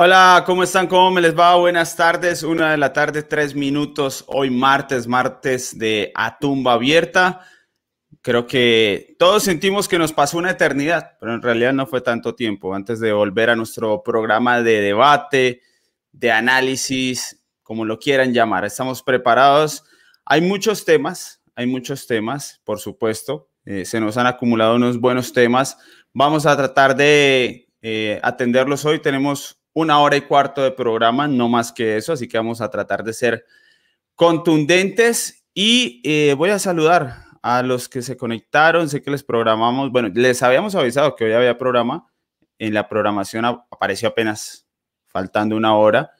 Hola, 0.00 0.44
¿cómo 0.46 0.62
están? 0.62 0.86
¿Cómo 0.86 1.10
me 1.10 1.20
les 1.20 1.36
va? 1.36 1.56
Buenas 1.56 1.96
tardes. 1.96 2.44
Una 2.44 2.70
de 2.70 2.76
la 2.76 2.92
tarde, 2.92 3.24
tres 3.24 3.56
minutos. 3.56 4.24
Hoy 4.28 4.48
martes, 4.48 5.08
martes 5.08 5.76
de 5.76 6.12
A 6.14 6.38
Tumba 6.38 6.74
Abierta. 6.74 7.40
Creo 8.22 8.46
que 8.46 9.16
todos 9.18 9.42
sentimos 9.42 9.88
que 9.88 9.98
nos 9.98 10.12
pasó 10.12 10.38
una 10.38 10.52
eternidad, 10.52 11.16
pero 11.18 11.34
en 11.34 11.42
realidad 11.42 11.72
no 11.72 11.84
fue 11.84 12.00
tanto 12.00 12.36
tiempo. 12.36 12.76
Antes 12.76 13.00
de 13.00 13.12
volver 13.12 13.50
a 13.50 13.56
nuestro 13.56 14.04
programa 14.04 14.62
de 14.62 14.80
debate, 14.82 15.62
de 16.12 16.30
análisis, 16.30 17.44
como 17.64 17.84
lo 17.84 17.98
quieran 17.98 18.32
llamar, 18.32 18.64
estamos 18.64 19.02
preparados. 19.02 19.82
Hay 20.24 20.42
muchos 20.42 20.84
temas, 20.84 21.42
hay 21.56 21.66
muchos 21.66 22.06
temas, 22.06 22.60
por 22.62 22.78
supuesto. 22.78 23.50
Eh, 23.64 23.84
se 23.84 23.98
nos 23.98 24.16
han 24.16 24.28
acumulado 24.28 24.76
unos 24.76 25.00
buenos 25.00 25.32
temas. 25.32 25.76
Vamos 26.12 26.46
a 26.46 26.56
tratar 26.56 26.94
de 26.94 27.68
eh, 27.82 28.20
atenderlos 28.22 28.84
hoy. 28.84 29.00
Tenemos 29.00 29.57
una 29.78 30.00
hora 30.00 30.16
y 30.16 30.22
cuarto 30.22 30.62
de 30.62 30.72
programa, 30.72 31.28
no 31.28 31.48
más 31.48 31.72
que 31.72 31.96
eso, 31.96 32.12
así 32.12 32.26
que 32.26 32.36
vamos 32.36 32.60
a 32.60 32.68
tratar 32.68 33.04
de 33.04 33.12
ser 33.12 33.44
contundentes 34.16 35.46
y 35.54 36.00
eh, 36.04 36.34
voy 36.34 36.50
a 36.50 36.58
saludar 36.58 37.22
a 37.42 37.62
los 37.62 37.88
que 37.88 38.02
se 38.02 38.16
conectaron, 38.16 38.88
sé 38.88 39.00
que 39.02 39.12
les 39.12 39.22
programamos, 39.22 39.92
bueno, 39.92 40.10
les 40.12 40.42
habíamos 40.42 40.74
avisado 40.74 41.14
que 41.14 41.26
hoy 41.26 41.32
había 41.32 41.56
programa, 41.56 42.10
en 42.58 42.74
la 42.74 42.88
programación 42.88 43.44
apareció 43.44 44.08
apenas 44.08 44.66
faltando 45.06 45.56
una 45.56 45.76
hora, 45.76 46.10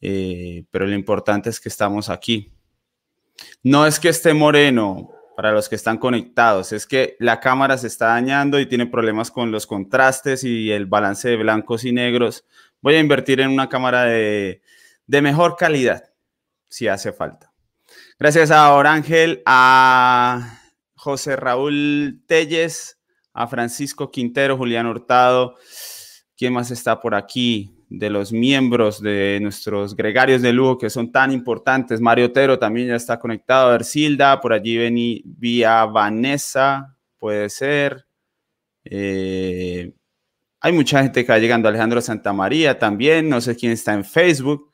eh, 0.00 0.64
pero 0.70 0.86
lo 0.86 0.94
importante 0.94 1.50
es 1.50 1.58
que 1.58 1.68
estamos 1.68 2.08
aquí. 2.08 2.52
No 3.64 3.84
es 3.84 3.98
que 3.98 4.10
esté 4.10 4.32
moreno, 4.32 5.10
para 5.38 5.52
los 5.52 5.68
que 5.68 5.76
están 5.76 5.98
conectados, 5.98 6.72
es 6.72 6.84
que 6.84 7.14
la 7.20 7.38
cámara 7.38 7.78
se 7.78 7.86
está 7.86 8.06
dañando 8.06 8.58
y 8.58 8.66
tiene 8.66 8.86
problemas 8.86 9.30
con 9.30 9.52
los 9.52 9.68
contrastes 9.68 10.42
y 10.42 10.72
el 10.72 10.86
balance 10.86 11.28
de 11.28 11.36
blancos 11.36 11.84
y 11.84 11.92
negros 11.92 12.44
voy 12.80 12.94
a 12.94 13.00
invertir 13.00 13.40
en 13.40 13.50
una 13.50 13.68
cámara 13.68 14.04
de, 14.04 14.60
mejor 15.06 15.56
calidad, 15.56 16.10
si 16.68 16.88
hace 16.88 17.12
falta. 17.12 17.52
Gracias 18.18 18.50
a 18.50 18.72
Orángel, 18.74 19.42
a 19.46 20.60
José 20.94 21.36
Raúl 21.36 22.22
Telles, 22.26 22.98
a 23.32 23.46
Francisco 23.46 24.10
Quintero, 24.10 24.56
Julián 24.56 24.86
Hurtado. 24.86 25.56
¿Quién 26.36 26.52
más 26.52 26.70
está 26.70 27.00
por 27.00 27.14
aquí? 27.14 27.74
De 27.88 28.10
los 28.10 28.32
miembros 28.32 29.00
de 29.00 29.38
nuestros 29.40 29.96
gregarios 29.96 30.42
de 30.42 30.52
lujo 30.52 30.76
que 30.76 30.90
son 30.90 31.10
tan 31.10 31.32
importantes. 31.32 32.00
Mario 32.00 32.26
Otero 32.26 32.58
también 32.58 32.88
ya 32.88 32.96
está 32.96 33.18
conectado. 33.18 33.74
Ercilda, 33.74 34.40
por 34.40 34.52
allí 34.52 34.76
vení 34.76 35.22
vía 35.24 35.86
Vanessa, 35.86 36.96
puede 37.18 37.48
ser. 37.48 38.06
Eh, 38.84 39.92
hay 40.68 40.74
mucha 40.74 41.02
gente 41.02 41.24
que 41.24 41.32
va 41.32 41.38
llegando, 41.38 41.68
Alejandro 41.68 42.00
Santamaría 42.02 42.78
también, 42.78 43.28
no 43.28 43.40
sé 43.40 43.56
quién 43.56 43.72
está 43.72 43.94
en 43.94 44.04
Facebook, 44.04 44.70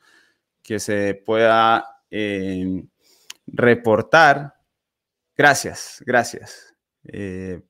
que 0.60 0.80
se 0.80 1.14
pueda 1.14 1.86
eh, 2.10 2.82
reportar. 3.46 4.54
Gracias, 5.36 6.02
gracias. 6.04 6.74
Eh, 7.04 7.62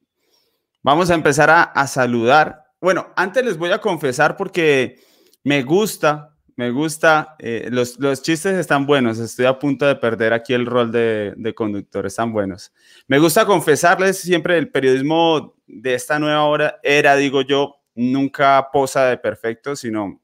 vamos 0.83 1.11
a 1.11 1.14
empezar 1.14 1.50
a, 1.50 1.86
saludar. 1.86 2.64
Bueno, 2.80 3.12
antes 3.14 3.45
les 3.45 3.58
voy 3.58 3.72
a 3.72 3.80
confesar 3.80 4.39
porque 4.39 5.00
me 5.42 5.62
gusta, 5.62 6.34
me 6.56 6.70
gusta, 6.70 7.36
eh, 7.39 7.69
los, 7.70 7.98
chistes 8.22 8.56
están 8.56 8.86
buenos, 8.86 9.19
estoy 9.19 9.45
a 9.45 9.58
punto 9.58 9.84
de 9.84 9.97
perder 9.97 10.33
aquí 10.33 10.55
el 10.55 10.64
rol 10.64 10.91
de, 10.91 11.34
de 11.36 11.55
conductor, 11.55 12.06
están 12.06 12.33
buenos. 12.33 12.72
Me 13.06 13.19
gusta 13.19 13.45
confesarles 13.45 14.19
siempre 14.19 14.56
el 14.56 14.70
periodismo 14.70 15.56
de 15.67 15.92
esta 15.92 16.19
nueva 16.19 16.45
hora, 16.45 16.80
era, 16.83 17.17
digo 17.17 17.42
yo, 17.42 17.84
nunca 17.95 18.69
posa 18.73 19.06
de 19.06 19.19
perfecto, 19.19 19.77
sino 19.77 20.20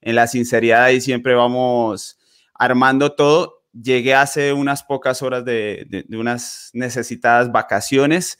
en 0.00 0.14
la 0.14 0.26
sinceridad 0.26 0.88
y 0.90 1.00
siempre 1.00 1.34
vamos 1.34 2.18
armando 2.54 3.12
todo. 3.12 3.64
Llegué 3.72 4.14
hace 4.14 4.52
unas 4.52 4.82
pocas 4.82 5.22
horas 5.22 5.44
de, 5.44 6.06
unas 6.10 6.70
necesitadas 6.72 7.52
vacaciones. 7.52 8.38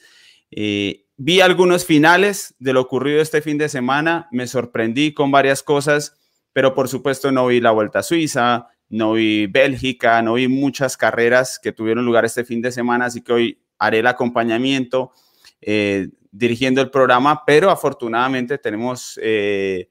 Eh, 0.50 1.06
vi 1.16 1.41
algunos 1.41 1.84
finales 1.84 2.55
de 2.59 2.72
lo 2.72 2.81
ocurrido 2.81 3.21
este 3.21 3.43
fin 3.43 3.59
de 3.59 3.69
semana, 3.69 4.28
me 4.32 4.47
sorprendí 4.47 5.15
con 5.15 5.31
varias 5.31 5.62
cosas, 5.62 6.16
pero 6.53 6.75
por 6.75 6.88
supuesto 6.88 7.31
no 7.31 7.47
vi 7.47 7.60
la 7.60 7.71
Vuelta 7.71 8.00
a 8.00 8.03
Suiza, 8.03 8.69
no 8.88 9.12
vi 9.12 9.47
Bélgica, 9.47 10.21
no 10.22 10.34
vi 10.34 10.49
muchas 10.49 10.97
carreras 10.97 11.60
que 11.62 11.72
tuvieron 11.72 12.05
lugar 12.05 12.25
este 12.25 12.44
fin 12.44 12.60
de 12.60 12.72
semana, 12.72 13.05
así 13.05 13.22
que 13.22 13.32
hoy 13.32 13.62
haré 13.78 14.00
el 14.00 14.06
acompañamiento. 14.09 15.12
Eh, 15.60 16.09
dirigiendo 16.31 16.81
el 16.81 16.91
programa, 16.91 17.45
pero 17.45 17.71
afortunadamente 17.71 18.59
tenemos 18.59 19.19
eh, 19.23 19.89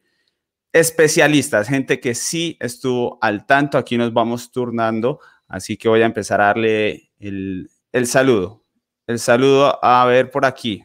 especialistas, 0.72 1.68
gente 1.68 2.00
que 2.00 2.16
sí 2.16 2.58
estuvo 2.60 3.18
al 3.22 3.46
tanto. 3.46 3.78
Aquí 3.78 3.98
nos 3.98 4.14
vamos 4.14 4.52
turnando, 4.52 5.20
así 5.48 5.78
que 5.78 5.90
voy 5.90 6.02
a 6.02 6.06
empezar 6.06 6.42
a 6.42 6.46
darle 6.46 7.12
el, 7.20 7.70
saludo. 8.06 8.64
El 9.08 9.20
saludo 9.20 9.84
a 9.84 10.06
ver 10.06 10.32
por 10.32 10.46
aquí. 10.46 10.84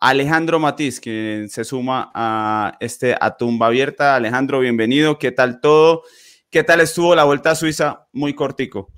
Alejandro 0.00 0.58
Matiz, 0.58 1.00
que 1.00 1.46
se 1.48 1.64
suma 1.64 2.10
a 2.14 2.76
este 2.80 3.16
a 3.18 3.36
tumba 3.36 3.66
abierta. 3.66 4.16
Alejandro, 4.16 4.60
bienvenido. 4.60 5.18
¿Qué 5.18 5.32
tal 5.32 5.60
todo? 5.60 6.02
¿Qué 6.50 6.62
tal 6.62 6.80
estuvo 6.80 7.14
la 7.14 7.24
vuelta 7.24 7.52
a 7.52 7.54
Suiza? 7.54 8.06
Muy 8.12 8.34
cortico. 8.34 8.90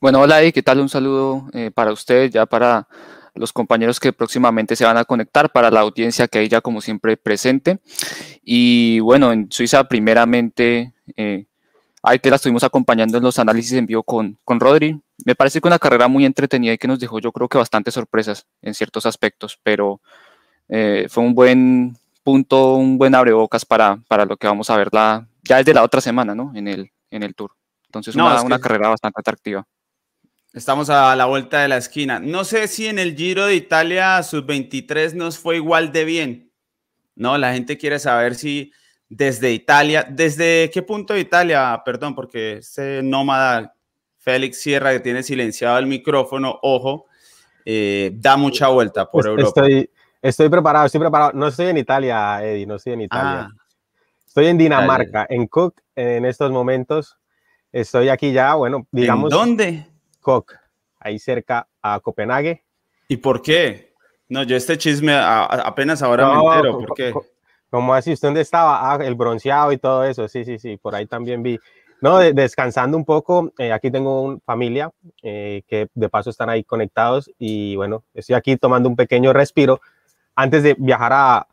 Bueno, 0.00 0.20
hola 0.20 0.44
y 0.44 0.52
qué 0.52 0.62
tal 0.62 0.80
un 0.80 0.88
saludo 0.88 1.48
eh, 1.52 1.70
para 1.70 1.92
usted, 1.92 2.30
ya 2.30 2.46
para 2.46 2.86
los 3.36 3.52
compañeros 3.52 4.00
que 4.00 4.12
próximamente 4.12 4.76
se 4.76 4.84
van 4.84 4.96
a 4.96 5.04
conectar, 5.04 5.50
para 5.52 5.70
la 5.70 5.80
audiencia 5.80 6.28
que 6.28 6.38
hay 6.38 6.48
ya 6.48 6.60
como 6.60 6.80
siempre 6.80 7.16
presente. 7.16 7.78
Y 8.42 9.00
bueno, 9.00 9.32
en 9.32 9.50
Suiza 9.50 9.84
primeramente, 9.84 10.92
eh, 11.16 11.46
ahí 12.02 12.18
que 12.18 12.30
la 12.30 12.36
estuvimos 12.36 12.64
acompañando 12.64 13.18
en 13.18 13.24
los 13.24 13.38
análisis 13.38 13.72
en 13.72 13.86
vivo 13.86 14.02
con, 14.02 14.38
con 14.44 14.60
Rodri. 14.60 15.00
Me 15.24 15.34
parece 15.34 15.60
que 15.60 15.68
una 15.68 15.78
carrera 15.78 16.08
muy 16.08 16.24
entretenida 16.24 16.72
y 16.72 16.78
que 16.78 16.88
nos 16.88 17.00
dejó 17.00 17.18
yo 17.18 17.32
creo 17.32 17.48
que 17.48 17.58
bastantes 17.58 17.94
sorpresas 17.94 18.46
en 18.62 18.74
ciertos 18.74 19.06
aspectos, 19.06 19.58
pero 19.62 20.00
eh, 20.68 21.06
fue 21.08 21.24
un 21.24 21.34
buen 21.34 21.96
punto, 22.22 22.74
un 22.74 22.98
buen 22.98 23.14
abrebocas 23.14 23.64
para, 23.64 23.98
para 24.08 24.24
lo 24.24 24.36
que 24.36 24.46
vamos 24.46 24.68
a 24.70 24.76
ver 24.76 24.88
la, 24.92 25.28
ya 25.44 25.58
desde 25.58 25.74
la 25.74 25.84
otra 25.84 26.00
semana, 26.00 26.34
¿no? 26.34 26.52
En 26.54 26.68
el, 26.68 26.90
en 27.10 27.22
el 27.22 27.34
Tour. 27.34 27.52
Entonces, 27.86 28.14
una, 28.14 28.42
una 28.42 28.58
carrera 28.58 28.88
bastante 28.88 29.20
atractiva. 29.20 29.64
Estamos 30.56 30.88
a 30.88 31.14
la 31.16 31.26
vuelta 31.26 31.60
de 31.60 31.68
la 31.68 31.76
esquina. 31.76 32.18
No 32.18 32.42
sé 32.42 32.66
si 32.66 32.86
en 32.86 32.98
el 32.98 33.14
Giro 33.14 33.44
de 33.44 33.54
Italia 33.54 34.22
sub-23 34.22 35.12
nos 35.12 35.38
fue 35.38 35.56
igual 35.56 35.92
de 35.92 36.06
bien. 36.06 36.50
No, 37.14 37.36
la 37.36 37.52
gente 37.52 37.76
quiere 37.76 37.98
saber 37.98 38.34
si 38.36 38.72
desde 39.06 39.52
Italia, 39.52 40.06
¿desde 40.08 40.70
qué 40.72 40.80
punto 40.80 41.12
de 41.12 41.20
Italia? 41.20 41.82
Perdón, 41.84 42.14
porque 42.14 42.54
ese 42.54 43.02
nómada 43.02 43.74
Félix 44.16 44.58
Sierra 44.62 44.92
que 44.92 45.00
tiene 45.00 45.22
silenciado 45.22 45.76
el 45.76 45.84
micrófono, 45.84 46.58
ojo, 46.62 47.04
eh, 47.66 48.12
da 48.14 48.38
mucha 48.38 48.68
vuelta 48.68 49.10
por 49.10 49.26
Europa. 49.26 49.60
Estoy, 49.60 49.90
estoy 50.22 50.48
preparado, 50.48 50.86
estoy 50.86 51.00
preparado. 51.00 51.32
No 51.34 51.48
estoy 51.48 51.66
en 51.66 51.76
Italia, 51.76 52.42
Eddie, 52.42 52.64
no 52.64 52.76
estoy 52.76 52.94
en 52.94 53.02
Italia. 53.02 53.50
Ah. 53.50 53.66
estoy 54.26 54.46
en 54.46 54.56
Dinamarca, 54.56 55.26
en 55.28 55.48
Cook, 55.48 55.82
en 55.94 56.24
estos 56.24 56.50
momentos. 56.50 57.18
Estoy 57.70 58.08
aquí 58.08 58.32
ya, 58.32 58.54
bueno, 58.54 58.86
digamos. 58.90 59.30
¿En 59.30 59.38
dónde? 59.38 59.95
Ahí 60.98 61.18
cerca 61.18 61.68
a 61.82 62.00
Copenhague. 62.00 62.64
¿Y 63.08 63.18
por 63.18 63.42
qué? 63.42 63.94
No, 64.28 64.42
yo 64.42 64.56
este 64.56 64.76
chisme 64.76 65.14
apenas 65.14 66.02
ahora 66.02 66.28
me 66.28 66.44
entero, 66.44 66.78
¿por 66.78 66.94
qué? 66.94 67.14
¿Cómo 67.70 67.94
así? 67.94 68.12
¿Usted 68.12 68.28
dónde 68.28 68.40
estaba? 68.40 68.92
Ah, 68.92 68.98
el 69.04 69.14
bronceado 69.14 69.72
y 69.72 69.78
todo 69.78 70.04
eso, 70.04 70.28
sí, 70.28 70.44
sí, 70.44 70.58
sí, 70.58 70.76
por 70.76 70.94
ahí 70.94 71.06
también 71.06 71.42
vi. 71.42 71.58
No, 72.00 72.18
descansando 72.18 72.96
un 72.96 73.04
poco, 73.04 73.52
eh, 73.58 73.72
aquí 73.72 73.90
tengo 73.90 74.22
una 74.22 74.38
familia 74.44 74.90
eh, 75.22 75.62
que 75.66 75.88
de 75.94 76.08
paso 76.08 76.30
están 76.30 76.50
ahí 76.50 76.62
conectados 76.62 77.30
y 77.38 77.74
bueno, 77.76 78.04
estoy 78.12 78.36
aquí 78.36 78.56
tomando 78.56 78.88
un 78.88 78.96
pequeño 78.96 79.32
respiro 79.32 79.80
antes 80.34 80.62
de 80.62 80.76
viajar 80.78 81.12
a 81.14 81.46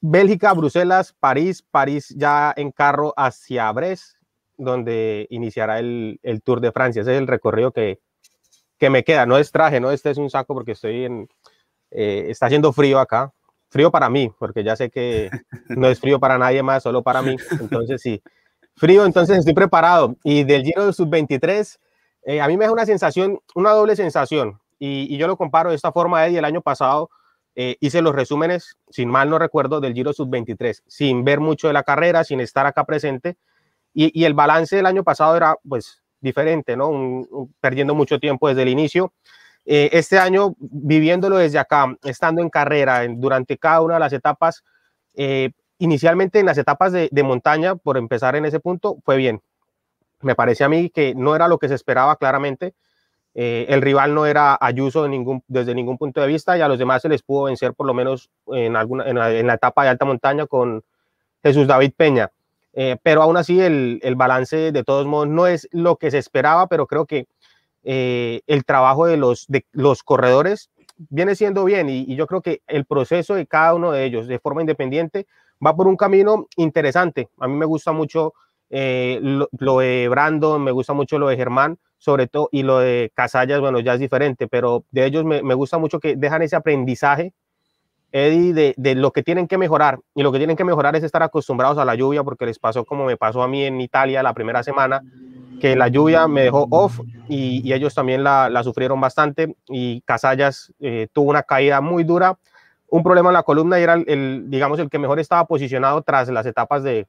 Bélgica, 0.00 0.54
Bruselas, 0.54 1.14
París, 1.20 1.62
París 1.70 2.14
ya 2.16 2.54
en 2.56 2.70
carro 2.70 3.12
hacia 3.14 3.70
Brest 3.72 4.19
donde 4.60 5.26
iniciará 5.30 5.78
el, 5.78 6.18
Tour 6.44 6.60
de 6.60 6.70
Francia. 6.70 7.02
Ese 7.02 7.14
es 7.14 7.18
el 7.18 7.26
recorrido 7.26 7.72
que, 7.72 7.98
que 8.78 8.90
me 8.90 9.04
queda. 9.04 9.26
No 9.26 9.38
es 9.38 9.50
traje, 9.50 9.80
no 9.80 9.90
este 9.90 10.10
es 10.10 10.18
un 10.18 10.30
saco 10.30 10.54
porque 10.54 10.72
estoy 10.72 11.04
en... 11.04 11.28
Eh, 11.90 12.26
está 12.28 12.46
haciendo 12.46 12.72
frío 12.72 13.00
acá. 13.00 13.32
Frío 13.70 13.90
para 13.90 14.10
mí, 14.10 14.32
porque 14.38 14.62
ya 14.62 14.76
sé 14.76 14.90
que 14.90 15.30
no 15.68 15.88
es 15.88 15.98
frío 15.98 16.20
para 16.20 16.38
nadie 16.38 16.62
más, 16.62 16.82
solo 16.82 17.02
para 17.02 17.22
mí. 17.22 17.36
Entonces 17.60 18.02
sí, 18.02 18.22
frío, 18.76 19.04
entonces 19.04 19.38
estoy 19.38 19.54
preparado. 19.54 20.16
Y 20.24 20.44
del 20.44 20.62
Giro 20.62 20.84
del 20.84 20.94
Sub-23, 20.94 21.78
eh, 22.24 22.40
a 22.40 22.48
mí 22.48 22.56
me 22.56 22.66
da 22.66 22.72
una 22.72 22.84
sensación, 22.84 23.38
una 23.54 23.70
doble 23.70 23.96
sensación. 23.96 24.60
Y, 24.78 25.16
yo 25.16 25.26
lo 25.26 25.36
comparo 25.36 25.70
de 25.70 25.76
esta 25.76 25.92
forma, 25.92 26.26
Eddie, 26.26 26.38
el 26.38 26.44
año 26.44 26.62
pasado 26.62 27.10
eh, 27.54 27.76
hice 27.80 28.02
los 28.02 28.14
resúmenes, 28.14 28.76
sin 28.90 29.08
mal 29.08 29.30
no 29.30 29.38
recuerdo, 29.38 29.80
del 29.80 29.94
Giro 29.94 30.12
Sub-23, 30.12 30.82
sin 30.86 31.24
ver 31.24 31.40
mucho 31.40 31.68
de 31.68 31.72
la 31.72 31.82
carrera, 31.82 32.24
sin 32.24 32.40
estar 32.40 32.66
acá 32.66 32.84
presente 32.84 33.36
y, 33.92 34.24
el 34.24 34.34
balance 34.34 34.76
del 34.76 34.86
año 34.86 35.04
pasado 35.04 35.36
era 35.36 35.56
pues 35.68 36.02
diferente, 36.20 36.76
¿no? 36.76 37.26
perdiendo 37.60 37.94
mucho 37.94 38.18
tiempo 38.18 38.48
desde 38.48 38.62
el 38.62 38.68
inicio. 38.68 39.12
Eh, 39.66 39.90
este 39.92 40.18
año, 40.18 40.54
viviéndolo 40.58 41.36
desde 41.36 41.58
acá, 41.58 41.96
estando 42.02 42.42
en 42.42 42.50
carrera 42.50 43.06
durante 43.08 43.58
cada 43.58 43.82
una 43.82 43.94
de 43.94 44.00
las 44.00 44.12
etapas, 44.12 44.64
eh, 45.14 45.50
inicialmente 45.78 46.38
en 46.38 46.46
las 46.46 46.58
etapas 46.58 46.92
de, 46.92 47.22
montaña, 47.22 47.76
por 47.76 47.96
empezar 47.96 48.36
en 48.36 48.44
ese 48.44 48.60
punto, 48.60 48.98
fue 49.04 49.16
bien. 49.16 49.42
Me 50.20 50.34
parece 50.34 50.64
a 50.64 50.68
mí 50.68 50.90
que 50.90 51.14
no 51.14 51.34
era 51.34 51.48
lo 51.48 51.58
que 51.58 51.68
se 51.68 51.74
esperaba 51.74 52.16
claramente. 52.16 52.74
Eh, 53.34 53.66
el 53.68 53.80
rival 53.80 54.14
no 54.14 54.26
era 54.26 54.58
Ayuso 54.60 55.06
desde 55.46 55.74
ningún 55.74 55.98
punto 55.98 56.20
de 56.20 56.26
vista 56.26 56.58
y 56.58 56.60
a 56.60 56.68
los 56.68 56.78
demás 56.78 57.00
se 57.00 57.08
les 57.08 57.22
pudo 57.22 57.44
vencer 57.44 57.74
por 57.74 57.86
lo 57.86 57.94
menos 57.94 58.28
en, 58.48 58.74
alguna, 58.74 59.08
en, 59.08 59.46
la, 59.46 59.54
etapa 59.54 59.84
de 59.84 59.90
alta 59.90 60.04
montaña 60.04 60.46
con 60.46 60.82
Jesús 61.42 61.66
David 61.66 61.92
Peña. 61.96 62.30
Eh, 62.72 62.96
pero 63.02 63.22
aún 63.22 63.36
así 63.36 63.60
el, 63.60 63.98
el, 64.02 64.14
balance 64.14 64.70
de 64.70 64.84
todos 64.84 65.04
modos 65.04 65.26
no 65.26 65.48
es 65.48 65.68
lo 65.72 65.96
que 65.96 66.10
se 66.10 66.18
esperaba, 66.18 66.68
pero 66.68 66.86
creo 66.86 67.04
que 67.04 67.26
eh, 67.82 68.42
el 68.46 68.64
trabajo 68.64 69.06
de 69.06 69.16
los, 69.16 69.46
de 69.48 69.64
los 69.72 70.02
corredores 70.02 70.70
viene 71.08 71.34
siendo 71.34 71.64
bien 71.64 71.88
y, 71.88 72.14
yo 72.14 72.26
creo 72.26 72.42
que 72.42 72.62
el 72.66 72.84
proceso 72.84 73.34
de 73.34 73.46
cada 73.46 73.74
uno 73.74 73.92
de 73.92 74.04
ellos 74.04 74.26
de 74.26 74.38
forma 74.38 74.60
independiente 74.60 75.26
va 75.64 75.74
por 75.74 75.88
un 75.88 75.96
camino 75.96 76.46
interesante. 76.56 77.28
A 77.38 77.48
mí 77.48 77.54
me 77.56 77.64
gusta 77.64 77.92
mucho 77.92 78.34
eh, 78.68 79.18
lo, 79.22 79.78
de 79.78 80.08
Brandon, 80.08 80.62
me 80.62 80.70
gusta 80.72 80.92
mucho 80.92 81.18
lo 81.18 81.28
de 81.28 81.36
Germán, 81.36 81.78
sobre 81.98 82.28
todo, 82.28 82.48
y 82.52 82.62
lo 82.62 82.78
de 82.78 83.10
Casallas, 83.14 83.60
bueno, 83.60 83.80
ya 83.80 83.94
es 83.94 84.00
diferente, 84.00 84.46
pero 84.46 84.84
de 84.90 85.06
ellos 85.06 85.24
me, 85.24 85.42
me 85.42 85.54
gusta 85.54 85.78
mucho 85.78 86.00
que 86.00 86.16
dejan 86.16 86.42
ese 86.42 86.56
aprendizaje, 86.56 87.32
Eddie, 88.12 88.52
de, 88.52 88.74
de, 88.76 88.94
lo 88.94 89.12
que 89.12 89.22
tienen 89.22 89.46
que 89.46 89.58
mejorar. 89.58 90.00
Y 90.14 90.22
lo 90.22 90.32
que 90.32 90.38
tienen 90.38 90.56
que 90.56 90.64
mejorar 90.64 90.96
es 90.96 91.04
estar 91.04 91.22
acostumbrados 91.22 91.78
a 91.78 91.84
la 91.84 91.94
lluvia, 91.94 92.24
porque 92.24 92.46
les 92.46 92.58
pasó 92.58 92.84
como 92.84 93.04
me 93.04 93.16
pasó 93.16 93.42
a 93.42 93.48
mí 93.48 93.64
en 93.64 93.80
Italia 93.80 94.22
la 94.22 94.34
primera 94.34 94.62
semana, 94.62 95.02
que 95.60 95.76
la 95.76 95.86
lluvia 95.86 96.26
me 96.26 96.42
dejó 96.42 96.66
off 96.70 97.00
y, 97.28 97.72
ellos 97.72 97.94
también 97.94 98.24
la, 98.24 98.60
sufrieron 98.64 99.00
bastante 99.00 99.54
y 99.68 100.00
Casallas 100.00 100.72
eh, 100.80 101.06
tuvo 101.12 101.30
una 101.30 101.44
caída 101.44 101.80
muy 101.80 102.02
dura, 102.02 102.36
un 102.88 103.04
problema 103.04 103.28
en 103.28 103.34
la 103.34 103.44
columna 103.44 103.78
y 103.78 103.82
era 103.84 103.94
el, 103.94 104.46
digamos, 104.48 104.80
el 104.80 104.90
que 104.90 104.98
mejor 104.98 105.20
estaba 105.20 105.44
posicionado 105.46 106.02
tras 106.02 106.28
las 106.30 106.46
etapas 106.46 106.82
de, 106.82 107.06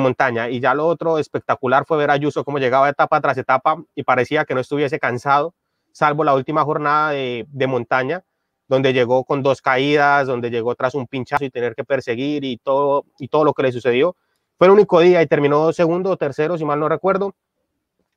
montaña. 0.00 0.48
Y 0.48 0.58
ya 0.58 0.74
lo 0.74 0.86
otro 0.86 1.18
espectacular 1.18 1.84
fue 1.86 1.98
ver 1.98 2.10
a 2.10 2.14
Ayuso 2.14 2.44
cómo 2.44 2.58
llegaba 2.58 2.88
etapa 2.88 3.20
tras 3.20 3.38
etapa 3.38 3.80
y 3.94 4.02
parecía 4.02 4.44
que 4.44 4.54
no 4.54 4.60
estuviese 4.60 4.98
cansado, 4.98 5.54
salvo 5.92 6.24
la 6.24 6.34
última 6.34 6.64
jornada 6.64 7.10
de, 7.10 7.66
montaña, 7.68 8.24
donde 8.68 8.92
llegó 8.92 9.24
con 9.24 9.42
dos 9.42 9.62
caídas, 9.62 10.26
donde 10.26 10.50
llegó 10.50 10.74
tras 10.74 10.94
un 10.94 11.06
pinchazo 11.06 11.44
y 11.44 11.50
tener 11.50 11.74
que 11.74 11.84
perseguir 11.84 12.44
y 12.44 12.58
todo, 12.58 13.06
y 13.18 13.28
todo 13.28 13.44
lo 13.44 13.54
que 13.54 13.62
le 13.62 13.72
sucedió. 13.72 14.14
Fue 14.58 14.66
el 14.66 14.72
único 14.72 15.00
día 15.00 15.22
y 15.22 15.26
terminó 15.26 15.72
segundo 15.72 16.10
o 16.10 16.16
tercero, 16.16 16.58
si 16.58 16.64
mal 16.64 16.78
no 16.78 16.88
recuerdo. 16.88 17.34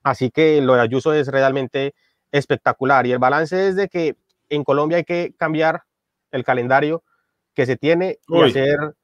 Así 0.04 0.30
que 0.30 0.62
lo 0.62 0.74
de 0.74 0.82
Ayuso 0.82 1.14
es 1.14 1.28
realmente 1.28 1.94
espectacular. 2.32 3.08
Y 3.08 3.14
el 3.14 3.20
balance 3.20 3.70
es 3.70 3.76
de 3.76 3.88
que 3.88 4.16
en 4.50 4.64
Colombia 4.64 4.98
hay 4.98 5.04
que 5.06 5.34
cambiar 5.38 5.84
el 6.32 6.44
calendario 6.44 7.04
que 7.54 7.66
se 7.66 7.78
tiene 7.78 8.20
y 8.28 8.42
hacer 8.42 8.96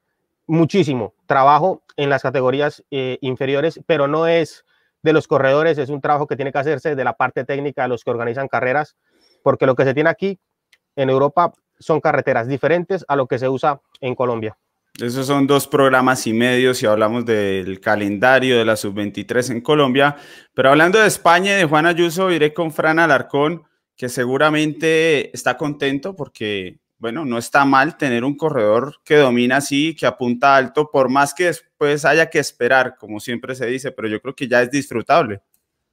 muchísimo 0.48 1.14
trabajo 1.26 1.84
en 1.96 2.10
las 2.10 2.24
categorías 2.24 2.84
eh, 2.92 3.18
inferiores, 3.22 3.80
pero 3.86 4.08
no 4.08 4.28
es 4.28 4.66
de 5.04 5.14
los 5.14 5.28
corredores, 5.28 5.78
es 5.78 5.90
un 5.90 6.02
trabajo 6.02 6.28
que 6.28 6.36
tiene 6.36 6.52
que 6.52 6.58
hacerse 6.58 6.96
de 6.96 7.04
la 7.04 7.14
parte 7.14 7.44
técnica 7.44 7.84
de 7.84 7.90
los 7.90 8.04
que 8.04 8.12
organizan 8.12 8.48
carreras, 8.48 8.96
porque 9.44 9.66
lo 9.66 9.76
que 9.76 9.84
se 9.84 9.94
tiene 9.94 10.10
aquí 10.10 10.40
en 10.98 11.10
Europa 11.10 11.54
son 11.80 12.02
carreteras 12.02 12.48
diferentes 12.48 13.06
a 13.08 13.16
lo 13.16 13.28
que 13.28 13.40
se 13.40 13.48
usa 13.48 13.80
en 14.02 14.16
Colombia. 14.16 14.58
Esos 15.00 15.28
son 15.28 15.46
dos 15.46 15.68
programas 15.68 16.26
y 16.26 16.34
medio 16.34 16.74
si 16.74 16.88
hablamos 16.88 17.24
del 17.24 17.80
calendario 17.80 18.58
de 18.58 18.66
la 18.66 18.76
sub-23 18.76 19.52
en 19.52 19.62
Colombia. 19.62 20.16
Pero 20.56 20.72
hablando 20.72 21.00
de 21.00 21.08
España 21.08 21.54
y 21.54 21.58
de 21.58 21.66
Juan 21.66 21.86
Ayuso, 21.86 22.32
iré 22.32 22.52
con 22.52 22.72
Fran 22.72 22.98
Alarcón, 22.98 23.62
que 23.96 24.10
seguramente 24.10 25.30
está 25.36 25.56
contento 25.56 26.16
porque, 26.16 26.80
bueno, 26.98 27.26
no 27.26 27.38
está 27.38 27.64
mal 27.64 27.96
tener 27.96 28.24
un 28.24 28.36
corredor 28.36 28.96
que 29.04 29.18
domina 29.18 29.58
así, 29.58 29.96
que 29.96 30.08
apunta 30.08 30.56
alto, 30.56 30.90
por 30.90 31.10
más 31.10 31.36
que 31.36 31.46
después 31.46 32.04
haya 32.04 32.32
que 32.32 32.40
esperar, 32.40 32.96
como 32.98 33.20
siempre 33.20 33.54
se 33.54 33.68
dice, 33.68 33.92
pero 33.92 34.08
yo 34.08 34.20
creo 34.20 34.34
que 34.34 34.48
ya 34.48 34.64
es 34.64 34.72
disfrutable. 34.72 35.42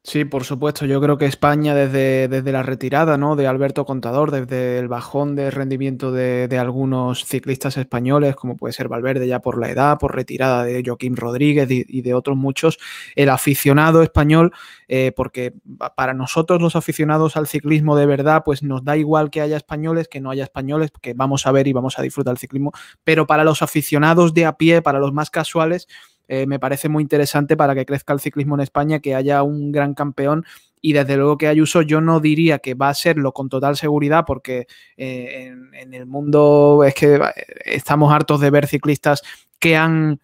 Sí, 0.06 0.26
por 0.26 0.44
supuesto. 0.44 0.84
Yo 0.84 1.00
creo 1.00 1.16
que 1.16 1.24
España 1.24 1.74
desde, 1.74 2.28
desde 2.28 2.52
la 2.52 2.62
retirada 2.62 3.16
¿no? 3.16 3.36
de 3.36 3.46
Alberto 3.46 3.86
Contador, 3.86 4.30
desde 4.30 4.78
el 4.78 4.86
bajón 4.86 5.34
de 5.34 5.50
rendimiento 5.50 6.12
de, 6.12 6.46
algunos 6.58 7.24
ciclistas 7.24 7.78
españoles, 7.78 8.36
como 8.36 8.54
puede 8.58 8.74
ser 8.74 8.88
Valverde 8.88 9.26
ya 9.26 9.40
por 9.40 9.58
la 9.58 9.70
edad, 9.70 9.98
por 9.98 10.14
retirada 10.14 10.62
de 10.62 10.82
Joaquín 10.84 11.16
Rodríguez 11.16 11.68
y, 11.70 12.02
de 12.02 12.12
otros 12.12 12.36
muchos, 12.36 12.78
el 13.16 13.30
aficionado 13.30 14.02
español, 14.02 14.52
eh, 14.88 15.12
porque 15.16 15.54
para 15.96 16.12
nosotros 16.12 16.60
los 16.60 16.76
aficionados 16.76 17.38
al 17.38 17.46
ciclismo 17.46 17.96
de 17.96 18.04
verdad, 18.04 18.42
pues 18.44 18.62
nos 18.62 18.84
da 18.84 18.98
igual 18.98 19.30
que 19.30 19.40
haya 19.40 19.56
españoles, 19.56 20.08
que 20.08 20.20
no 20.20 20.30
haya 20.30 20.44
españoles, 20.44 20.92
que 21.00 21.14
vamos 21.14 21.46
a 21.46 21.52
ver 21.52 21.66
y 21.66 21.72
vamos 21.72 21.98
a 21.98 22.02
disfrutar 22.02 22.32
el 22.32 22.38
ciclismo, 22.38 22.72
pero 23.04 23.26
para 23.26 23.42
los 23.42 23.62
aficionados 23.62 24.34
de 24.34 24.44
a 24.44 24.58
pie, 24.58 24.82
para 24.82 24.98
los 24.98 25.14
más 25.14 25.30
casuales, 25.30 25.88
eh, 26.28 26.46
me 26.46 26.58
parece 26.58 26.88
muy 26.88 27.02
interesante 27.02 27.56
para 27.56 27.74
que 27.74 27.86
crezca 27.86 28.12
el 28.12 28.20
ciclismo 28.20 28.54
en 28.54 28.62
España, 28.62 29.00
que 29.00 29.14
haya 29.14 29.42
un 29.42 29.72
gran 29.72 29.94
campeón. 29.94 30.44
Y 30.80 30.92
desde 30.92 31.16
luego 31.16 31.38
que 31.38 31.48
Ayuso 31.48 31.82
yo 31.82 32.00
no 32.00 32.20
diría 32.20 32.58
que 32.58 32.74
va 32.74 32.90
a 32.90 32.94
serlo 32.94 33.32
con 33.32 33.48
total 33.48 33.76
seguridad 33.76 34.24
porque 34.26 34.66
eh, 34.96 35.46
en, 35.46 35.74
en, 35.74 35.94
el 35.94 36.06
mundo 36.06 36.84
es 36.86 36.94
que 36.94 37.14
eh, 37.14 37.30
estamos 37.64 38.12
hartos 38.12 38.40
de 38.40 38.50
ver 38.50 38.66
ciclistas 38.66 39.22
que 39.58 39.76
han, 39.76 40.20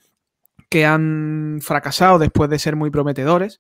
que 0.69 0.85
han 0.85 1.61
fracasado 1.63 2.19
después 2.19 2.51
de 2.51 2.59
ser 2.59 2.77
muy 2.77 2.91
prometedores 2.91 3.59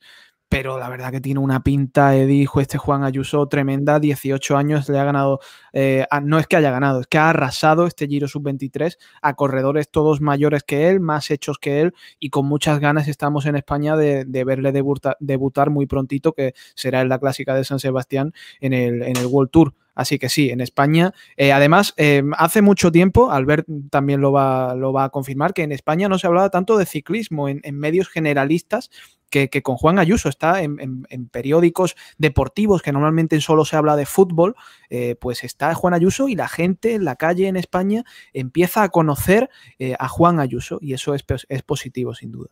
pero 0.51 0.81
la 0.81 0.89
verdad 0.89 1.13
que 1.13 1.21
tiene 1.21 1.39
una 1.39 1.63
pinta, 1.63 2.11
dijo 2.11 2.61
este 2.61 2.77
Juan 2.77 3.05
Ayuso 3.05 3.47
tremenda, 3.47 4.01
18 4.01 4.57
años 4.57 4.89
le 4.89 4.99
ha 4.99 5.05
ganado, 5.05 5.39
eh, 5.73 6.05
no 6.25 6.41
es 6.41 6.49
que 6.49 6.57
haya 6.57 6.73
ganado, 6.73 7.01
es 7.01 7.07
que 7.07 7.19
ha 7.19 7.31
arrasado 7.31 7.87
este 7.87 8.09
Giro 8.09 8.27
Sub-23 8.27 8.99
a 9.23 9.35
corredores 9.37 9.93
todos 9.93 10.21
mayores 10.21 10.65
que 10.65 10.89
él, 10.89 10.99
más 10.99 11.31
hechos 11.31 11.59
que 11.59 11.83
él 11.83 11.95
y 12.19 12.31
con 12.31 12.47
muchas 12.47 12.81
ganas 12.81 13.07
estamos 13.07 13.47
en 13.47 13.55
España 13.55 13.97
de, 13.97 14.25
verle 14.45 14.73
debutar, 14.73 15.71
muy 15.71 15.87
prontito, 15.87 16.33
que 16.33 16.55
será 16.75 17.01
en 17.01 17.09
la 17.09 17.21
clásica 17.21 17.55
de 17.55 17.63
San 17.63 17.79
Sebastián 17.79 18.33
en 18.61 18.73
el, 18.73 19.03
en 19.03 19.17
el 19.19 19.27
World 19.27 19.53
Tour. 19.53 19.75
Así 19.95 20.19
que 20.19 20.29
sí, 20.29 20.51
en 20.51 20.61
España. 20.61 21.13
Eh, 21.37 21.53
además, 21.53 21.95
eh, 21.97 22.23
hace 22.39 22.63
mucho 22.63 22.91
tiempo, 22.91 23.31
Albert 23.31 23.69
también 23.91 24.21
lo 24.21 24.33
va, 24.33 24.75
lo 24.75 24.93
va 24.93 25.05
a 25.05 25.11
confirmar, 25.11 25.53
que 25.53 25.63
en 25.63 25.73
España 25.73 26.09
no 26.09 26.19
se 26.19 26.27
hablaba 26.27 26.51
tanto 26.51 26.77
de 26.77 26.87
ciclismo 26.87 27.49
en, 27.49 27.61
en 27.63 27.79
medios 27.79 28.09
generalistas 28.09 28.91
que, 29.31 29.63
con 29.63 29.77
Juan 29.77 29.99
Ayuso 29.99 30.29
está 30.29 30.63
en, 30.63 31.07
periódicos 31.31 31.97
deportivos 32.19 32.83
que 32.83 32.93
normalmente 32.93 33.41
solo 33.41 33.65
se 33.65 33.77
habla 33.77 33.97
de 33.97 34.07
fútbol, 34.07 34.57
eh, 34.91 35.17
pues 35.21 35.45
está 35.45 35.75
Juan 35.75 35.95
Ayuso 35.95 36.29
y 36.29 36.35
la 36.35 36.49
gente 36.49 36.95
en 36.95 37.05
la 37.05 37.17
calle 37.17 37.49
en 37.49 37.57
España 37.57 38.05
empieza 38.33 38.83
a 38.83 38.89
conocer 38.89 39.49
eh, 39.79 39.95
a 39.99 40.09
Juan 40.09 40.41
Ayuso 40.41 40.79
y 40.81 40.95
eso 40.95 41.15
es, 41.15 41.25
es 41.49 41.63
positivo 41.63 42.15
sin 42.15 42.33
duda. 42.33 42.51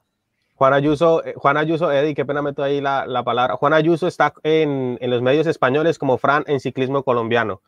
Juan 0.55 0.73
Ayuso, 0.73 1.25
eh, 1.25 1.35
Juan 1.37 1.57
Ayuso, 1.57 1.93
Eddie, 1.93 2.15
qué 2.15 2.25
pena 2.25 2.43
meto 2.43 2.63
ahí 2.63 2.81
la, 2.81 3.07
la 3.07 3.23
palabra. 3.23 3.57
Juan 3.57 3.73
Ayuso 3.73 4.09
está 4.09 4.33
en, 4.43 4.99
en, 5.01 5.11
los 5.11 5.23
medios 5.23 5.47
españoles 5.47 5.99
como 5.99 6.19
Fran 6.19 6.43
en 6.47 6.59
ciclismo 6.59 7.05
colombiano. 7.05 7.63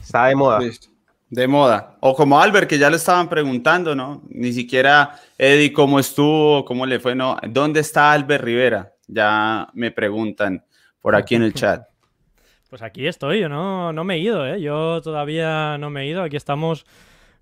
Está 0.00 0.26
de 0.26 0.34
moda. 0.34 0.60
De 1.34 1.48
moda. 1.48 1.96
O 1.98 2.14
como 2.14 2.40
Albert, 2.40 2.68
que 2.68 2.78
ya 2.78 2.88
lo 2.88 2.94
estaban 2.94 3.28
preguntando, 3.28 3.96
¿no? 3.96 4.22
Ni 4.28 4.52
siquiera 4.52 5.18
Eddie, 5.36 5.72
¿cómo 5.72 5.98
estuvo? 5.98 6.64
¿Cómo 6.64 6.86
le 6.86 7.00
fue? 7.00 7.16
No, 7.16 7.36
¿dónde 7.48 7.80
está 7.80 8.12
Albert 8.12 8.44
Rivera? 8.44 8.92
Ya 9.08 9.66
me 9.74 9.90
preguntan 9.90 10.64
por 11.00 11.16
aquí 11.16 11.34
en 11.34 11.42
el 11.42 11.52
chat. 11.60 11.88
Pues 12.70 12.82
aquí 12.82 13.08
estoy, 13.08 13.40
yo 13.40 13.48
no, 13.48 13.92
no 13.92 14.04
me 14.04 14.14
he 14.14 14.18
ido, 14.18 14.46
¿eh? 14.46 14.60
Yo 14.60 15.02
todavía 15.02 15.76
no 15.76 15.90
me 15.90 16.02
he 16.02 16.06
ido. 16.06 16.22
Aquí 16.22 16.36
estamos 16.36 16.86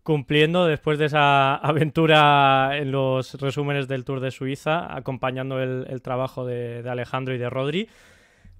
cumpliendo 0.02 0.64
después 0.64 0.98
de 0.98 1.04
esa 1.06 1.56
aventura 1.56 2.78
en 2.78 2.92
los 2.92 3.38
resúmenes 3.42 3.88
del 3.88 4.06
Tour 4.06 4.20
de 4.20 4.30
Suiza, 4.30 4.96
acompañando 4.96 5.60
el, 5.60 6.00
trabajo 6.00 6.46
de, 6.46 6.82
Alejandro 6.88 7.34
y 7.34 7.38
de 7.38 7.50
Rodri. 7.50 7.90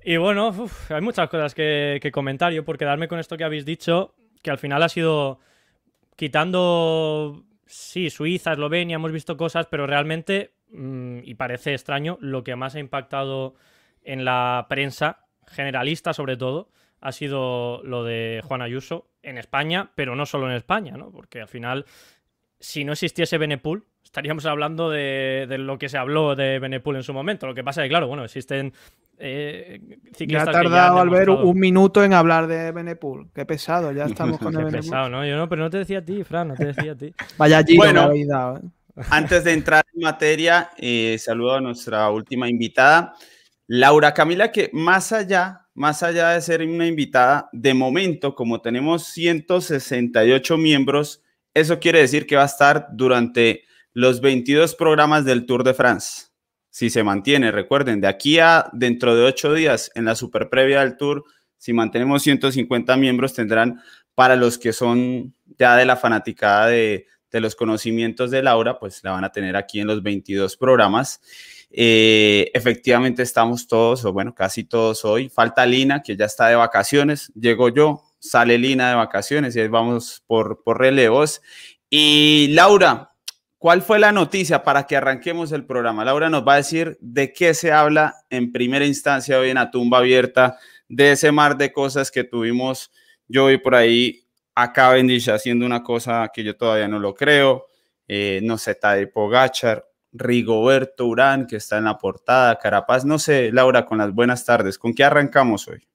Y 0.05 0.19
bueno, 0.19 0.55
hay 0.91 1.01
muchas 1.01 1.31
cosas 1.31 1.55
que, 1.55 2.01
que 2.03 2.13
comentar. 2.13 2.53
Yo 2.53 2.67
por 2.67 2.77
quedarme 2.77 3.09
con 3.09 3.19
esto 3.19 3.39
que 3.39 3.45
habéis 3.45 3.65
dicho, 3.65 4.15
que 4.43 4.51
al 4.51 4.59
final 4.59 4.83
ha 4.83 4.89
sido 4.89 5.41
quitando, 6.17 7.45
sí, 7.67 8.11
Suiza, 8.11 8.53
Eslovenia, 8.53 8.97
hemos 8.97 9.13
visto 9.13 9.37
cosas, 9.37 9.67
pero 9.67 9.87
realmente, 9.87 10.55
mm, 10.71 11.21
y 11.25 11.35
parece 11.35 11.73
extraño, 11.73 12.19
lo 12.21 12.45
que 12.45 12.57
más 12.57 12.75
ha 12.75 12.81
impactado 12.81 13.55
en 14.03 14.25
la 14.25 14.67
prensa, 14.69 15.27
generalista 15.47 16.13
sobre 16.13 16.37
todo, 16.37 16.71
ha 17.01 17.13
sido 17.13 17.83
lo 17.83 18.05
de 18.05 18.43
Juan 18.45 18.63
Ayuso 18.63 19.09
en 19.23 19.39
España, 19.39 19.93
pero 19.95 20.15
no 20.15 20.27
solo 20.27 20.49
en 20.49 20.57
España, 20.57 20.97
¿no? 20.97 21.11
Porque 21.11 21.41
al 21.41 21.49
final, 21.49 21.87
si 22.61 22.85
no 22.85 22.93
existiese 22.93 23.39
Benepool, 23.39 23.87
estaríamos 24.13 24.45
hablando 24.45 24.91
de, 24.91 25.47
de, 25.49 25.57
lo 25.57 25.79
que 25.79 25.89
se 25.89 25.97
habló 25.97 26.37
de 26.37 26.59
Benepool 26.59 26.97
en 26.97 27.03
su 27.03 27.15
momento. 27.15 27.47
Lo 27.47 27.55
que 27.55 27.65
pasa 27.65 27.81
es 27.81 27.87
que, 27.87 27.89
claro, 27.89 28.09
bueno, 28.09 28.25
existen 28.25 28.75
eh, 29.17 29.81
ya 30.19 30.43
ha 30.43 30.45
tardado 30.45 30.99
al 30.99 31.09
ver 31.09 31.31
un 31.31 31.59
minuto 31.59 32.05
en 32.05 32.13
hablar 32.13 32.47
de 32.47 32.73
Benepool. 32.73 33.31
Qué 33.35 33.47
pesado, 33.47 33.91
ya 33.91 34.05
estamos 34.07 34.39
con 34.39 34.55
el 34.55 34.67
Qué 34.67 34.79
pesado, 34.79 35.09
¿no? 35.09 35.25
Yo 35.25 35.37
no, 35.37 35.49
pero 35.49 35.63
no 35.63 35.71
te 35.71 35.79
decía 35.79 36.01
a 36.01 36.05
ti, 36.05 36.25
Fran, 36.25 36.49
no 36.49 36.55
te 36.55 36.67
decía 36.67 36.93
a 36.93 36.95
ti. 36.95 37.15
Vaya 37.39 37.57
allí 37.57 37.79
bueno, 37.79 38.13
¿eh? 38.13 38.27
Antes 39.11 39.45
de 39.45 39.55
entrar 39.55 39.87
en 39.95 40.03
materia, 40.03 40.73
eh, 40.77 41.17
saludo 41.19 41.55
a 41.55 41.61
nuestra 41.63 42.11
última 42.11 42.51
invitada, 42.51 43.15
Laura 43.67 44.13
Camila, 44.13 44.53
que 44.53 44.69
más 44.75 45.11
allá, 45.13 45.69
más 45.73 46.03
allá 46.03 46.31
de 46.31 46.43
ser 46.43 46.61
una 46.61 46.87
invitada, 46.87 47.49
de 47.53 47.73
momento, 47.73 48.35
como 48.35 48.61
tenemos 48.61 49.07
168 49.07 50.59
miembros, 50.59 51.23
eso 51.55 51.81
quiere 51.81 52.01
decir 52.01 52.27
que 52.27 52.37
va 52.37 52.43
a 52.43 52.47
estar 52.47 52.89
durante 52.93 53.65
los 53.95 54.21
22 54.21 54.75
programas 54.75 55.25
del 55.25 55.47
Tour 55.47 55.65
de 55.65 55.75
France. 55.75 56.29
Si 56.71 56.89
se 56.89 57.03
mantiene, 57.03 57.51
recuerden, 57.51 58.01
de 58.01 58.09
aquí 58.09 58.39
a 58.39 58.71
dentro 58.73 59.15
de 59.15 59.25
ocho 59.25 59.53
días 59.53 59.91
en 59.95 60.07
la 60.07 60.15
super 60.15 60.49
previa 60.49 60.81
del 60.81 60.97
Tour, 60.97 61.25
si 61.59 61.73
mantenemos 61.73 62.23
150 62.23 62.97
miembros, 62.97 63.35
tendrán 63.35 63.81
para 64.15 64.37
los 64.37 64.59
que 64.59 64.73
son 64.73 65.35
ya 65.59 65.77
de 65.77 65.85
la 65.85 65.97
fanaticada 65.97 66.67
de, 66.67 67.07
los 67.31 67.55
conocimientos 67.55 68.31
de 68.31 68.43
Laura, 68.43 68.79
pues 68.79 69.03
la 69.05 69.13
van 69.13 69.25
a 69.25 69.33
tener 69.33 69.57
aquí 69.57 69.81
en 69.81 69.87
los 69.87 70.03
22 70.03 70.57
programas. 70.57 71.21
Eh, 71.71 72.51
efectivamente 72.53 73.23
estamos 73.23 73.67
todos, 73.69 74.05
o 74.05 74.13
bueno, 74.13 74.35
casi 74.35 74.65
todos 74.65 75.05
hoy. 75.05 75.29
Falta 75.29 75.65
Lina, 75.65 76.03
que 76.03 76.17
ya 76.17 76.25
está 76.25 76.49
de 76.49 76.57
vacaciones. 76.57 77.33
Llego 77.35 77.69
yo, 77.69 78.03
sale 78.19 78.59
Lina 78.59 78.91
de 78.91 78.97
vacaciones 78.97 79.55
y 79.57 79.69
vamos 79.69 80.23
por, 80.27 80.63
por 80.63 80.79
relevos. 80.79 81.41
Y 81.89 82.49
Laura, 82.51 83.12
¿cuál 83.63 83.81
fue 83.81 84.01
la 84.01 84.11
noticia 84.11 84.65
para 84.65 84.89
que 84.89 84.97
arranquemos 84.97 85.53
el 85.53 85.65
programa? 85.65 86.05
Laura 86.05 86.29
nos 86.29 86.45
va 86.45 86.55
a 86.55 86.57
decir 86.57 86.99
de 87.01 87.33
qué 87.33 87.55
se 87.55 87.71
habla 87.71 88.17
en 88.29 88.51
primera 88.51 88.85
instancia 88.85 89.39
hoy 89.39 89.51
en 89.51 89.55
la 89.55 89.71
tumba 89.71 89.99
abierta, 89.99 90.59
de 90.89 91.13
ese 91.13 91.31
mar 91.31 91.57
de 91.57 91.73
cosas 91.73 92.11
que 92.11 92.25
tuvimos. 92.25 92.91
Yo 93.29 93.47
vi 93.47 93.59
por 93.59 93.77
ahí 93.77 94.27
a 94.57 94.73
Cavendish 94.73 95.31
haciendo 95.31 95.65
una 95.65 95.85
cosa 95.85 96.29
que 96.35 96.43
yo 96.43 96.57
todavía 96.57 96.89
no 96.89 96.99
lo 96.99 97.15
creo. 97.15 97.67
Eh, 98.09 98.41
no 98.43 98.59
sé, 98.59 98.77
de 98.83 99.07
Pogachar, 99.07 99.87
Rigoberto 100.11 101.07
Urán, 101.07 101.47
que 101.47 101.55
está 101.55 101.79
en 101.79 101.85
la 101.85 101.99
portada, 101.99 102.59
Carapaz. 102.59 103.05
No 103.05 103.21
sé, 103.21 103.53
Laura, 103.53 103.85
con 103.85 103.99
las 103.99 104.13
buenas 104.13 104.45
tardes. 104.45 104.77
¿Con 104.77 104.93
qué 104.93 105.05
arrancamos 105.05 105.69
hoy? 105.69 105.87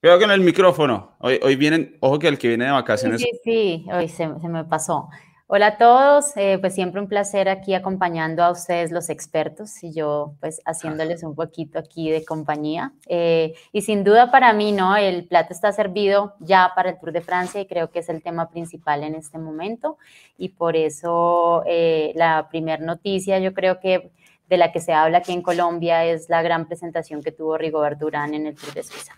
Cuidado 0.00 0.20
con 0.20 0.30
el 0.30 0.42
micrófono. 0.42 1.16
Hoy, 1.18 1.56
vienen, 1.56 1.98
ojo 1.98 2.20
que 2.20 2.28
el 2.28 2.38
que 2.38 2.46
viene 2.46 2.66
de 2.66 2.70
vacaciones. 2.70 3.20
Sí, 3.20 3.30
sí, 3.42 3.86
hoy 3.92 4.08
se 4.08 4.28
me 4.28 4.64
pasó. 4.64 5.08
Hola 5.52 5.66
a 5.66 5.78
todos, 5.78 6.36
eh, 6.36 6.58
pues 6.60 6.76
siempre 6.76 7.00
un 7.00 7.08
placer 7.08 7.48
aquí 7.48 7.74
acompañando 7.74 8.44
a 8.44 8.52
ustedes 8.52 8.92
los 8.92 9.08
expertos 9.10 9.82
y 9.82 9.92
yo 9.92 10.36
pues 10.38 10.60
haciéndoles 10.64 11.24
un 11.24 11.34
poquito 11.34 11.80
aquí 11.80 12.08
de 12.08 12.24
compañía. 12.24 12.92
Eh, 13.08 13.54
y 13.72 13.82
sin 13.82 14.04
duda 14.04 14.30
para 14.30 14.52
mí, 14.52 14.70
¿no? 14.70 14.96
El 14.96 15.26
plato 15.26 15.52
está 15.52 15.72
servido 15.72 16.36
ya 16.38 16.70
para 16.76 16.90
el 16.90 17.00
Tour 17.00 17.10
de 17.10 17.20
Francia 17.20 17.60
y 17.60 17.66
creo 17.66 17.90
que 17.90 17.98
es 17.98 18.08
el 18.08 18.22
tema 18.22 18.48
principal 18.48 19.02
en 19.02 19.16
este 19.16 19.38
momento 19.38 19.98
y 20.38 20.50
por 20.50 20.76
eso 20.76 21.64
eh, 21.66 22.12
la 22.14 22.46
primera 22.48 22.84
noticia 22.84 23.40
yo 23.40 23.52
creo 23.52 23.80
que 23.80 24.12
de 24.48 24.56
la 24.56 24.70
que 24.70 24.80
se 24.80 24.92
habla 24.92 25.18
aquí 25.18 25.32
en 25.32 25.42
Colombia 25.42 26.04
es 26.04 26.28
la 26.28 26.42
gran 26.42 26.68
presentación 26.68 27.24
que 27.24 27.32
tuvo 27.32 27.58
Rigoberto 27.58 28.06
Urán 28.06 28.34
en 28.34 28.46
el 28.46 28.54
Tour 28.54 28.72
de 28.72 28.84
Suiza. 28.84 29.16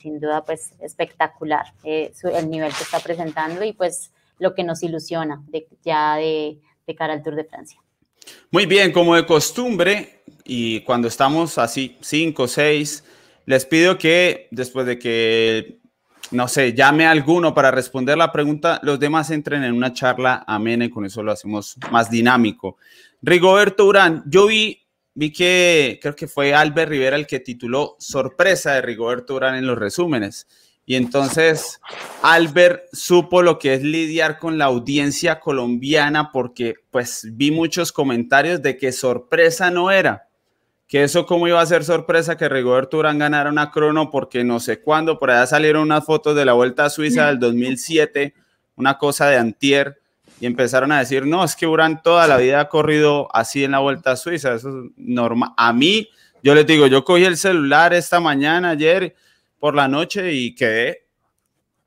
sin 0.00 0.20
duda 0.20 0.42
pues 0.42 0.72
espectacular 0.80 1.66
el 1.82 2.48
nivel 2.48 2.72
que 2.72 2.82
está 2.82 2.98
presentando 3.00 3.62
y 3.62 3.74
pues 3.74 4.10
lo 4.44 4.54
que 4.54 4.62
nos 4.62 4.82
ilusiona 4.82 5.42
de, 5.48 5.66
ya 5.82 6.16
de, 6.16 6.60
de 6.86 6.94
cara 6.94 7.14
al 7.14 7.22
Tour 7.22 7.34
de 7.34 7.44
Francia. 7.44 7.80
Muy 8.50 8.66
bien, 8.66 8.92
como 8.92 9.16
de 9.16 9.26
costumbre, 9.26 10.22
y 10.44 10.80
cuando 10.80 11.08
estamos 11.08 11.58
así, 11.58 11.96
cinco, 12.00 12.46
seis, 12.46 13.02
les 13.46 13.64
pido 13.64 13.98
que 13.98 14.48
después 14.50 14.86
de 14.86 14.98
que, 14.98 15.80
no 16.30 16.46
sé, 16.46 16.74
llame 16.74 17.06
a 17.06 17.10
alguno 17.10 17.54
para 17.54 17.70
responder 17.70 18.16
la 18.16 18.32
pregunta, 18.32 18.80
los 18.82 19.00
demás 19.00 19.30
entren 19.30 19.64
en 19.64 19.72
una 19.72 19.92
charla 19.92 20.44
amena 20.46 20.84
y 20.84 20.90
con 20.90 21.04
eso 21.04 21.22
lo 21.22 21.32
hacemos 21.32 21.76
más 21.90 22.10
dinámico. 22.10 22.76
Rigoberto 23.22 23.86
Urán, 23.86 24.22
yo 24.26 24.46
vi, 24.46 24.78
vi 25.14 25.32
que 25.32 25.98
creo 26.00 26.14
que 26.14 26.28
fue 26.28 26.54
Albert 26.54 26.90
Rivera 26.90 27.16
el 27.16 27.26
que 27.26 27.40
tituló 27.40 27.96
Sorpresa 27.98 28.74
de 28.74 28.82
Rigoberto 28.82 29.34
Urán 29.34 29.54
en 29.54 29.66
los 29.66 29.78
resúmenes. 29.78 30.46
Y 30.86 30.96
entonces 30.96 31.80
Albert 32.22 32.82
supo 32.92 33.42
lo 33.42 33.58
que 33.58 33.74
es 33.74 33.82
lidiar 33.82 34.38
con 34.38 34.58
la 34.58 34.66
audiencia 34.66 35.40
colombiana 35.40 36.30
porque 36.30 36.74
pues 36.90 37.28
vi 37.32 37.50
muchos 37.50 37.90
comentarios 37.90 38.60
de 38.60 38.76
que 38.76 38.92
sorpresa 38.92 39.70
no 39.70 39.90
era, 39.90 40.28
que 40.86 41.02
eso 41.02 41.24
cómo 41.24 41.48
iba 41.48 41.60
a 41.60 41.66
ser 41.66 41.84
sorpresa 41.84 42.36
que 42.36 42.50
Rigoberto 42.50 42.98
Urán 42.98 43.18
ganara 43.18 43.50
una 43.50 43.70
crono 43.70 44.10
porque 44.10 44.44
no 44.44 44.60
sé 44.60 44.80
cuándo, 44.80 45.18
por 45.18 45.30
allá 45.30 45.46
salieron 45.46 45.82
unas 45.82 46.04
fotos 46.04 46.36
de 46.36 46.44
la 46.44 46.52
Vuelta 46.52 46.84
a 46.84 46.90
Suiza 46.90 47.26
del 47.26 47.38
2007, 47.38 48.34
una 48.76 48.98
cosa 48.98 49.28
de 49.28 49.38
antier, 49.38 50.00
y 50.40 50.46
empezaron 50.46 50.92
a 50.92 50.98
decir, 50.98 51.26
no, 51.26 51.44
es 51.44 51.56
que 51.56 51.66
Urán 51.66 52.02
toda 52.02 52.26
la 52.26 52.36
vida 52.36 52.60
ha 52.60 52.68
corrido 52.68 53.28
así 53.32 53.64
en 53.64 53.70
la 53.70 53.78
Vuelta 53.78 54.12
a 54.12 54.16
Suiza, 54.16 54.54
eso 54.54 54.68
es 54.68 54.74
normal. 54.96 55.50
A 55.56 55.72
mí, 55.72 56.08
yo 56.42 56.54
les 56.54 56.66
digo, 56.66 56.86
yo 56.86 57.04
cogí 57.04 57.24
el 57.24 57.38
celular 57.38 57.94
esta 57.94 58.20
mañana, 58.20 58.70
ayer, 58.70 59.14
por 59.64 59.74
la 59.74 59.88
noche 59.88 60.30
y 60.34 60.54
quedé 60.54 61.06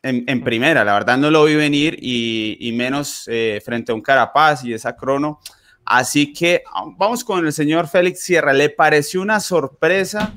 en, 0.01 0.43
primera. 0.43 0.83
La 0.83 0.93
verdad 0.93 1.15
no 1.15 1.29
lo 1.29 1.45
vi 1.45 1.53
venir 1.53 1.95
y, 2.01 2.71
menos 2.73 3.25
eh, 3.27 3.61
frente 3.63 3.91
a 3.91 3.95
un 3.95 4.01
Carapaz 4.01 4.65
y 4.65 4.73
esa 4.73 4.95
crono. 4.95 5.39
Así 5.85 6.33
que 6.33 6.63
vamos 6.97 7.23
con 7.23 7.45
el 7.45 7.53
señor 7.53 7.87
Félix 7.87 8.21
Sierra. 8.21 8.51
¿Le 8.51 8.71
pareció 8.71 9.21
una 9.21 9.39
sorpresa 9.39 10.33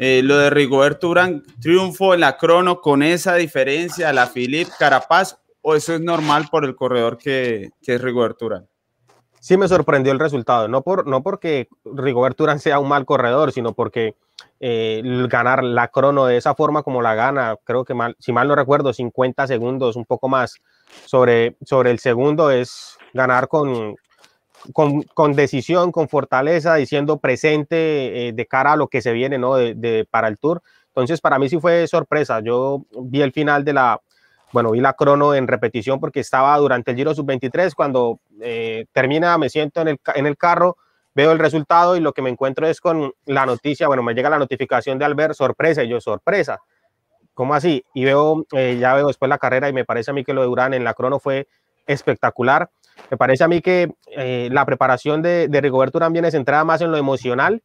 eh, 0.00 0.22
lo 0.24 0.38
de 0.38 0.50
Rigoberto 0.50 1.08
Urán? 1.08 1.44
Triunfo 1.60 2.14
en 2.14 2.18
la 2.18 2.36
crono 2.36 2.80
con 2.80 3.04
esa 3.04 3.36
diferencia, 3.36 4.12
la 4.12 4.26
Philip 4.26 4.66
Carapaz, 4.76 5.38
o 5.62 5.76
eso 5.76 5.94
es 5.94 6.00
normal 6.00 6.48
por 6.50 6.64
el 6.64 6.74
corredor 6.74 7.16
que, 7.16 7.70
que 7.80 7.94
es 7.94 8.00
Rigoberto 8.00 8.46
Urán? 8.46 8.66
Sí 9.38 9.56
me 9.56 9.68
sorprendió 9.68 10.12
el 10.12 10.18
resultado, 10.18 10.66
no, 10.66 10.82
por, 10.82 11.06
no 11.06 11.22
porque 11.22 11.68
Rigoberto 11.84 12.42
Urán 12.42 12.58
sea 12.58 12.80
un 12.80 12.88
mal 12.88 13.06
corredor, 13.06 13.52
sino 13.52 13.72
porque 13.72 14.16
eh, 14.60 15.02
ganar 15.28 15.62
la 15.62 15.88
crono 15.88 16.26
de 16.26 16.36
esa 16.36 16.54
forma 16.54 16.82
como 16.82 17.02
la 17.02 17.14
gana, 17.14 17.56
creo 17.64 17.84
que 17.84 17.94
mal, 17.94 18.16
si 18.18 18.32
mal 18.32 18.48
no 18.48 18.54
recuerdo, 18.54 18.92
50 18.92 19.46
segundos, 19.46 19.96
un 19.96 20.04
poco 20.04 20.28
más 20.28 20.60
sobre, 21.04 21.56
sobre 21.64 21.90
el 21.90 21.98
segundo, 21.98 22.50
es 22.50 22.96
ganar 23.12 23.48
con, 23.48 23.96
con, 24.72 25.32
decisión, 25.34 25.92
con 25.92 26.08
fortaleza, 26.08 26.74
diciendo 26.76 27.18
presente 27.18 28.28
eh, 28.28 28.32
de 28.32 28.46
cara 28.46 28.72
a 28.72 28.76
lo 28.76 28.88
que 28.88 29.02
se 29.02 29.12
viene 29.12 29.38
¿no? 29.38 29.56
de, 29.56 30.06
para 30.10 30.28
el 30.28 30.38
tour. 30.38 30.62
Entonces, 30.88 31.20
para 31.20 31.38
mí 31.38 31.48
sí 31.48 31.58
fue 31.60 31.86
sorpresa. 31.86 32.40
Yo 32.40 32.84
vi 33.02 33.20
el 33.20 33.32
final 33.32 33.64
de 33.64 33.74
la, 33.74 34.00
bueno, 34.52 34.70
vi 34.70 34.80
la 34.80 34.94
crono 34.94 35.34
en 35.34 35.46
repetición 35.46 36.00
porque 36.00 36.20
estaba 36.20 36.56
durante 36.56 36.92
el 36.92 36.96
Giro 36.96 37.14
Sub-23. 37.14 37.74
Cuando 37.74 38.20
eh, 38.40 38.86
termina, 38.92 39.36
me 39.36 39.50
siento 39.50 39.82
en 39.82 39.88
el, 39.88 40.00
en 40.14 40.26
el 40.26 40.36
carro 40.36 40.78
veo 41.16 41.32
el 41.32 41.38
resultado 41.38 41.96
y 41.96 42.00
lo 42.00 42.12
que 42.12 42.20
me 42.20 42.28
encuentro 42.28 42.66
es 42.68 42.78
con 42.78 43.10
la 43.24 43.46
noticia, 43.46 43.86
bueno, 43.86 44.02
me 44.02 44.12
llega 44.12 44.28
la 44.28 44.38
notificación 44.38 44.98
de 44.98 45.06
Albert, 45.06 45.32
sorpresa, 45.34 45.82
y 45.82 45.88
yo, 45.88 45.98
sorpresa, 45.98 46.60
¿cómo 47.32 47.54
así? 47.54 47.82
Y 47.94 48.04
veo, 48.04 48.44
eh, 48.52 48.76
ya 48.78 48.94
veo 48.94 49.06
después 49.06 49.30
la 49.30 49.38
carrera 49.38 49.70
y 49.70 49.72
me 49.72 49.86
parece 49.86 50.10
a 50.10 50.14
mí 50.14 50.24
que 50.24 50.34
lo 50.34 50.42
de 50.42 50.46
Durán 50.46 50.74
en 50.74 50.84
la 50.84 50.92
crono 50.92 51.18
fue 51.18 51.48
espectacular. 51.86 52.68
Me 53.10 53.16
parece 53.16 53.44
a 53.44 53.48
mí 53.48 53.62
que 53.62 53.94
eh, 54.14 54.50
la 54.52 54.66
preparación 54.66 55.22
de, 55.22 55.48
de 55.48 55.60
Rigoberto 55.62 55.96
Urán 55.96 56.12
viene 56.12 56.30
centrada 56.30 56.64
más 56.64 56.82
en 56.82 56.90
lo 56.90 56.98
emocional 56.98 57.62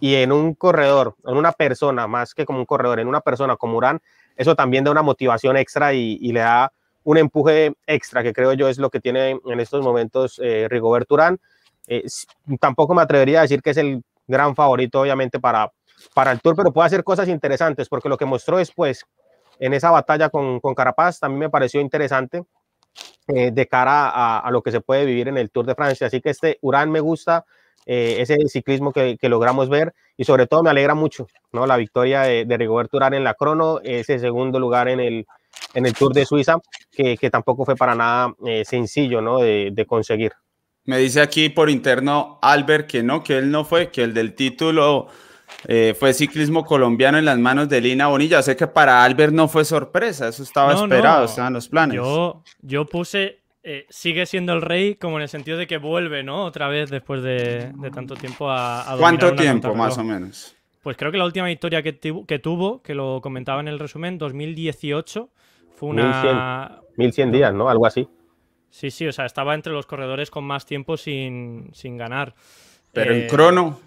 y 0.00 0.14
en 0.14 0.32
un 0.32 0.54
corredor, 0.54 1.14
en 1.26 1.36
una 1.36 1.52
persona, 1.52 2.06
más 2.06 2.32
que 2.32 2.46
como 2.46 2.58
un 2.58 2.64
corredor, 2.64 3.00
en 3.00 3.08
una 3.08 3.20
persona 3.20 3.56
como 3.56 3.76
Urán, 3.76 4.00
eso 4.36 4.54
también 4.54 4.84
da 4.84 4.92
una 4.92 5.02
motivación 5.02 5.58
extra 5.58 5.92
y, 5.92 6.16
le 6.32 6.40
da 6.40 6.72
un 7.04 7.18
empuje 7.18 7.74
extra, 7.86 8.22
que 8.22 8.32
creo 8.32 8.54
yo 8.54 8.68
es 8.68 8.78
lo 8.78 8.88
que 8.88 9.00
tiene 9.00 9.38
en 9.44 9.60
estos 9.60 9.82
momentos 9.84 10.40
eh, 10.42 10.68
Rigoberto 10.70 11.16
Urán. 11.16 11.38
Eh, 11.88 12.04
tampoco 12.60 12.94
me 12.94 13.02
atrevería 13.02 13.40
a 13.40 13.42
decir 13.42 13.62
que 13.62 13.70
es 13.70 13.76
el 13.78 14.02
gran 14.26 14.54
favorito, 14.54 15.00
obviamente, 15.00 15.40
para, 15.40 15.72
para 16.14 16.30
el 16.30 16.40
Tour, 16.40 16.54
pero 16.54 16.72
puede 16.72 16.86
hacer 16.86 17.02
cosas 17.02 17.28
interesantes, 17.28 17.88
porque 17.88 18.08
lo 18.08 18.18
que 18.18 18.26
mostró 18.26 18.58
después 18.58 19.04
en 19.58 19.74
esa 19.74 19.90
batalla 19.90 20.28
con, 20.28 20.60
con 20.60 20.74
Carapaz 20.74 21.18
también 21.18 21.40
me 21.40 21.50
pareció 21.50 21.80
interesante 21.80 22.44
eh, 23.28 23.50
de 23.50 23.66
cara 23.66 24.08
a, 24.08 24.38
a, 24.38 24.50
lo 24.50 24.62
que 24.62 24.70
se 24.70 24.80
puede 24.80 25.04
vivir 25.04 25.28
en 25.28 25.38
el 25.38 25.50
Tour 25.50 25.66
de 25.66 25.74
Francia. 25.74 26.06
Así 26.06 26.20
que 26.20 26.30
este 26.30 26.58
Urán 26.60 26.90
me 26.90 27.00
gusta, 27.00 27.44
eh, 27.86 28.16
ese 28.20 28.36
ciclismo 28.48 28.92
que, 28.92 29.16
que, 29.18 29.28
logramos 29.28 29.68
ver 29.68 29.94
y 30.16 30.24
sobre 30.24 30.46
todo 30.46 30.62
me 30.62 30.70
alegra 30.70 30.94
mucho 30.94 31.26
¿no? 31.52 31.66
la 31.66 31.76
victoria 31.76 32.22
de, 32.22 32.44
de 32.44 32.56
Rigoberto 32.56 32.98
Urán 32.98 33.14
en 33.14 33.24
la 33.24 33.34
crono, 33.34 33.80
ese 33.82 34.18
segundo 34.18 34.60
lugar 34.60 34.88
en 34.88 35.00
el, 35.00 35.26
en 35.74 35.86
el 35.86 35.94
Tour 35.94 36.12
de 36.12 36.26
Suiza, 36.26 36.58
que, 36.90 37.16
que 37.16 37.30
tampoco 37.30 37.64
fue 37.64 37.76
para 37.76 37.94
nada 37.94 38.34
sencillo 38.64 39.20
¿no? 39.22 39.38
de, 39.38 39.70
de 39.72 39.86
conseguir. 39.86 40.32
Me 40.88 40.96
dice 40.96 41.20
aquí 41.20 41.50
por 41.50 41.68
interno 41.68 42.38
Albert 42.40 42.86
que 42.86 43.02
no, 43.02 43.22
que 43.22 43.36
él 43.36 43.50
no 43.50 43.66
fue, 43.66 43.90
que 43.90 44.02
el 44.02 44.14
del 44.14 44.32
título 44.32 45.08
eh, 45.66 45.94
fue 45.94 46.14
ciclismo 46.14 46.64
colombiano 46.64 47.18
en 47.18 47.26
las 47.26 47.38
manos 47.38 47.68
de 47.68 47.82
Lina 47.82 48.06
Bonilla. 48.06 48.40
Sé 48.40 48.56
que 48.56 48.66
para 48.66 49.04
Albert 49.04 49.34
no 49.34 49.48
fue 49.48 49.66
sorpresa, 49.66 50.28
eso 50.28 50.42
estaba 50.42 50.72
esperado, 50.72 51.26
estaban 51.26 51.52
los 51.52 51.68
planes. 51.68 51.94
Yo, 51.94 52.42
yo 52.62 52.86
puse, 52.86 53.40
eh, 53.62 53.84
sigue 53.90 54.24
siendo 54.24 54.54
el 54.54 54.62
rey 54.62 54.94
como 54.94 55.18
en 55.18 55.24
el 55.24 55.28
sentido 55.28 55.58
de 55.58 55.66
que 55.66 55.76
vuelve, 55.76 56.22
¿no? 56.22 56.46
Otra 56.46 56.68
vez 56.68 56.88
después 56.88 57.22
de, 57.22 57.70
tanto 57.92 58.14
tiempo 58.14 58.48
a... 58.48 58.90
a 58.90 58.96
¿Cuánto 58.96 59.34
tiempo 59.34 59.74
más 59.74 59.98
o 59.98 60.04
menos? 60.04 60.56
Pues 60.82 60.96
creo 60.96 61.12
que 61.12 61.18
la 61.18 61.26
última 61.26 61.48
victoria 61.48 61.82
que, 61.82 61.98
que, 61.98 62.38
tuvo, 62.38 62.80
que 62.80 62.94
lo 62.94 63.20
comentaba 63.20 63.60
en 63.60 63.68
el 63.68 63.78
resumen, 63.78 64.16
2018, 64.16 65.28
fue 65.76 65.90
una... 65.90 66.80
1100, 66.96 67.28
1100 67.28 67.32
días, 67.32 67.52
¿no? 67.52 67.68
Algo 67.68 67.84
así. 67.84 68.08
Sí, 68.70 68.90
sí, 68.90 69.06
o 69.06 69.12
sea, 69.12 69.26
estaba 69.26 69.54
entre 69.54 69.72
los 69.72 69.86
corredores 69.86 70.30
con 70.30 70.44
más 70.44 70.66
tiempo 70.66 70.96
sin, 70.96 71.72
ganar. 71.82 72.34
Pero 72.92 73.12
en 73.12 73.22
eh, 73.22 73.26
crono. 73.26 73.80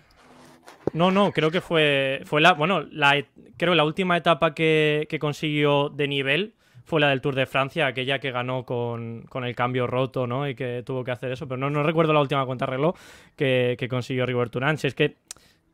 No, 0.93 1.11
no, 1.11 1.31
creo 1.31 1.51
que 1.51 1.61
fue, 1.61 2.21
fue 2.25 2.41
la, 2.41 2.53
bueno, 2.53 2.81
la, 2.91 3.23
creo 3.57 3.75
la 3.75 3.83
última 3.83 4.17
etapa 4.17 4.53
que, 4.53 5.07
consiguió 5.19 5.89
de 5.89 6.07
nivel 6.07 6.55
fue 6.83 6.99
la 6.99 7.09
del 7.09 7.21
Tour 7.21 7.35
de 7.35 7.45
Francia, 7.45 7.85
aquella 7.85 8.19
que 8.19 8.31
ganó 8.31 8.65
con, 8.65 9.27
el 9.33 9.55
cambio 9.55 9.87
roto, 9.87 10.27
¿no? 10.27 10.49
Y 10.49 10.55
que 10.55 10.83
tuvo 10.83 11.03
que 11.03 11.11
hacer 11.11 11.31
eso, 11.31 11.47
pero 11.47 11.57
no, 11.57 11.69
no 11.69 11.83
recuerdo 11.83 12.11
la 12.11 12.19
última 12.19 12.45
cuenta 12.45 12.65
reloj 12.65 12.95
que, 13.35 13.75
que 13.77 13.87
consiguió 13.87 14.25
Rigoberto 14.25 14.57
Urán. 14.57 14.77
Si 14.77 14.87
es 14.87 14.95
que, 14.95 15.15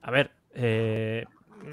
a 0.01 0.11
ver, 0.11 0.31
eh, 0.53 1.25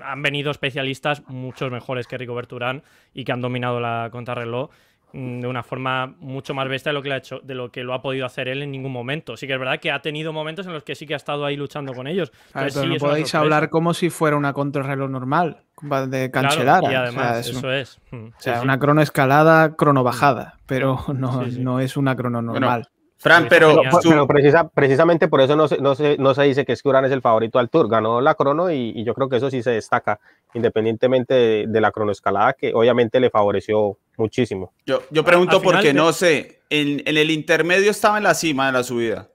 han 0.02 0.22
venido 0.22 0.50
especialistas 0.50 1.22
muchos 1.28 1.70
mejores 1.70 2.06
que 2.06 2.16
Rigoberto 2.16 2.56
Urán 2.56 2.82
y 3.12 3.24
que 3.24 3.32
han 3.32 3.40
dominado 3.40 3.80
la 3.80 4.08
contrarreloj 4.10 4.70
de 5.12 5.46
una 5.46 5.62
forma 5.62 6.14
mucho 6.18 6.54
más 6.54 6.68
bestia 6.68 6.90
de 6.90 6.94
lo 6.94 7.02
que 7.02 7.08
lo 7.08 7.14
ha 7.14 7.18
hecho, 7.18 7.40
de 7.44 7.54
lo 7.54 7.70
que 7.70 7.84
lo 7.84 7.94
ha 7.94 8.02
podido 8.02 8.26
hacer 8.26 8.48
él 8.48 8.62
en 8.62 8.72
ningún 8.72 8.92
momento. 8.92 9.36
Sí 9.36 9.46
que 9.46 9.52
es 9.52 9.58
verdad 9.58 9.78
que 9.78 9.92
ha 9.92 10.02
tenido 10.02 10.32
momentos 10.32 10.66
en 10.66 10.72
los 10.72 10.82
que 10.82 10.94
sí 10.94 11.06
que 11.06 11.14
ha 11.14 11.16
estado 11.16 11.44
ahí 11.44 11.56
luchando 11.56 11.92
con 11.92 12.06
ellos. 12.06 12.32
pero 12.52 12.84
no 12.84 12.96
podéis 12.96 13.34
hablar 13.34 13.70
como 13.70 13.94
si 13.94 14.10
fuera 14.10 14.36
una 14.36 14.52
contrarreloj 14.52 15.10
normal 15.10 15.62
de 16.08 16.30
cancelar. 16.30 16.82
y 16.84 16.94
además, 16.94 17.48
eso 17.48 17.72
es. 17.72 18.00
Mm, 18.10 18.26
o 18.26 18.40
sea, 18.40 18.62
una 18.62 18.78
cronoescalada, 18.78 19.74
bajada 19.78 20.58
pero 20.66 21.04
no, 21.14 21.42
no 21.46 21.80
es 21.80 21.96
una 21.96 22.16
crono 22.16 22.42
normal. 22.42 22.88
Fran, 23.24 23.46
pero, 23.48 23.80
precisamente 24.74 25.28
por 25.28 25.40
eso 25.40 25.56
no 25.56 25.66
se, 25.66 25.78
no, 25.78 25.94
se, 25.94 26.18
no 26.18 26.34
se 26.34 26.42
dice 26.42 26.66
que 26.66 26.74
es 26.74 26.82
que 26.82 26.90
Urán 26.90 27.06
es 27.06 27.10
el 27.10 27.22
favorito 27.22 27.58
al 27.58 27.70
Tour. 27.70 27.88
Ganó 27.88 28.20
la 28.20 28.34
crono 28.34 28.70
y, 28.70 29.02
yo 29.02 29.14
creo 29.14 29.30
que 29.30 29.36
eso 29.38 29.50
sí 29.50 29.62
se 29.62 29.70
destaca, 29.70 30.20
independientemente 30.52 31.64
de, 31.66 31.80
la 31.80 31.90
cronoescalada, 31.90 32.52
que 32.52 32.74
obviamente 32.74 33.20
le 33.20 33.30
favoreció 33.30 33.96
muchísimo. 34.18 34.74
Yo, 34.84 35.04
yo 35.10 35.24
pregunto 35.24 35.62
porque 35.62 35.94
no 35.94 36.12
sé, 36.12 36.60
en, 36.68 37.02
en, 37.06 37.16
el 37.16 37.30
intermedio 37.30 37.92
estaba 37.92 38.18
en 38.18 38.24
la 38.24 38.34
cima 38.34 38.66
de 38.66 38.72
la 38.72 38.84
subida. 38.84 39.30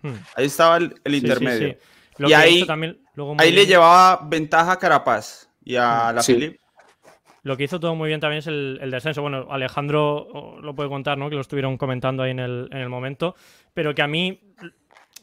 Hmm. 0.00 0.14
Ahí 0.36 0.46
estaba 0.46 0.76
el, 0.76 0.94
intermedio. 1.12 1.76
y 2.20 2.32
ahí, 2.34 2.64
ahí 3.38 3.50
le 3.50 3.66
llevaba 3.66 4.20
ventaja 4.28 4.70
a 4.70 4.78
Carapaz 4.78 5.50
y 5.64 5.74
a 5.74 6.12
la 6.12 6.22
Philip. 6.22 6.60
Lo 7.48 7.56
que 7.56 7.64
hizo 7.64 7.80
todo 7.80 7.94
muy 7.94 8.08
bien 8.08 8.20
también 8.20 8.40
es 8.40 8.46
el, 8.46 8.90
descenso. 8.90 9.22
Bueno, 9.22 9.46
Alejandro 9.50 10.58
lo 10.60 10.74
puede 10.74 10.90
contar, 10.90 11.16
¿no? 11.16 11.30
Que 11.30 11.34
lo 11.34 11.40
estuvieron 11.40 11.78
comentando 11.78 12.22
ahí 12.22 12.32
en 12.32 12.40
el, 12.40 12.68
en 12.70 12.76
el 12.76 12.90
momento. 12.90 13.36
Pero 13.72 13.94
que 13.94 14.02
a 14.02 14.06
mí 14.06 14.38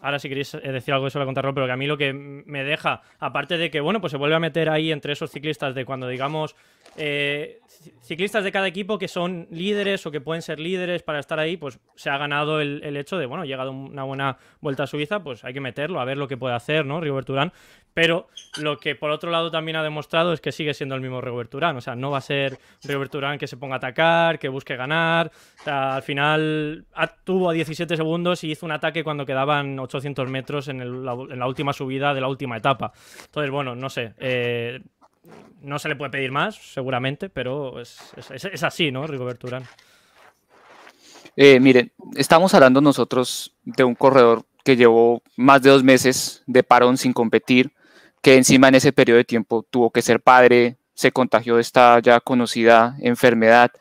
ahora 0.02 0.18
si 0.18 0.28
queréis 0.28 0.56
eh, 0.56 0.72
decir 0.72 0.92
algo 0.96 1.08
lo 1.08 1.26
contarlo, 1.26 1.54
pero 1.54 1.68
que 1.68 1.72
a 1.72 1.78
mí 1.78 1.86
lo 1.86 1.98
que 1.98 2.14
me 2.14 2.64
deja, 2.64 3.04
aparte 3.20 3.60
de 3.60 3.70
que, 3.70 3.80
bueno, 3.80 4.02
pues 4.02 4.10
se 4.10 4.18
vuelve 4.18 4.36
a 4.36 4.40
meter 4.40 4.70
ahí 4.70 4.92
entre 4.92 5.14
esos 5.14 5.30
ciclistas 5.30 5.76
de 5.76 5.86
cuando, 5.86 6.08
digamos, 6.08 6.56
eh, 6.98 7.60
ciclistas 8.02 8.44
de 8.44 8.52
cada 8.52 8.68
equipo 8.68 8.98
que 8.98 9.08
son 9.08 9.48
líderes 9.52 10.06
o 10.06 10.12
que 10.12 10.22
pueden 10.22 10.42
ser 10.42 10.60
líderes 10.60 11.04
para 11.04 11.20
estar 11.20 11.40
ahí, 11.40 11.58
pues 11.58 11.80
se 11.96 12.10
ha 12.10 12.18
ganado 12.18 12.62
el, 12.62 12.98
hecho 12.98 13.18
de, 13.18 13.26
bueno, 13.26 13.46
llegado 13.46 13.72
una 13.72 14.04
buena 14.04 14.38
vuelta 14.62 14.84
a 14.84 14.88
Suiza, 14.88 15.24
pues 15.24 15.44
hay 15.44 15.54
que 15.54 15.62
meterlo, 15.62 16.00
a 16.00 16.06
ver 16.06 16.18
lo 16.18 16.28
que 16.28 16.38
puede 16.38 16.56
hacer, 16.56 16.86
¿no? 16.86 17.02
Rigoberto 17.02 17.34
Urán. 17.34 17.52
Pero 17.96 18.28
lo 18.58 18.78
que 18.78 18.94
por 18.94 19.10
otro 19.10 19.32
lado 19.32 19.52
también 19.52 19.78
ha 19.78 19.84
demostrado 19.84 20.34
es 20.34 20.42
que 20.42 20.52
sigue 20.52 20.74
siendo 20.74 20.96
el 20.96 21.02
mismo 21.02 21.22
Rigoberto. 21.22 21.58
O 21.58 21.82
sea, 21.82 21.96
no 21.96 22.12
va 22.12 22.18
a 22.18 22.22
ser 22.22 22.60
Rigoberto 22.84 23.20
Urán 23.20 23.38
que 23.38 23.48
se 23.48 23.56
ponga 23.56 23.76
a 23.76 23.78
atacar, 23.78 24.38
que 24.38 24.50
busque 24.50 24.76
ganar. 24.76 25.32
O 25.62 25.64
sea, 25.64 25.96
al 25.96 26.04
final 26.04 26.86
tuvo 27.24 27.50
a 27.50 27.54
17 27.54 27.96
segundos 27.96 28.44
y 28.44 28.52
hizo 28.52 28.66
un 28.66 28.74
ataque 28.74 29.02
cuando 29.02 29.26
quedaban 29.26 29.80
800 29.80 30.30
metros 30.30 30.68
en, 30.68 31.06
la, 31.06 31.14
última 31.48 31.72
subida 31.72 32.14
de 32.14 32.20
la 32.20 32.28
última 32.28 32.58
etapa. 32.58 32.92
Entonces, 33.28 33.50
bueno, 33.50 33.76
no 33.76 33.90
sé. 33.90 34.14
Eh, 34.18 34.82
no 35.62 35.80
se 35.80 35.90
le 35.90 35.96
puede 35.96 36.12
pedir 36.12 36.32
más, 36.32 36.56
seguramente, 36.56 37.30
pero 37.30 37.80
es, 37.82 38.00
así, 38.64 38.92
¿no, 38.92 39.08
Rigoberto 39.08 39.48
Urán? 39.48 39.64
Eh, 41.36 41.60
miren, 41.60 41.92
estamos 42.16 42.54
hablando 42.54 42.82
nosotros 42.82 43.56
de 43.64 43.84
un 43.84 43.96
corredor 43.96 44.46
que 44.64 44.78
llevó 44.78 45.22
más 45.36 45.62
de 45.62 45.70
dos 45.70 45.84
meses 45.84 46.44
de 46.46 46.64
parón 46.64 46.98
sin 46.98 47.14
competir, 47.14 47.74
que 48.22 48.36
encima 48.36 48.70
en 48.70 48.76
ese 48.76 48.94
periodo 48.94 49.18
de 49.18 49.26
tiempo 49.26 49.66
tuvo 49.70 49.92
que 49.92 50.02
ser 50.02 50.22
padre, 50.22 50.78
se 50.94 51.12
contagió 51.12 51.56
de 51.56 51.62
esta 51.62 52.00
ya 52.00 52.20
conocida 52.20 52.96
enfermedad, 53.00 53.72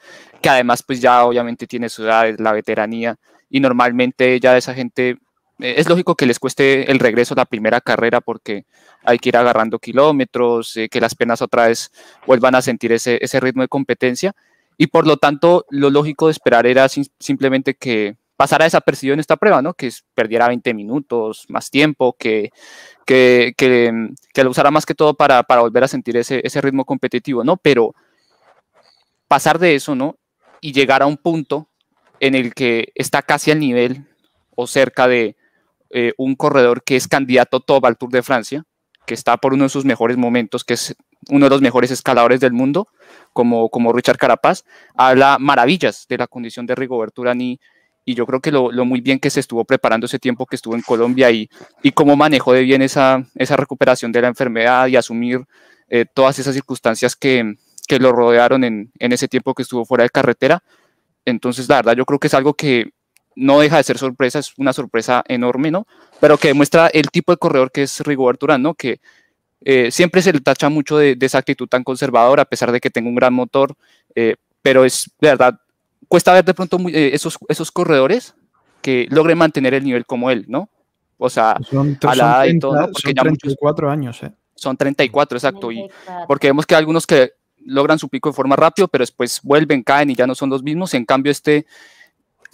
que 0.43 0.49
además 0.49 0.83
pues 0.83 1.01
ya 1.01 1.25
obviamente 1.25 1.67
tiene 1.67 1.89
su 1.89 2.05
edad, 2.05 2.35
la 2.39 2.53
veteranía, 2.53 3.17
y 3.49 3.61
normalmente 3.61 4.41
ya 4.41 4.57
esa 4.57 4.75
gente 4.75 5.19
es 5.59 5.89
lógico 5.89 6.17
que 6.17 6.27
les 6.27 6.39
cueste 6.39 6.91
el 6.91 6.99
regreso 6.99 7.35
a 7.35 7.39
la 7.39 7.45
primera 7.45 7.81
carrera 7.81 8.21
porque 8.21 8.65
hay 9.05 9.19
que 9.19 9.29
ir 9.29 9.37
agarrando 9.37 9.79
kilómetros, 9.79 10.77
eh, 10.77 10.89
que 10.89 11.01
las 11.01 11.15
penas 11.15 11.43
otra 11.43 11.69
vez 11.69 11.93
vuelvan 12.27 12.55
a 12.55 12.63
sentir 12.63 12.93
ese, 12.93 13.19
ritmo 13.41 13.63
de 13.63 13.69
competencia. 13.69 14.35
Y 14.77 14.89
por 14.89 15.07
lo 15.07 15.17
tanto, 15.19 15.65
lo 15.71 15.91
lógico 15.91 16.27
de 16.27 16.33
esperar 16.33 16.67
era 16.67 16.89
simplemente 16.89 17.75
que 17.75 18.17
pasara 18.37 18.65
desapercibido 18.65 19.15
en 19.15 19.21
esta 19.21 19.37
prueba, 19.37 19.63
¿no? 19.63 19.75
Que 19.75 19.91
perdiera 20.15 20.49
20 20.49 20.75
minutos, 20.75 21.45
más 21.49 21.71
tiempo, 21.71 22.17
que, 22.19 22.51
que, 23.07 23.55
que, 23.57 24.43
lo 24.43 24.51
usara 24.51 24.73
más 24.73 24.85
que 24.85 24.97
todo 24.97 25.15
para, 25.15 25.45
para 25.45 25.61
volver 25.61 25.85
a 25.85 25.89
sentir 25.89 26.17
ese, 26.17 26.41
ese 26.43 26.61
ritmo 26.61 26.85
competitivo, 26.85 27.45
¿no? 27.45 27.57
Pero 27.57 27.95
pasar 29.29 29.61
de 29.61 29.77
eso, 29.77 29.95
¿no? 29.95 30.17
Y 30.61 30.73
llegar 30.73 31.03
a 31.03 31.07
un 31.07 31.17
punto 31.17 31.69
en 32.19 32.35
el 32.35 32.55
que 32.55 32.91
está 32.97 33.23
casi 33.23 33.53
al 33.53 33.61
nivel 33.61 34.05
o 34.57 34.67
cerca 34.67 35.07
de, 35.07 35.37
eh, 35.97 36.13
un 36.17 36.35
corredor 36.35 36.83
que 36.83 36.97
es 36.97 37.07
candidato 37.07 37.61
top 37.61 37.87
al 37.87 37.97
Tour 37.97 38.11
de 38.11 38.25
Francia, 38.25 38.65
que 39.07 39.15
está 39.15 39.37
por 39.37 39.55
uno 39.55 39.63
de 39.63 39.69
sus 39.69 39.85
mejores 39.85 40.17
momentos, 40.17 40.65
que 40.65 40.75
es 40.75 40.97
uno 41.29 41.47
de 41.47 41.51
los 41.51 41.63
mejores 41.63 41.93
escaladores 41.93 42.41
del 42.41 42.53
mundo, 42.53 42.89
como, 43.33 43.69
como 43.69 43.93
Richard 43.93 44.19
Carapaz, 44.19 44.65
habla 44.97 45.39
maravillas 45.39 46.07
de 46.09 46.19
la 46.19 46.27
condición 46.27 46.67
de 46.67 46.75
Rigoberto 46.75 47.23
Urán 47.23 47.41
y, 47.41 47.61
yo 48.07 48.27
creo 48.27 48.41
que 48.41 48.51
lo, 48.51 48.73
muy 48.85 49.03
bien 49.03 49.21
que 49.21 49.31
se 49.31 49.39
estuvo 49.39 49.65
preparando 49.65 50.07
ese 50.07 50.19
tiempo 50.19 50.47
que 50.47 50.57
estuvo 50.57 50.75
en 50.75 50.83
Colombia 50.83 51.31
y, 51.31 51.49
y 51.81 51.93
cómo 51.93 52.17
manejó 52.17 52.53
de 52.53 52.63
bien 52.63 52.83
esa, 52.83 53.25
esa 53.37 53.57
recuperación 53.57 54.11
de 54.11 54.21
la 54.21 54.29
enfermedad 54.29 54.89
y 54.89 54.97
asumir 54.97 55.45
eh, 55.89 56.07
todas 56.13 56.41
esas 56.41 56.55
circunstancias 56.55 57.15
que, 57.15 57.55
que 57.87 58.01
lo 58.01 58.11
rodearon 58.11 58.65
en, 58.65 58.91
en, 58.99 59.13
ese 59.13 59.29
tiempo 59.29 59.55
que 59.55 59.63
estuvo 59.63 59.85
fuera 59.85 60.03
de 60.03 60.11
carretera. 60.11 60.65
Entonces, 61.25 61.69
la 61.69 61.77
verdad, 61.77 61.95
yo 61.97 62.05
creo 62.05 62.19
que 62.19 62.27
es 62.27 62.35
algo 62.35 62.55
que 62.55 62.91
no 63.37 63.61
deja 63.61 63.77
de 63.77 63.83
ser 63.83 63.99
sorpresa, 63.99 64.39
es 64.39 64.53
una 64.57 64.73
sorpresa 64.73 65.25
enorme, 65.29 65.71
¿no? 65.71 65.87
Pero 66.21 66.39
que 66.39 66.49
demuestra 66.49 66.89
el 66.89 67.11
tipo 67.11 67.33
de 67.33 67.39
corredor 67.39 67.71
que 67.73 67.83
es 67.83 68.01
Rigoberto 68.01 68.47
Urán, 68.47 68.63
¿no? 68.63 68.75
Que 68.75 69.01
eh, 69.65 69.91
siempre 69.91 70.23
se 70.23 70.33
le 70.33 70.41
tacha 70.41 70.69
mucho 70.69 70.99
de, 70.99 71.17
esa 71.21 71.39
actitud 71.39 71.69
tan 71.69 71.85
conservadora, 71.85 72.43
a 72.43 72.47
pesar 72.47 72.71
de 72.71 72.81
que 72.81 72.91
tenga 72.91 73.09
un 73.09 73.15
gran 73.15 73.33
motor, 73.33 73.75
eh, 74.15 74.37
pero 74.63 74.85
es 74.85 75.11
de 75.21 75.29
verdad, 75.29 75.59
cuesta 76.09 76.33
ver 76.33 76.45
de 76.45 76.55
pronto 76.55 76.79
eh, 76.89 77.11
esos, 77.15 77.39
esos 77.49 77.71
corredores 77.71 78.35
que 78.83 79.07
logren 79.11 79.39
mantener 79.39 79.75
el 79.75 79.85
nivel 79.85 80.05
como 80.05 80.31
él, 80.31 80.45
¿no? 80.49 80.69
O 81.17 81.31
sea, 81.31 81.57
son, 81.71 81.99
a 82.07 82.15
la 82.15 82.25
edad 82.25 82.55
y 82.55 82.59
todo, 82.59 82.91
Porque 82.93 83.15
son 83.15 83.15
34 83.15 83.91
años, 83.91 84.23
¿eh? 84.23 84.33
Son 84.55 84.77
34, 84.77 85.39
exacto, 85.39 85.73
y 85.73 85.89
porque 86.29 86.49
vemos 86.49 86.67
que 86.67 86.75
hay 86.75 86.81
algunos 86.81 87.07
que 87.07 87.33
logran 87.65 87.99
su 87.99 88.09
pico 88.09 88.29
de 88.29 88.35
forma 88.35 88.57
rápido, 88.57 88.89
pero 88.89 89.03
después 89.03 89.41
vuelven, 89.43 89.83
caen 89.83 90.11
y 90.11 90.15
ya 90.15 90.27
no 90.27 90.35
son 90.35 90.51
los 90.51 90.63
mismos, 90.63 90.95
en 90.95 91.05
cambio 91.05 91.33
este 91.33 91.67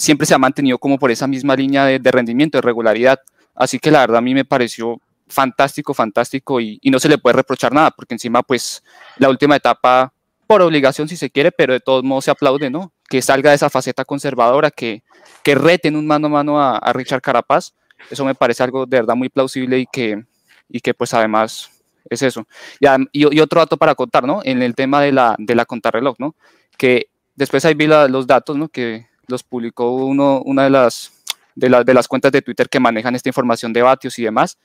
siempre 0.00 0.26
se 0.26 0.34
ha 0.34 0.38
mantenido 0.38 0.78
como 0.78 0.98
por 0.98 1.10
esa 1.10 1.26
misma 1.26 1.54
línea 1.54 1.84
de, 1.84 2.10
rendimiento, 2.10 2.56
de 2.56 2.62
regularidad. 2.62 3.20
Así 3.54 3.78
que 3.78 3.90
la 3.90 4.00
verdad 4.00 4.16
a 4.16 4.22
mí 4.22 4.32
me 4.32 4.46
pareció 4.46 4.98
fantástico, 5.28 5.92
fantástico 5.92 6.58
y, 6.58 6.80
no 6.84 6.98
se 6.98 7.08
le 7.08 7.18
puede 7.18 7.36
reprochar 7.36 7.72
nada, 7.72 7.90
porque 7.90 8.14
encima 8.14 8.42
pues 8.42 8.82
la 9.18 9.28
última 9.28 9.56
etapa, 9.56 10.12
por 10.46 10.62
obligación 10.62 11.06
si 11.06 11.16
se 11.16 11.28
quiere, 11.28 11.52
pero 11.52 11.74
de 11.74 11.80
todos 11.80 12.02
modos 12.02 12.24
se 12.24 12.30
aplaude, 12.30 12.70
¿no? 12.70 12.92
Que 13.10 13.20
salga 13.20 13.50
de 13.50 13.56
esa 13.56 13.68
faceta 13.68 14.06
conservadora, 14.06 14.70
que, 14.70 15.02
que 15.44 15.54
reten 15.54 15.94
un 15.96 16.06
mano 16.06 16.28
a 16.28 16.30
mano 16.30 16.60
a, 16.60 16.92
Richard 16.94 17.20
Carapaz. 17.20 17.74
Eso 18.10 18.24
me 18.24 18.34
parece 18.34 18.62
algo 18.62 18.86
de 18.86 18.96
verdad 18.96 19.14
muy 19.14 19.28
plausible 19.28 19.78
y 19.78 19.86
que, 19.86 20.24
y 20.70 20.80
que 20.80 20.94
pues 20.94 21.12
además 21.12 21.70
es 22.08 22.22
eso. 22.22 22.46
Y, 22.80 22.86
y, 23.12 23.40
otro 23.40 23.60
dato 23.60 23.76
para 23.76 23.94
contar, 23.94 24.24
¿no? 24.24 24.40
En 24.44 24.62
el 24.62 24.74
tema 24.74 25.02
de 25.02 25.12
la, 25.12 25.36
de 25.38 25.54
la 25.54 25.66
contrarreloj, 25.66 26.16
¿no? 26.18 26.34
Que 26.78 27.10
después 27.36 27.66
ahí 27.66 27.74
vi 27.74 27.86
los 27.86 28.26
datos, 28.26 28.56
¿no? 28.56 28.68
Que 28.68 29.09
los 29.30 29.42
publicó 29.42 29.90
uno, 29.92 30.42
una 30.44 30.64
de 30.64 30.70
las, 30.70 31.12
de, 31.54 31.68
de 31.84 31.94
las 31.94 32.08
cuentas 32.08 32.32
de 32.32 32.42
Twitter 32.42 32.68
que 32.68 32.80
manejan 32.80 33.14
esta 33.14 33.28
información 33.28 33.72
de 33.72 33.82
vatios 33.82 34.18
y 34.18 34.24
demás. 34.24 34.58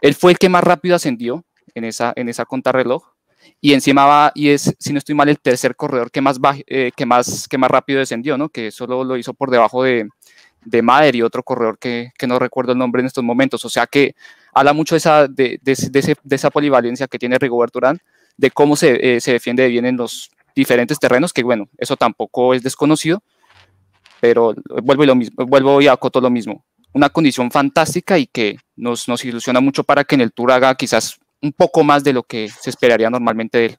Él 0.00 0.14
fue 0.14 0.32
el 0.32 0.38
que 0.38 0.48
más 0.48 0.62
rápido 0.62 0.94
ascendió 0.94 1.44
en 1.74 1.84
esa, 1.84 2.12
en 2.16 2.28
esa 2.28 2.44
contrarreloj 2.44 3.16
y 3.60 3.72
encima 3.72 4.04
va 4.06 4.32
y 4.34 4.50
es, 4.50 4.74
si 4.78 4.92
no 4.92 4.98
estoy 4.98 5.14
mal, 5.14 5.28
el 5.28 5.38
tercer 5.38 5.76
corredor 5.76 6.10
que 6.10 6.20
más, 6.20 6.38
eh, 6.66 6.90
que 6.94 7.06
más, 7.06 7.48
que 7.48 7.58
más 7.58 7.70
rápido 7.70 8.00
descendió, 8.00 8.36
¿no? 8.36 8.48
que 8.48 8.70
solo 8.70 9.04
lo 9.04 9.16
hizo 9.16 9.34
por 9.34 9.50
debajo 9.50 9.82
de, 9.82 10.08
de 10.64 10.82
Mader 10.82 11.16
y 11.16 11.22
otro 11.22 11.42
corredor 11.42 11.78
que, 11.78 12.12
que, 12.18 12.26
no 12.26 12.38
recuerdo 12.38 12.72
el 12.72 12.78
nombre 12.78 13.00
en 13.00 13.06
estos 13.06 13.24
momentos. 13.24 13.64
O 13.64 13.70
sea 13.70 13.86
que 13.86 14.14
habla 14.52 14.72
mucho 14.72 14.96
esa, 14.96 15.28
de, 15.28 15.58
de, 15.62 16.16
de 16.22 16.36
esa 16.36 16.50
polivalencia 16.50 17.06
que 17.06 17.18
tiene 17.18 17.38
Rigoberto 17.38 17.78
Urán, 17.78 18.00
de 18.36 18.50
cómo 18.50 18.76
se, 18.76 19.16
eh, 19.16 19.20
se 19.20 19.32
defiende 19.32 19.66
bien 19.68 19.86
en 19.86 19.96
los 19.96 20.30
diferentes 20.54 20.98
terrenos, 20.98 21.32
que 21.32 21.42
bueno, 21.42 21.68
eso 21.78 21.96
tampoco 21.96 22.54
es 22.54 22.62
desconocido, 22.62 23.22
pero 24.20 24.54
vuelvo 24.82 25.04
y, 25.04 25.06
lo 25.06 25.14
mismo, 25.14 25.46
vuelvo 25.46 25.80
y 25.80 25.88
acoto 25.88 26.20
lo 26.20 26.30
mismo. 26.30 26.64
Una 26.92 27.10
condición 27.10 27.50
fantástica 27.50 28.18
y 28.18 28.26
que 28.26 28.56
nos, 28.76 29.06
nos 29.08 29.24
ilusiona 29.24 29.60
mucho 29.60 29.84
para 29.84 30.04
que 30.04 30.14
en 30.14 30.22
el 30.22 30.32
Tour 30.32 30.52
haga 30.52 30.74
quizás 30.74 31.18
un 31.42 31.52
poco 31.52 31.84
más 31.84 32.02
de 32.02 32.12
lo 32.12 32.22
que 32.22 32.48
se 32.48 32.70
esperaría 32.70 33.10
normalmente 33.10 33.58
de 33.58 33.66
él. 33.66 33.76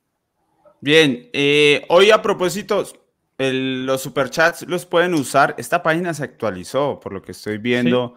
Bien, 0.79 1.29
eh, 1.33 1.85
hoy 1.89 2.11
a 2.11 2.21
propósito, 2.21 2.85
los 3.37 4.01
superchats 4.01 4.67
los 4.67 4.85
pueden 4.85 5.13
usar. 5.13 5.55
Esta 5.57 5.81
página 5.81 6.13
se 6.13 6.23
actualizó, 6.23 6.99
por 6.99 7.13
lo 7.13 7.21
que 7.21 7.31
estoy 7.31 7.57
viendo. 7.57 8.15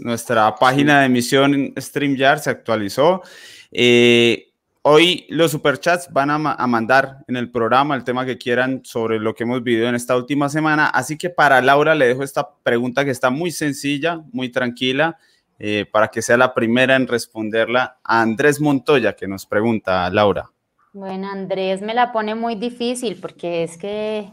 nuestra 0.00 0.54
página 0.56 1.00
de 1.00 1.06
emisión 1.06 1.72
StreamYard 1.78 2.40
se 2.40 2.50
actualizó. 2.50 3.22
Eh, 3.70 4.49
hoy 4.82 5.26
los 5.28 5.50
superchats 5.50 6.12
van 6.12 6.30
a, 6.30 6.38
mandar 6.38 7.24
en 7.28 7.36
el 7.36 7.50
programa 7.50 7.94
el 7.94 8.04
tema 8.04 8.24
que 8.24 8.38
quieran 8.38 8.80
sobre 8.84 9.18
lo 9.18 9.34
que 9.34 9.44
hemos 9.44 9.62
vivido 9.62 9.88
en 9.88 9.94
esta 9.94 10.16
última 10.16 10.48
semana. 10.48 10.86
Así 10.86 11.18
que 11.18 11.30
para 11.30 11.60
Laura 11.60 11.94
le 11.94 12.08
dejo 12.08 12.22
esta 12.22 12.48
pregunta 12.62 13.04
que 13.04 13.10
está 13.10 13.30
muy 13.30 13.50
sencilla, 13.50 14.22
muy 14.32 14.50
tranquila, 14.50 15.18
eh, 15.58 15.86
para 15.90 16.08
que 16.08 16.22
sea 16.22 16.36
la 16.36 16.54
primera 16.54 16.96
en 16.96 17.06
responderla 17.06 17.98
a 18.02 18.22
Andrés 18.22 18.60
Montoya, 18.60 19.14
que 19.14 19.28
nos 19.28 19.44
pregunta, 19.44 20.08
Laura. 20.10 20.50
Bueno, 20.92 21.30
Andrés 21.30 21.82
me 21.82 21.94
la 21.94 22.10
pone 22.10 22.34
muy 22.34 22.56
difícil 22.56 23.18
porque 23.20 23.62
es 23.62 23.76
que, 23.76 24.28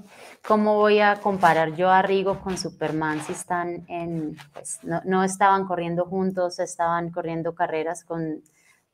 ¿cómo 0.48 0.76
voy 0.76 1.00
a 1.00 1.18
comparar 1.18 1.76
yo 1.76 1.92
a 1.92 2.02
Rigo 2.02 2.40
con 2.40 2.58
Superman 2.58 3.22
si 3.22 3.34
están 3.34 3.86
en, 3.88 4.36
pues 4.54 4.80
no, 4.82 5.02
no 5.06 5.24
estaban 5.24 5.68
corriendo 5.68 6.06
juntos, 6.06 6.58
estaban 6.58 7.12
corriendo 7.12 7.54
carreras 7.54 8.04
con 8.04 8.42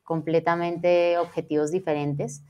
completamente 0.04 1.18
objetivos 1.18 1.70
diferentes? 1.72 2.42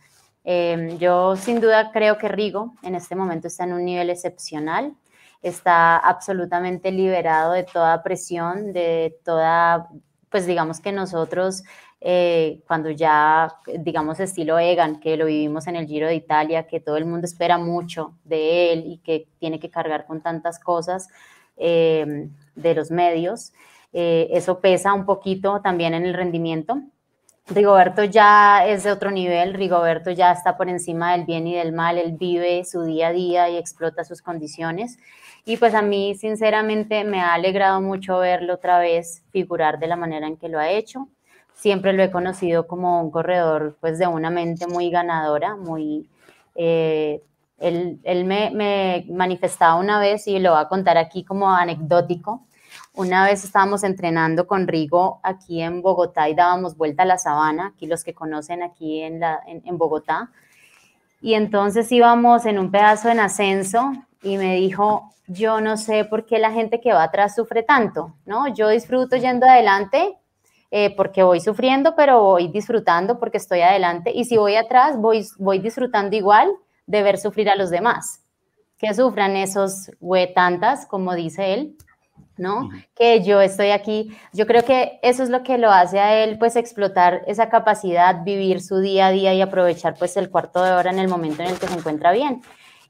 Eh, 0.45 0.97
yo 1.01 1.37
sin 1.37 1.61
duda 1.61 1.91
creo 1.93 2.19
que 2.19 2.29
Rigo 2.29 2.75
en 2.83 2.95
este 2.95 3.17
momento 3.17 3.49
está 3.49 3.65
en 3.65 3.73
un 3.73 3.85
nivel 3.85 4.11
excepcional, 4.11 4.95
está 5.41 5.97
absolutamente 5.97 6.93
liberado 6.93 7.53
de 7.53 7.65
toda 7.65 8.03
presión, 8.03 8.73
de 8.73 9.17
toda, 9.25 9.89
pues 10.29 10.47
digamos 10.47 10.81
que 10.81 10.93
nosotros 10.93 11.63
eh, 12.07 12.61
cuando 12.67 12.91
ya, 12.91 13.57
digamos, 13.79 14.21
estilo 14.21 14.59
Egan, 14.59 15.01
que 15.01 15.17
lo 15.17 15.25
vivimos 15.25 15.67
en 15.67 15.77
el 15.77 15.87
Giro 15.87 16.07
de 16.07 16.15
Italia, 16.17 16.67
que 16.67 16.79
todo 16.79 16.99
el 16.99 17.07
mundo 17.07 17.25
espera 17.25 17.57
mucho 17.57 18.13
de 18.25 18.75
él 18.75 18.85
y 18.87 18.99
que 18.99 19.27
tiene 19.39 19.59
que 19.59 19.71
cargar 19.71 20.05
con 20.05 20.21
tantas 20.21 20.59
cosas 20.59 21.09
eh, 21.57 22.29
de 22.55 22.75
los 22.75 22.91
medios, 22.91 23.55
eh, 23.95 24.29
eso 24.33 24.61
pesa 24.61 24.93
un 24.93 25.07
poquito 25.07 25.63
también 25.63 25.95
en 25.95 26.05
el 26.05 26.13
rendimiento. 26.13 26.83
Rigoberto 27.47 28.05
ya 28.05 28.67
es 28.67 28.85
de 28.85 28.93
otro 28.93 29.11
nivel, 29.11 29.55
Rigoberto 29.55 30.11
ya 30.11 30.33
está 30.33 30.57
por 30.57 30.69
encima 30.69 31.13
del 31.13 31.25
bien 31.25 31.47
y 31.47 31.55
del 31.55 31.73
mal, 31.73 31.99
él 31.99 32.17
vive 32.19 32.65
su 32.65 32.83
día 32.83 33.09
a 33.09 33.13
día 33.13 33.49
y 33.51 33.57
explota 33.57 34.05
sus 34.05 34.23
condiciones. 34.23 34.99
Y 35.45 35.59
pues 35.59 35.75
a 35.75 35.83
mí 35.83 36.15
sinceramente 36.15 37.05
me 37.05 37.21
ha 37.21 37.35
alegrado 37.35 37.81
mucho 37.83 38.19
verlo 38.19 38.55
otra 38.55 38.79
vez 38.79 39.23
figurar 39.31 39.79
de 39.79 39.89
la 39.89 39.97
manera 39.97 40.27
en 40.27 40.39
que 40.39 40.49
lo 40.49 40.59
ha 40.59 40.71
hecho 40.71 41.09
siempre 41.55 41.93
lo 41.93 42.03
he 42.03 42.11
conocido 42.11 42.67
como 42.67 43.01
un 43.01 43.11
corredor 43.11 43.77
pues 43.81 43.99
de 43.99 44.07
una 44.07 44.31
mente 44.31 44.67
muy 44.67 44.91
ganadora, 44.91 45.57
muy... 45.57 46.09
Eh, 46.55 47.23
él, 47.59 48.01
él 48.03 48.25
me, 48.25 48.51
me, 48.51 49.07
manifestaba 49.11 49.77
una 49.77 49.99
vez 49.99 50.27
y 50.27 50.39
lo 50.41 50.53
va 50.53 50.61
a 50.61 50.69
contar 50.69 50.99
aquí 50.99 51.25
como 51.25 51.51
anecdótico. 51.51 52.45
Una 52.97 53.25
vez 53.25 53.43
estábamos 53.43 53.83
entrenando 53.83 54.47
con 54.47 54.69
Rigo 54.69 55.19
aquí 55.25 55.61
en 55.61 55.83
Bogotá 55.83 56.29
y 56.29 56.35
dábamos 56.37 56.77
vuelta 56.77 57.03
a 57.03 57.07
la 57.07 57.19
sabana, 57.19 57.73
aquí 57.75 57.87
los 57.87 58.05
que 58.05 58.15
conocen 58.15 58.63
aquí 58.63 59.03
en, 59.03 59.21
en, 59.47 59.79
Bogotá. 59.79 60.31
Y 61.21 61.35
entonces 61.35 61.91
íbamos 61.91 62.47
en 62.47 62.57
un 62.61 62.71
pedazo 62.71 63.09
en 63.09 63.19
ascenso 63.19 63.91
y 64.23 64.37
me 64.37 64.55
dijo, 64.55 65.13
yo 65.27 65.61
no 65.61 65.77
sé 65.77 66.05
por 66.05 66.25
qué 66.25 66.39
la 66.39 66.53
gente 66.53 66.81
que 66.81 66.93
va 66.93 67.03
atrás 67.03 67.35
sufre 67.35 67.65
tanto, 67.65 68.15
¿no? 68.27 68.47
Yo 68.55 68.69
disfruto 68.69 69.17
yendo 69.17 69.45
adelante 69.45 70.17
eh, 70.71 70.95
porque 70.95 71.25
voy 71.25 71.41
sufriendo, 71.41 71.97
pero 71.97 72.23
voy 72.23 72.47
disfrutando 72.47 73.19
porque 73.19 73.39
estoy 73.39 73.63
adelante. 73.63 74.13
Y 74.15 74.25
si 74.25 74.37
voy 74.37 74.55
atrás, 74.55 74.97
voy, 74.99 75.27
voy 75.39 75.59
disfrutando 75.59 76.15
igual 76.15 76.49
de 76.87 77.03
ver 77.03 77.19
sufrir 77.19 77.51
a 77.51 77.57
los 77.57 77.71
demás. 77.71 78.21
Que 78.79 78.95
sufran 78.95 79.35
esos 79.35 79.91
tantas, 80.33 80.87
como 80.87 81.15
dice 81.17 81.55
él, 81.55 81.77
¿no? 82.37 82.71
Que 82.95 83.23
yo 83.23 83.41
estoy 83.41 83.71
aquí. 83.71 84.17
Yo 84.33 84.47
creo 84.47 84.65
que 84.65 84.99
eso 85.03 85.23
es 85.23 85.31
lo 85.31 85.43
que 85.43 85.59
lo 85.59 85.71
hace 85.71 86.01
a 86.01 86.23
él, 86.25 86.39
pues 86.39 86.57
explotar 86.57 87.23
esa 87.27 87.49
capacidad, 87.49 88.25
vivir 88.25 88.61
su 88.61 88.79
día 88.81 89.07
a 89.07 89.11
día 89.11 89.35
y 89.35 89.41
aprovechar 89.41 89.95
pues 89.99 90.17
el 90.17 90.31
cuarto 90.31 90.63
de 90.63 90.73
hora 90.73 90.91
en 90.91 90.99
el 90.99 91.09
momento 91.09 91.43
en 91.43 91.51
el 91.51 91.59
que 91.59 91.69
se 91.69 91.75
encuentra 91.75 92.13
bien. 92.13 92.43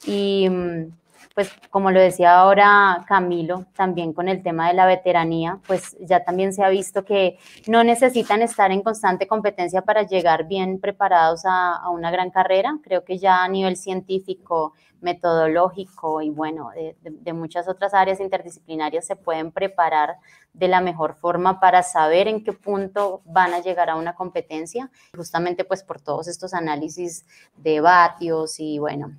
Y 0.06 0.48
mm, 0.48 0.92
pues 1.34 1.50
como 1.70 1.90
lo 1.90 2.00
decía 2.00 2.38
ahora 2.38 3.04
Camilo, 3.08 3.66
también 3.74 4.12
con 4.12 4.28
el 4.28 4.42
tema 4.42 4.68
de 4.68 4.74
la 4.74 4.86
veteranía, 4.86 5.58
pues 5.66 5.96
ya 6.00 6.24
también 6.24 6.52
se 6.52 6.62
ha 6.62 6.68
visto 6.68 7.04
que 7.04 7.38
no 7.66 7.82
necesitan 7.82 8.40
estar 8.40 8.70
en 8.70 8.82
constante 8.82 9.26
competencia 9.26 9.82
para 9.82 10.04
llegar 10.04 10.46
bien 10.46 10.80
preparados 10.80 11.42
a, 11.44 11.90
una 11.90 12.12
gran 12.12 12.30
carrera. 12.30 12.78
Creo 12.82 13.04
que 13.04 13.18
ya 13.18 13.42
a 13.42 13.48
nivel 13.48 13.76
científico, 13.76 14.74
metodológico 15.00 16.22
y 16.22 16.30
bueno, 16.30 16.70
de, 17.02 17.32
muchas 17.32 17.68
otras 17.68 17.94
áreas 17.94 18.20
interdisciplinarias 18.20 19.04
se 19.04 19.16
pueden 19.16 19.50
preparar 19.50 20.16
de 20.52 20.68
la 20.68 20.80
mejor 20.80 21.14
forma 21.14 21.58
para 21.58 21.82
saber 21.82 22.28
en 22.28 22.44
qué 22.44 22.52
punto 22.52 23.22
van 23.24 23.52
a 23.54 23.60
llegar 23.60 23.90
a 23.90 23.96
una 23.96 24.14
competencia, 24.14 24.90
justamente 25.14 25.64
pues 25.64 25.82
por 25.82 26.00
todos 26.00 26.28
estos 26.28 26.54
análisis 26.54 27.26
de 27.56 27.80
vatios 27.80 28.60
y 28.60 28.78
bueno, 28.78 29.14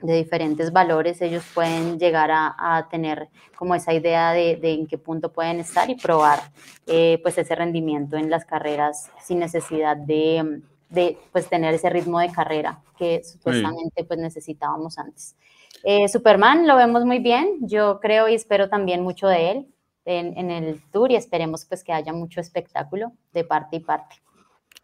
de 0.00 0.14
diferentes 0.14 0.72
valores, 0.72 1.20
ellos 1.22 1.44
pueden 1.52 1.98
llegar 1.98 2.30
a, 2.32 2.86
tener 2.90 3.28
como 3.56 3.74
esa 3.74 3.92
idea 3.92 4.32
de, 4.32 4.58
en 4.62 4.86
qué 4.86 4.96
punto 4.96 5.32
pueden 5.32 5.58
estar 5.58 5.90
y 5.90 5.96
probar 5.96 6.38
eh, 6.86 7.18
pues 7.22 7.36
ese 7.36 7.54
rendimiento 7.54 8.16
en 8.16 8.30
las 8.30 8.44
carreras 8.44 9.10
sin 9.20 9.40
necesidad 9.40 9.96
de, 9.96 10.62
de, 10.88 11.18
pues 11.32 11.48
tener 11.48 11.74
ese 11.74 11.90
ritmo 11.90 12.20
de 12.20 12.30
carrera 12.30 12.80
que 12.96 13.22
supuestamente 13.24 14.04
pues 14.04 14.20
necesitábamos 14.20 14.98
antes. 14.98 15.34
Eh, 15.82 16.08
Superman 16.08 16.66
lo 16.66 16.76
vemos 16.76 17.04
muy 17.04 17.18
bien, 17.18 17.58
yo 17.62 17.98
creo 18.00 18.28
y 18.28 18.34
espero 18.34 18.68
también 18.68 19.02
mucho 19.02 19.26
de 19.26 19.50
él 19.50 19.66
en, 20.04 20.36
en 20.38 20.50
el 20.50 20.80
tour 20.92 21.10
y 21.10 21.16
esperemos 21.16 21.64
pues 21.64 21.82
que 21.82 21.92
haya 21.92 22.12
mucho 22.12 22.40
espectáculo 22.40 23.12
de 23.32 23.42
parte 23.42 23.76
y 23.76 23.80
parte. 23.80 24.16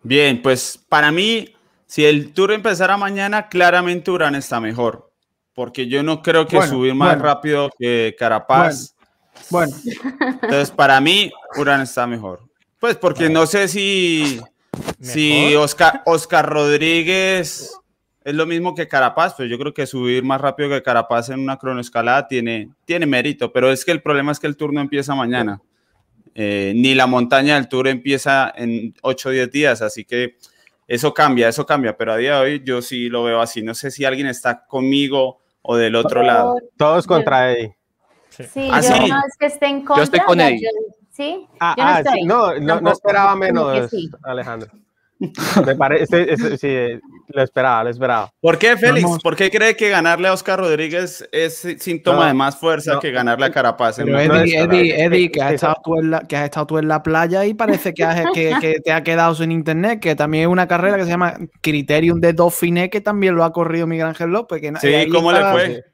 Bien, 0.03 0.43
pues 0.43 0.77
para 0.89 1.11
mí 1.13 1.55
si 1.95 2.05
el 2.05 2.33
tour 2.33 2.51
empezara 2.51 2.97
mañana, 2.97 3.49
claramente 3.49 4.11
Urán 4.11 4.35
está 4.35 4.59
mejor, 4.59 5.13
porque 5.55 5.87
yo 5.87 6.03
no 6.03 6.23
creo 6.23 6.49
que 6.49 6.61
subir 6.63 6.93
más 6.93 7.21
rápido 7.21 7.71
que 7.79 8.17
Carapaz. 8.19 8.97
Bueno, 9.49 9.77
Entonces, 10.43 10.73
para 10.73 11.01
mí, 11.01 11.31
Urán 11.57 11.83
está 11.83 12.05
mejor. 12.09 12.41
Pues 12.81 12.97
porque 12.97 13.31
no 13.31 13.47
sé 13.47 13.69
si, 13.69 14.41
si 15.01 15.55
Oscar, 15.55 16.03
Oscar 16.05 16.51
Rodríguez 16.51 17.73
es 18.25 18.35
lo 18.35 18.45
mismo 18.45 18.75
que 18.75 18.89
Carapaz, 18.89 19.35
pero 19.39 19.49
yo 19.49 19.57
creo 19.57 19.73
que 19.73 19.87
subir 19.87 20.25
más 20.25 20.41
rápido 20.41 20.71
que 20.71 20.83
Carapaz 20.83 21.29
en 21.29 21.39
una 21.39 21.59
cronoescalada 21.59 22.27
tiene, 22.27 22.71
tiene 22.85 23.07
mérito, 23.07 23.53
pero 23.53 23.71
es 23.71 23.85
que 23.85 23.93
el 23.93 24.03
problema 24.03 24.33
es 24.33 24.41
que 24.41 24.49
el 24.49 24.57
tour 24.57 24.73
no 24.73 24.81
empieza 24.81 25.15
mañana. 25.15 25.63
Eh, 26.35 26.73
ni 26.75 26.97
la 26.97 27.07
montaña 27.07 27.55
del 27.55 27.69
tour 27.69 27.87
empieza 27.87 28.53
en 28.57 28.97
8 29.01 29.29
o 29.29 29.31
10 29.31 29.51
días, 29.53 29.81
así 29.81 30.05
que 30.05 30.35
eso 30.87 31.15
cambia, 31.15 31.49
eso 31.49 31.65
cambia, 31.65 31.97
pero 31.97 32.13
a 32.13 32.17
día 32.17 32.37
de 32.37 32.41
hoy 32.41 32.63
yo 32.65 32.83
sí 32.83 33.09
lo 33.09 33.25
veo 33.25 33.41
así. 33.41 33.63
No 33.63 33.75
sé 33.75 33.91
si 33.91 34.05
alguien 34.05 34.27
está 34.27 34.67
conmigo 34.67 35.39
o 35.63 35.77
del 35.77 35.97
otro 35.97 36.23
lado. 36.23 36.57
Todos 36.77 37.07
contra 37.07 37.53
Eddie. 37.53 37.77
Sí, 38.31 38.69
¿Ah, 38.71 38.81
yo 38.81 39.07
no 39.07 39.21
es 39.27 39.37
que 39.39 39.47
esté 39.47 39.67
en 39.67 39.85
contra. 39.85 39.97
Yo 39.97 40.03
estoy 40.03 40.21
con 40.21 40.41
Eddie. 40.41 40.69
sí, 41.11 41.47
ah, 41.61 41.75
yo 41.77 41.85
no, 41.85 41.91
ah, 41.91 42.03
sí, 42.03 42.23
no, 42.25 42.61
no, 42.61 42.81
no, 42.81 42.91
esperaba 42.91 43.37
menos, 43.37 43.91
Alejandro. 44.25 44.71
Me 45.65 45.77
parece, 45.77 46.37
sí, 46.59 47.01
lo 47.29 47.43
esperaba, 47.43 47.85
lo 47.85 47.91
esperaba. 47.91 48.31
¿Por 48.41 48.59
qué, 48.59 48.77
Félix? 48.77 49.07
¿Por 49.23 49.37
qué 49.37 49.51
cree 49.51 49.77
que 49.77 49.89
ganarle 49.89 50.29
a 50.29 50.33
Oscar 50.33 50.59
Rodríguez 50.59 51.29
es 51.33 51.67
síntoma 51.79 52.29
de 52.29 52.35
más 52.35 52.57
fuerza 52.57 52.99
que 53.01 53.11
ganarle 53.11 53.47
a 53.47 53.51
Carapaz? 53.51 53.97
Pero 53.97 54.19
Eddie, 54.19 54.59
Eddie, 54.59 55.05
Eddie, 55.05 55.31
que 55.31 55.43
has, 55.43 55.55
estado 55.55 55.77
tú 55.83 55.99
en 55.99 56.11
la, 56.11 56.21
que 56.21 56.37
has 56.37 56.45
estado 56.45 56.67
tú 56.67 56.79
en 56.79 56.89
la 56.89 57.03
playa 57.03 57.45
y 57.45 57.55
parece 57.55 57.95
que, 57.95 58.05
has, 58.05 58.31
que, 58.33 58.55
que, 58.61 58.81
te 58.81 58.93
ha 58.93 59.03
quedado 59.03 59.35
sin 59.35 59.53
internet, 59.53 60.01
que 60.01 60.15
también 60.15 60.45
es 60.45 60.49
una 60.49 60.69
carrera 60.69 60.97
que 60.97 61.05
se 61.05 61.11
llama 61.11 61.37
Criterium 61.61 62.21
de 62.21 62.33
Dauphiné, 62.33 62.91
que 62.91 63.01
también 63.01 63.35
lo 63.35 63.45
ha 63.45 63.53
corrido 63.53 63.87
Miguel 63.87 64.07
Ángel 64.07 64.31
López. 64.31 64.61
Que 64.61 64.73
sí, 64.81 65.11
¿cómo 65.11 65.33
le 65.33 65.41
fue? 65.53 65.85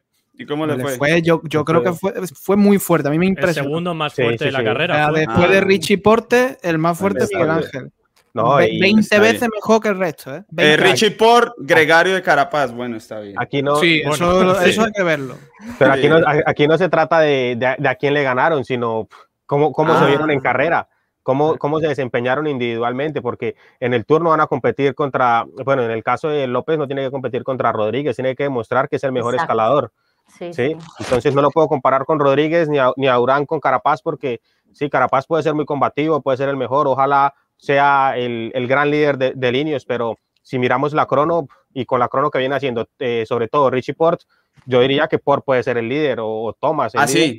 ¿Y 0.41 0.47
cómo 0.47 0.67
le, 0.67 0.97
fue? 0.97 1.21
Yo, 1.21 1.43
yo 1.45 1.67
creo 1.67 1.83
que 1.83 1.93
fue, 1.93 2.15
fue 2.29 2.57
muy 2.57 2.79
fuerte. 2.79 3.09
A 3.09 3.11
mí 3.11 3.19
me 3.19 3.27
impresionó. 3.27 3.67
El 3.67 3.73
segundo 3.73 3.95
más 3.95 4.15
fuerte 4.15 4.47
de 4.47 4.53
la 4.53 4.65
carrera. 4.65 5.11
después 5.13 5.51
de 5.51 5.61
Richie 5.61 5.99
Porte, 5.99 6.57
el 6.63 6.79
más 6.79 6.99
fuerte 6.99 7.25
es 7.25 7.31
Miguel 7.31 7.51
Ángel. 7.51 7.93
No, 8.33 8.57
20 8.57 9.19
veces 9.19 9.49
mejor 9.53 9.81
que 9.81 9.89
el 9.89 9.99
resto, 9.99 10.35
¿eh? 10.35 10.45
eh 10.57 10.77
Richie 10.77 11.11
Port, 11.11 11.53
Gregario 11.59 12.15
de 12.15 12.23
Carapaz, 12.23 12.73
bueno, 12.73 12.97
está 12.97 13.19
bien. 13.21 13.35
Aquí 13.39 13.63
no, 13.63 13.77
sí, 13.77 14.03
eso, 14.05 14.61
eso, 14.63 14.85
hay 14.85 14.93
que 14.93 15.03
verlo. 15.03 15.37
Pero 15.79 15.93
aquí 15.93 16.09
no, 16.09 16.19
aquí 16.47 16.69
no 16.69 16.79
se 16.79 16.89
trata 16.89 17.21
de, 17.21 17.57
de, 17.59 17.89
a 17.89 17.95
quién 17.97 18.15
le 18.15 18.23
ganaron, 18.23 18.65
sino 18.65 19.09
cómo, 19.47 19.73
cómo 19.73 19.99
se 19.99 20.07
vieron 20.07 20.31
en 20.31 20.39
ah. 20.39 20.43
carrera, 20.43 20.89
cómo, 21.25 21.59
cómo 21.59 21.81
se 21.81 21.89
desempeñaron 21.89 22.47
individualmente, 22.47 23.21
porque 23.21 23.57
en 23.81 23.95
el 23.95 24.07
turno 24.07 24.31
van 24.31 24.41
a 24.41 24.47
competir 24.47 24.95
contra, 24.95 25.45
bueno, 25.65 25.83
en 25.83 25.91
el 25.91 26.05
caso 26.05 26.29
de 26.29 26.47
López 26.47 26.79
no 26.79 26.87
tiene 26.87 27.03
que 27.03 27.11
competir 27.11 27.43
contra 27.43 27.73
Rodríguez, 27.73 28.15
tiene 28.15 28.37
que 28.37 28.45
demostrar 28.45 28.89
que 28.89 28.97
es 28.97 29.05
el 29.05 29.13
mejor 29.13 29.35
escalador. 29.35 29.93
Sí, 30.39 30.55
sí, 30.55 30.77
Entonces 31.01 31.35
no 31.35 31.43
lo 31.43 31.51
puedo 31.51 31.67
comparar 31.67 32.05
con 32.05 32.21
Rodríguez 32.21 32.69
ni 32.69 32.79
a, 32.79 32.93
ni 32.97 33.09
a 33.09 33.19
Urán 33.19 33.47
con 33.47 33.59
Carapaz, 33.59 34.01
porque 34.01 34.41
sí, 34.73 34.89
Carapaz 34.89 35.27
puede 35.27 35.43
ser 35.43 35.55
muy 35.55 35.65
combativo, 35.65 36.21
puede 36.21 36.37
ser 36.39 36.49
el 36.49 36.57
mejor, 36.57 36.87
ojalá 36.87 37.35
sea 37.61 38.15
el, 38.17 38.51
el 38.55 38.67
gran 38.67 38.91
líder 38.91 39.19
de, 39.19 39.33
de 39.35 39.53
líneas, 39.53 39.85
pero 39.85 40.17
si 40.43 40.59
miramos 40.59 40.93
la 40.95 41.07
crono 41.07 41.47
y 41.75 41.85
con 41.85 42.01
la 42.01 42.09
crono 42.09 42.31
que 42.31 42.39
viene 42.39 42.55
haciendo, 42.57 42.89
eh, 42.99 43.25
sobre 43.29 43.49
todo 43.49 43.71
Richie 43.71 43.95
Port, 43.95 44.23
yo 44.67 44.81
diría 44.81 45.07
que 45.09 45.19
Port 45.19 45.45
puede 45.45 45.63
ser 45.63 45.77
el 45.79 45.89
líder 45.89 46.19
o, 46.21 46.57
Thomas. 46.59 46.95
El 46.95 47.01
ah, 47.01 47.07
líder, 47.07 47.37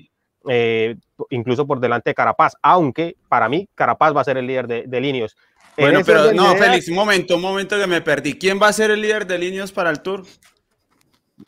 eh, 0.48 0.96
incluso 1.32 1.66
por 1.68 1.80
delante 1.80 2.12
de 2.12 2.14
Carapaz, 2.16 2.54
aunque 2.62 3.16
para 3.28 3.50
mí 3.50 3.68
Carapaz 3.76 4.16
va 4.16 4.22
a 4.22 4.26
ser 4.26 4.38
el 4.38 4.48
líder 4.48 4.68
de, 4.68 4.84
de 4.88 5.02
líneas. 5.02 5.36
Bueno, 5.78 6.02
pero 6.06 6.32
no, 6.34 6.56
Félix, 6.56 6.90
un 6.90 6.96
momento, 6.96 7.36
un 7.36 7.42
momento 7.42 7.78
que 7.80 7.88
me 7.88 8.02
perdí. 8.02 8.38
¿Quién 8.38 8.60
va 8.62 8.68
a 8.68 8.74
ser 8.74 8.92
el 8.92 9.02
líder 9.02 9.26
de 9.26 9.40
líneas 9.40 9.72
para 9.72 9.90
el 9.90 10.02
tour? 10.02 10.24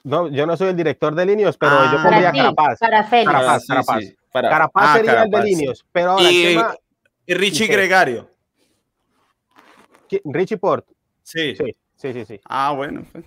No, 0.03 0.27
yo 0.29 0.45
no 0.47 0.57
soy 0.57 0.69
el 0.69 0.75
director 0.75 1.13
de 1.13 1.25
Linios, 1.25 1.55
pero 1.57 1.73
Ah. 1.73 1.89
yo 1.91 1.97
Para 1.97 2.03
pondría 2.09 2.31
ti, 2.31 2.37
Carapaz. 2.39 2.79
para 2.79 3.03
Félix. 3.03 3.31
Carapaz, 3.31 3.55
Ah, 3.55 3.59
sí, 3.59 3.67
Carapaz. 3.67 3.99
sí, 4.03 4.15
para- 4.31 4.49
Carapaz 4.49 4.83
ah, 4.87 4.93
sería 4.97 5.23
el 5.23 5.29
de. 5.29 5.43
Linios, 5.43 5.85
pero 5.91 6.11
ahora 6.11 6.31
Y, 6.31 6.43
el 6.45 6.55
tema, 6.55 6.75
y 7.27 7.33
Richie. 7.35 7.67
Gregario. 7.67 8.29
¿Qui- 10.13 10.21
Richie 10.25 10.57
Port, 10.57 10.85
Sí. 11.21 11.55
sí, 11.55 11.75
sí, 11.95 12.13
sí, 12.13 12.25
sí. 12.25 12.39
Ah, 12.45 12.73
bueno. 12.75 13.03
pues, 13.11 13.23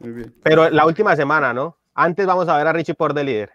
Muy 0.00 0.10
bien. 0.12 0.34
Pero 0.42 0.70
la 0.70 0.86
última 0.86 1.14
semana, 1.16 1.52
¿no? 1.52 1.76
Antes 1.94 2.26
vamos 2.26 2.48
a 2.48 2.56
ver 2.56 2.66
a 2.66 2.72
Richie 2.72 2.94
Port 2.94 3.14
de 3.14 3.24
líder. 3.24 3.50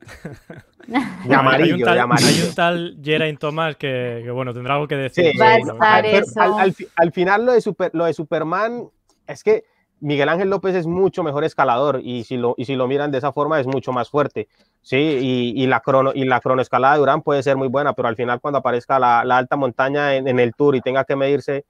De 0.86 0.96
Hay 0.98 1.04
un 1.28 1.34
amarillo, 1.34 1.84
tal, 1.86 1.94
de 1.94 2.00
amarillo. 2.00 2.28
hay 2.42 2.48
un 2.48 2.54
tal 2.54 2.98
Geraint 3.02 3.40
Thomas 3.40 3.74
que, 3.76 4.20
que, 4.22 4.30
bueno, 4.30 4.52
tendrá 4.52 4.74
algo 4.74 4.86
que 4.86 4.96
decir. 4.96 5.32
Sí, 5.32 5.38
Va 5.38 5.54
a 5.54 5.60
sobre- 5.60 5.72
estar 5.72 6.02
Pero 6.04 6.18
eso. 6.26 6.40
al, 6.42 6.60
al 6.60 6.72
fi- 6.74 6.88
al 6.96 7.12
final 7.12 7.46
lo 7.46 7.52
de, 7.52 7.60
Super- 7.62 7.90
lo 7.94 8.04
de 8.04 8.12
Superman 8.12 8.90
es 9.26 9.42
que 9.42 9.64
Miguel 10.00 10.28
Ángel 10.28 10.50
López 10.50 10.74
es 10.74 10.86
mucho 10.86 11.22
mejor 11.22 11.42
escalador 11.44 12.00
y 12.04 12.24
si 12.24 12.36
lo, 12.36 12.54
y 12.58 12.66
si 12.66 12.74
lo 12.76 12.86
miran 12.86 13.10
de 13.10 13.16
esa 13.16 13.32
forma 13.32 13.58
es 13.60 13.66
mucho 13.66 13.92
más 13.92 14.10
fuerte. 14.10 14.48
Sí, 14.82 14.96
y, 14.98 15.62
y 15.62 15.66
la, 15.66 15.80
crono, 15.80 16.12
y 16.14 16.26
la 16.26 16.40
cronoescalada 16.42 16.92
de 16.94 17.00
Durán 17.00 17.22
puede 17.22 17.42
ser 17.42 17.56
muy 17.56 17.68
buena, 17.68 17.94
pero 17.94 18.08
al 18.08 18.16
final 18.16 18.40
cuando 18.42 18.58
aparezca 18.58 18.98
la, 18.98 19.24
la 19.24 19.38
alta 19.38 19.56
montaña 19.56 20.14
en, 20.16 20.28
en 20.28 20.38
el 20.38 20.52
tour 20.54 20.76
y 20.76 20.82
tenga 20.82 21.04
que 21.04 21.16
medirse 21.16 21.64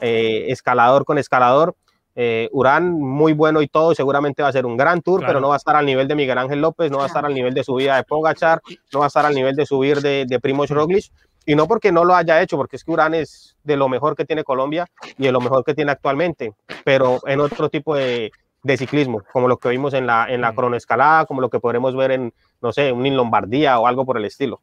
eh, 0.00 0.46
escalador 0.48 1.04
con 1.04 1.18
escalador, 1.18 1.74
eh, 2.20 2.48
Urán 2.52 2.92
muy 2.92 3.32
bueno 3.32 3.62
y 3.62 3.68
todo, 3.68 3.94
seguramente 3.94 4.42
va 4.42 4.48
a 4.48 4.52
ser 4.52 4.66
un 4.66 4.76
gran 4.76 5.02
tour, 5.02 5.20
Claro. 5.20 5.30
pero 5.30 5.40
no 5.40 5.48
va 5.48 5.54
a 5.54 5.58
estar 5.58 5.76
al 5.76 5.86
nivel 5.86 6.08
de 6.08 6.14
Miguel 6.16 6.38
Ángel 6.38 6.60
López, 6.60 6.90
no 6.90 6.98
va 6.98 7.04
a 7.04 7.06
estar 7.06 7.24
al 7.24 7.32
nivel 7.34 7.54
de 7.54 7.62
subida 7.62 7.96
de 7.96 8.02
Pogachar, 8.04 8.60
no 8.92 8.98
va 9.00 9.04
a 9.04 9.08
estar 9.08 9.24
al 9.24 9.34
nivel 9.34 9.54
de 9.54 9.66
subir 9.66 10.00
de, 10.00 10.24
de 10.26 10.40
Primoz 10.40 10.70
Roglic, 10.70 11.12
y 11.46 11.54
no 11.54 11.66
porque 11.68 11.92
no 11.92 12.04
lo 12.04 12.14
haya 12.16 12.42
hecho, 12.42 12.56
porque 12.56 12.76
es 12.76 12.84
que 12.84 12.90
Urán 12.90 13.14
es 13.14 13.56
de 13.62 13.76
lo 13.76 13.88
mejor 13.88 14.16
que 14.16 14.24
tiene 14.24 14.42
Colombia 14.44 14.86
y 15.16 15.24
de 15.26 15.32
lo 15.32 15.40
mejor 15.40 15.64
que 15.64 15.74
tiene 15.74 15.92
actualmente, 15.92 16.52
pero 16.84 17.20
en 17.26 17.40
otro 17.40 17.68
tipo 17.70 17.94
de, 17.94 18.32
de 18.64 18.76
ciclismo, 18.76 19.22
como 19.32 19.46
lo 19.48 19.56
que 19.56 19.68
vimos 19.68 19.94
en 19.94 20.06
la, 20.06 20.26
en 20.28 20.40
la 20.40 20.50
Mm. 20.52 20.56
cronoescalada, 20.56 21.24
como 21.24 21.40
lo 21.40 21.48
que 21.48 21.60
podremos 21.60 21.94
ver 21.96 22.10
en, 22.10 22.34
no 22.60 22.72
sé, 22.72 22.90
un 22.92 23.16
Lombardía 23.16 23.78
o 23.78 23.86
algo 23.86 24.04
por 24.04 24.18
el 24.18 24.24
estilo. 24.24 24.60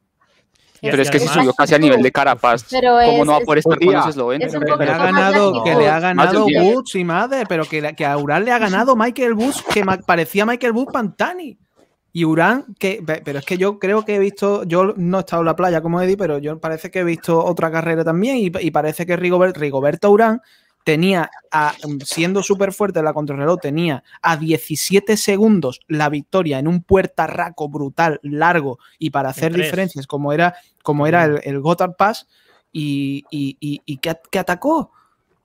Pero 0.91 1.01
es 1.03 1.09
que 1.11 1.19
si 1.19 1.27
subió 1.27 1.53
casi 1.53 1.75
al 1.75 1.81
nivel 1.81 2.01
de 2.01 2.11
Carapaz, 2.11 2.65
Pero 2.69 2.91
¿cómo 2.91 3.01
es- 3.21 3.25
no 3.25 3.31
va 3.33 3.37
a 3.37 3.41
poder 3.41 3.59
estar 3.59 3.77
con 3.79 3.93
los 3.93 4.07
eslovenos? 4.07 4.47
Es 4.53 4.59
Que 4.59 4.65
le 4.65 4.71
ha 4.91 4.97
ganado, 4.97 5.63
que 5.63 5.75
le 5.75 5.89
ha 5.89 5.99
ganado. 5.99 6.45
Woods 6.45 6.95
y 6.95 7.03
madre, 7.03 7.43
pero 7.47 7.65
que, 7.65 7.93
que 7.95 8.05
a 8.05 8.17
Urán 8.17 8.45
le 8.45 8.51
ha 8.51 8.57
ganado 8.59 8.95
Michael 8.95 9.33
Woods, 9.33 9.63
que 9.73 9.83
parecía 10.05 10.45
Michael 10.45 10.73
Woods 10.73 10.91
Pantani. 10.93 11.57
Y 12.13 12.23
Urán, 12.23 12.63
que, 12.79 13.03
pe- 13.05 13.21
pero 13.25 13.39
es 13.39 13.45
que 13.45 13.57
yo 13.57 13.77
creo 13.77 14.05
que 14.05 14.15
he 14.15 14.19
visto, 14.19 14.63
yo 14.63 14.93
no 14.95 15.17
he 15.17 15.19
estado 15.19 15.41
en 15.41 15.47
la 15.47 15.55
playa 15.57 15.81
como 15.81 16.01
Eddie, 16.01 16.15
pero 16.15 16.37
yo 16.37 16.57
parece 16.59 16.89
que 16.89 16.99
he 16.99 17.03
visto 17.03 17.43
otra 17.43 17.69
carrera 17.69 18.05
también 18.05 18.37
y, 18.37 18.49
y 18.61 18.71
parece 18.71 19.05
que 19.05 19.17
Rigobert- 19.19 19.57
Rigoberto 19.57 20.09
Urán 20.11 20.41
tenía, 20.85 21.29
a- 21.51 21.73
siendo 22.05 22.41
súper 22.43 22.71
fuerte 22.71 23.01
la 23.03 23.11
contrarreloj, 23.11 23.59
tenía 23.59 24.03
a 24.21 24.37
17 24.37 25.17
segundos 25.17 25.81
la 25.87 26.07
victoria 26.07 26.59
en 26.59 26.67
un 26.69 26.81
puertarraco 26.83 27.67
brutal, 27.67 28.19
largo 28.23 28.77
y 28.99 29.09
para 29.09 29.29
hacer 29.29 29.51
diferencias 29.65 30.07
como 30.07 30.31
era, 30.31 30.55
como 30.83 31.07
era 31.07 31.25
el, 31.25 31.41
el 31.43 31.59
Gotthard 31.59 31.95
Pass 31.97 32.27
y, 32.71 33.25
y, 33.29 33.57
y- 33.59 33.81
y 33.85 33.97
que, 33.97 34.15
que 34.31 34.39
atacó. 34.39 34.91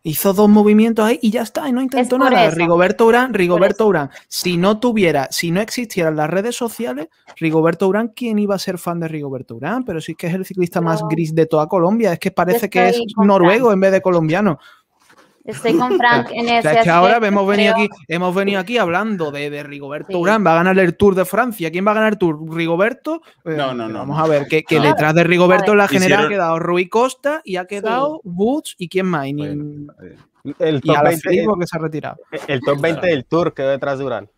Hizo 0.03 0.33
dos 0.33 0.49
movimientos 0.49 1.05
ahí 1.05 1.19
y 1.21 1.31
ya 1.31 1.43
está, 1.43 1.69
y 1.69 1.73
no 1.73 1.83
intentó 1.83 2.17
nada. 2.17 2.47
eso. 2.47 2.57
Rigoberto 2.57 3.05
Urán, 3.05 3.35
Rigoberto. 3.35 3.87
Urán, 3.87 4.09
si 4.29 4.57
no 4.57 4.81
tuviera, 4.81 5.29
si 5.31 5.51
no 5.51 5.61
existieran 5.61 6.17
las 6.17 6.31
redes 6.31 6.57
sociales, 6.57 7.09
Rigoberto 7.37 7.87
Urán, 7.87 8.09
¿quién 8.17 8.39
iba 8.39 8.55
a 8.55 8.59
ser 8.59 8.79
fan 8.79 8.99
de 8.99 9.09
Rigoberto 9.09 9.57
Urán? 9.57 9.85
Pero 9.85 10.01
sí 10.01 10.15
que 10.15 10.29
es 10.29 10.33
el 10.35 10.47
ciclista 10.47 10.81
más 10.81 11.03
gris 11.11 11.35
de 11.35 11.45
toda 11.45 11.67
Colombia, 11.67 12.15
es 12.15 12.19
que 12.19 12.31
parece 12.31 12.71
que 12.71 12.89
es 12.89 13.03
noruego 13.19 13.67
Frank. 13.67 13.75
en 13.75 13.81
vez 13.81 13.93
de 13.93 14.01
colombiano. 14.01 14.59
Estoy 15.45 15.77
con 15.79 15.97
Frank 15.97 16.29
en 16.33 16.47
O 16.49 16.51
ese 16.51 16.63
sea, 16.63 16.73
es 16.75 16.85
que 16.85 16.91
ahora 16.91 17.17
hemos 17.27 17.47
venido, 17.47 17.75
creo- 17.75 17.87
aquí, 17.87 17.95
hemos 18.09 18.35
venido 18.35 18.61
aquí 18.61 18.77
hablando 18.79 19.31
de, 19.31 19.49
de 19.51 19.63
Rigoberto 19.63 20.09
Sí. 20.13 20.17
Urán, 20.17 20.45
va 20.47 20.53
a 20.53 20.57
ganar 20.57 20.79
el 20.79 20.97
Tour 20.97 21.15
de 21.15 21.25
Francia. 21.25 21.71
¿Quién 21.71 21.87
va 21.87 21.93
a 21.93 21.95
ganar 21.95 22.13
el 22.13 22.19
Tour? 22.19 22.39
¿Rigoberto? 22.55 23.23
Eh, 23.45 23.55
No, 23.57 23.73
no, 23.75 23.89
no, 23.89 24.01
Vamos 24.01 24.19
a 24.21 24.27
ver, 24.27 24.47
que, 24.47 24.63
que 24.65 24.77
No. 24.79 24.85
detrás 24.85 25.15
de 25.15 25.25
Rigoberto 25.25 25.73
en 25.73 25.79
la 25.79 25.89
general 25.89 26.21
Hicieron- 26.21 26.27
ha 26.27 26.29
quedado 26.29 26.59
Rui 26.59 26.89
Costa 26.89 27.41
y 27.45 27.57
ha 27.57 27.65
quedado 27.67 28.21
Woods 28.25 28.75
y 28.79 28.89
quién 28.89 29.07
más. 29.07 29.27
Y, 29.29 29.33
Bueno, 29.35 29.93
El 30.59 30.77
y 30.77 30.81
top, 30.81 30.97
a 30.97 31.03
la 31.03 31.09
20, 31.11 31.29
que 31.31 31.67
se 31.67 31.77
ha 31.77 31.81
retirado. 31.81 32.17
el 32.47 32.61
top 32.61 32.81
20 32.81 33.07
del 33.07 33.25
Tour 33.25 33.53
quedó 33.55 33.71
detrás 33.71 33.99
de 33.99 34.05
Urán. 34.05 34.29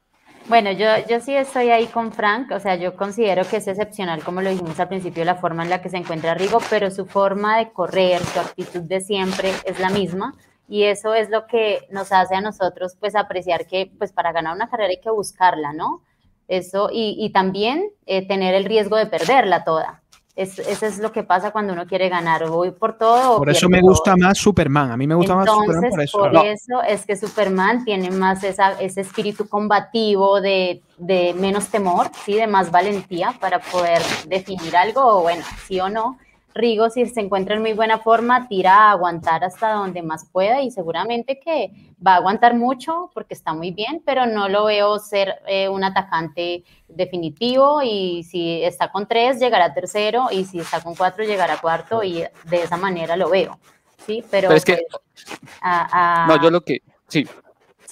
Bueno, 0.48 0.72
yo, 0.72 0.86
yo 1.08 1.20
sí 1.20 1.32
estoy 1.34 1.70
ahí 1.70 1.86
con 1.86 2.12
Frank, 2.12 2.50
o 2.50 2.58
sea, 2.58 2.74
yo 2.74 2.96
considero 2.96 3.44
que 3.48 3.58
es 3.58 3.68
excepcional, 3.68 4.24
como 4.24 4.42
lo 4.42 4.50
dijimos 4.50 4.78
al 4.80 4.88
principio, 4.88 5.24
la 5.24 5.36
forma 5.36 5.62
en 5.62 5.70
la 5.70 5.80
que 5.80 5.88
se 5.88 5.96
encuentra 5.98 6.34
Rigo, 6.34 6.58
pero 6.68 6.90
su 6.90 7.06
forma 7.06 7.58
de 7.58 7.70
correr, 7.70 8.20
su 8.24 8.40
actitud 8.40 8.80
de 8.80 9.00
siempre 9.00 9.52
es 9.64 9.78
la 9.78 9.90
misma 9.90 10.34
y 10.68 10.85
eso 10.85 11.14
es 11.14 11.29
lo 11.31 11.46
que 11.46 11.87
nos 11.90 12.12
hace 12.12 12.35
a 12.35 12.40
nosotros 12.40 12.96
pues 12.98 13.14
apreciar 13.16 13.66
que 13.66 13.90
pues 13.98 14.12
para 14.12 14.33
ganar 14.33 14.55
una 14.55 14.68
carrera 14.68 14.90
hay 14.90 15.01
que 15.01 15.11
buscarla, 15.11 15.72
¿no? 15.72 16.03
Eso 16.48 16.88
y, 16.92 17.16
y 17.18 17.31
también 17.31 17.90
eh, 18.07 18.27
tener 18.27 18.55
el 18.55 18.64
riesgo 18.64 18.96
de 18.96 19.07
perderla 19.07 19.64
toda. 19.64 19.98
Es, 20.35 20.59
eso 20.59 20.87
es 20.87 20.98
lo 20.98 21.12
que 21.12 21.25
pasa 21.25 21.51
cuando 21.51 21.75
uno 21.75 21.87
quiere 21.87 22.09
ganar, 22.09 22.42
o 22.44 22.53
voy 22.53 22.70
por 22.70 22.96
todo. 22.96 23.37
Por 23.37 23.51
eso 23.51 23.68
me 23.68 23.81
todo. 23.81 23.90
gusta 23.90 24.16
más 24.16 24.38
Superman. 24.38 24.90
A 24.90 24.96
mí 24.96 25.07
me 25.07 25.14
gusta 25.14 25.35
más 25.37 25.46
Superman 25.46 25.90
por 25.90 26.01
eso. 26.01 26.18
Por 26.18 26.33
No. 26.33 26.42
eso 26.42 26.83
es 26.88 27.05
que 27.05 27.16
Superman 27.16 27.85
tiene 27.85 28.11
más 28.11 28.42
esa, 28.42 28.81
ese 28.81 29.03
espíritu 29.03 29.46
combativo 29.46 30.40
de, 30.40 30.81
de 30.96 31.35
menos 31.35 31.68
temor, 31.68 32.11
¿sí? 32.25 32.33
de 32.35 32.46
más 32.46 32.70
valentía 32.70 33.35
para 33.40 33.59
poder 33.59 34.01
definir 34.27 34.75
algo, 34.75 35.03
o 35.18 35.20
bueno, 35.22 35.44
sí 35.66 35.79
o 35.81 35.90
no. 35.90 36.16
Rigo, 36.54 36.90
si 36.90 37.06
se 37.06 37.20
encuentra 37.20 37.54
en 37.56 37.62
muy 37.62 37.72
buena 37.72 37.98
forma, 37.98 38.46
tira 38.48 38.74
a 38.74 38.90
aguantar 38.92 39.42
hasta 39.44 39.72
donde 39.72 40.02
más 40.02 40.26
pueda 40.30 40.60
y 40.62 40.70
seguramente 40.70 41.40
que 41.40 41.70
va 42.06 42.12
a 42.14 42.16
aguantar 42.16 42.54
mucho 42.54 43.10
porque 43.14 43.34
está 43.34 43.54
muy 43.54 43.70
bien, 43.70 44.02
pero 44.04 44.26
no 44.26 44.48
lo 44.48 44.64
veo 44.66 44.98
ser 44.98 45.36
eh, 45.46 45.68
un 45.68 45.82
atacante 45.84 46.64
definitivo 46.88 47.80
y 47.82 48.22
si 48.24 48.62
está 48.62 48.90
con 48.90 49.06
tres 49.06 49.38
llegará 49.40 49.72
tercero 49.72 50.26
y 50.30 50.44
si 50.44 50.58
está 50.60 50.80
con 50.82 50.94
cuatro 50.94 51.24
llegará 51.24 51.56
cuarto 51.58 52.02
y 52.02 52.22
de 52.44 52.62
esa 52.62 52.76
manera 52.76 53.16
lo 53.16 53.30
veo. 53.30 53.58
Sí, 54.06 54.22
pero, 54.30 54.48
Pero 54.48 54.56
es 54.56 54.64
que- 54.64 54.82
pues, 54.90 55.38
a- 55.60 56.24
a- 56.24 56.26
No, 56.26 56.42
yo 56.42 56.50
lo 56.50 56.60
que, 56.62 56.78
sí, 57.08 57.26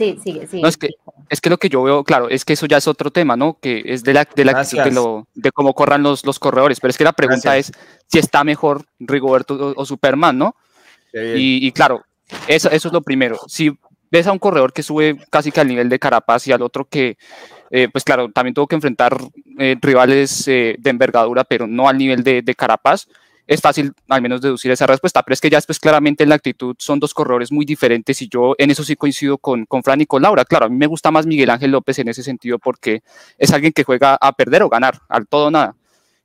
Sí, 0.00 0.18
sigue, 0.24 0.46
sigue. 0.46 0.62
No, 0.62 0.68
es 0.68 0.76
que- 0.78 0.88
es 1.28 1.40
que 1.40 1.50
lo 1.50 1.58
que 1.58 1.68
yo 1.68 1.82
veo, 1.82 2.02
claro, 2.04 2.28
es 2.30 2.44
que 2.44 2.54
eso 2.54 2.64
ya 2.66 2.78
es 2.78 2.88
otro 2.88 3.10
tema, 3.10 3.36
¿no? 3.36 3.58
Que 3.60 3.82
es 3.84 4.02
de 4.02 4.14
la, 4.14 4.26
de, 4.34 4.44
la 4.46 4.52
actitud 4.52 4.78
de, 4.78 4.82
Gracias. 4.84 4.94
lo, 4.94 5.26
de 5.34 5.52
cómo 5.52 5.74
corran 5.74 6.02
los, 6.02 6.24
los 6.24 6.38
corredores. 6.38 6.80
Pero 6.80 6.90
es 6.90 6.96
que 6.98 7.04
la 7.04 7.12
pregunta 7.12 7.52
Gracias. 7.54 7.76
es 7.76 8.02
si 8.06 8.18
está 8.18 8.42
mejor 8.42 8.86
Rigoberto 8.98 9.54
o, 9.54 9.74
o 9.80 9.84
Superman, 9.84 10.38
¿no? 10.38 10.56
Y, 11.12 11.66
y 11.66 11.72
claro, 11.72 12.04
eso, 12.48 12.70
eso 12.70 12.88
es 12.88 12.92
lo 12.94 13.02
primero. 13.02 13.36
Si 13.46 13.70
ves 14.10 14.26
a 14.26 14.32
un 14.32 14.38
corredor 14.38 14.72
que 14.72 14.82
sube 14.82 15.18
casi 15.30 15.52
que 15.52 15.60
al 15.60 15.68
nivel 15.68 15.88
de 15.88 15.98
Carapaz 15.98 16.46
y 16.46 16.52
al 16.52 16.62
otro 16.62 16.84
que, 16.86 17.16
eh, 17.70 17.88
pues 17.92 18.02
claro, 18.02 18.30
también 18.32 18.54
tuvo 18.54 18.66
que 18.66 18.74
enfrentar 18.76 19.16
eh, 19.58 19.76
rivales 19.80 20.48
eh, 20.48 20.76
de 20.78 20.90
envergadura, 20.90 21.44
pero 21.44 21.66
no 21.66 21.88
al 21.88 21.98
nivel 21.98 22.24
de, 22.24 22.42
de 22.42 22.54
Carapaz, 22.54 23.06
es 23.50 23.60
fácil 23.60 23.92
al 24.08 24.22
menos 24.22 24.40
deducir 24.40 24.70
esa 24.70 24.86
respuesta. 24.86 25.24
Pero 25.24 25.34
es 25.34 25.40
que 25.40 25.50
ya 25.50 25.58
después 25.58 25.80
claramente 25.80 26.22
en 26.22 26.28
la 26.28 26.36
actitud 26.36 26.76
son 26.78 27.00
dos 27.00 27.12
corredores 27.12 27.50
muy 27.50 27.64
diferentes 27.64 28.22
y 28.22 28.28
yo 28.28 28.54
en 28.58 28.70
eso 28.70 28.84
sí 28.84 28.94
coincido 28.94 29.38
con, 29.38 29.66
con 29.66 29.82
Fran 29.82 30.00
y 30.00 30.06
con 30.06 30.22
Laura. 30.22 30.44
Claro, 30.44 30.66
a 30.66 30.68
mí 30.68 30.76
me 30.76 30.86
gusta 30.86 31.10
más 31.10 31.26
Miguel 31.26 31.50
Ángel 31.50 31.72
López 31.72 31.98
en 31.98 32.06
ese 32.08 32.22
sentido 32.22 32.60
porque 32.60 33.02
es 33.36 33.52
alguien 33.52 33.72
que 33.72 33.82
juega 33.82 34.16
a 34.20 34.32
perder 34.32 34.62
o 34.62 34.68
ganar, 34.68 35.00
al 35.08 35.26
todo 35.26 35.46
o 35.48 35.50
nada. 35.50 35.74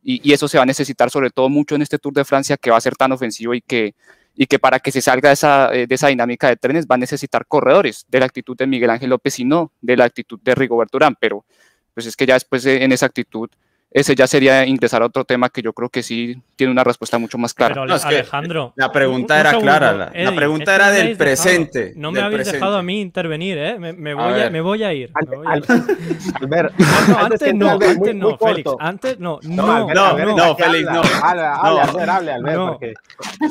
Y, 0.03 0.21
y 0.23 0.33
eso 0.33 0.47
se 0.47 0.57
va 0.57 0.63
a 0.63 0.67
necesitar 0.67 1.09
sobre 1.09 1.31
todo 1.31 1.49
mucho 1.49 1.73
en 1.73 1.81
este 1.81 1.97
Tour 1.97 2.13
de 2.13 2.23
Francia 2.25 2.57
que 2.57 2.69
va 2.69 2.77
a 2.77 2.81
ser 2.81 2.95
tan 2.95 3.11
ofensivo 3.11 3.55
y 3.55 3.61
que, 3.61 3.95
y 4.35 4.45
que 4.45 4.59
para 4.59 4.79
que 4.79 4.91
se 4.91 5.01
salga 5.01 5.29
de 5.29 5.33
esa, 5.33 5.73
eh, 5.73 5.87
de 5.87 5.95
esa 5.95 6.09
dinámica 6.09 6.47
de 6.47 6.57
trenes 6.57 6.85
va 6.85 6.93
a 6.93 6.99
necesitar 6.99 7.47
corredores 7.47 8.05
de 8.07 8.19
la 8.19 8.27
actitud 8.27 8.55
de 8.55 8.67
Miguel 8.67 8.91
Ángel 8.91 9.09
López 9.09 9.39
y 9.39 9.45
no 9.45 9.71
de 9.81 9.97
la 9.97 10.03
actitud 10.05 10.39
de 10.43 10.53
Rigoberto 10.53 10.97
Urán, 10.97 11.15
pero 11.19 11.43
pues 11.95 12.05
es 12.05 12.15
que 12.15 12.27
ya 12.27 12.35
después 12.35 12.61
de- 12.61 12.83
en 12.83 12.91
esa 12.91 13.07
actitud, 13.07 13.49
ese 13.97 14.13
ya 14.13 14.27
sería 14.27 14.65
ingresar 14.65 15.01
a 15.01 15.05
otro 15.05 15.23
tema 15.23 15.47
que 15.47 15.61
yo 15.61 15.71
creo 15.71 15.87
que 15.89 16.03
sí 16.03 16.35
tiene 16.57 16.71
una 16.73 16.83
respuesta 16.83 17.17
mucho 17.17 17.37
más 17.37 17.53
clara. 17.53 17.73
Pero 17.75 17.85
No, 17.85 17.95
es 17.95 18.01
que 18.03 18.15
Alejandro. 18.15 18.73
la 18.75 18.91
pregunta 18.91 19.33
un- 19.35 19.37
un 19.37 19.39
era 19.39 19.49
segundo, 19.51 19.65
clara, 19.71 19.93
la- 19.93 20.35
pregunta 20.35 20.63
es 20.63 20.69
que 20.69 20.75
era 20.75 20.91
del 20.91 21.05
dejado- 21.07 21.17
presente, 21.17 21.93
no 21.95 22.11
me 22.11 22.19
habéis 22.19 22.35
presente. 22.39 22.57
dejado 22.57 22.77
a 22.77 22.83
mí 22.83 22.99
intervenir, 22.99 23.57
¿eh? 23.57 23.79
Me, 23.79 24.13
voy, 24.13 24.41
a, 24.41 24.49
me 24.49 24.59
voy 24.59 24.83
a 24.83 24.93
ir. 24.93 25.11
Al- 25.13 25.27
me 25.29 25.37
voy 25.37 25.47
a 25.47 25.51
al- 25.51 25.59
ir. 25.59 25.65
Albert, 26.41 26.73
No, 26.77 27.07
no, 27.07 27.19
antes 27.23 27.53
no, 27.55 27.77
muy- 27.77 27.85
antes 27.87 28.15
no, 28.15 28.37
Félix. 28.37 28.71
Antes 28.79 29.19
no, 29.19 29.39
No, 29.43 29.65
no, 29.65 29.71
Albert, 29.71 29.95
no, 29.97 30.05
Albert, 30.05 30.29
no, 30.37 30.55
Félix, 30.57 30.91
no. 30.91 31.01
Habla, 31.23 31.55
habla, 31.55 31.85
No. 31.85 31.89
Albert, 31.91 32.09
hable, 32.09 32.31
Albert, 32.33 32.57
No. 32.57 32.67
porque 32.71 32.93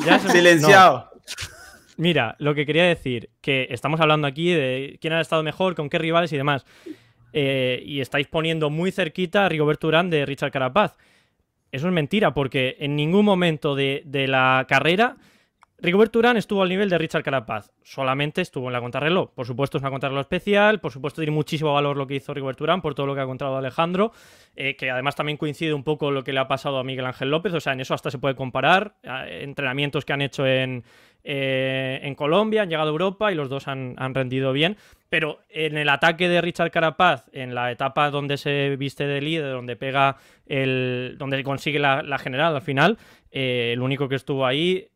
Ya 0.05 0.19
se- 0.19 0.29
Silenciado. 0.29 1.09
Mira, 1.97 2.35
lo 2.39 2.53
que 2.53 2.65
quería 2.65 2.83
decir, 2.83 3.29
que 3.41 3.67
estamos 3.71 3.99
hablando 4.01 4.27
aquí 4.27 4.51
de 4.51 4.97
quién 5.01 5.13
ha 5.13 5.21
estado 5.21 5.43
mejor, 5.43 5.75
con 5.75 5.89
qué 5.89 5.97
rivales 5.97 6.31
y 6.33 6.37
demás. 6.37 6.65
Eh, 7.37 7.83
y 7.85 7.99
estáis 7.99 8.27
poniendo 8.27 8.69
muy 8.69 8.91
cerquita 8.91 9.45
a 9.45 9.49
Rigoberto 9.49 9.87
Urán 9.87 10.09
de 10.09 10.25
Richard 10.25 10.51
Carapaz. 10.51 10.95
Eso 11.69 11.87
es 11.87 11.93
mentira, 11.93 12.33
porque 12.33 12.77
en 12.79 12.95
ningún 12.95 13.25
momento 13.25 13.75
de, 13.75 14.03
de 14.05 14.27
la 14.27 14.65
carrera 14.69 15.17
Rigoberto 15.77 16.19
Urán 16.19 16.37
estuvo 16.37 16.63
al 16.63 16.69
nivel 16.69 16.89
de 16.89 16.97
Richard 16.97 17.23
Carapaz. 17.23 17.71
Solamente 17.83 18.41
estuvo 18.41 18.67
en 18.67 18.73
la 18.73 18.79
contrarreloj. 18.79 19.31
Por 19.31 19.45
supuesto, 19.45 19.77
es 19.77 19.81
una 19.83 19.91
contrarreloj 19.91 20.21
especial. 20.21 20.79
Por 20.79 20.91
supuesto, 20.91 21.21
tiene 21.21 21.35
muchísimo 21.35 21.73
valor 21.73 21.97
lo 21.97 22.07
que 22.07 22.15
hizo 22.15 22.33
Rigoberto 22.33 22.63
Urán 22.63 22.81
por 22.81 22.95
todo 22.95 23.05
lo 23.05 23.13
que 23.13 23.21
ha 23.21 23.25
contado 23.25 23.57
Alejandro. 23.57 24.13
eh, 24.55 24.77
que 24.77 24.89
además 24.89 25.15
también 25.15 25.37
coincide 25.37 25.73
un 25.73 25.83
poco 25.83 26.11
lo 26.11 26.23
que 26.23 26.31
le 26.31 26.39
ha 26.39 26.47
pasado 26.47 26.79
a 26.79 26.83
Miguel 26.85 27.05
Ángel 27.05 27.29
López. 27.29 27.53
O 27.53 27.59
sea, 27.59 27.73
en 27.73 27.81
eso 27.81 27.93
hasta 27.93 28.09
se 28.09 28.19
puede 28.19 28.35
comparar. 28.35 28.95
entrenamientos 29.27 30.05
que 30.05 30.13
han 30.13 30.21
hecho 30.21 30.47
en, 30.47 30.85
eh, 31.27 31.99
en 32.03 32.13
Colombia, 32.13 32.61
han 32.61 32.69
llegado 32.69 32.89
a 32.89 32.91
Europa 32.91 33.31
y 33.31 33.35
los 33.35 33.49
dos 33.49 33.67
han, 33.67 33.95
rendido 34.13 34.53
bien. 34.53 34.77
Pero 35.09 35.39
en 35.49 35.77
el 35.77 35.89
ataque 35.89 36.29
de 36.29 36.39
Richard 36.39 36.71
Carapaz, 36.71 37.25
en 37.33 37.55
la 37.55 37.71
etapa 37.71 38.11
donde 38.11 38.37
se 38.37 38.75
viste 38.75 39.07
de 39.07 39.21
líder, 39.21 39.51
donde 39.51 39.75
pega 39.75 40.17
el. 40.45 41.15
donde 41.17 41.43
consigue 41.43 41.79
la, 41.79 42.17
general 42.19 42.55
al 42.55 42.61
final, 42.61 42.97
eh, 43.31 43.71
el 43.73 43.81
único 43.81 44.07
que 44.07 44.15
estuvo 44.15 44.45
ahí 44.45 44.87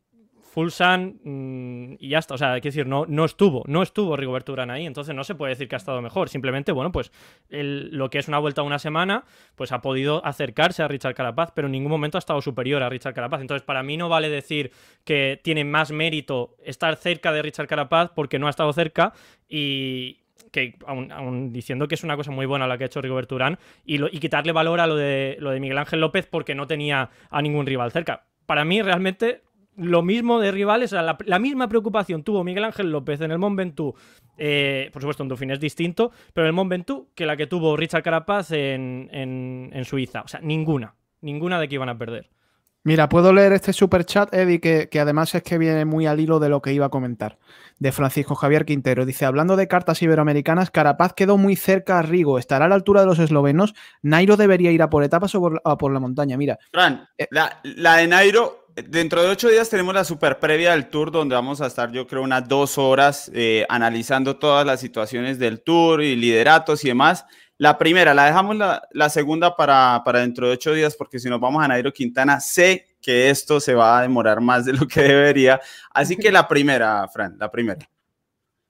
Fulsan 0.50 1.20
mm, 1.22 1.96
y 2.00 2.08
ya 2.08 2.18
está. 2.18 2.34
O 2.34 2.38
sea, 2.38 2.54
hay 2.54 2.60
que 2.60 2.68
decir, 2.68 2.86
no, 2.86 3.06
no 3.06 3.24
estuvo, 3.24 3.62
no 3.66 3.82
estuvo 3.82 4.16
Rigoberto 4.16 4.52
Urán 4.52 4.70
ahí, 4.70 4.84
entonces 4.84 5.14
no 5.14 5.22
se 5.22 5.36
puede 5.36 5.50
decir 5.50 5.68
que 5.68 5.76
ha 5.76 5.78
estado 5.78 6.02
mejor. 6.02 6.28
Simplemente, 6.28 6.72
bueno, 6.72 6.90
pues 6.90 7.12
lo 7.48 8.10
que 8.10 8.18
es 8.18 8.26
una 8.26 8.38
vuelta 8.40 8.62
una 8.62 8.80
semana, 8.80 9.24
pues 9.54 9.70
ha 9.70 9.80
podido 9.80 10.24
acercarse 10.26 10.82
a 10.82 10.88
Richard 10.88 11.14
Carapaz, 11.14 11.52
pero 11.54 11.66
en 11.66 11.72
ningún 11.72 11.90
momento 11.90 12.18
ha 12.18 12.20
estado 12.20 12.42
superior 12.42 12.82
a 12.82 12.88
Richard 12.88 13.14
Carapaz. 13.14 13.40
Entonces, 13.40 13.64
para 13.64 13.84
mí 13.84 13.96
no 13.96 14.08
vale 14.08 14.28
decir 14.28 14.72
que 15.04 15.40
tiene 15.42 15.64
más 15.64 15.92
mérito 15.92 16.56
estar 16.64 16.96
cerca 16.96 17.32
de 17.32 17.42
Richard 17.42 17.68
Carapaz 17.68 18.10
porque 18.12 18.40
no 18.40 18.48
ha 18.48 18.50
estado 18.50 18.72
cerca 18.72 19.12
y, 19.48 20.18
que 20.50 20.76
aún, 20.84 21.52
diciendo 21.52 21.86
que 21.86 21.94
es 21.94 22.02
una 22.02 22.16
cosa 22.16 22.32
muy 22.32 22.46
buena 22.46 22.66
la 22.66 22.76
que 22.76 22.84
ha 22.84 22.86
hecho 22.86 23.00
Rigoberto 23.00 23.36
Urán 23.36 23.60
y, 23.84 24.04
y, 24.04 24.18
quitarle 24.18 24.50
valor 24.50 24.80
a 24.80 24.88
lo 24.88 24.96
de, 24.96 25.36
lo 25.38 25.50
de 25.50 25.60
Miguel 25.60 25.78
Ángel 25.78 26.00
López 26.00 26.26
porque 26.26 26.56
no 26.56 26.66
tenía 26.66 27.10
a 27.30 27.40
ningún 27.40 27.66
rival 27.66 27.92
cerca. 27.92 28.24
Para 28.46 28.64
mí 28.64 28.82
realmente 28.82 29.42
lo 29.80 30.02
mismo 30.02 30.40
de 30.40 30.52
rivales, 30.52 30.92
la, 30.92 31.38
misma 31.38 31.68
preocupación 31.68 32.22
tuvo 32.22 32.44
Miguel 32.44 32.64
Ángel 32.64 32.90
López 32.90 33.20
en 33.22 33.30
el 33.30 33.38
Mont 33.38 33.56
Ventoux, 33.56 33.98
eh, 34.36 34.90
por 34.92 35.02
supuesto 35.02 35.22
en 35.22 35.28
Dauphiné 35.28 35.54
es 35.54 35.60
distinto, 35.60 36.12
pero 36.34 36.44
en 36.46 36.48
el 36.48 36.52
Mont 36.52 36.70
Ventoux 36.70 37.08
que 37.14 37.26
la 37.26 37.36
que 37.36 37.46
tuvo 37.46 37.76
Richard 37.76 38.02
Carapaz 38.02 38.52
en, 38.52 39.08
en, 39.12 39.84
Suiza. 39.84 40.22
O 40.22 40.28
sea, 40.28 40.40
ninguna, 40.40 40.94
ninguna 41.22 41.58
de 41.58 41.68
que 41.68 41.76
iban 41.76 41.88
a 41.88 41.96
perder. 41.96 42.28
Mira, 42.82 43.10
puedo 43.10 43.32
leer 43.34 43.52
este 43.52 43.74
super 43.74 44.06
chat, 44.06 44.32
Eddie, 44.32 44.58
que, 44.58 44.88
que, 44.88 45.00
además 45.00 45.34
es 45.34 45.42
que 45.42 45.58
viene 45.58 45.84
muy 45.84 46.06
al 46.06 46.18
hilo 46.18 46.40
de 46.40 46.48
lo 46.48 46.62
que 46.62 46.72
iba 46.72 46.86
a 46.86 46.90
comentar, 46.90 47.38
de 47.78 47.92
Francisco 47.92 48.34
Javier 48.34 48.64
Quintero. 48.64 49.04
Dice, 49.04 49.26
hablando 49.26 49.56
de 49.56 49.68
cartas 49.68 50.00
iberoamericanas, 50.00 50.70
Carapaz 50.70 51.12
quedó 51.12 51.36
muy 51.36 51.56
cerca 51.56 51.98
a 51.98 52.02
Rigo, 52.02 52.38
estará 52.38 52.64
a 52.64 52.68
la 52.68 52.74
altura 52.76 53.02
de 53.02 53.06
los 53.06 53.18
eslovenos, 53.18 53.74
Nairo 54.00 54.38
debería 54.38 54.70
ir 54.70 54.80
a 54.80 54.88
por 54.88 55.04
etapas 55.04 55.34
o 55.34 55.40
por, 55.40 55.62
por 55.78 55.92
la 55.92 56.00
montaña. 56.00 56.38
Mira. 56.38 56.58
Fran, 56.72 57.06
eh, 57.18 57.28
la, 57.30 57.60
la, 57.64 57.96
de 57.96 58.06
Nairo 58.06 58.59
dentro 58.88 59.22
de 59.22 59.28
ocho 59.28 59.48
días 59.48 59.68
tenemos 59.68 59.94
la 59.94 60.04
super 60.04 60.38
previa 60.38 60.72
del 60.72 60.88
tour 60.88 61.10
donde 61.10 61.34
vamos 61.34 61.60
a 61.60 61.66
estar 61.66 61.90
yo 61.92 62.06
creo 62.06 62.22
unas 62.22 62.48
dos 62.48 62.78
horas 62.78 63.30
eh, 63.34 63.66
analizando 63.68 64.36
todas 64.36 64.66
las 64.66 64.80
situaciones 64.80 65.38
del 65.38 65.62
tour 65.62 66.02
y 66.02 66.16
lideratos 66.16 66.84
y 66.84 66.88
demás. 66.88 67.24
La 67.58 67.76
primera, 67.76 68.14
la 68.14 68.24
dejamos 68.24 68.56
la, 68.56 68.82
la 68.92 69.10
segunda 69.10 69.54
para, 69.54 70.02
para, 70.04 70.20
dentro 70.20 70.46
de 70.46 70.54
ocho 70.54 70.72
días 70.72 70.96
porque 70.96 71.18
si 71.18 71.28
nos 71.28 71.40
vamos 71.40 71.62
a 71.62 71.68
Nairo 71.68 71.92
Quintana, 71.92 72.40
sé 72.40 72.96
que 73.02 73.30
esto 73.30 73.60
se 73.60 73.74
va 73.74 73.98
a 73.98 74.02
demorar 74.02 74.40
más 74.40 74.64
de 74.64 74.72
lo 74.72 74.86
que 74.86 75.02
debería. 75.02 75.60
Así 75.92 76.16
que 76.16 76.32
la 76.32 76.48
primera, 76.48 77.06
Fran, 77.08 77.36
la 77.38 77.50
primera. 77.50 77.88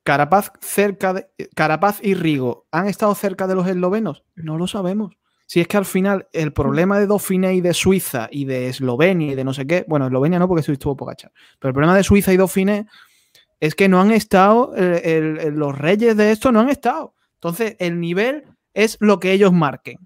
Carapaz, 0.02 0.52
cerca 0.60 1.12
de, 1.12 1.30
Carapaz 1.54 2.00
y 2.02 2.14
Rigo, 2.14 2.66
¿han 2.72 2.88
estado 2.88 3.14
cerca 3.14 3.46
de 3.46 3.54
los 3.54 3.68
eslovenos? 3.68 4.24
No 4.34 4.56
lo 4.56 4.66
sabemos. 4.66 5.19
Si 5.50 5.58
es 5.58 5.66
que 5.66 5.78
al 5.78 5.84
final 5.84 6.28
el 6.32 6.52
problema 6.52 6.96
de 7.00 7.08
Dauphiné 7.08 7.54
y 7.54 7.60
de 7.60 7.74
Suiza 7.74 8.28
y 8.30 8.44
de 8.44 8.68
Eslovenia 8.68 9.32
y 9.32 9.34
de 9.34 9.42
no 9.42 9.52
sé 9.52 9.66
qué, 9.66 9.84
bueno, 9.88 10.06
Eslovenia 10.06 10.38
no 10.38 10.46
porque 10.46 10.70
estuvo 10.70 10.96
Pogachar, 10.96 11.32
pero 11.58 11.70
el 11.70 11.74
problema 11.74 11.96
de 11.96 12.04
Suiza 12.04 12.32
y 12.32 12.36
Dauphiné 12.36 12.86
es 13.58 13.74
que 13.74 13.88
no 13.88 14.00
han 14.00 14.12
estado, 14.12 14.72
los 14.76 15.76
reyes 15.76 16.16
de 16.16 16.30
esto 16.30 16.52
no 16.52 16.60
han 16.60 16.70
estado. 16.70 17.14
Entonces, 17.34 17.74
el 17.80 17.98
nivel 17.98 18.44
es 18.74 18.96
lo 19.00 19.18
que 19.18 19.32
ellos 19.32 19.52
marquen. 19.52 19.98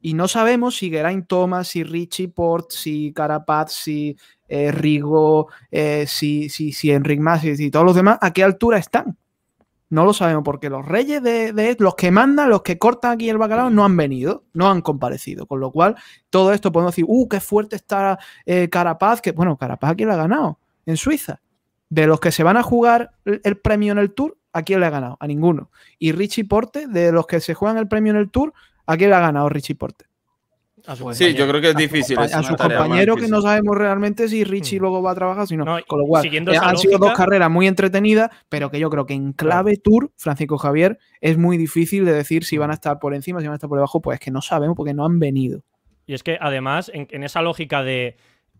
Y 0.00 0.14
no 0.14 0.28
sabemos 0.28 0.76
si 0.76 0.90
Geraint 0.90 1.26
Thomas, 1.26 1.66
si 1.66 1.82
Richie 1.82 2.28
Port, 2.28 2.70
si 2.70 3.12
Carapaz, 3.12 3.72
si 3.72 4.16
eh, 4.46 4.70
Rigo, 4.70 5.48
eh, 5.72 6.04
si, 6.06 6.48
si, 6.50 6.70
si 6.70 6.92
Enric 6.92 7.18
Mas, 7.18 7.42
y 7.44 7.68
todos 7.72 7.84
los 7.84 7.96
demás, 7.96 8.18
a 8.20 8.32
qué 8.32 8.44
altura 8.44 8.78
están. 8.78 9.18
No 9.90 10.04
lo 10.04 10.12
sabemos 10.12 10.44
porque 10.44 10.68
los 10.68 10.86
reyes 10.86 11.22
de, 11.22 11.76
los 11.78 11.94
que 11.94 12.10
mandan, 12.10 12.50
los 12.50 12.62
que 12.62 12.78
cortan 12.78 13.12
aquí 13.12 13.30
el 13.30 13.38
bacalao, 13.38 13.70
no 13.70 13.84
han 13.84 13.96
venido, 13.96 14.44
no 14.52 14.70
han 14.70 14.82
comparecido. 14.82 15.46
Con 15.46 15.60
lo 15.60 15.70
cual, 15.70 15.96
todo 16.28 16.52
esto 16.52 16.72
podemos 16.72 16.92
decir, 16.92 17.06
uh, 17.08 17.28
qué 17.28 17.40
fuerte 17.40 17.76
está 17.76 18.18
eh, 18.44 18.68
Carapaz, 18.68 19.22
que 19.22 19.32
bueno, 19.32 19.56
Carapaz 19.56 19.92
aquí 19.92 20.04
lo 20.04 20.12
ha 20.12 20.16
ganado 20.16 20.58
en 20.84 20.96
Suiza. 20.96 21.40
De 21.88 22.06
los 22.06 22.20
que 22.20 22.32
se 22.32 22.42
van 22.42 22.58
a 22.58 22.62
jugar 22.62 23.12
el, 23.24 23.56
premio 23.56 23.92
en 23.92 23.98
el 23.98 24.12
Tour, 24.12 24.36
¿a 24.52 24.62
quién 24.62 24.80
le 24.80 24.86
ha 24.86 24.90
ganado? 24.90 25.16
A 25.20 25.26
ninguno. 25.26 25.70
Y 25.98 26.12
Richie 26.12 26.44
Porte, 26.44 26.86
de 26.86 27.12
los 27.12 27.26
que 27.26 27.40
se 27.40 27.54
juegan 27.54 27.78
el 27.78 27.88
premio 27.88 28.12
en 28.12 28.18
el 28.18 28.30
Tour, 28.30 28.52
¿a 28.86 28.96
quién 28.98 29.08
le 29.08 29.16
ha 29.16 29.20
ganado 29.20 29.48
Richie 29.48 29.74
Porte? 29.74 30.07
Sí, 31.12 31.34
yo 31.34 31.46
creo 31.48 31.60
que 31.60 31.70
es 31.70 31.76
difícil. 31.76 32.18
A, 32.18 32.42
su 32.42 32.54
compañero 32.56 33.16
que 33.16 33.28
no 33.28 33.42
sabemos 33.42 33.76
realmente 33.76 34.28
si 34.28 34.44
Richie 34.44 34.78
hmm. 34.78 34.82
luego 34.82 35.02
va 35.02 35.12
a 35.12 35.14
trabajar, 35.14 35.46
sino 35.46 35.64
con 35.86 36.00
lo 36.00 36.06
cual 36.06 36.26
eh, 36.26 36.58
han 36.60 36.76
sido 36.76 36.98
dos 36.98 37.12
carreras 37.12 37.50
muy 37.50 37.66
entretenidas, 37.66 38.30
pero 38.48 38.70
que 38.70 38.78
yo 38.78 38.88
creo 38.90 39.06
que 39.06 39.14
en 39.14 39.32
clave 39.32 39.76
Tour, 39.76 40.12
Francisco 40.16 40.58
Javier, 40.58 40.98
es 41.20 41.36
muy 41.36 41.56
difícil 41.56 42.04
de 42.04 42.12
decir 42.12 42.44
si 42.44 42.58
van 42.58 42.70
a 42.70 42.74
estar 42.74 42.98
por 42.98 43.14
encima, 43.14 43.40
si 43.40 43.46
van 43.46 43.52
a 43.52 43.56
estar 43.56 43.68
por 43.68 43.78
debajo, 43.78 44.00
pues 44.00 44.18
es 44.18 44.20
que 44.24 44.30
no 44.30 44.40
sabemos 44.40 44.76
porque 44.76 44.94
no 44.94 45.04
han 45.04 45.18
venido. 45.18 45.62
Y 46.06 46.14
es 46.14 46.22
que 46.22 46.38
además, 46.40 46.90
en 46.94 47.22
esa 47.22 47.42
lógica 47.42 47.82
de 47.82 48.16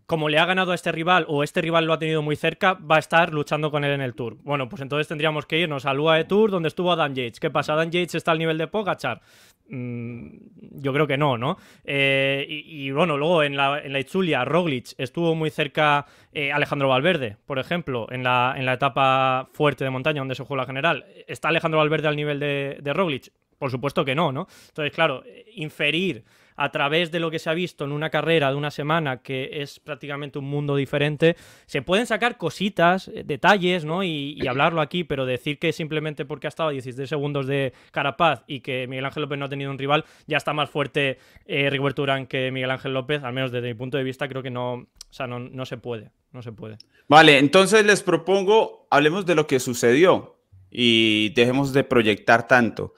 como 0.09 0.27
le 0.27 0.39
ha 0.39 0.45
ganado 0.45 0.71
a 0.71 0.75
este 0.75 0.91
rival 0.91 1.25
o 1.29 1.43
este 1.43 1.61
rival 1.61 1.85
lo 1.85 1.93
ha 1.93 1.99
tenido 1.99 2.23
muy 2.23 2.35
cerca, 2.35 2.73
va 2.73 2.95
a 2.95 2.99
estar 2.99 3.31
luchando 3.31 3.69
con 3.69 3.83
él 3.83 3.91
en 3.91 4.01
el 4.01 4.15
Tour. 4.15 4.37
Bueno, 4.41 4.67
pues 4.67 4.81
entonces 4.81 5.07
tendríamos 5.07 5.45
que 5.45 5.59
irnos 5.59 5.85
al 5.85 5.99
UAE 5.99 6.23
Tour 6.23 6.49
donde 6.49 6.67
estuvo 6.67 6.91
Adam 6.91 7.13
Yates. 7.13 7.39
¿Qué 7.39 7.51
pasa? 7.51 7.73
¿Adam 7.73 7.91
Yates 7.91 8.15
está 8.15 8.31
al 8.31 8.39
nivel 8.39 8.57
de 8.57 8.65
Pogachar? 8.65 9.21
Mm, 9.69 10.29
yo 10.81 10.93
creo 10.93 11.07
que 11.07 11.17
no, 11.17 11.37
¿no? 11.37 11.57
Eh, 11.83 12.45
y, 12.49 12.89
bueno, 12.91 13.17
luego 13.17 13.43
en 13.43 13.55
la, 13.55 13.79
en 13.79 13.93
la 13.93 13.99
Itzulia, 13.99 14.43
Roglic 14.45 14.93
estuvo 14.97 15.35
muy 15.35 15.49
cerca 15.49 16.05
eh, 16.33 16.51
Alejandro 16.51 16.89
Valverde, 16.89 17.37
por 17.45 17.59
ejemplo, 17.59 18.07
en 18.11 18.23
la, 18.23 18.55
en 18.57 18.65
la 18.65 18.73
etapa 18.73 19.49
fuerte 19.53 19.83
de 19.83 19.89
montaña 19.89 20.21
donde 20.21 20.35
se 20.35 20.43
jugó 20.43 20.55
la 20.55 20.65
general. 20.65 21.05
¿Está 21.27 21.49
Alejandro 21.49 21.79
Valverde 21.79 22.07
al 22.07 22.15
nivel 22.15 22.39
de, 22.39 22.77
de 22.81 22.93
Roglic? 22.93 23.31
Por 23.57 23.71
supuesto 23.71 24.05
que 24.05 24.15
no, 24.15 24.31
¿no? 24.31 24.47
Entonces, 24.69 24.93
claro, 24.93 25.23
inferir 25.53 26.23
a 26.59 26.71
través 26.71 27.09
de 27.09 27.21
lo 27.21 27.31
que 27.31 27.39
se 27.39 27.49
ha 27.49 27.53
visto 27.53 27.85
en 27.85 27.93
una 27.93 28.09
carrera 28.09 28.49
de 28.49 28.55
una 28.57 28.69
semana 28.69 29.21
que 29.21 29.61
es 29.61 29.79
prácticamente 29.79 30.39
un 30.39 30.45
mundo 30.45 30.75
diferente, 30.75 31.37
se 31.65 31.81
pueden 31.81 32.05
sacar 32.05 32.37
cositas, 32.37 33.07
eh, 33.07 33.23
detalles, 33.25 33.85
¿no? 33.85 34.03
Y, 34.03 34.45
hablarlo 34.45 34.81
aquí, 34.81 35.03
pero 35.03 35.25
decir 35.25 35.57
que 35.57 35.71
simplemente 35.71 36.25
porque 36.25 36.47
ha 36.47 36.49
estado 36.49 36.71
16 36.71 37.07
segundos 37.07 37.47
de 37.47 37.71
Carapaz 37.91 38.43
y 38.47 38.59
que 38.59 38.87
Miguel 38.87 39.05
Ángel 39.05 39.21
López 39.21 39.39
no 39.39 39.45
ha 39.45 39.49
tenido 39.49 39.71
un 39.71 39.77
rival, 39.77 40.03
ya 40.27 40.37
está 40.37 40.53
más 40.53 40.69
fuerte 40.69 41.19
eh, 41.45 41.69
Rigoberto 41.69 42.01
Urán 42.01 42.25
que 42.25 42.51
Miguel 42.51 42.71
Ángel 42.71 42.93
López, 42.93 43.23
al 43.23 43.31
menos 43.31 43.51
desde 43.51 43.67
mi 43.67 43.75
punto 43.75 43.97
de 43.97 44.03
vista, 44.03 44.27
creo 44.27 44.43
que 44.43 44.49
no, 44.49 44.73
o 44.73 44.87
sea, 45.11 45.27
no, 45.27 45.39
no 45.39 45.65
se 45.65 45.77
puede, 45.77 46.11
no 46.33 46.41
se 46.41 46.51
puede. 46.51 46.77
Vale, 47.07 47.37
entonces 47.37 47.85
les 47.85 48.03
propongo, 48.03 48.87
hablemos 48.89 49.25
de 49.25 49.35
lo 49.35 49.47
que 49.47 49.61
sucedió 49.61 50.41
y 50.69 51.29
dejemos 51.35 51.71
de 51.71 51.85
proyectar 51.85 52.47
tanto 52.47 52.95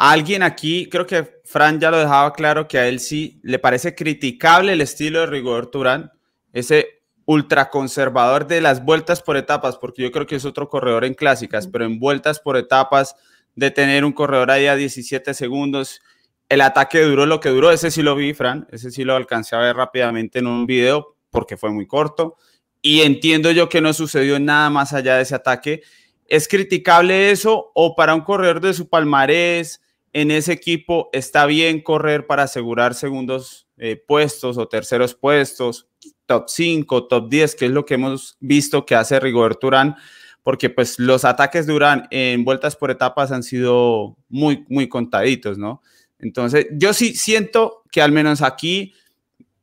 alguien 0.00 0.42
aquí, 0.42 0.88
creo 0.88 1.06
que 1.06 1.42
Fran 1.44 1.78
ya 1.78 1.90
lo 1.90 1.98
dejaba 1.98 2.32
claro, 2.32 2.66
que 2.66 2.78
a 2.78 2.88
él 2.88 3.00
sí 3.00 3.38
le 3.42 3.58
parece 3.58 3.94
criticable 3.94 4.72
el 4.72 4.80
estilo 4.80 5.20
de 5.20 5.26
Rigor 5.26 5.70
Turán, 5.70 6.10
ese 6.54 7.02
ultraconservador 7.26 8.46
de 8.46 8.62
las 8.62 8.82
vueltas 8.82 9.20
por 9.20 9.36
etapas, 9.36 9.76
porque 9.76 10.02
yo 10.02 10.10
creo 10.10 10.26
que 10.26 10.36
es 10.36 10.46
otro 10.46 10.70
corredor 10.70 11.04
en 11.04 11.12
clásicas, 11.12 11.68
pero 11.68 11.84
en 11.84 11.98
vueltas 11.98 12.40
por 12.40 12.56
etapas, 12.56 13.14
de 13.54 13.70
tener 13.70 14.06
un 14.06 14.12
corredor 14.12 14.50
ahí 14.50 14.68
a 14.68 14.74
17 14.74 15.34
segundos, 15.34 16.00
el 16.48 16.62
ataque 16.62 17.02
duró 17.02 17.26
lo 17.26 17.38
que 17.40 17.50
duró, 17.50 17.70
ese 17.70 17.90
sí 17.90 18.02
lo 18.02 18.16
vi, 18.16 18.32
Fran, 18.32 18.66
ese 18.70 18.90
sí 18.90 19.04
lo 19.04 19.14
alcancé 19.16 19.54
a 19.54 19.58
ver 19.58 19.76
rápidamente 19.76 20.38
en 20.38 20.46
un 20.46 20.64
video, 20.64 21.14
porque 21.28 21.58
fue 21.58 21.70
muy 21.72 21.86
corto, 21.86 22.38
y 22.80 23.02
entiendo 23.02 23.50
yo 23.50 23.68
que 23.68 23.82
no 23.82 23.92
sucedió 23.92 24.40
nada 24.40 24.70
más 24.70 24.94
allá 24.94 25.16
de 25.16 25.22
ese 25.24 25.34
ataque. 25.34 25.82
¿Es 26.24 26.48
criticable 26.48 27.32
eso 27.32 27.70
o 27.74 27.94
para 27.94 28.14
un 28.14 28.22
corredor 28.22 28.62
de 28.62 28.72
su 28.72 28.88
palmarés? 28.88 29.82
En 30.12 30.30
ese 30.30 30.52
equipo 30.52 31.08
está 31.12 31.46
bien 31.46 31.80
correr 31.82 32.26
para 32.26 32.44
asegurar 32.44 32.94
segundos 32.94 33.68
eh, 33.76 33.96
puestos 33.96 34.58
o 34.58 34.68
terceros 34.68 35.14
puestos, 35.14 35.88
top 36.26 36.44
5, 36.48 37.06
top 37.06 37.28
10, 37.28 37.54
que 37.54 37.66
es 37.66 37.70
lo 37.70 37.84
que 37.84 37.94
hemos 37.94 38.36
visto 38.40 38.84
que 38.84 38.94
hace 38.94 39.20
Rigoberto 39.20 39.68
Urán, 39.68 39.96
porque 40.42 40.70
pues 40.70 40.98
los 40.98 41.24
ataques 41.24 41.66
de 41.66 41.72
Urán 41.72 42.08
en 42.10 42.44
vueltas 42.44 42.76
por 42.76 42.90
etapas 42.90 43.30
han 43.32 43.42
sido 43.42 44.16
muy, 44.28 44.64
muy 44.68 44.88
contaditos, 44.88 45.58
¿no? 45.58 45.82
Entonces, 46.18 46.66
yo 46.72 46.92
sí 46.92 47.14
siento 47.14 47.82
que 47.90 48.02
al 48.02 48.12
menos 48.12 48.42
aquí 48.42 48.92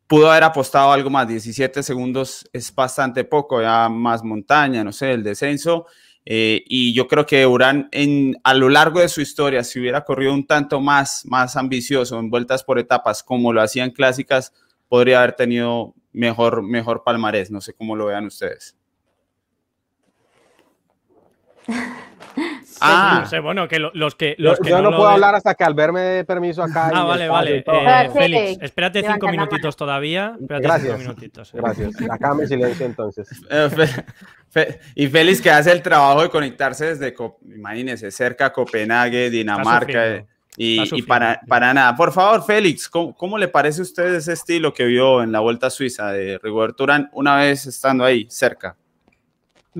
pudo 0.07 0.31
haber 0.31 0.43
apostado 0.43 0.91
algo 0.91 1.09
más, 1.09 1.27
17 1.27 1.83
segundos 1.83 2.49
es 2.53 2.73
bastante 2.73 3.23
poco, 3.23 3.61
ya 3.61 3.89
más 3.89 4.23
montaña, 4.23 4.83
no 4.83 4.91
sé, 4.91 5.11
el 5.11 5.23
descenso, 5.23 5.85
eh, 6.29 6.65
y 6.67 6.93
yo 6.93 7.07
creo 7.07 7.25
que 7.25 7.47
Urán 7.47 7.87
en, 7.93 8.35
a 8.43 8.53
lo 8.53 8.67
largo 8.67 8.99
de 8.99 9.07
su 9.07 9.21
historia, 9.21 9.63
si 9.63 9.79
hubiera 9.79 10.03
corrido 10.03 10.33
un 10.33 10.45
tanto 10.45 10.81
más, 10.81 11.25
más 11.25 11.55
ambicioso 11.55 12.19
en 12.19 12.29
vueltas 12.29 12.65
por 12.65 12.79
etapas 12.79 13.23
como 13.23 13.53
lo 13.53 13.61
hacían 13.61 13.91
clásicas, 13.91 14.51
podría 14.89 15.19
haber 15.19 15.37
tenido 15.37 15.95
mejor, 16.11 16.63
mejor 16.63 17.03
palmarés. 17.05 17.49
No 17.49 17.61
sé 17.61 17.71
cómo 17.73 17.95
lo 17.95 18.07
vean 18.07 18.25
ustedes. 18.25 18.75
Ah, 22.81 23.19
no 23.21 23.29
sé, 23.29 23.39
bueno, 23.39 23.67
que 23.67 23.79
los 23.79 24.15
que. 24.15 24.35
Los 24.37 24.59
yo, 24.61 24.81
no, 24.81 24.89
puedo 24.89 25.07
hablar 25.07 25.35
hasta 25.35 25.55
que 25.55 25.63
Albert 25.63 25.93
me 25.93 26.01
dé 26.01 26.25
permiso 26.25 26.63
acá. 26.63 26.91
Ah, 26.93 27.03
vale, 27.03 27.27
vale. 27.27 27.63
Eh, 27.65 28.09
Félix, 28.13 28.63
espérate 28.63 29.01
cinco 29.01 29.27
minutitos 29.27 29.75
todavía. 29.75 30.35
Espérate 30.39 30.63
Gracias. 30.63 30.97
Cinco 30.97 31.09
minutitos, 31.09 31.53
eh. 31.53 31.57
Gracias. 31.57 31.95
Acá 32.09 32.33
me 32.33 32.47
silencio 32.47 32.85
entonces. 32.85 33.27
Eh, 34.55 34.79
y 34.95 35.07
Félix 35.07 35.39
que 35.39 35.51
hace 35.51 35.71
el 35.71 35.83
trabajo 35.83 36.23
de 36.23 36.29
conectarse 36.29 36.95
desde, 36.95 37.13
imagínense, 37.45 38.09
cerca 38.09 38.47
a 38.47 38.53
Copenhague, 38.53 39.29
Dinamarca. 39.29 40.25
Y, 40.59 41.03
para, 41.03 41.39
para, 41.47 41.71
nada. 41.71 41.95
Por 41.95 42.11
favor, 42.11 42.43
Félix, 42.43 42.89
¿cómo, 42.89 43.37
le 43.37 43.47
parece 43.47 43.81
a 43.81 43.83
usted 43.83 44.15
ese 44.15 44.33
estilo 44.33 44.73
que 44.73 44.85
vio 44.85 45.21
en 45.21 45.31
la 45.31 45.39
Vuelta 45.39 45.69
Suiza 45.69 46.11
de 46.11 46.39
Rigoberto 46.41 46.83
Urán 46.83 47.09
una 47.13 47.35
vez 47.35 47.67
estando 47.67 48.03
ahí 48.03 48.25
cerca? 48.29 48.75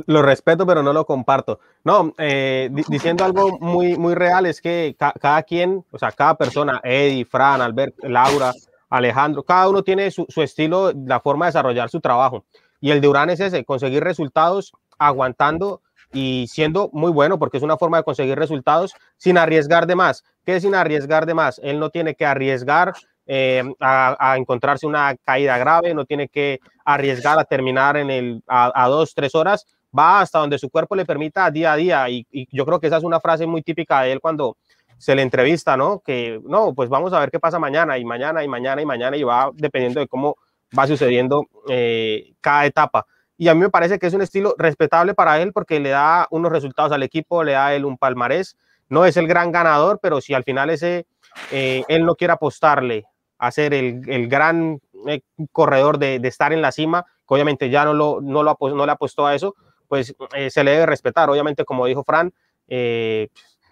Lo 0.06 0.22
respeto, 0.22 0.66
pero 0.66 0.84
no 0.84 0.94
lo 0.94 1.06
comparto. 1.06 1.60
No, 1.84 2.14
eh, 2.18 2.70
diciendo 2.90 3.26
algo 3.26 3.58
muy, 3.60 3.98
muy 3.98 4.16
real, 4.16 4.46
es 4.46 4.62
que 4.62 4.96
cada 4.98 5.44
quien, 5.44 5.84
o 5.92 5.98
sea, 5.98 6.12
cada 6.12 6.36
persona, 6.36 6.80
Eddie, 6.84 7.26
Fran, 7.26 7.62
Albert, 7.62 7.96
Laura, 8.04 8.54
Alejandro, 8.90 9.44
cada 9.44 9.70
uno 9.70 9.84
tiene 9.84 10.12
su, 10.12 10.26
su 10.30 10.42
estilo, 10.42 10.94
la 10.94 11.20
forma 11.20 11.46
de 11.46 11.50
desarrollar 11.50 11.90
su 11.90 12.00
trabajo. 12.00 12.46
Y 12.80 12.92
el 12.92 13.02
de 13.02 13.08
Urán 13.08 13.30
es 13.30 13.40
ese, 13.40 13.66
conseguir 13.66 14.04
resultados 14.04 14.74
aguantando 15.00 15.82
y 16.14 16.48
siendo 16.48 16.90
muy 16.94 17.12
bueno, 17.12 17.38
porque 17.40 17.58
es 17.58 17.64
una 17.64 17.78
forma 17.78 17.98
de 17.98 18.04
conseguir 18.04 18.38
resultados 18.38 18.94
sin 19.18 19.38
arriesgar 19.38 19.88
de 19.88 19.96
más. 19.96 20.24
¿Qué 20.46 20.60
sin 20.62 20.76
arriesgar 20.76 21.26
de 21.26 21.34
más? 21.34 21.60
Él 21.64 21.80
no 21.80 21.90
tiene 21.90 22.16
que 22.16 22.26
arriesgar 22.26 22.94
eh, 23.26 23.62
a, 23.82 24.36
encontrarse 24.38 24.88
una 24.88 25.16
caída 25.18 25.58
grave, 25.58 25.94
no 25.94 26.06
tiene 26.06 26.30
que 26.30 26.60
arriesgar 26.86 27.38
a 27.38 27.44
terminar 27.44 27.98
en 27.98 28.10
el, 28.10 28.44
a, 28.48 28.88
dos, 28.88 29.14
tres 29.14 29.36
horas, 29.36 29.66
va 29.98 30.22
hasta 30.22 30.40
donde 30.40 30.58
su 30.58 30.70
cuerpo 30.70 30.96
le 30.96 31.06
permita 31.06 31.50
día 31.52 31.74
a 31.74 31.76
día. 31.76 32.10
Y, 32.10 32.26
yo 32.52 32.66
creo 32.66 32.80
que 32.80 32.88
esa 32.88 32.98
es 32.98 33.04
una 33.04 33.20
frase 33.20 33.46
muy 33.46 33.62
típica 33.62 34.02
de 34.02 34.14
él 34.14 34.20
cuando 34.20 34.58
se 34.98 35.16
le 35.16 35.22
entrevista, 35.22 35.78
¿no? 35.78 36.00
Que 36.00 36.40
no, 36.44 36.74
pues 36.74 36.90
vamos 36.90 37.14
a 37.14 37.20
ver 37.20 37.30
qué 37.30 37.40
pasa 37.40 37.60
mañana 37.60 37.98
y 37.98 38.06
mañana 38.06 38.44
y 38.44 38.48
mañana 38.48 38.82
y 38.82 38.86
mañana 38.86 39.18
y 39.18 39.24
va 39.24 39.52
dependiendo 39.54 40.00
de 40.00 40.08
cómo 40.08 40.38
va 40.78 40.88
sucediendo 40.88 41.46
eh, 41.70 42.34
cada 42.42 42.66
etapa. 42.66 43.06
Y 43.38 43.50
a 43.50 43.54
mí 43.54 43.62
me 43.62 43.70
parece 43.70 44.00
que 44.00 44.08
es 44.08 44.14
un 44.14 44.22
estilo 44.22 44.56
respetable 44.58 45.14
para 45.14 45.40
él 45.40 45.54
porque 45.54 45.80
le 45.80 45.90
da 45.90 46.28
unos 46.32 46.52
resultados 46.52 46.92
al 46.92 47.04
equipo, 47.04 47.44
le 47.44 47.52
da 47.52 47.76
él 47.76 47.86
un 47.86 47.98
palmarés 47.98 48.58
no 48.90 49.06
es 49.06 49.18
el 49.18 49.28
gran 49.28 49.52
ganador, 49.52 50.00
pero 50.02 50.22
si 50.22 50.34
al 50.34 50.44
final 50.44 50.70
ese, 50.70 51.06
eh, 51.52 51.84
él 51.88 52.06
no 52.06 52.16
quiere 52.16 52.34
apostarle 52.34 53.06
a 53.38 53.52
ser 53.52 53.74
el, 53.74 54.28
gran 54.28 54.80
eh, 55.08 55.22
corredor 55.52 56.00
de, 56.00 56.16
estar 56.24 56.54
en 56.54 56.62
la 56.62 56.72
cima, 56.72 57.06
que 57.28 57.34
obviamente 57.34 57.70
ya 57.70 57.86
no, 57.86 57.94
lo, 57.94 58.20
no, 58.22 58.44
lo, 58.44 58.58
no 58.62 58.86
le 58.86 58.92
apostó 58.92 59.28
a 59.28 59.36
eso, 59.36 59.56
pues 59.88 60.16
eh, 60.36 60.50
se 60.50 60.64
le 60.64 60.72
debe 60.72 60.86
respetar. 60.86 61.30
Obviamente, 61.30 61.66
como 61.66 61.86
dijo 61.86 62.04
Fran, 62.04 62.34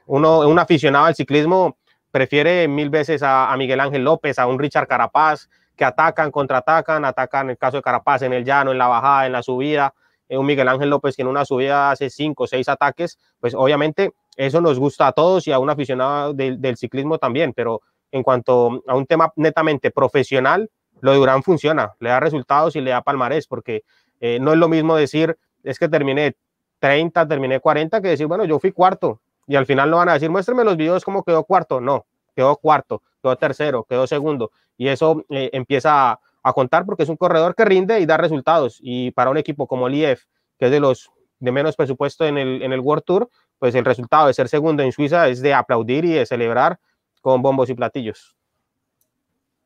uno, 0.07 0.39
un 0.47 0.59
aficionado 0.59 1.05
al 1.05 1.15
ciclismo 1.15 1.77
prefiere 2.11 2.67
mil 2.67 2.89
veces 2.89 3.21
a, 3.23 3.53
Miguel 3.57 3.81
Ángel 3.81 4.03
López, 4.03 4.39
a 4.39 4.47
un 4.47 4.57
Richard 4.57 4.87
Carapaz, 4.87 5.49
que 5.75 5.83
atacan, 5.83 6.31
contraatacan, 6.31 7.03
atacan 7.03 7.47
en 7.47 7.49
el 7.51 7.57
caso 7.57 7.77
de 7.77 7.83
Carapaz 7.83 8.21
en 8.21 8.31
el 8.31 8.45
llano, 8.45 8.71
en 8.71 8.77
la 8.77 8.87
bajada, 8.87 9.25
en 9.25 9.33
la 9.33 9.43
subida, 9.43 9.93
un 10.29 10.45
Miguel 10.45 10.67
Ángel 10.67 10.89
López 10.89 11.15
que 11.15 11.21
en 11.21 11.27
una 11.27 11.45
subida 11.45 11.91
hace 11.91 12.09
cinco 12.09 12.45
o 12.45 12.47
seis 12.47 12.67
ataques, 12.69 13.19
pues 13.39 13.53
obviamente 13.53 14.13
eso 14.37 14.61
nos 14.61 14.79
gusta 14.79 15.07
a 15.07 15.11
todos 15.11 15.47
y 15.47 15.51
a 15.51 15.59
un 15.59 15.69
aficionado 15.69 16.33
del 16.33 16.77
ciclismo 16.77 17.17
también, 17.17 17.53
pero 17.53 17.81
en 18.11 18.23
cuanto 18.23 18.81
a 18.87 18.95
un 18.95 19.05
tema 19.05 19.31
netamente 19.35 19.91
profesional, 19.91 20.69
lo 21.01 21.11
de 21.11 21.17
Durán 21.17 21.43
funciona, 21.43 21.93
le 21.99 22.09
da 22.09 22.19
resultados 22.19 22.75
y 22.75 22.81
le 22.81 22.91
da 22.91 23.01
palmarés, 23.01 23.47
porque 23.47 23.83
eh, 24.19 24.39
no 24.39 24.53
es 24.53 24.57
lo 24.57 24.69
mismo 24.69 24.95
decir, 24.95 25.37
es 25.65 25.79
que 25.79 25.89
terminé 25.89 26.35
30, 26.79 27.27
terminé 27.27 27.59
40, 27.59 28.01
que 28.01 28.09
decir, 28.09 28.27
bueno, 28.27 28.45
yo 28.45 28.59
fui 28.59 28.71
cuarto, 28.71 29.21
y 29.47 29.55
al 29.55 29.65
final 29.65 29.89
no 29.89 29.97
van 29.97 30.09
a 30.09 30.13
decir, 30.13 30.29
muéstrame 30.29 30.63
los 30.63 30.77
videos 30.77 31.03
cómo 31.03 31.23
quedó 31.23 31.43
cuarto, 31.43 31.81
no, 31.81 32.05
quedó 32.35 32.55
cuarto, 32.57 33.01
quedó 33.21 33.35
tercero, 33.35 33.83
quedó 33.83 34.07
segundo, 34.07 34.51
y 34.77 34.87
eso 34.87 35.23
eh, 35.29 35.49
empieza 35.53 36.19
a, 36.43 36.53
contar 36.53 36.85
porque 36.85 37.03
es 37.03 37.09
un 37.09 37.17
corredor 37.17 37.55
que 37.55 37.65
rinde 37.65 37.99
y 37.99 38.05
da 38.05 38.17
resultados, 38.17 38.79
y 38.81 39.11
para 39.11 39.31
un 39.31 39.37
equipo 39.37 39.67
como 39.67 39.87
el 39.87 39.95
IF, 39.95 40.25
que 40.59 40.65
es 40.65 40.71
de 40.71 40.79
los 40.79 41.11
de 41.39 41.51
menos 41.51 41.75
presupuesto 41.75 42.25
en 42.25 42.37
el, 42.37 42.61
en 42.61 42.71
el 42.71 42.79
World 42.79 43.03
Tour, 43.03 43.29
pues 43.59 43.75
el 43.75 43.85
resultado 43.85 44.27
de 44.27 44.33
ser 44.33 44.47
segundo 44.47 44.83
en 44.83 44.91
Suiza 44.91 45.27
es 45.27 45.41
de 45.41 45.53
aplaudir 45.53 46.05
y 46.05 46.13
de 46.13 46.25
celebrar 46.25 46.79
con 47.21 47.41
bombos 47.41 47.69
y 47.69 47.73
platillos. 47.73 48.35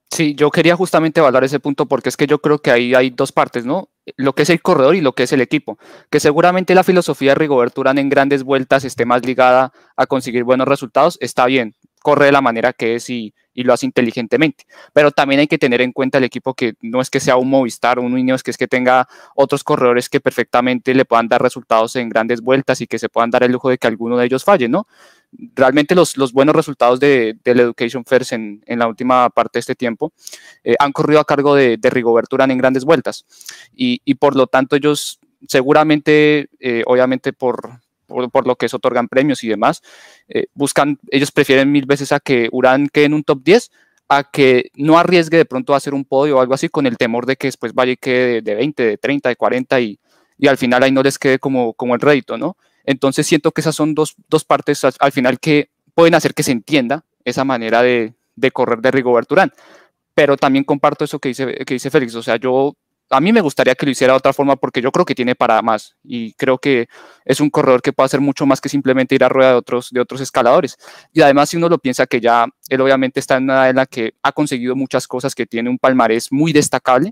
Sí, 0.09 0.33
yo 0.35 0.49
quería 0.49 0.75
justamente 0.75 1.19
evaluar 1.19 1.43
ese 1.43 1.59
punto 1.59 1.85
porque 1.85 2.09
es 2.09 2.17
que 2.17 2.27
yo 2.27 2.39
creo 2.39 2.59
que 2.59 2.71
ahí 2.71 2.95
hay 2.95 3.09
dos 3.09 3.31
partes, 3.31 3.65
¿no? 3.65 3.89
Lo 4.17 4.33
que 4.33 4.43
es 4.43 4.49
el 4.49 4.61
corredor 4.61 4.95
y 4.95 5.01
lo 5.01 5.13
que 5.13 5.23
es 5.23 5.33
el 5.33 5.41
equipo. 5.41 5.77
Que 6.09 6.19
seguramente 6.19 6.75
la 6.75 6.83
filosofía 6.83 7.31
de 7.31 7.35
Rigoberto 7.35 7.81
Urán 7.81 7.97
en 7.97 8.09
grandes 8.09 8.43
vueltas 8.43 8.85
esté 8.85 9.05
más 9.05 9.25
ligada 9.25 9.73
a 9.95 10.05
conseguir 10.05 10.43
buenos 10.43 10.67
resultados, 10.67 11.17
está 11.21 11.45
bien, 11.45 11.75
corre 12.01 12.25
de 12.25 12.31
la 12.31 12.41
manera 12.41 12.73
que 12.73 12.95
es 12.95 13.09
y, 13.09 13.33
lo 13.55 13.73
hace 13.73 13.85
inteligentemente. 13.85 14.65
Pero 14.93 15.11
también 15.11 15.41
hay 15.41 15.47
que 15.47 15.57
tener 15.57 15.81
en 15.81 15.91
cuenta 15.91 16.17
el 16.17 16.23
equipo 16.23 16.53
que 16.53 16.75
no 16.81 17.01
es 17.01 17.09
que 17.09 17.19
sea 17.19 17.35
un 17.35 17.49
Movistar 17.49 17.99
o 17.99 18.03
un 18.03 18.17
Ineos, 18.17 18.41
que 18.41 18.51
es 18.51 18.57
que 18.57 18.69
tenga 18.69 19.09
otros 19.35 19.65
corredores 19.65 20.07
que 20.07 20.21
perfectamente 20.21 20.93
le 20.93 21.03
puedan 21.03 21.27
dar 21.27 21.41
resultados 21.41 21.97
en 21.97 22.07
grandes 22.07 22.39
vueltas 22.39 22.79
y 22.79 22.87
que 22.87 22.97
se 22.99 23.09
puedan 23.09 23.31
dar 23.31 23.43
el 23.43 23.51
lujo 23.51 23.69
de 23.69 23.77
que 23.77 23.87
alguno 23.87 24.17
de 24.17 24.27
ellos 24.27 24.45
falle, 24.45 24.69
¿no? 24.69 24.87
Realmente 25.31 25.95
los, 25.95 26.17
los 26.17 26.33
buenos 26.33 26.55
resultados 26.55 26.99
de, 26.99 27.37
del 27.43 27.59
Education 27.59 28.03
First 28.05 28.33
en, 28.33 28.63
en, 28.65 28.79
la 28.79 28.87
última 28.87 29.29
parte 29.29 29.57
de 29.57 29.61
este 29.61 29.75
tiempo 29.75 30.11
eh, 30.63 30.75
han 30.79 30.91
corrido 30.91 31.19
a 31.19 31.25
cargo 31.25 31.53
de, 31.55 31.77
de 31.77 31.89
Rigoberto 31.89 32.35
Urán 32.35 32.51
en 32.51 32.57
grandes 32.57 32.83
vueltas. 32.83 33.25
Y, 33.75 34.01
y 34.05 34.15
por 34.15 34.35
lo 34.35 34.47
tanto 34.47 34.75
ellos 34.75 35.19
seguramente, 35.47 36.49
eh, 36.59 36.83
obviamente 36.85 37.33
por, 37.33 37.79
por, 38.07 38.47
lo 38.47 38.55
que 38.55 38.65
es 38.65 38.73
otorgan 38.73 39.07
premios 39.07 39.43
y 39.43 39.47
demás, 39.47 39.81
eh, 40.27 40.47
buscan, 40.53 40.99
ellos 41.11 41.31
prefieren 41.31 41.71
mil 41.71 41.85
veces 41.85 42.11
a 42.11 42.19
que 42.19 42.49
Urán 42.51 42.89
quede 42.89 43.05
en 43.05 43.13
un 43.13 43.23
top 43.23 43.41
10 43.43 43.71
a 44.09 44.23
que 44.23 44.71
no 44.75 44.97
arriesgue 44.97 45.37
de 45.37 45.45
pronto 45.45 45.73
a 45.73 45.77
hacer 45.77 45.93
un 45.93 46.03
podio 46.03 46.37
o 46.37 46.41
algo 46.41 46.55
así 46.55 46.67
con 46.67 46.87
el 46.87 46.97
temor 46.97 47.25
de 47.27 47.35
que 47.35 47.47
después 47.47 47.73
vaya 47.73 47.91
y 47.91 47.97
quede 47.97 48.41
de, 48.41 48.55
20, 48.55 48.83
de 48.83 48.97
30, 48.97 49.29
de 49.29 49.35
40 49.35 49.79
y, 49.81 49.99
y, 50.37 50.47
al 50.47 50.57
final 50.57 50.81
ahí 50.81 50.91
no 50.91 51.03
les 51.03 51.19
quede 51.19 51.37
como, 51.37 51.73
como 51.73 51.93
el 51.93 52.01
rédito, 52.01 52.37
¿no? 52.37 52.57
Entonces 52.89 53.27
siento 53.27 53.51
que 53.51 53.61
esas 53.61 53.75
son 53.75 53.93
dos, 53.93 54.15
dos 54.29 54.43
partes 54.43 54.83
al, 54.83 54.93
al, 54.97 55.11
final 55.11 55.39
que 55.39 55.69
pueden 55.93 56.15
hacer 56.15 56.33
que 56.33 56.41
se 56.41 56.51
entienda 56.51 57.05
esa 57.23 57.43
manera 57.43 57.83
de, 57.83 58.15
de 58.35 58.49
correr 58.49 58.79
de 58.79 58.89
Rigoberto 58.89 59.35
Urán. 59.35 59.53
Pero 60.15 60.37
también 60.37 60.63
comparto 60.63 61.05
eso 61.05 61.19
que 61.19 61.29
dice, 61.29 61.53
que 61.67 61.75
dice 61.75 61.91
Félix, 61.91 62.15
o 62.15 62.23
sea, 62.23 62.37
yo 62.37 62.75
a 63.11 63.21
mí 63.21 63.31
me 63.31 63.41
gustaría 63.41 63.75
que 63.75 63.85
lo 63.85 63.91
hiciera 63.91 64.13
de 64.13 64.17
otra 64.17 64.33
forma 64.33 64.55
porque 64.55 64.81
yo 64.81 64.91
creo 64.91 65.05
que 65.05 65.13
tiene 65.13 65.35
para 65.35 65.61
más 65.61 65.97
y 66.03 66.33
creo 66.33 66.57
que 66.57 66.87
es 67.25 67.39
un 67.39 67.51
corredor 67.51 67.83
que 67.83 67.93
puede 67.93 68.05
hacer 68.05 68.21
mucho 68.21 68.47
más 68.47 68.59
que 68.59 68.69
simplemente 68.69 69.13
ir 69.13 69.23
a 69.23 69.29
rueda 69.29 69.51
de 69.51 69.57
otros, 69.57 69.89
de 69.91 69.99
otros 69.99 70.19
escaladores. 70.21 70.75
Y 71.13 71.21
además, 71.21 71.49
si 71.49 71.57
uno 71.57 71.69
lo 71.69 71.77
piensa 71.77 72.07
que 72.07 72.19
ya 72.19 72.47
él 72.69 72.81
obviamente 72.81 73.19
está 73.19 73.37
en 73.37 73.43
una 73.43 73.53
edad 73.53 73.69
en 73.69 73.75
la 73.75 73.85
que 73.85 74.15
ha 74.23 74.31
conseguido 74.31 74.75
muchas 74.75 75.07
cosas, 75.07 75.35
que 75.35 75.45
tiene 75.45 75.69
un 75.69 75.77
palmarés 75.77 76.31
muy 76.31 76.53
destacable, 76.53 77.11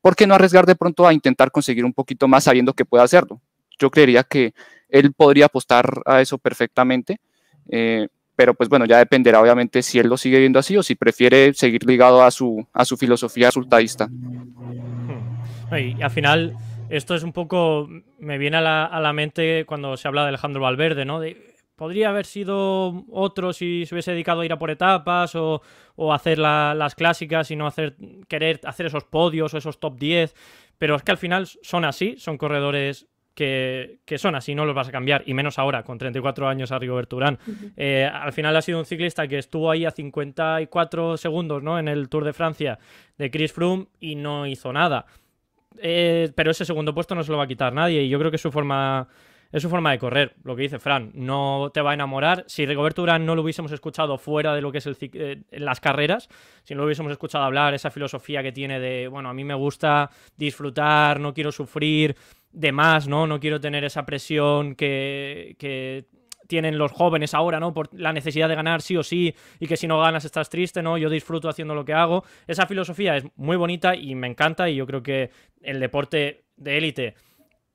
¿por 0.00 0.16
qué 0.16 0.26
no 0.26 0.34
arriesgar 0.34 0.66
de 0.66 0.74
pronto 0.74 1.06
a 1.06 1.12
intentar 1.12 1.52
conseguir 1.52 1.84
un 1.84 1.92
poquito 1.92 2.26
más 2.26 2.42
sabiendo 2.42 2.74
que 2.74 2.84
puede 2.84 3.04
hacerlo? 3.04 3.40
Yo 3.78 3.88
creería 3.88 4.24
que 4.24 4.52
él 4.92 5.12
podría 5.14 5.46
apostar 5.46 6.02
a 6.06 6.20
eso 6.20 6.38
perfectamente. 6.38 7.18
Eh, 7.68 8.06
pero 8.36 8.54
pues 8.54 8.68
bueno, 8.68 8.84
ya 8.84 8.98
dependerá 8.98 9.40
obviamente 9.40 9.82
si 9.82 9.98
él 9.98 10.08
lo 10.08 10.16
sigue 10.16 10.38
viendo 10.38 10.58
así 10.58 10.76
o 10.76 10.82
si 10.82 10.94
prefiere 10.94 11.52
seguir 11.54 11.84
ligado 11.84 12.22
a 12.22 12.30
su, 12.30 12.66
a 12.72 12.84
su 12.84 12.96
filosofía 12.96 13.48
resultadista. 13.48 14.08
Y 15.72 16.02
al 16.02 16.10
final, 16.10 16.54
esto 16.90 17.14
es 17.14 17.22
un 17.22 17.32
poco. 17.32 17.88
Me 18.18 18.38
viene 18.38 18.58
a 18.58 18.60
la, 18.60 18.84
a 18.84 19.00
la 19.00 19.12
mente 19.12 19.64
cuando 19.64 19.96
se 19.96 20.06
habla 20.08 20.22
de 20.22 20.28
Alejandro 20.28 20.60
Valverde, 20.60 21.04
¿no? 21.04 21.20
Podría 21.76 22.10
haber 22.10 22.26
sido 22.26 23.04
otro 23.10 23.52
si 23.52 23.86
se 23.86 23.94
hubiese 23.94 24.12
dedicado 24.12 24.42
a 24.42 24.44
ir 24.44 24.52
a 24.52 24.58
por 24.58 24.70
etapas 24.70 25.34
o, 25.34 25.62
o 25.96 26.12
hacer 26.12 26.38
la, 26.38 26.74
las 26.74 26.94
clásicas 26.94 27.50
y 27.50 27.56
no 27.56 27.66
hacer, 27.66 27.96
querer 28.28 28.60
hacer 28.64 28.86
esos 28.86 29.04
podios 29.04 29.54
o 29.54 29.58
esos 29.58 29.80
top 29.80 29.98
10. 29.98 30.34
Pero 30.78 30.96
es 30.96 31.02
que 31.02 31.12
al 31.12 31.18
final 31.18 31.46
son 31.46 31.84
así, 31.84 32.16
son 32.18 32.36
corredores 32.36 33.06
que, 33.34 33.98
que, 34.04 34.18
son 34.18 34.34
así, 34.34 34.54
no 34.54 34.64
los 34.64 34.74
vas 34.74 34.88
a 34.88 34.92
cambiar, 34.92 35.22
y 35.26 35.34
menos 35.34 35.58
ahora, 35.58 35.82
con 35.82 35.98
34 35.98 36.48
años 36.48 36.72
a 36.72 36.78
Rigoberto 36.78 37.16
Urán. 37.16 37.38
Uh 37.46 37.50
-huh. 37.50 37.72
eh, 37.76 38.10
al 38.12 38.32
final 38.32 38.56
ha 38.56 38.62
sido 38.62 38.78
un 38.78 38.84
ciclista 38.84 39.26
que 39.26 39.38
estuvo 39.38 39.70
ahí 39.70 39.84
a 39.84 39.90
54 39.90 41.16
segundos 41.16 41.62
¿no? 41.62 41.78
en 41.78 41.88
el 41.88 42.08
Tour 42.08 42.24
de 42.24 42.32
Francia 42.32 42.78
de 43.18 43.30
Chris 43.30 43.52
Froome 43.52 43.86
y 44.00 44.16
no 44.16 44.46
hizo 44.46 44.72
nada. 44.72 45.06
Eh, 45.78 46.30
pero 46.34 46.50
ese 46.50 46.64
segundo 46.64 46.94
puesto 46.94 47.14
no 47.14 47.22
se 47.22 47.32
lo 47.32 47.38
va 47.38 47.44
a 47.44 47.48
quitar 47.48 47.72
nadie 47.72 48.02
y 48.02 48.08
yo 48.08 48.18
creo 48.18 48.30
que 48.30 48.38
su 48.38 48.52
forma 48.52 49.08
es 49.52 49.62
su 49.62 49.68
forma 49.68 49.90
de 49.92 49.98
correr, 49.98 50.34
lo 50.44 50.56
que 50.56 50.62
dice 50.62 50.78
Fran, 50.78 51.10
no 51.14 51.70
te 51.72 51.82
va 51.82 51.90
a 51.90 51.94
enamorar. 51.94 52.44
Si 52.48 52.64
Rigoberto 52.64 53.02
Urán 53.02 53.26
no 53.26 53.34
lo 53.34 53.42
hubiésemos 53.42 53.70
escuchado 53.70 54.16
fuera 54.16 54.54
de 54.54 54.62
lo 54.62 54.72
que 54.72 54.78
es 54.78 54.86
el 54.86 54.96
eh, 55.00 55.42
las 55.52 55.78
carreras, 55.78 56.28
si 56.64 56.74
no 56.74 56.80
lo 56.80 56.86
hubiésemos 56.86 57.12
escuchado 57.12 57.44
hablar, 57.44 57.74
esa 57.74 57.90
filosofía 57.90 58.42
que 58.42 58.52
tiene 58.52 58.80
de, 58.80 59.08
bueno, 59.08 59.28
a 59.28 59.34
mí 59.34 59.44
me 59.44 59.54
gusta 59.54 60.10
disfrutar, 60.36 61.20
no 61.20 61.34
quiero 61.34 61.52
sufrir 61.52 62.16
de 62.50 62.72
más, 62.72 63.06
¿no? 63.06 63.26
No 63.26 63.38
quiero 63.38 63.60
tener 63.60 63.84
esa 63.84 64.04
presión 64.06 64.74
que, 64.74 65.54
que 65.58 66.06
tienen 66.46 66.78
los 66.78 66.92
jóvenes 66.92 67.34
ahora, 67.34 67.60
¿no? 67.60 67.72
Por 67.72 67.88
la 67.98 68.12
necesidad 68.12 68.48
de 68.48 68.54
ganar 68.54 68.82
sí 68.82 68.96
o 68.96 69.02
sí 69.02 69.34
y 69.58 69.66
que 69.66 69.76
si 69.76 69.86
no 69.86 70.00
ganas 70.00 70.24
estás 70.24 70.48
triste, 70.50 70.82
¿no? 70.82 70.98
Yo 70.98 71.08
disfruto 71.08 71.48
haciendo 71.48 71.74
lo 71.74 71.84
que 71.84 71.94
hago. 71.94 72.24
Esa 72.46 72.66
filosofía 72.66 73.16
es 73.16 73.24
muy 73.36 73.56
bonita 73.56 73.94
y 73.94 74.14
me 74.14 74.26
encanta 74.26 74.68
y 74.68 74.76
yo 74.76 74.86
creo 74.86 75.02
que 75.02 75.30
el 75.62 75.80
deporte 75.80 76.44
de 76.56 76.78
élite 76.78 77.14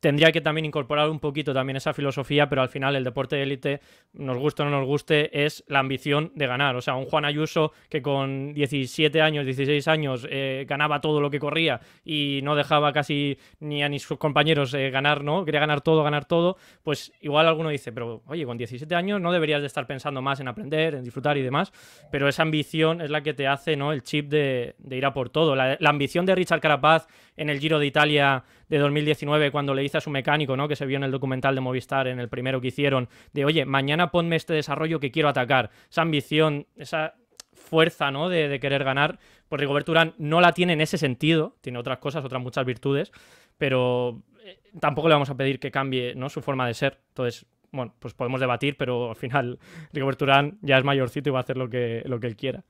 tendría 0.08 0.32
que 0.32 0.40
también 0.40 0.64
incorporar 0.64 1.10
un 1.10 1.20
poquito 1.20 1.54
también 1.54 1.76
esa 1.76 1.94
filosofía, 1.94 2.48
pero 2.48 2.62
al 2.62 2.70
final 2.70 2.96
el 2.96 3.04
deporte 3.04 3.36
de 3.36 3.44
élite, 3.44 3.82
nos 4.14 4.38
guste 4.38 4.64
o 4.64 4.66
no 4.66 4.72
nos 4.72 4.86
guste, 4.86 5.44
es 5.44 5.66
la 5.68 5.80
ambición 5.80 6.32
de 6.34 6.48
ganar. 6.48 6.78
O 6.78 6.82
sea, 6.82 6.96
un 6.96 7.08
Juan 7.08 7.26
Ayuso 7.26 7.74
que 7.90 8.02
con 8.02 8.54
17 8.54 9.22
años, 9.22 9.44
16 9.44 9.86
años 9.90 10.26
eh, 10.30 10.66
ganaba 10.66 11.02
todo 11.02 11.20
lo 11.20 11.30
que 11.30 11.40
corría 11.40 11.82
y 12.06 12.40
no 12.44 12.56
dejaba 12.56 12.94
casi 12.94 13.38
ni 13.60 13.84
a 13.84 13.90
ni 13.90 14.00
sus 14.00 14.18
compañeros 14.18 14.74
eh, 14.76 14.92
ganar, 14.92 15.26
¿no? 15.26 15.44
Quería 15.44 15.60
ganar 15.60 15.82
todo, 15.82 16.04
ganar 16.04 16.24
todo, 16.24 16.56
pues 16.84 17.12
igual 17.20 17.46
alguno 17.46 17.68
dice, 17.68 17.92
pero 17.92 18.24
oye, 18.28 18.46
con 18.46 18.58
17 18.58 18.96
años 18.96 19.20
no 19.20 19.34
deberías 19.34 19.60
de 19.60 19.68
estar 19.68 19.86
pensando 19.88 20.22
más 20.22 20.40
en 20.40 20.48
aprender, 20.48 20.96
en 20.96 21.04
disfrutar 21.04 21.38
y 21.38 21.42
demás, 21.42 21.74
pero 22.10 22.30
esa 22.30 22.44
ambición 22.44 23.02
es 23.02 23.10
la 23.10 23.24
que 23.24 23.34
te 23.34 23.46
hace, 23.46 23.76
¿no? 23.76 23.92
El 23.92 24.04
chip 24.04 24.30
de, 24.30 24.76
ir 24.90 25.06
a 25.06 25.12
por 25.12 25.30
todo. 25.30 25.54
La, 25.54 25.76
la 25.82 25.90
ambición 25.90 26.26
de 26.26 26.34
Richard 26.34 26.62
Carapaz 26.62 27.08
en 27.36 27.50
el 27.50 27.60
Giro 27.60 27.78
de 27.78 27.88
Italia 27.88 28.46
de 28.70 28.78
2019 28.78 29.52
cuando 29.52 29.74
le 29.74 29.82
dice 29.82 29.98
a 29.98 30.02
su 30.02 30.10
mecánico, 30.10 30.58
¿no? 30.58 30.68
Que 30.68 30.76
se 30.76 30.86
vio 30.86 30.98
en 30.98 31.04
el 31.04 31.12
documental 31.12 31.56
de 31.56 31.62
Movistar, 31.62 32.08
en 32.08 32.20
el 32.20 32.30
primero 32.30 32.62
que 32.62 32.68
hicieron, 32.68 33.10
de 33.34 33.46
oye, 33.46 33.66
mañana 33.66 34.12
ponme 34.12 34.36
este 34.36 34.54
desarrollo 34.54 35.00
que 35.00 35.12
quiero 35.12 35.30
atacar. 35.30 35.70
Esa 35.90 36.02
ambición, 36.02 36.68
esa 36.76 37.16
fuerza, 37.54 38.12
¿no? 38.12 38.30
De, 38.30 38.60
querer 38.60 38.84
ganar, 38.84 39.20
pues 39.50 39.60
Rigobert 39.60 39.88
Urán 39.90 40.14
no 40.18 40.42
la 40.42 40.54
tiene 40.54 40.74
en 40.74 40.82
ese 40.82 40.98
sentido, 40.98 41.56
tiene 41.62 41.80
otras 41.80 42.00
cosas, 42.00 42.24
otras 42.24 42.42
muchas 42.42 42.66
virtudes, 42.66 43.12
pero 43.58 44.22
eh, 44.44 44.60
tampoco 44.80 45.08
le 45.08 45.16
vamos 45.16 45.30
a 45.30 45.36
pedir 45.36 45.60
que 45.60 45.72
cambie, 45.72 46.14
¿no? 46.16 46.30
Su 46.30 46.42
forma 46.42 46.68
de 46.68 46.74
ser. 46.74 47.00
Entonces, 47.10 47.46
bueno, 47.72 47.94
pues 48.00 48.14
podemos 48.14 48.40
debatir, 48.40 48.78
pero 48.78 49.10
al 49.10 49.16
final 49.16 49.60
Rigobert 49.94 50.22
Urán 50.22 50.58
ya 50.62 50.78
es 50.78 50.84
mayorcito 50.84 51.30
y 51.30 51.32
va 51.34 51.40
a 51.40 51.44
hacer 51.44 51.58
lo 51.58 51.70
que, 51.70 52.04
lo 52.06 52.20
que 52.20 52.28
él 52.28 52.36
quiera. 52.36 52.64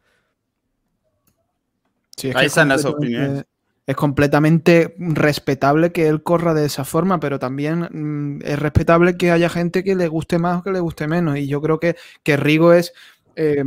Ahí 2.34 2.48
están 2.48 2.70
las 2.70 2.84
opiniones 2.84 3.46
es 3.88 3.96
completamente 3.96 4.94
respetable 5.00 5.94
que 5.94 6.08
él 6.08 6.22
corra 6.22 6.54
de 6.54 6.66
esa 6.66 6.84
forma, 6.84 7.22
pero 7.22 7.40
también 7.40 7.88
mm, 7.90 8.42
es 8.44 8.60
respetable 8.60 9.18
que 9.18 9.32
haya 9.32 9.50
gente 9.50 9.84
que 9.84 9.96
le 9.96 10.10
guste 10.10 10.38
más 10.40 10.60
o 10.60 10.64
que 10.64 10.72
le 10.72 10.82
guste 10.82 11.08
menos. 11.08 11.38
Y 11.38 11.48
yo 11.48 11.62
creo 11.62 11.80
que, 11.80 11.96
que 12.22 12.38
Rigo 12.38 12.74
es. 12.74 12.94
Eh, 13.38 13.64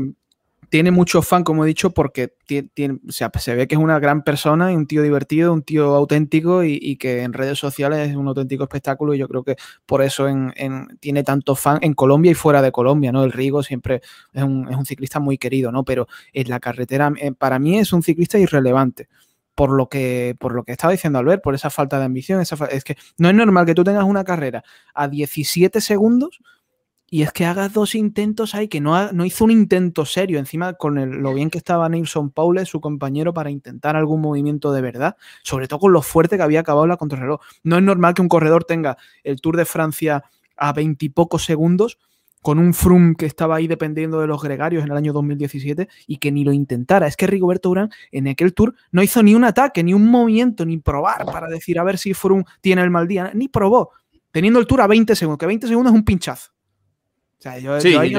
tiene 0.69 0.93
mucho 0.93 1.21
fan, 1.21 1.43
como 1.43 1.65
he 1.65 1.67
dicho, 1.67 1.91
porque 1.91 2.33
se 3.09 3.55
ve 3.57 3.67
que 3.67 3.75
es 3.75 3.81
una 3.81 3.99
gran 3.99 4.23
persona 4.23 4.73
y 4.73 4.77
un 4.77 4.87
tío 4.87 5.03
divertido, 5.03 5.53
un 5.53 5.63
tío 5.63 5.97
auténtico 5.97 6.63
y, 6.63 6.97
que 6.97 7.23
en 7.23 7.33
redes 7.33 7.59
sociales 7.59 8.09
es 8.09 8.15
un 8.15 8.29
auténtico 8.29 8.63
espectáculo 8.63 9.13
y 9.13 9.19
yo 9.19 9.27
creo 9.27 9.43
que 9.43 9.57
por 9.85 10.01
eso 10.01 10.29
en, 10.29 10.53
tiene 11.01 11.25
tanto 11.25 11.57
fan 11.57 11.79
en 11.83 11.95
Colombia 11.95 12.31
y 12.31 12.35
fuera 12.35 12.63
de 12.63 12.71
Colombia, 12.71 13.11
¿no? 13.11 13.25
El 13.25 13.33
Rigo 13.33 13.65
siempre 13.65 14.01
es 14.33 14.43
un, 14.45 14.69
es 14.71 14.77
un 14.77 14.87
ciclista 14.87 15.19
muy 15.19 15.39
querido, 15.39 15.73
¿no? 15.73 15.85
Pero 15.85 16.07
en 16.33 16.49
la 16.49 16.61
carretera, 16.61 17.13
eh, 17.17 17.33
para 17.33 17.59
mí 17.59 17.77
es 17.77 17.93
un 17.93 18.05
ciclista 18.05 18.39
irrelevante 18.39 19.09
por 19.61 19.73
lo 19.73 19.91
que 19.91 20.35
por 20.41 20.55
lo 20.55 20.65
que 20.65 20.73
estaba 20.73 20.91
diciendo 20.91 21.19
Albert, 21.19 21.43
por 21.43 21.55
esa 21.55 21.69
falta 21.69 21.99
de 21.99 22.07
ambición. 22.07 22.41
Esa 22.41 22.57
es 22.71 22.83
que 22.83 22.97
no 23.19 23.29
es 23.29 23.35
normal 23.35 23.67
que 23.67 23.75
tú 23.75 23.85
tengas 23.85 24.05
una 24.05 24.25
carrera 24.25 24.65
a 24.95 25.07
17 25.07 25.83
segundos 25.83 26.41
y 27.11 27.25
es 27.25 27.33
que 27.33 27.45
hagas 27.45 27.71
dos 27.75 27.95
intentos 27.95 28.55
ahí, 28.55 28.69
que 28.69 28.81
no, 28.81 29.13
no 29.13 29.23
hizo 29.27 29.45
un 29.45 29.51
intento 29.51 30.07
serio, 30.07 30.39
encima 30.39 30.73
con 30.73 31.23
lo 31.23 31.35
bien 31.35 31.51
que 31.51 31.59
estaba 31.59 31.91
Nilsson 31.91 32.31
Paule, 32.31 32.65
su 32.65 32.81
compañero, 32.81 33.35
para 33.35 33.51
intentar 33.51 33.97
algún 33.97 34.23
movimiento 34.23 34.73
de 34.73 34.81
verdad, 34.81 35.19
sobre 35.43 35.69
todo 35.69 35.81
con 35.81 35.93
lo 35.93 36.01
fuerte 36.01 36.39
que 36.39 36.43
había 36.43 36.61
acabado 36.61 36.87
la 36.87 36.97
contrarreloj. 36.97 37.41
No 37.63 37.77
es 37.77 37.83
normal 37.83 38.15
que 38.15 38.23
un 38.23 38.31
corredor 38.31 38.65
tenga 38.65 38.97
el 39.25 39.43
Tour 39.43 39.59
de 39.59 39.67
Francia 39.67 40.25
a 40.57 40.73
veintipocos 40.73 41.45
segundos 41.45 41.99
con 42.43 42.59
un 42.59 42.75
Frum 42.75 43.15
que 43.15 43.27
estaba 43.27 43.57
ahí 43.57 43.67
dependiendo 43.67 44.21
de 44.21 44.27
los 44.27 44.43
gregarios 44.43 44.85
en 44.85 44.91
el 44.91 44.97
año 44.97 45.13
2017 45.13 45.89
y 46.07 46.17
que 46.17 46.33
ni 46.33 46.45
lo 46.45 46.53
intentara. 46.53 47.07
Es 47.07 47.17
que 47.17 47.27
Rigoberto 47.27 47.71
Urán 47.71 47.91
en 48.13 48.29
aquel 48.29 48.55
tour 48.55 48.75
no 48.93 49.03
hizo 49.03 49.23
ni 49.23 49.35
un 49.35 49.45
ataque, 49.45 49.83
ni 49.83 49.95
un 49.95 50.07
movimiento, 50.11 50.65
ni 50.65 50.79
probar 50.79 51.27
para 51.27 51.49
decir 51.49 51.79
a 51.79 51.85
ver 51.85 51.99
si 51.99 52.15
Frum 52.15 52.45
tiene 52.61 52.83
el 52.83 52.91
mal 52.91 53.07
día, 53.07 53.31
ni 53.35 53.49
probó, 53.49 53.91
teniendo 54.31 54.59
el 54.59 54.67
tour 54.67 54.81
a 54.81 54.87
20 54.87 55.15
segundos, 55.15 55.39
que 55.39 55.47
20 55.47 55.67
segundos 55.67 55.93
es 55.93 55.99
un 55.99 56.05
pinchazo. 56.05 56.51
O 57.41 57.43
sea, 57.43 57.59
yo, 57.59 57.73
ahí 57.99 58.15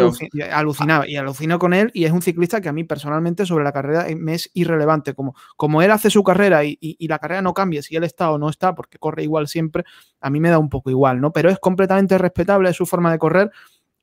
alucinaba 0.51 1.07
y 1.07 1.15
alucino 1.15 1.59
con 1.59 1.75
él 1.75 1.91
y 1.93 2.05
es 2.05 2.11
un 2.11 2.23
ciclista 2.23 2.59
que 2.59 2.69
a 2.69 2.73
mí 2.73 2.85
personalmente 2.85 3.45
sobre 3.45 3.63
la 3.63 3.71
carrera 3.71 4.07
me 4.17 4.33
es 4.33 4.49
irrelevante. 4.55 5.13
Como, 5.13 5.35
como 5.55 5.83
él 5.83 5.91
hace 5.91 6.09
su 6.09 6.23
carrera 6.23 6.63
y, 6.63 6.79
y, 6.81 7.07
la 7.07 7.19
carrera 7.19 7.43
no 7.43 7.53
cambia 7.53 7.83
si 7.83 7.95
él 7.95 8.03
está 8.03 8.31
o 8.31 8.39
no 8.39 8.49
está, 8.49 8.73
porque 8.73 8.97
corre 8.97 9.21
igual 9.21 9.47
siempre, 9.47 9.83
a 10.21 10.31
mí 10.31 10.39
me 10.39 10.49
da 10.49 10.57
un 10.57 10.69
poco 10.69 10.89
igual, 10.89 11.21
¿no? 11.21 11.31
Pero 11.31 11.51
es 11.51 11.59
completamente 11.59 12.17
respetable 12.17 12.73
su 12.73 12.87
forma 12.87 13.11
de 13.11 13.19
correr 13.19 13.51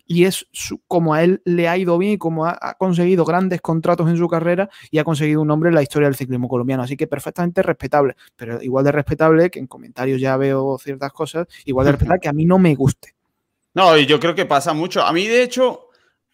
y 0.08 0.24
es 0.24 0.46
como 0.88 1.12
a 1.12 1.22
él 1.22 1.42
le 1.44 1.68
ha 1.68 1.76
ido 1.76 1.98
bien 1.98 2.12
y 2.12 2.18
como 2.18 2.46
ha, 2.46 2.74
conseguido 2.78 3.26
grandes 3.26 3.60
contratos 3.60 4.08
en 4.08 4.16
su 4.16 4.26
carrera 4.26 4.70
y 4.90 4.98
ha 4.98 5.04
conseguido 5.04 5.42
un 5.42 5.48
nombre 5.48 5.68
en 5.68 5.74
la 5.74 5.82
historia 5.82 6.08
del 6.08 6.16
ciclismo 6.16 6.48
colombiano. 6.48 6.82
Así 6.82 6.96
que 6.96 7.06
perfectamente 7.06 7.62
respetable, 7.62 8.16
pero 8.34 8.60
igual 8.62 8.86
de 8.86 8.92
respetable 8.92 9.50
que 9.50 9.58
en 9.58 9.66
comentarios 9.66 10.18
ya 10.18 10.36
veo 10.38 10.78
ciertas 10.78 11.12
cosas, 11.12 11.46
igual 11.66 11.84
de 11.84 11.92
respetable 11.92 12.20
que 12.20 12.28
a 12.28 12.32
mí 12.32 12.46
no 12.46 12.58
me 12.58 12.74
guste. 12.74 13.14
No, 13.74 13.96
y 13.98 14.06
yo 14.06 14.18
creo 14.18 14.34
que 14.34 14.46
pasa 14.46 14.72
mucho. 14.72 15.02
A 15.02 15.12
mí, 15.12 15.26
de 15.26 15.42
hecho, 15.42 15.90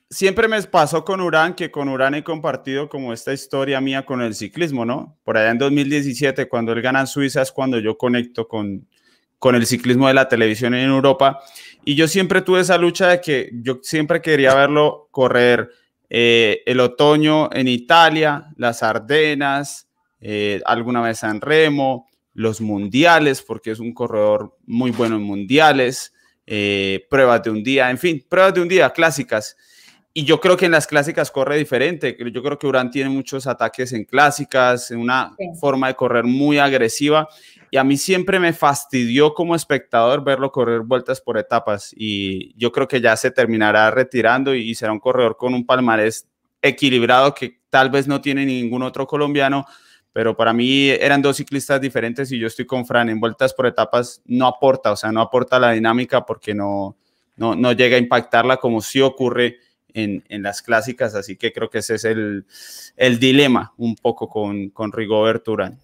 siempre 0.08 0.46
me 0.46 0.62
pasó 0.62 1.04
con 1.04 1.20
Urán, 1.20 1.54
que 1.54 1.72
con 1.72 1.88
Urán 1.88 2.14
he 2.14 2.22
compartido 2.22 2.88
como 2.88 3.12
esta 3.12 3.32
historia 3.32 3.80
mía 3.80 4.06
con 4.06 4.22
el 4.22 4.36
ciclismo, 4.36 4.84
¿no? 4.84 5.18
Por 5.24 5.36
allá 5.36 5.50
en 5.50 5.58
2017, 5.58 6.48
cuando 6.48 6.72
él 6.72 6.80
gana 6.80 7.00
en 7.00 7.06
Suiza, 7.08 7.42
es 7.42 7.50
cuando 7.50 7.80
yo 7.80 7.98
conecto 7.98 8.46
con, 8.46 8.86
con 9.44 9.56
el 9.56 9.66
ciclismo 9.66 10.08
de 10.08 10.14
la 10.14 10.28
televisión 10.28 10.74
en 10.74 10.88
Europa. 10.88 11.40
Y 11.85 11.95
yo 11.95 12.09
siempre 12.09 12.41
tuve 12.41 12.61
esa 12.61 12.78
lucha 12.78 13.09
de 13.09 13.20
que 13.20 13.51
yo 13.53 13.80
siempre 13.82 14.22
quería 14.22 14.55
verlo 14.55 15.09
correr 15.11 15.70
eh, 16.09 16.62
el 16.64 16.80
otoño 16.80 17.51
en 17.53 17.68
Italia, 17.68 18.47
las 18.57 18.82
Ardenas, 18.82 19.89
eh, 20.20 20.61
alguna 20.64 21.03
vez 21.03 21.22
en 21.22 21.41
Remo, 21.41 22.07
los 22.32 22.61
mundiales, 22.61 23.43
porque 23.43 23.70
es 23.70 23.80
un 23.80 23.93
corredor 23.93 24.57
muy 24.64 24.93
bueno 24.93 25.16
en 25.16 25.22
mundiales, 25.22 26.14
eh, 26.47 27.07
pruebas 27.11 27.43
de 27.43 27.51
un 27.51 27.62
día, 27.62 27.91
en 27.91 27.99
fin, 27.99 28.24
pruebas 28.28 28.55
de 28.55 28.62
un 28.62 28.68
día 28.68 28.91
clásicas. 28.91 29.57
Y 30.14 30.24
yo 30.24 30.41
creo 30.41 30.57
que 30.57 30.66
en 30.66 30.72
las 30.72 30.87
clásicas 30.87 31.30
corre 31.30 31.59
diferente. 31.59 32.16
Yo 32.32 32.43
creo 32.43 32.57
que 32.57 32.68
Urán 32.68 32.91
tiene 32.91 33.11
muchos 33.11 33.49
ataques 33.49 33.93
en 33.93 34.05
clásicas, 34.05 34.93
una 34.93 35.35
forma 35.61 35.89
de 35.89 35.97
correr 35.97 36.24
muy 36.24 36.59
agresiva 36.59 37.28
y 37.74 37.76
a 37.76 37.82
mí 37.82 37.96
siempre 37.96 38.38
me 38.38 38.52
fastidió 38.52 39.34
como 39.34 39.56
espectador 39.56 40.22
verlo 40.22 40.52
correr 40.52 40.82
vueltas 40.82 41.20
por 41.20 41.38
etapas 41.38 41.92
y 41.96 42.56
yo 42.56 42.70
creo 42.70 42.86
que 42.86 43.00
ya 43.00 43.16
se 43.16 43.32
terminará 43.32 43.90
retirando 43.90 44.54
y 44.54 44.76
será 44.76 44.92
un 44.92 45.00
corredor 45.00 45.36
con 45.36 45.54
un 45.54 45.66
palmarés 45.66 46.28
equilibrado 46.62 47.34
que 47.34 47.58
tal 47.70 47.90
vez 47.90 48.06
no 48.06 48.20
tiene 48.20 48.46
ningún 48.46 48.84
otro 48.84 49.08
colombiano, 49.08 49.66
pero 50.12 50.36
para 50.36 50.52
mí 50.52 50.88
eran 50.88 51.20
dos 51.20 51.38
ciclistas 51.38 51.80
diferentes 51.80 52.30
y 52.30 52.38
yo 52.38 52.46
estoy 52.46 52.64
con 52.64 52.86
Fran 52.86 53.08
en 53.08 53.18
vueltas 53.18 53.52
por 53.52 53.66
etapas 53.66 54.22
no 54.24 54.46
aporta, 54.46 54.92
o 54.92 54.96
sea, 54.96 55.10
no 55.10 55.20
aporta 55.20 55.58
la 55.58 55.72
dinámica 55.72 56.24
porque 56.24 56.54
no, 56.54 56.96
no, 57.36 57.56
no 57.56 57.72
llega 57.72 57.96
a 57.96 57.98
impactarla 57.98 58.58
como 58.58 58.82
sí 58.82 59.00
ocurre 59.00 59.56
en, 59.92 60.22
en, 60.28 60.44
las 60.44 60.62
clásicas, 60.62 61.16
así 61.16 61.34
que 61.34 61.52
creo 61.52 61.70
que 61.70 61.78
ese 61.78 61.96
es 61.96 62.04
el, 62.04 62.46
el 62.96 63.18
dilema 63.18 63.74
un 63.78 63.96
poco 63.96 64.28
con, 64.28 64.68
con 64.68 64.92
Rigobert 64.92 65.48
Urán. 65.48 65.80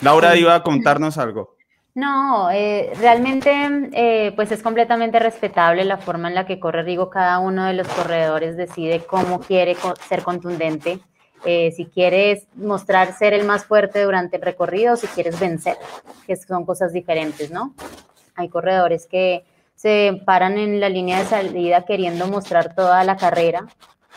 Laura 0.00 0.36
iba 0.36 0.54
a 0.54 0.62
contarnos 0.62 1.18
algo. 1.18 1.54
No, 1.94 2.50
eh, 2.50 2.92
realmente 2.98 3.90
eh, 3.92 4.32
pues 4.34 4.50
es 4.50 4.62
completamente 4.62 5.20
respetable 5.20 5.84
la 5.84 5.96
forma 5.96 6.28
en 6.28 6.34
la 6.34 6.44
que 6.44 6.58
corre 6.58 6.82
Rigo. 6.82 7.08
Cada 7.08 7.38
uno 7.38 7.66
de 7.66 7.74
los 7.74 7.86
corredores 7.86 8.56
decide 8.56 9.04
cómo 9.06 9.38
quiere 9.40 9.76
ser 10.08 10.24
contundente. 10.24 10.98
Eh, 11.44 11.72
si 11.76 11.86
quieres 11.86 12.48
mostrar 12.56 13.16
ser 13.16 13.32
el 13.32 13.44
más 13.44 13.66
fuerte 13.66 14.02
durante 14.02 14.36
el 14.36 14.42
recorrido, 14.42 14.96
si 14.96 15.06
quieres 15.08 15.38
vencer, 15.38 15.76
que 16.26 16.36
son 16.36 16.64
cosas 16.64 16.92
diferentes, 16.92 17.50
¿no? 17.50 17.74
Hay 18.34 18.48
corredores 18.48 19.06
que 19.06 19.44
se 19.74 20.20
paran 20.24 20.58
en 20.58 20.80
la 20.80 20.88
línea 20.88 21.18
de 21.18 21.26
salida 21.26 21.84
queriendo 21.84 22.26
mostrar 22.26 22.74
toda 22.74 23.04
la 23.04 23.16
carrera 23.16 23.66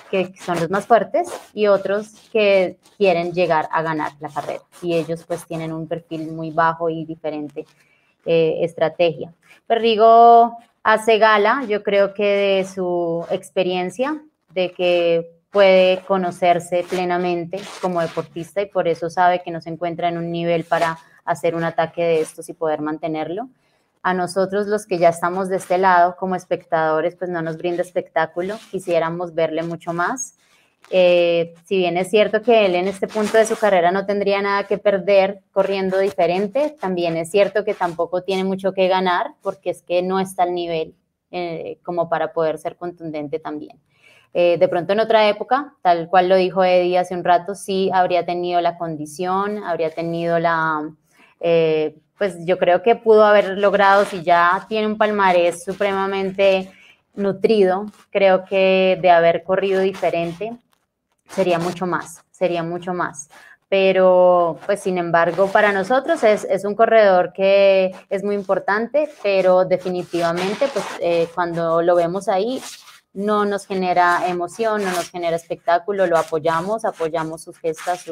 que 0.09 0.33
son 0.39 0.59
los 0.59 0.69
más 0.69 0.85
fuertes, 0.85 1.27
y 1.53 1.67
otros 1.67 2.13
que 2.31 2.77
quieren 2.97 3.33
llegar 3.33 3.67
a 3.71 3.81
ganar 3.81 4.13
la 4.19 4.29
carrera. 4.29 4.63
Y 4.81 4.95
ellos 4.95 5.23
pues 5.27 5.45
tienen 5.45 5.71
un 5.71 5.87
perfil 5.87 6.31
muy 6.31 6.51
bajo 6.51 6.89
y 6.89 7.05
diferente 7.05 7.65
eh, 8.25 8.59
estrategia. 8.61 9.33
Perrigo 9.65 10.57
hace 10.83 11.17
gala, 11.17 11.63
yo 11.67 11.83
creo 11.83 12.13
que 12.13 12.25
de 12.25 12.65
su 12.65 13.25
experiencia, 13.29 14.21
de 14.53 14.71
que 14.71 15.31
puede 15.51 16.01
conocerse 16.01 16.85
plenamente 16.89 17.59
como 17.81 18.01
deportista 18.01 18.61
y 18.61 18.65
por 18.67 18.87
eso 18.87 19.09
sabe 19.09 19.41
que 19.43 19.51
no 19.51 19.61
se 19.61 19.69
encuentra 19.69 20.09
en 20.09 20.17
un 20.17 20.31
nivel 20.31 20.63
para 20.63 20.97
hacer 21.25 21.55
un 21.55 21.63
ataque 21.63 22.03
de 22.03 22.21
estos 22.21 22.49
y 22.49 22.53
poder 22.53 22.81
mantenerlo 22.81 23.49
a 24.07 24.13
nosotros 24.13 24.67
los 24.67 24.85
que 24.85 24.99
ya 24.99 25.09
estamos 25.09 25.49
de 25.49 25.57
este 25.57 25.77
lado 25.77 26.15
como 26.17 26.35
espectadores, 26.35 27.17
pues 27.17 27.29
no 27.29 27.41
nos 27.41 27.57
brinda 27.57 27.81
espectáculo, 27.81 28.55
quisiéramos 28.71 29.35
verle 29.35 29.63
mucho 29.63 29.91
más. 29.91 30.37
Eh, 30.91 31.53
si 31.65 31.75
bien 31.75 31.97
es 31.97 32.09
cierto 32.09 32.41
que 32.41 32.65
él 32.65 32.75
en 32.75 32.87
este 32.87 33.09
punto 33.09 33.37
de 33.37 33.45
su 33.45 33.57
carrera 33.57 33.91
no 33.91 34.05
tendría 34.05 34.41
nada 34.41 34.63
que 34.63 34.77
perder 34.77 35.41
corriendo 35.51 35.99
diferente, 35.99 36.77
también 36.79 37.17
es 37.17 37.29
cierto 37.31 37.65
que 37.65 37.73
tampoco 37.73 38.23
tiene 38.23 38.45
mucho 38.45 38.71
que 38.71 38.87
ganar 38.87 39.33
porque 39.41 39.71
es 39.71 39.81
que 39.81 40.01
no 40.01 40.21
está 40.21 40.43
al 40.43 40.55
nivel 40.55 40.95
eh, 41.31 41.79
como 41.83 42.07
para 42.07 42.31
poder 42.31 42.59
ser 42.59 42.77
contundente 42.77 43.39
también. 43.39 43.77
Eh, 44.33 44.57
de 44.57 44.69
pronto 44.69 44.93
en 44.93 45.01
otra 45.01 45.27
época, 45.27 45.75
tal 45.81 46.07
cual 46.07 46.29
lo 46.29 46.37
dijo 46.37 46.63
Eddie 46.63 46.97
hace 46.97 47.13
un 47.13 47.25
rato, 47.25 47.55
sí 47.55 47.89
habría 47.93 48.25
tenido 48.25 48.61
la 48.61 48.77
condición, 48.77 49.65
habría 49.65 49.89
tenido 49.89 50.39
la 50.39 50.93
pues 52.17 52.35
yo 52.45 52.57
creo 52.57 52.81
que 52.81 52.95
pudo 52.95 53.23
haber 53.23 53.57
logrado, 53.57 54.05
si 54.05 54.23
ya 54.23 54.65
tiene 54.67 54.87
un 54.87 54.97
palmarés 54.97 55.63
supremamente 55.63 56.71
nutrido, 57.15 57.85
creo 58.11 58.45
que 58.45 58.97
de 59.01 59.09
haber 59.09 59.43
corrido 59.43 59.81
diferente, 59.81 60.57
sería 61.29 61.59
mucho 61.59 61.85
más, 61.85 62.23
sería 62.31 62.63
mucho 62.63 62.93
más. 62.93 63.29
Pero, 63.69 64.59
pues, 64.65 64.79
sin 64.79 64.97
embargo, 64.97 65.47
para 65.47 65.73
nosotros 65.73 66.23
es, 66.23 66.45
es 66.45 66.63
un 66.63 66.73
corredor 66.73 67.33
que 67.33 67.93
es 68.09 68.23
muy 68.23 68.35
importante, 68.35 69.09
pero 69.21 69.65
definitivamente, 69.65 70.67
pues, 70.71 70.85
eh, 71.01 71.27
cuando 71.35 71.81
lo 71.81 71.95
vemos 71.95 72.29
ahí, 72.29 72.61
no 73.13 73.45
nos 73.45 73.65
genera 73.65 74.27
emoción, 74.27 74.83
no 74.83 74.91
nos 74.91 75.09
genera 75.09 75.35
espectáculo, 75.35 76.07
lo 76.07 76.17
apoyamos, 76.17 76.85
apoyamos 76.85 77.41
sus 77.41 77.57
gestas, 77.57 78.05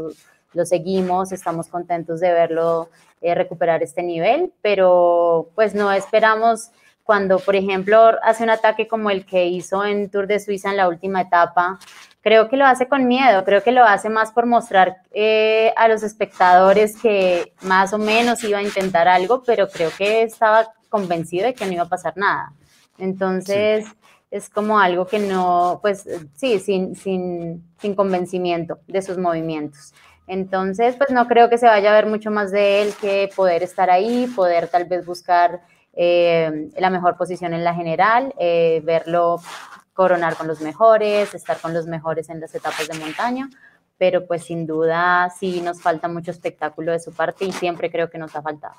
lo 0.54 0.66
seguimos, 0.66 1.32
estamos 1.32 1.68
contentos 1.68 2.20
de 2.20 2.34
verlo 2.34 2.90
eh, 3.22 3.36
recuperar 3.36 3.84
este 3.84 4.04
nivel, 4.04 4.52
pero 4.62 5.50
pues 5.56 5.74
no 5.74 5.92
esperamos 5.92 6.72
cuando, 7.04 7.38
por 7.40 7.56
ejemplo, 7.56 8.12
hace 8.24 8.44
un 8.44 8.50
ataque 8.50 8.88
como 8.88 9.12
el 9.12 9.26
que 9.26 9.46
hizo 9.46 9.86
en 9.86 10.10
Tour 10.10 10.26
de 10.26 10.40
Suiza 10.40 10.72
en 10.72 10.78
la 10.78 10.88
última 10.88 11.22
etapa, 11.22 11.78
creo 12.22 12.50
que 12.50 12.58
lo 12.58 12.66
hace 12.66 12.88
con 12.88 13.08
miedo, 13.08 13.44
creo 13.46 13.62
que 13.62 13.72
lo 13.72 13.84
hace 13.84 14.10
más 14.10 14.32
por 14.32 14.48
mostrar 14.48 14.98
eh, 15.12 15.72
a 15.78 15.88
los 15.88 16.02
espectadores 16.02 17.00
que 17.00 17.54
más 17.62 17.94
o 17.94 18.00
menos 18.00 18.44
iba 18.44 18.58
a 18.58 18.64
intentar 18.64 19.08
algo, 19.08 19.44
pero 19.46 19.70
creo 19.70 19.92
que 19.96 20.24
estaba 20.24 20.74
convencido 20.90 21.46
de 21.46 21.54
que 21.54 21.68
no 21.68 21.74
iba 21.74 21.84
a 21.84 21.90
pasar 21.90 22.18
nada. 22.18 22.52
Entonces, 22.98 23.86
es 24.32 24.50
como 24.50 24.80
algo 24.80 25.06
que 25.06 25.20
no, 25.20 25.78
pues 25.84 26.08
sí, 26.34 26.60
sin, 26.60 26.96
sin, 26.96 27.64
sin 27.80 27.94
convencimiento 27.94 28.80
de 28.88 29.04
sus 29.04 29.20
movimientos. 29.20 29.94
Entonces, 30.28 30.96
pues 30.96 31.12
no 31.12 31.28
creo 31.28 31.50
que 31.50 31.58
se 31.58 31.68
vaya 31.68 31.92
a 31.92 31.96
ver 31.96 32.08
mucho 32.08 32.32
más 32.32 32.52
de 32.52 32.82
él 32.82 32.94
que 33.00 33.30
poder 33.36 33.64
estar 33.64 33.90
ahí, 33.90 34.28
poder 34.36 34.68
tal 34.68 34.86
vez 34.86 35.06
buscar 35.06 35.62
eh, 35.94 36.70
la 36.78 36.90
mejor 36.90 37.16
posición 37.16 37.54
en 37.54 37.64
la 37.64 37.74
general, 37.74 38.34
eh, 38.40 38.82
verlo 38.84 39.40
coronar 39.94 40.36
con 40.36 40.48
los 40.48 40.62
mejores, 40.62 41.34
estar 41.34 41.60
con 41.60 41.74
los 41.74 41.86
mejores 41.88 42.30
en 42.30 42.42
las 42.42 42.54
etapas 42.54 42.88
de 42.88 43.00
montaña, 43.00 43.50
pero 43.98 44.28
pues 44.28 44.44
sin 44.44 44.68
duda 44.68 45.30
sí 45.40 45.62
nos 45.62 45.82
falta 45.82 46.08
mucho 46.08 46.32
espectáculo 46.32 46.92
de 46.92 47.00
su 47.00 47.14
parte 47.14 47.46
y 47.46 47.52
siempre 47.54 47.90
creo 47.90 48.10
que 48.10 48.18
nos 48.18 48.36
ha 48.36 48.42
faltado. 48.42 48.76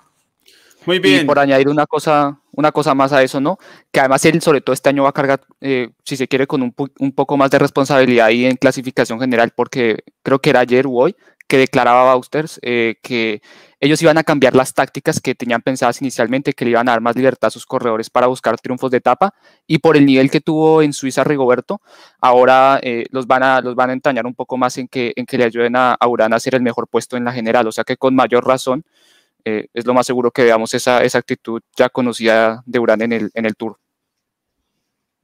Muy 0.84 1.00
bien. 1.00 1.22
Y 1.22 1.24
por 1.24 1.38
añadir 1.38 1.68
una 1.68 1.86
cosa, 1.86 2.38
una 2.52 2.70
cosa 2.70 2.94
más 2.94 3.12
a 3.12 3.22
eso, 3.22 3.40
¿no? 3.40 3.58
Que 3.90 3.98
además 3.98 4.24
él, 4.24 4.40
sobre 4.40 4.60
todo 4.60 4.72
este 4.72 4.88
año, 4.88 5.02
va 5.02 5.08
a 5.08 5.12
cargar, 5.12 5.40
eh, 5.60 5.90
si 6.04 6.16
se 6.16 6.28
quiere, 6.28 6.46
con 6.46 6.62
un, 6.62 6.72
un, 7.00 7.12
poco 7.12 7.36
más 7.36 7.50
de 7.50 7.58
responsabilidad 7.58 8.26
ahí 8.26 8.44
en 8.44 8.56
clasificación 8.56 9.18
general, 9.18 9.52
porque 9.56 10.04
creo 10.22 10.38
que 10.38 10.50
era 10.50 10.60
ayer 10.60 10.86
o 10.86 10.92
hoy 10.92 11.16
que 11.48 11.58
declaraba 11.58 12.04
Bausters 12.04 12.58
eh, 12.62 12.96
que 13.02 13.40
ellos 13.78 14.00
iban 14.02 14.18
a 14.18 14.24
cambiar 14.24 14.54
las 14.54 14.74
tácticas 14.74 15.20
que 15.20 15.34
tenían 15.34 15.62
pensadas 15.62 16.00
inicialmente, 16.00 16.54
que 16.54 16.64
le 16.64 16.72
iban 16.72 16.88
a 16.88 16.92
dar 16.92 17.00
más 17.00 17.14
libertad 17.14 17.48
a 17.48 17.50
sus 17.50 17.66
corredores 17.66 18.10
para 18.10 18.26
buscar 18.26 18.58
triunfos 18.58 18.90
de 18.90 18.98
etapa 18.98 19.34
y 19.66 19.78
por 19.78 19.96
el 19.96 20.06
nivel 20.06 20.30
que 20.30 20.40
tuvo 20.40 20.82
en 20.82 20.92
Suiza 20.92 21.24
Rigoberto, 21.24 21.80
ahora 22.20 22.80
eh, 22.82 23.04
los, 23.10 23.26
van 23.26 23.42
a, 23.42 23.60
los 23.60 23.74
van 23.74 23.90
a 23.90 23.92
entañar 23.92 24.26
un 24.26 24.34
poco 24.34 24.56
más 24.56 24.78
en 24.78 24.88
que, 24.88 25.12
en 25.14 25.26
que 25.26 25.38
le 25.38 25.44
ayuden 25.44 25.76
a, 25.76 25.92
a 25.92 26.08
Urán 26.08 26.32
a 26.32 26.36
hacer 26.36 26.54
el 26.54 26.62
mejor 26.62 26.88
puesto 26.88 27.16
en 27.16 27.24
la 27.24 27.32
general, 27.32 27.66
o 27.66 27.72
sea 27.72 27.84
que 27.84 27.96
con 27.96 28.14
mayor 28.14 28.46
razón 28.46 28.84
eh, 29.44 29.68
es 29.74 29.86
lo 29.86 29.94
más 29.94 30.06
seguro 30.06 30.32
que 30.32 30.42
veamos 30.42 30.74
esa, 30.74 31.04
esa 31.04 31.18
actitud 31.18 31.62
ya 31.76 31.88
conocida 31.88 32.62
de 32.66 32.78
Urán 32.80 33.02
en 33.02 33.12
el, 33.12 33.30
en 33.34 33.46
el 33.46 33.54
Tour. 33.54 33.78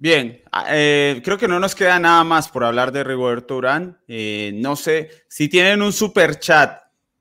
Bien, 0.02 0.42
ah, 0.50 0.64
eh, 0.70 1.20
creo 1.22 1.38
que 1.38 1.46
no 1.46 1.60
nos 1.60 1.76
queda 1.76 1.96
nada 2.00 2.24
más 2.24 2.48
por 2.48 2.64
hablar 2.64 2.90
de 2.90 3.04
Rigoberto 3.04 3.56
Urán. 3.56 4.00
Eh, 4.08 4.50
no 4.52 4.74
sé 4.74 5.10
si 5.28 5.48
tienen 5.48 5.80
un 5.80 5.92
super 5.92 6.40
chat 6.40 6.76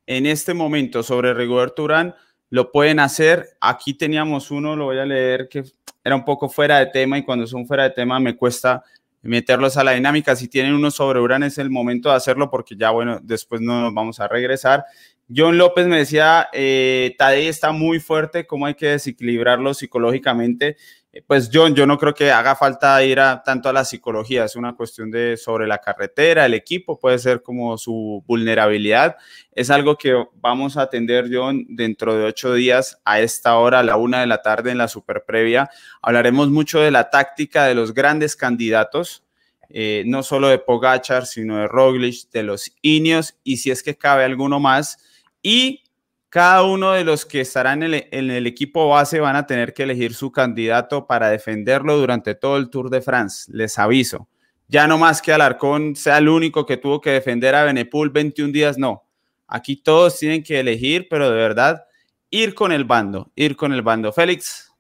en 0.07 0.25
este 0.25 0.55
momento 0.55 1.03
sobre 1.03 1.35
Rigoberto 1.35 1.83
Urán, 1.83 2.15
lo 2.49 2.71
pueden 2.71 2.99
hacer. 2.99 3.49
Aquí 3.61 3.93
teníamos 3.93 4.49
uno, 4.49 4.75
lo 4.75 4.85
voy 4.85 4.97
a 4.97 5.05
leer, 5.05 5.47
que 5.47 5.63
era 6.03 6.15
un 6.15 6.25
poco 6.25 6.49
fuera 6.49 6.79
de 6.79 6.87
tema 6.87 7.19
y 7.19 7.23
cuando 7.23 7.45
son 7.45 7.67
fuera 7.67 7.83
de 7.83 7.91
tema 7.91 8.19
me 8.19 8.35
cuesta 8.35 8.83
meterlos 9.21 9.77
a 9.77 9.83
la 9.83 9.91
dinámica. 9.91 10.35
Si 10.35 10.47
tienen 10.47 10.73
uno 10.73 10.89
sobre 10.89 11.19
Urán 11.19 11.43
es 11.43 11.59
el 11.59 11.69
momento 11.69 12.09
de 12.09 12.15
hacerlo 12.15 12.49
porque 12.49 12.75
ya, 12.75 12.89
bueno, 12.89 13.19
después 13.21 13.61
no 13.61 13.79
nos 13.79 13.93
vamos 13.93 14.19
a 14.19 14.27
regresar. 14.27 14.85
John 15.33 15.57
López 15.57 15.87
me 15.87 15.97
decía, 15.97 16.49
eh, 16.51 17.15
Tadej 17.17 17.47
está 17.47 17.71
muy 17.71 17.99
fuerte, 17.99 18.45
¿cómo 18.45 18.65
hay 18.65 18.73
que 18.73 18.87
desequilibrarlo 18.87 19.73
psicológicamente? 19.73 20.77
Eh, 21.13 21.23
pues 21.25 21.49
John, 21.53 21.75
yo 21.75 21.85
no 21.85 21.97
creo 21.97 22.13
que 22.13 22.31
haga 22.31 22.55
falta 22.55 23.03
ir 23.03 23.19
a, 23.19 23.41
tanto 23.43 23.69
a 23.69 23.73
la 23.73 23.85
psicología, 23.85 24.45
es 24.45 24.55
una 24.55 24.75
cuestión 24.75 25.09
de 25.11 25.37
sobre 25.37 25.67
la 25.67 25.77
carretera, 25.77 26.45
el 26.45 26.53
equipo, 26.53 26.99
puede 26.99 27.19
ser 27.19 27.41
como 27.41 27.77
su 27.77 28.23
vulnerabilidad. 28.27 29.15
Es 29.53 29.69
algo 29.69 29.97
que 29.97 30.15
vamos 30.35 30.75
a 30.75 30.83
atender, 30.83 31.29
John, 31.31 31.65
dentro 31.69 32.15
de 32.15 32.25
ocho 32.25 32.53
días 32.53 32.99
a 33.05 33.19
esta 33.21 33.57
hora, 33.57 33.79
a 33.79 33.83
la 33.83 33.97
una 33.97 34.21
de 34.21 34.27
la 34.27 34.41
tarde 34.41 34.71
en 34.71 34.77
la 34.77 34.87
super 34.87 35.23
previa. 35.25 35.69
Hablaremos 36.01 36.49
mucho 36.49 36.79
de 36.79 36.91
la 36.91 37.09
táctica 37.09 37.65
de 37.65 37.75
los 37.75 37.93
grandes 37.93 38.35
candidatos, 38.35 39.23
eh, 39.69 40.03
no 40.07 40.23
solo 40.23 40.49
de 40.49 40.59
Pogachar, 40.59 41.25
sino 41.25 41.57
de 41.57 41.67
Roglic, 41.67 42.29
de 42.31 42.43
los 42.43 42.73
Ineos 42.81 43.35
y 43.43 43.57
si 43.57 43.71
es 43.71 43.83
que 43.83 43.97
cabe 43.97 44.25
alguno 44.25 44.59
más. 44.59 44.97
Y 45.41 45.83
cada 46.29 46.63
uno 46.63 46.93
de 46.93 47.03
los 47.03 47.25
que 47.25 47.41
estarán 47.41 47.83
en 47.83 48.31
el, 48.31 48.47
equipo 48.47 48.87
base 48.87 49.19
van 49.19 49.35
a 49.35 49.45
tener 49.45 49.73
que 49.73 49.83
elegir 49.83 50.13
su 50.13 50.31
candidato 50.31 51.05
para 51.05 51.29
defenderlo 51.29 51.97
durante 51.97 52.35
todo 52.35 52.57
el 52.57 52.69
Tour 52.69 52.89
de 52.89 53.01
France. 53.01 53.51
Les 53.53 53.77
aviso. 53.77 54.29
Ya 54.69 54.87
no 54.87 54.97
más 54.97 55.21
que 55.21 55.33
Alarcón 55.33 55.95
sea 55.95 56.19
el 56.19 56.29
único 56.29 56.65
que 56.65 56.77
tuvo 56.77 57.01
que 57.01 57.11
defender 57.11 57.53
a 57.53 57.65
Benepul 57.65 58.09
21 58.11 58.53
días, 58.53 58.77
no. 58.77 59.03
Aquí 59.45 59.75
todos 59.75 60.17
tienen 60.17 60.41
que 60.41 60.61
elegir, 60.61 61.07
pero 61.09 61.29
de 61.29 61.35
verdad, 61.35 61.83
ir 62.29 62.53
con 62.53 62.71
el 62.71 62.85
bando, 62.85 63.29
ir 63.35 63.57
con 63.57 63.73
el 63.73 63.81
bando. 63.81 64.13
Félix. 64.13 64.73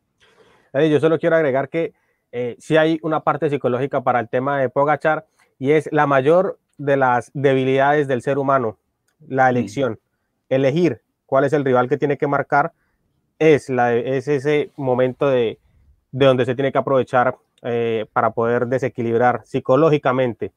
yo 0.73 0.99
solo 1.01 1.19
quiero 1.19 1.35
agregar 1.35 1.67
que 1.67 1.93
eh, 2.31 2.55
sí 2.59 2.77
hay 2.77 2.97
una 3.01 3.19
parte 3.19 3.49
psicológica 3.49 4.01
para 4.01 4.21
el 4.21 4.29
tema 4.29 4.57
de 4.57 4.69
Pogachar 4.69 5.27
y 5.59 5.71
es 5.71 5.89
la 5.91 6.07
mayor 6.07 6.59
de 6.77 6.95
las 6.95 7.29
debilidades 7.33 8.07
del 8.07 8.21
ser 8.21 8.37
humano, 8.37 8.77
la 9.27 9.51
mm. 9.51 9.55
Elegir 10.51 11.01
cuál 11.31 11.45
es 11.45 11.53
el 11.53 11.63
rival 11.63 11.87
que 11.87 11.97
tiene 11.97 12.17
que 12.17 12.27
marcar, 12.27 12.73
es, 13.39 13.69
la, 13.69 13.95
es 13.95 14.27
ese 14.27 14.69
momento 14.75 15.29
de, 15.29 15.59
donde 16.11 16.45
se 16.45 16.55
tiene 16.55 16.73
que 16.73 16.77
aprovechar 16.77 17.37
eh, 17.63 18.05
para 18.11 18.31
poder 18.31 18.67
desequilibrar 18.67 19.41
psicológicamente 19.45 20.51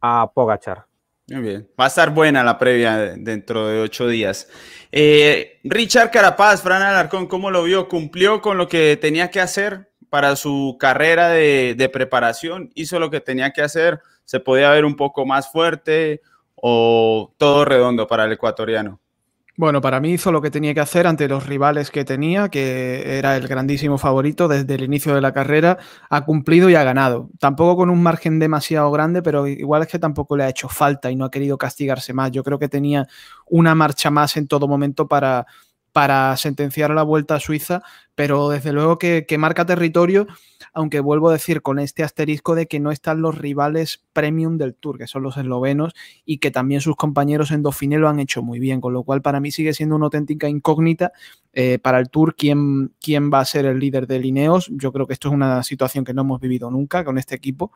a 0.00 0.30
Pogachar. 0.32 0.84
Muy 1.28 1.42
bien, 1.42 1.68
va 1.78 1.86
a 1.86 1.88
estar 1.88 2.10
buena 2.10 2.44
la 2.44 2.56
previa 2.56 3.16
dentro 3.16 3.66
de 3.66 3.80
ocho 3.80 4.06
días. 4.06 4.48
Eh, 4.92 5.58
Richard 5.64 6.12
Carapaz, 6.12 6.62
Fran 6.62 6.82
Alarcón, 6.82 7.26
¿cómo 7.26 7.50
lo 7.50 7.64
vio? 7.64 7.88
¿Cumplió 7.88 8.40
con 8.40 8.58
lo 8.58 8.68
que 8.68 8.96
tenía 8.96 9.28
que 9.28 9.40
hacer 9.40 9.90
para 10.08 10.36
su 10.36 10.76
carrera 10.78 11.30
de, 11.30 11.74
de 11.76 11.88
preparación? 11.88 12.70
¿Hizo 12.74 13.00
lo 13.00 13.10
que 13.10 13.20
tenía 13.20 13.50
que 13.50 13.62
hacer? 13.62 14.00
¿Se 14.24 14.38
podía 14.38 14.70
ver 14.70 14.84
un 14.84 14.94
poco 14.94 15.26
más 15.26 15.50
fuerte 15.50 16.20
o 16.54 17.34
todo 17.38 17.64
redondo 17.64 18.06
para 18.06 18.24
el 18.24 18.32
ecuatoriano? 18.32 19.01
Bueno, 19.58 19.82
para 19.82 20.00
mí 20.00 20.12
hizo 20.12 20.32
lo 20.32 20.40
que 20.40 20.50
tenía 20.50 20.72
que 20.72 20.80
hacer 20.80 21.06
ante 21.06 21.28
los 21.28 21.46
rivales 21.46 21.90
que 21.90 22.06
tenía, 22.06 22.48
que 22.48 23.18
era 23.18 23.36
el 23.36 23.46
grandísimo 23.46 23.98
favorito 23.98 24.48
desde 24.48 24.74
el 24.76 24.82
inicio 24.82 25.14
de 25.14 25.20
la 25.20 25.32
carrera, 25.34 25.76
ha 26.08 26.24
cumplido 26.24 26.70
y 26.70 26.74
ha 26.74 26.82
ganado. 26.84 27.28
Tampoco 27.38 27.76
con 27.76 27.90
un 27.90 28.02
margen 28.02 28.38
demasiado 28.38 28.90
grande, 28.90 29.20
pero 29.22 29.46
igual 29.46 29.82
es 29.82 29.88
que 29.88 29.98
tampoco 29.98 30.38
le 30.38 30.44
ha 30.44 30.48
hecho 30.48 30.70
falta 30.70 31.10
y 31.10 31.16
no 31.16 31.26
ha 31.26 31.30
querido 31.30 31.58
castigarse 31.58 32.14
más. 32.14 32.30
Yo 32.30 32.42
creo 32.42 32.58
que 32.58 32.70
tenía 32.70 33.06
una 33.46 33.74
marcha 33.74 34.10
más 34.10 34.38
en 34.38 34.48
todo 34.48 34.66
momento 34.66 35.06
para, 35.06 35.46
para 35.92 36.36
sentenciar 36.36 36.90
la 36.90 37.02
vuelta 37.02 37.34
a 37.34 37.40
Suiza, 37.40 37.82
pero 38.14 38.48
desde 38.48 38.72
luego 38.72 38.98
que, 38.98 39.26
marca 39.38 39.66
territorio, 39.66 40.26
aunque 40.72 41.00
vuelvo 41.00 41.28
a 41.28 41.32
decir 41.32 41.60
con 41.60 41.78
este 41.78 42.02
asterisco 42.02 42.54
de 42.54 42.66
que 42.66 42.80
no 42.80 42.90
están 42.90 43.20
los 43.20 43.36
rivales 43.36 44.02
premium 44.12 44.58
del 44.58 44.74
Tour, 44.74 44.98
que 44.98 45.06
son 45.06 45.22
los 45.22 45.36
eslovenos, 45.36 45.92
y 46.24 46.38
que 46.38 46.50
también 46.50 46.80
sus 46.80 46.96
compañeros 46.96 47.50
en 47.50 47.62
Dauphiné 47.62 47.98
lo 47.98 48.08
han 48.08 48.20
hecho 48.20 48.42
muy 48.42 48.58
bien, 48.58 48.80
con 48.80 48.92
lo 48.92 49.02
cual 49.02 49.22
para 49.22 49.40
mí 49.40 49.50
sigue 49.50 49.74
siendo 49.74 49.96
una 49.96 50.06
auténtica 50.06 50.48
incógnita 50.48 51.12
eh, 51.52 51.78
para 51.78 51.98
el 51.98 52.08
Tour 52.08 52.34
quién, 52.36 52.94
quién 53.00 53.30
va 53.30 53.40
a 53.40 53.44
ser 53.44 53.66
el 53.66 53.78
líder 53.78 54.06
de 54.06 54.18
Lineos. 54.18 54.70
Yo 54.72 54.92
creo 54.92 55.06
que 55.06 55.12
esto 55.12 55.28
es 55.28 55.34
una 55.34 55.62
situación 55.62 56.04
que 56.04 56.14
no 56.14 56.22
hemos 56.22 56.40
vivido 56.40 56.70
nunca 56.70 57.04
con 57.04 57.18
este 57.18 57.34
equipo, 57.34 57.72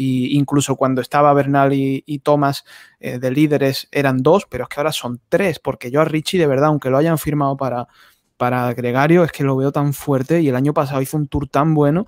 y 0.00 0.38
incluso 0.38 0.76
cuando 0.76 1.00
estaba 1.00 1.34
Bernal 1.34 1.72
y, 1.72 2.20
Thomas 2.20 2.64
eh, 3.00 3.18
de 3.18 3.30
líderes 3.32 3.88
eran 3.90 4.22
dos, 4.22 4.46
pero 4.48 4.64
es 4.64 4.68
que 4.68 4.78
ahora 4.78 4.92
son 4.92 5.20
tres, 5.28 5.58
porque 5.58 5.90
yo 5.90 6.00
a 6.00 6.04
Richie 6.04 6.38
de 6.38 6.46
verdad, 6.46 6.68
aunque 6.68 6.88
lo 6.88 6.98
hayan 6.98 7.18
firmado 7.18 7.56
para 7.56 7.88
para 8.36 8.72
Gregario 8.72 9.24
es 9.24 9.32
que 9.32 9.42
lo 9.42 9.56
veo 9.56 9.72
tan 9.72 9.92
fuerte 9.92 10.40
y 10.40 10.48
el 10.48 10.54
año 10.54 10.72
pasado 10.72 11.02
hizo 11.02 11.16
un 11.16 11.26
tour 11.26 11.48
tan 11.48 11.74
bueno 11.74 12.06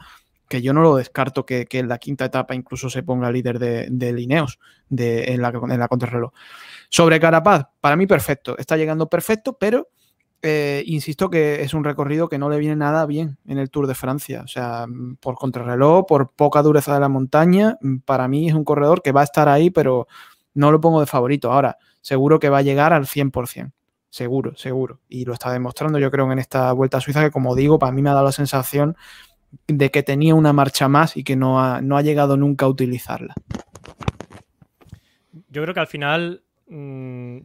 que 0.48 0.62
yo 0.62 0.72
no 0.72 0.80
lo 0.80 0.94
descarto 0.94 1.44
que, 1.44 1.66
en 1.70 1.88
la 1.88 1.98
quinta 1.98 2.24
etapa 2.24 2.54
incluso 2.54 2.88
se 2.88 3.02
ponga 3.02 3.32
líder 3.32 3.58
de, 3.58 3.88
de 3.90 4.12
Lineos 4.12 4.60
de, 4.88 5.32
en, 5.32 5.42
la, 5.42 5.48
en 5.48 5.78
la 5.78 5.88
contrarreloj. 5.88 6.32
Sobre 6.88 7.18
Carapaz, 7.18 7.66
para 7.80 7.96
mí 7.96 8.06
perfecto, 8.06 8.56
está 8.58 8.76
llegando 8.76 9.08
perfecto, 9.08 9.56
pero 9.58 9.88
eh, 10.42 10.82
insisto 10.86 11.28
que 11.28 11.62
es 11.62 11.74
un 11.74 11.84
recorrido 11.84 12.28
que 12.28 12.38
no 12.38 12.48
le 12.48 12.58
viene 12.58 12.76
nada 12.76 13.04
bien 13.06 13.38
en 13.46 13.58
el 13.58 13.70
Tour 13.70 13.86
de 13.86 13.94
Francia. 13.94 14.42
O 14.42 14.48
sea, 14.48 14.86
por 15.20 15.34
contrarreloj, 15.36 16.06
por 16.06 16.32
poca 16.32 16.62
dureza 16.62 16.94
de 16.94 17.00
la 17.00 17.08
montaña, 17.08 17.78
para 18.04 18.28
mí 18.28 18.48
es 18.48 18.54
un 18.54 18.64
corredor 18.64 19.02
que 19.02 19.12
va 19.12 19.20
a 19.20 19.24
estar 19.24 19.48
ahí, 19.48 19.70
pero 19.70 20.08
no 20.54 20.72
lo 20.72 20.80
pongo 20.80 21.00
de 21.00 21.06
favorito. 21.06 21.52
Ahora, 21.52 21.76
seguro 22.00 22.38
que 22.38 22.48
va 22.48 22.58
a 22.58 22.62
llegar 22.62 22.92
al 22.92 23.06
100%. 23.06 23.72
seguro, 24.08 24.56
seguro. 24.56 25.00
Y 25.08 25.24
lo 25.24 25.34
está 25.34 25.52
demostrando, 25.52 25.98
yo 25.98 26.10
creo, 26.10 26.30
en 26.32 26.38
esta 26.38 26.72
vuelta 26.72 26.98
a 26.98 27.00
Suiza, 27.00 27.22
que 27.22 27.30
como 27.30 27.54
digo, 27.54 27.78
para 27.78 27.92
mí 27.92 28.02
me 28.02 28.10
ha 28.10 28.14
dado 28.14 28.26
la 28.26 28.32
sensación 28.32 28.96
de 29.66 29.90
que 29.90 30.02
tenía 30.02 30.34
una 30.34 30.52
marcha 30.52 30.88
más 30.88 31.16
y 31.16 31.24
que 31.24 31.36
no 31.36 31.60
ha, 31.60 31.80
no 31.80 31.96
ha 31.96 32.02
llegado 32.02 32.36
nunca 32.36 32.66
a 32.66 32.68
utilizarla. 32.68 33.34
Yo 35.48 35.62
creo 35.62 35.74
que 35.74 35.80
al 35.80 35.86
final, 35.86 36.42
mm, 36.42 36.49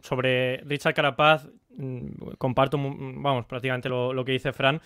sobre 0.02 0.58
Richard 0.58 0.94
Carapaz, 0.94 1.48
mm, 1.76 2.34
comparto, 2.38 2.78
vamos, 2.78 3.46
prácticamente 3.46 3.88
lo, 3.88 4.24
que 4.24 4.32
dice 4.32 4.52
Fran. 4.52 4.80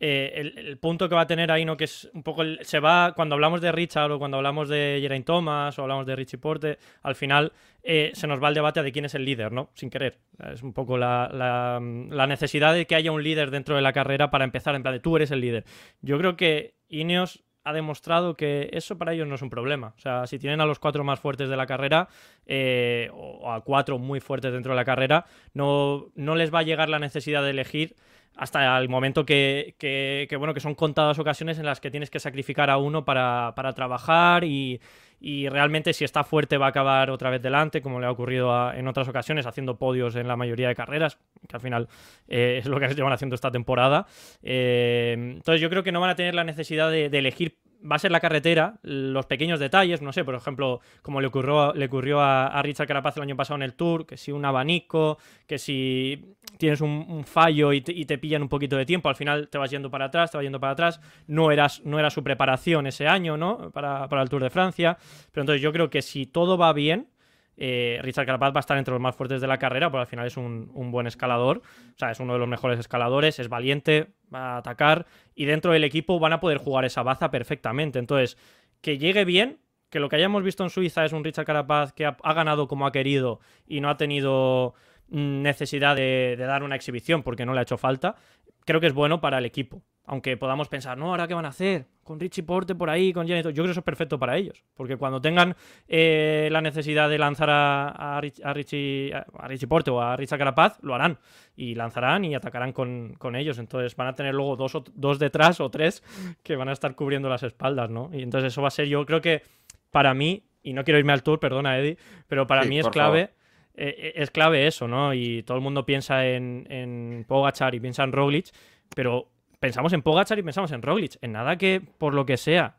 Eh, 0.00 0.52
el, 0.56 0.76
punto 0.78 1.08
que 1.08 1.14
va 1.14 1.22
a 1.22 1.26
tener 1.26 1.52
ahí, 1.52 1.64
¿no? 1.64 1.76
Que 1.76 1.84
es 1.84 2.10
un 2.12 2.24
poco. 2.24 2.42
se 2.62 2.80
va. 2.80 3.12
Cuando 3.14 3.36
hablamos 3.36 3.60
de 3.60 3.70
Richard 3.70 4.10
o 4.10 4.18
cuando 4.18 4.38
hablamos 4.38 4.68
de 4.68 4.98
Geraint 5.00 5.24
Thomas 5.24 5.78
o 5.78 5.82
hablamos 5.82 6.04
de 6.04 6.16
Richie 6.16 6.36
Porte, 6.36 6.78
al 7.02 7.14
final 7.14 7.52
eh, 7.82 8.10
se 8.12 8.26
nos 8.26 8.42
va 8.42 8.48
el 8.48 8.54
debate 8.54 8.82
de 8.82 8.90
quién 8.90 9.04
es 9.04 9.14
el 9.14 9.24
líder, 9.24 9.52
¿no? 9.52 9.70
Sin 9.74 9.90
querer. 9.90 10.18
Es 10.52 10.62
un 10.64 10.72
poco 10.72 10.98
la, 10.98 11.30
la, 11.32 12.26
necesidad 12.26 12.74
de 12.74 12.86
que 12.86 12.96
haya 12.96 13.12
un 13.12 13.22
líder 13.22 13.52
dentro 13.52 13.76
de 13.76 13.82
la 13.82 13.92
carrera 13.92 14.30
para 14.30 14.44
empezar, 14.44 14.74
en 14.74 14.82
plan 14.82 14.94
de 14.94 15.00
tú 15.00 15.14
eres 15.16 15.30
el 15.30 15.40
líder. 15.40 15.64
Yo 16.02 16.18
creo 16.18 16.36
que 16.36 16.74
Ineos 16.88 17.43
ha 17.64 17.72
demostrado 17.72 18.36
que 18.36 18.68
eso 18.72 18.98
para 18.98 19.14
ellos 19.14 19.26
no 19.26 19.34
es 19.34 19.42
un 19.42 19.50
problema. 19.50 19.94
O 19.96 20.00
sea, 20.00 20.26
si 20.26 20.38
tienen 20.38 20.60
a 20.60 20.66
los 20.66 20.78
cuatro 20.78 21.02
más 21.02 21.18
fuertes 21.18 21.48
de 21.48 21.56
la 21.56 21.66
carrera, 21.66 22.08
eh, 22.46 23.10
o 23.14 23.50
a 23.50 23.62
cuatro 23.62 23.98
muy 23.98 24.20
fuertes 24.20 24.52
dentro 24.52 24.72
de 24.72 24.76
la 24.76 24.84
carrera, 24.84 25.24
no, 25.54 26.06
no 26.14 26.36
les 26.36 26.52
va 26.52 26.60
a 26.60 26.62
llegar 26.62 26.88
la 26.88 26.98
necesidad 26.98 27.42
de 27.42 27.50
elegir 27.50 27.96
hasta 28.36 28.76
el 28.78 28.88
momento 28.88 29.24
que, 29.24 29.76
que, 29.78 30.36
bueno, 30.36 30.54
que 30.54 30.60
son 30.60 30.74
contadas 30.74 31.18
ocasiones 31.18 31.58
en 31.58 31.66
las 31.66 31.80
que 31.80 31.90
tienes 31.90 32.10
que 32.10 32.18
sacrificar 32.20 32.68
a 32.68 32.78
uno 32.78 33.04
para, 33.04 33.52
para 33.54 33.72
trabajar 33.72 34.44
y, 34.44 34.80
y 35.20 35.48
realmente 35.48 35.92
si 35.92 36.04
está 36.04 36.24
fuerte 36.24 36.58
va 36.58 36.66
a 36.66 36.68
acabar 36.70 37.10
otra 37.10 37.30
vez 37.30 37.40
delante, 37.42 37.80
como 37.80 38.00
le 38.00 38.06
ha 38.06 38.10
ocurrido 38.10 38.72
en 38.72 38.86
otras 38.88 39.08
ocasiones, 39.08 39.46
haciendo 39.46 39.76
podios 39.76 40.16
en 40.16 40.28
la 40.28 40.36
mayoría 40.36 40.68
de 40.68 40.74
carreras, 40.74 41.18
que 41.48 41.56
al 41.56 41.60
final 41.60 41.88
eh, 42.28 42.58
es 42.60 42.66
lo 42.66 42.78
que 42.78 42.88
llevan 42.94 43.12
haciendo 43.12 43.34
esta 43.34 43.50
temporada. 43.50 44.06
Eh, 44.42 45.14
entonces 45.16 45.60
yo 45.60 45.70
creo 45.70 45.82
que 45.82 45.92
no 45.92 46.00
van 46.00 46.10
a 46.10 46.14
tener 46.14 46.34
la 46.34 46.44
necesidad 46.44 46.90
de, 46.90 47.06
elegir 47.06 47.56
va 47.90 47.96
a 47.96 47.98
ser 47.98 48.10
la 48.10 48.20
carretera, 48.20 48.78
los 48.82 49.26
pequeños 49.26 49.60
detalles, 49.60 50.00
no 50.00 50.12
sé, 50.12 50.24
por 50.24 50.34
ejemplo, 50.34 50.80
como 51.02 51.20
le 51.20 51.26
ocurrió, 51.26 51.72
le 51.74 51.86
ocurrió 51.86 52.20
a, 52.20 52.60
Richard 52.62 52.86
Carapaz 52.86 53.16
el 53.16 53.24
año 53.24 53.36
pasado 53.36 53.56
en 53.56 53.62
el 53.62 53.74
Tour, 53.74 54.06
que 54.06 54.16
si 54.16 54.32
un 54.32 54.44
abanico, 54.44 55.18
que 55.46 55.58
si 55.58 56.34
tienes 56.58 56.80
un, 56.80 57.24
fallo 57.24 57.72
y 57.72 57.80
te, 57.80 58.18
pillan 58.18 58.42
un 58.42 58.48
poquito 58.48 58.76
de 58.76 58.86
tiempo, 58.86 59.08
al 59.08 59.16
final 59.16 59.48
te 59.48 59.58
vas 59.58 59.70
yendo 59.70 59.90
para 59.90 60.06
atrás, 60.06 60.30
te 60.30 60.38
vas 60.38 60.44
yendo 60.44 60.60
para 60.60 60.72
atrás, 60.72 61.00
no, 61.26 61.50
eras, 61.50 61.82
no 61.84 61.98
era 61.98 62.10
su 62.10 62.22
preparación 62.22 62.86
ese 62.86 63.06
año, 63.06 63.36
¿no? 63.36 63.70
Para, 63.70 64.08
para 64.08 64.22
el 64.22 64.28
Tour 64.28 64.42
de 64.42 64.50
Francia, 64.50 64.96
pero 65.32 65.42
entonces 65.42 65.62
yo 65.62 65.72
creo 65.72 65.90
que 65.90 66.02
si 66.02 66.26
todo 66.26 66.56
va 66.56 66.72
bien, 66.72 67.08
eh, 67.56 67.98
Richard 68.02 68.26
Carapaz 68.26 68.52
va 68.52 68.58
a 68.58 68.60
estar 68.60 68.78
entre 68.78 68.92
los 68.92 69.00
más 69.00 69.14
fuertes 69.14 69.40
de 69.40 69.46
la 69.46 69.58
carrera, 69.58 69.90
porque 69.90 70.02
al 70.02 70.06
final 70.06 70.26
es 70.26 70.36
un, 70.36 70.90
buen 70.90 71.06
escalador, 71.06 71.58
o 71.58 71.98
sea, 71.98 72.10
es 72.10 72.20
uno 72.20 72.32
de 72.32 72.38
los 72.38 72.48
mejores 72.48 72.78
escaladores, 72.78 73.38
es 73.38 73.48
valiente, 73.48 74.08
va 74.32 74.54
a 74.54 74.56
atacar, 74.58 75.06
y 75.34 75.44
dentro 75.44 75.72
del 75.72 75.84
equipo 75.84 76.18
van 76.18 76.32
a 76.32 76.40
poder 76.40 76.58
jugar 76.58 76.84
esa 76.84 77.02
baza 77.02 77.30
perfectamente. 77.30 77.98
Entonces, 77.98 78.36
que 78.80 78.98
llegue 78.98 79.24
bien, 79.24 79.58
que 79.90 80.00
lo 80.00 80.08
que 80.08 80.16
hayamos 80.16 80.42
visto 80.42 80.64
en 80.64 80.70
Suiza 80.70 81.04
es 81.04 81.12
un 81.12 81.22
Richard 81.22 81.46
Carapaz 81.46 81.92
que 81.92 82.06
ha, 82.06 82.16
ganado 82.34 82.66
como 82.66 82.86
ha 82.86 82.92
querido 82.92 83.40
y 83.66 83.80
no 83.80 83.88
ha 83.88 83.96
tenido 83.96 84.74
mm, 85.08 85.42
necesidad 85.42 85.94
de, 85.94 86.34
de, 86.36 86.44
dar 86.44 86.64
una 86.64 86.74
exhibición 86.74 87.22
porque 87.22 87.46
no 87.46 87.54
le 87.54 87.60
ha 87.60 87.62
hecho 87.62 87.78
falta, 87.78 88.16
creo 88.64 88.80
que 88.80 88.88
es 88.88 88.94
bueno 88.94 89.20
para 89.20 89.38
el 89.38 89.44
equipo. 89.44 89.82
Aunque 90.06 90.36
podamos 90.36 90.68
pensar, 90.68 90.98
no, 90.98 91.06
ahora 91.06 91.26
qué 91.26 91.34
van 91.34 91.46
a 91.46 91.48
hacer 91.48 91.86
con 92.04 92.20
Richie 92.20 92.42
Porte 92.42 92.74
por 92.74 92.90
ahí, 92.90 93.12
con 93.12 93.26
Jenny. 93.26 93.42
Yo 93.42 93.52
creo 93.52 93.64
que 93.64 93.70
eso 93.70 93.80
es 93.80 93.84
perfecto 93.84 94.18
para 94.18 94.36
ellos. 94.36 94.62
Porque 94.74 94.96
cuando 94.96 95.20
tengan 95.20 95.56
eh, 95.88 96.48
la 96.52 96.60
necesidad 96.60 97.08
de 97.08 97.18
lanzar 97.18 97.50
a, 97.50 98.16
a, 98.16 98.20
Richie, 98.20 99.12
a 99.12 99.48
Richie 99.48 99.66
Porte 99.66 99.90
o 99.90 100.00
a 100.00 100.16
Richard 100.16 100.38
Carapaz, 100.38 100.78
lo 100.82 100.94
harán. 100.94 101.18
Y 101.56 101.74
lanzarán 101.74 102.24
y 102.24 102.34
atacarán 102.34 102.72
con, 102.72 103.16
ellos. 103.34 103.58
Entonces 103.58 103.96
van 103.96 104.08
a 104.08 104.14
tener 104.14 104.34
luego 104.34 104.56
dos, 104.56 104.76
dos 104.94 105.18
detrás 105.18 105.60
o 105.60 105.70
tres 105.70 106.02
que 106.42 106.54
van 106.54 106.68
a 106.68 106.72
estar 106.72 106.94
cubriendo 106.94 107.28
las 107.28 107.42
espaldas, 107.42 107.90
¿no? 107.90 108.10
Y 108.12 108.22
entonces 108.22 108.52
eso 108.52 108.62
va 108.62 108.68
a 108.68 108.72
ser, 108.72 108.86
yo 108.86 109.04
creo 109.06 109.20
que 109.20 109.42
para 109.90 110.12
mí, 110.14 110.44
y 110.62 110.74
no 110.74 110.84
quiero 110.84 110.98
irme 110.98 111.12
al 111.12 111.22
tour, 111.22 111.40
perdona 111.40 111.78
Eddie, 111.78 111.96
pero 112.28 112.46
para 112.46 112.64
mí 112.64 112.78
es 112.78 112.88
clave. 112.88 113.30
Eh, 113.76 113.92
eh, 113.98 114.12
es 114.16 114.30
clave 114.30 114.68
eso, 114.68 114.86
¿no? 114.86 115.14
Y 115.14 115.42
todo 115.42 115.56
el 115.56 115.62
mundo 115.62 115.84
piensa 115.84 116.26
en, 116.26 116.66
en 116.70 117.24
Pogachar 117.26 117.74
y 117.74 117.80
piensa 117.80 118.04
en 118.04 118.12
Roglic, 118.12 118.50
pero 118.94 119.33
pensamos 119.64 119.94
en 119.94 120.02
Pogachar 120.02 120.38
y 120.38 120.42
pensamos 120.42 120.72
en 120.72 120.82
Roglic. 120.82 121.16
En 121.22 121.32
nada 121.32 121.56
que, 121.56 121.80
por 121.96 122.12
lo 122.12 122.26
que 122.26 122.36
sea, 122.36 122.76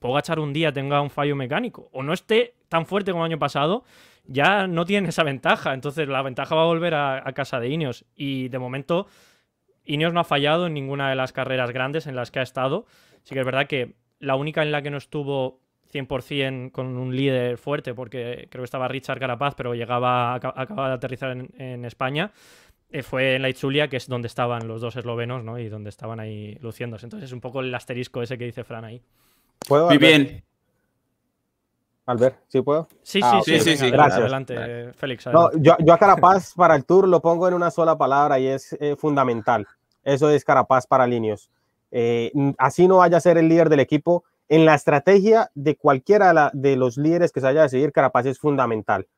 Pogachar 0.00 0.38
un 0.38 0.52
día 0.52 0.70
tenga 0.70 1.00
un 1.00 1.08
fallo 1.08 1.34
mecánico 1.34 1.88
o 1.92 2.02
no 2.02 2.12
esté 2.12 2.52
tan 2.68 2.84
fuerte 2.84 3.10
como 3.10 3.24
el 3.24 3.32
año 3.32 3.38
pasado, 3.38 3.84
ya 4.26 4.66
no 4.66 4.84
tiene 4.84 5.08
esa 5.08 5.22
ventaja. 5.22 5.72
Entonces 5.72 6.06
la 6.08 6.20
ventaja 6.20 6.54
va 6.54 6.64
a 6.64 6.66
volver 6.66 6.94
a, 6.94 7.22
casa 7.34 7.58
de 7.58 7.70
Ineos. 7.70 8.04
Y 8.14 8.50
de 8.50 8.58
momento, 8.58 9.06
Ineos 9.86 10.12
no 10.12 10.20
ha 10.20 10.24
fallado 10.24 10.66
en 10.66 10.74
ninguna 10.74 11.08
de 11.08 11.16
las 11.16 11.32
carreras 11.32 11.70
grandes 11.70 12.06
en 12.06 12.14
las 12.14 12.30
que 12.30 12.40
ha 12.40 12.42
estado. 12.42 12.84
Sí 13.22 13.32
que 13.32 13.40
es 13.40 13.46
verdad 13.46 13.66
que 13.66 13.94
la 14.18 14.36
única 14.36 14.62
en 14.62 14.72
la 14.72 14.82
que 14.82 14.90
no 14.90 14.98
estuvo 14.98 15.60
100% 15.90 16.70
con 16.70 16.98
un 16.98 17.16
líder 17.16 17.56
fuerte, 17.56 17.94
porque 17.94 18.46
creo 18.50 18.60
que 18.60 18.66
estaba 18.66 18.88
Richard 18.88 19.20
Carapaz, 19.20 19.54
pero 19.54 19.74
llegaba, 19.74 20.34
acababa 20.34 20.88
de 20.88 20.94
aterrizar 20.96 21.30
en 21.30 21.84
España, 21.86 22.30
fue 23.02 23.36
en 23.36 23.42
la 23.42 23.48
Itzulia, 23.48 23.88
que 23.88 23.96
es 23.96 24.08
donde 24.08 24.28
estaban 24.28 24.68
los 24.68 24.80
dos 24.80 24.96
eslovenos, 24.96 25.44
¿no? 25.44 25.58
Y 25.58 25.68
donde 25.68 25.90
estaban 25.90 26.20
ahí 26.20 26.56
luciéndose. 26.60 27.06
Entonces 27.06 27.28
es 27.28 27.32
un 27.32 27.40
poco 27.40 27.60
el 27.60 27.74
asterisco 27.74 28.22
ese 28.22 28.38
que 28.38 28.44
dice 28.44 28.64
Fran 28.64 28.84
ahí. 28.84 29.02
¿Puedo, 29.66 29.88
Muy 29.88 29.98
bien. 29.98 30.42
Albert, 32.06 32.38
¿sí 32.46 32.60
puedo? 32.60 32.86
Sí, 33.02 33.20
ah, 33.22 33.40
sí, 33.44 33.58
sí, 33.58 33.76
sí, 33.76 33.90
Gracias. 33.90 34.20
Adelante, 34.20 34.92
Félix. 34.92 35.26
No, 35.26 35.50
yo, 35.56 35.74
a 35.92 35.98
Carapaz 35.98 36.54
para 36.54 36.76
el 36.76 36.84
Tour 36.84 37.08
lo 37.08 37.20
pongo 37.20 37.48
en 37.48 37.54
una 37.54 37.72
sola 37.72 37.98
palabra 37.98 38.38
y 38.38 38.46
es 38.46 38.76
eh, 38.80 38.94
fundamental. 38.96 39.66
Eso 40.04 40.30
es 40.30 40.44
Carapaz 40.44 40.86
para 40.86 41.04
Linios. 41.06 41.50
Eh, 41.90 42.30
así 42.58 42.86
no 42.86 42.98
vaya 42.98 43.16
a 43.16 43.20
ser 43.20 43.38
el 43.38 43.48
líder 43.48 43.68
del 43.68 43.80
equipo. 43.80 44.22
En 44.48 44.64
la 44.64 44.76
estrategia 44.76 45.50
de 45.56 45.74
cualquiera 45.74 46.52
de 46.52 46.76
los 46.76 46.96
líderes 46.96 47.32
que 47.32 47.40
se 47.40 47.46
vaya 47.46 47.60
a 47.60 47.64
decidir, 47.64 47.90
Carapaz 47.90 48.26
es 48.26 48.38
fundamental 48.38 49.08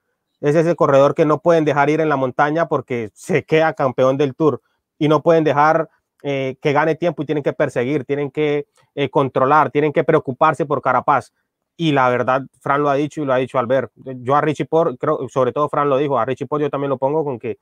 es 0.41 0.55
ese 0.55 0.77
corredor 0.77 1.15
que 1.15 1.25
no 1.25 1.41
pueden 1.41 1.65
dejar 1.65 1.91
ir 1.91 2.01
en 2.01 2.09
la 2.09 2.17
montaña 2.17 2.69
porque 2.69 3.11
se 3.15 3.45
queda 3.45 3.73
campeón 3.75 4.17
del 4.17 4.35
tour 4.35 4.63
y 4.99 5.09
no 5.09 5.23
pueden 5.23 5.45
dejar 5.45 5.89
eh, 6.23 6.57
que 6.61 6.73
gane 6.73 6.97
tiempo 6.97 7.23
y 7.23 7.27
tienen 7.27 7.45
que 7.45 7.53
perseguir, 7.53 8.05
tienen 8.05 8.31
que 8.31 8.67
eh, 8.95 9.09
controlar, 9.09 9.71
tienen 9.71 9.93
que 9.93 10.05
preocuparse 10.05 10.67
por 10.67 10.83
Carapaz. 10.83 11.33
Y 11.77 11.93
la 11.93 12.09
verdad, 12.09 12.43
Fran 12.61 12.83
lo 12.83 12.91
ha 12.91 12.95
dicho 12.95 13.23
y 13.23 13.25
lo 13.25 13.33
ha 13.33 13.37
dicho 13.37 13.59
Albert. 13.59 13.93
Yo 13.95 14.35
a 14.35 14.41
Richie 14.41 14.65
Port, 14.65 14.97
creo, 14.99 15.29
sobre 15.29 15.53
todo 15.53 15.69
Fran 15.69 15.89
lo 15.89 15.97
dijo, 15.97 16.19
a 16.19 16.25
Richie 16.25 16.47
Port 16.47 16.63
yo 16.63 16.71
también 16.71 16.91
lo 16.91 16.99
pongo 16.99 17.25
con 17.25 17.39
que 17.39 17.59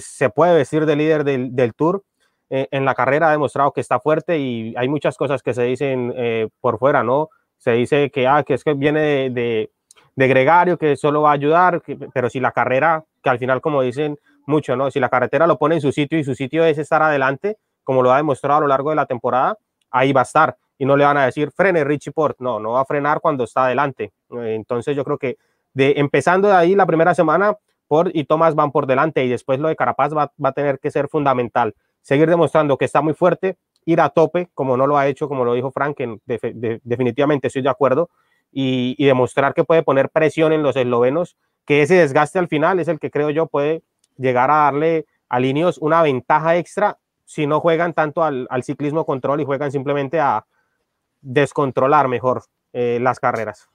se 0.00 0.30
puede 0.30 0.54
decir 0.54 0.84
de 0.84 0.96
líder 0.96 1.24
del, 1.24 1.74
tour. 1.74 2.04
Eh, 2.50 2.68
en 2.70 2.84
la 2.84 2.94
carrera 2.94 3.28
ha 3.28 3.32
demostrado 3.32 3.72
que 3.72 3.80
está 3.80 4.00
fuerte 4.00 4.38
y 4.38 4.74
hay 4.76 4.88
muchas 4.88 5.16
cosas 5.16 5.42
que 5.42 5.54
se 5.54 5.62
dicen 5.62 6.14
por 6.60 6.78
fuera, 6.78 7.02
¿no? 7.02 7.30
Se 7.56 7.72
dice 7.72 8.10
que, 8.10 8.26
ah, 8.26 8.42
que 8.42 8.54
es 8.54 8.64
que 8.64 8.74
viene 8.74 9.30
de 9.30 9.70
gregario 10.16 10.78
que 10.78 10.96
solo 10.96 11.22
va 11.22 11.30
a 11.30 11.34
ayudar, 11.34 11.82
pero 12.12 12.30
si 12.30 12.40
la 12.40 12.52
carrera, 12.52 13.04
que 13.22 13.30
al 13.30 13.38
final, 13.38 13.60
como 13.60 13.82
dicen 13.82 14.18
mucho, 14.46 14.76
¿no? 14.76 14.90
Si 14.90 15.00
la 15.00 15.08
carretera 15.08 15.46
lo 15.46 15.58
pone 15.58 15.76
en 15.76 15.80
su 15.80 15.92
sitio 15.92 16.18
y 16.18 16.24
su 16.24 16.34
sitio 16.34 16.64
es 16.64 16.78
estar 16.78 17.02
adelante, 17.02 17.58
como 17.82 18.02
lo 18.02 18.12
ha 18.12 18.16
demostrado 18.16 18.58
a 18.58 18.60
lo 18.62 18.66
largo 18.68 18.90
de 18.90 18.96
la 18.96 19.06
temporada, 19.06 19.58
ahí 19.90 20.12
va 20.12 20.20
a 20.20 20.24
estar. 20.24 20.56
Y 20.78 20.86
no 20.86 20.96
le 20.96 21.04
van 21.04 21.16
a 21.16 21.26
decir, 21.26 21.50
frene 21.52 21.84
Richie 21.84 22.12
Port. 22.12 22.36
No, 22.40 22.58
no 22.58 22.72
va 22.72 22.80
a 22.80 22.84
frenar 22.84 23.20
cuando 23.20 23.44
está 23.44 23.66
adelante. 23.66 24.12
Entonces 24.30 24.96
yo 24.96 25.04
creo 25.04 25.18
que 25.18 25.36
de, 25.72 25.94
empezando 25.96 26.48
de 26.48 26.54
ahí 26.54 26.74
la 26.74 26.86
primera 26.86 27.14
semana, 27.14 27.56
Port 27.86 28.10
y 28.14 28.24
Thomas 28.24 28.54
van 28.54 28.72
por 28.72 28.86
delante 28.86 29.24
y 29.24 29.28
después 29.28 29.60
lo 29.60 29.68
de 29.68 29.76
Carapaz 29.76 30.14
va, 30.16 30.32
a 30.42 30.52
tener 30.52 30.78
que 30.78 30.90
ser 30.90 31.08
fundamental. 31.08 31.74
Seguir 32.00 32.28
demostrando 32.28 32.76
que 32.76 32.84
está 32.84 33.02
muy 33.02 33.14
fuerte, 33.14 33.56
ir 33.84 34.00
a 34.00 34.08
tope, 34.08 34.48
como 34.54 34.76
no 34.76 34.86
lo 34.86 34.96
ha 34.96 35.06
hecho, 35.06 35.28
como 35.28 35.44
lo 35.44 35.54
dijo 35.54 35.70
Frank, 35.70 35.96
que 35.96 36.18
definitivamente 36.82 37.48
estoy 37.48 37.62
de 37.62 37.68
acuerdo, 37.68 38.10
y, 38.54 39.04
demostrar 39.04 39.52
que 39.52 39.64
puede 39.64 39.82
poner 39.82 40.10
presión 40.10 40.52
en 40.52 40.62
los 40.62 40.76
eslovenos, 40.76 41.36
que 41.66 41.82
ese 41.82 41.96
desgaste 41.96 42.38
al 42.38 42.48
final 42.48 42.78
es 42.78 42.88
el 42.88 43.00
que 43.00 43.10
creo 43.10 43.30
yo 43.30 43.46
puede 43.46 43.82
llegar 44.16 44.50
a 44.50 44.64
darle 44.64 45.06
a 45.28 45.40
Linios 45.40 45.78
una 45.78 46.02
ventaja 46.02 46.56
extra 46.56 46.98
si 47.24 47.46
no 47.46 47.60
juegan 47.60 47.94
tanto 47.94 48.22
al, 48.22 48.46
ciclismo 48.62 49.04
control 49.04 49.40
y 49.40 49.44
juegan 49.44 49.72
simplemente 49.72 50.20
a 50.20 50.46
descontrolar 51.20 52.06
mejor 52.06 52.44
eh, 52.72 52.98
las 53.00 53.18
carreras. 53.18 53.68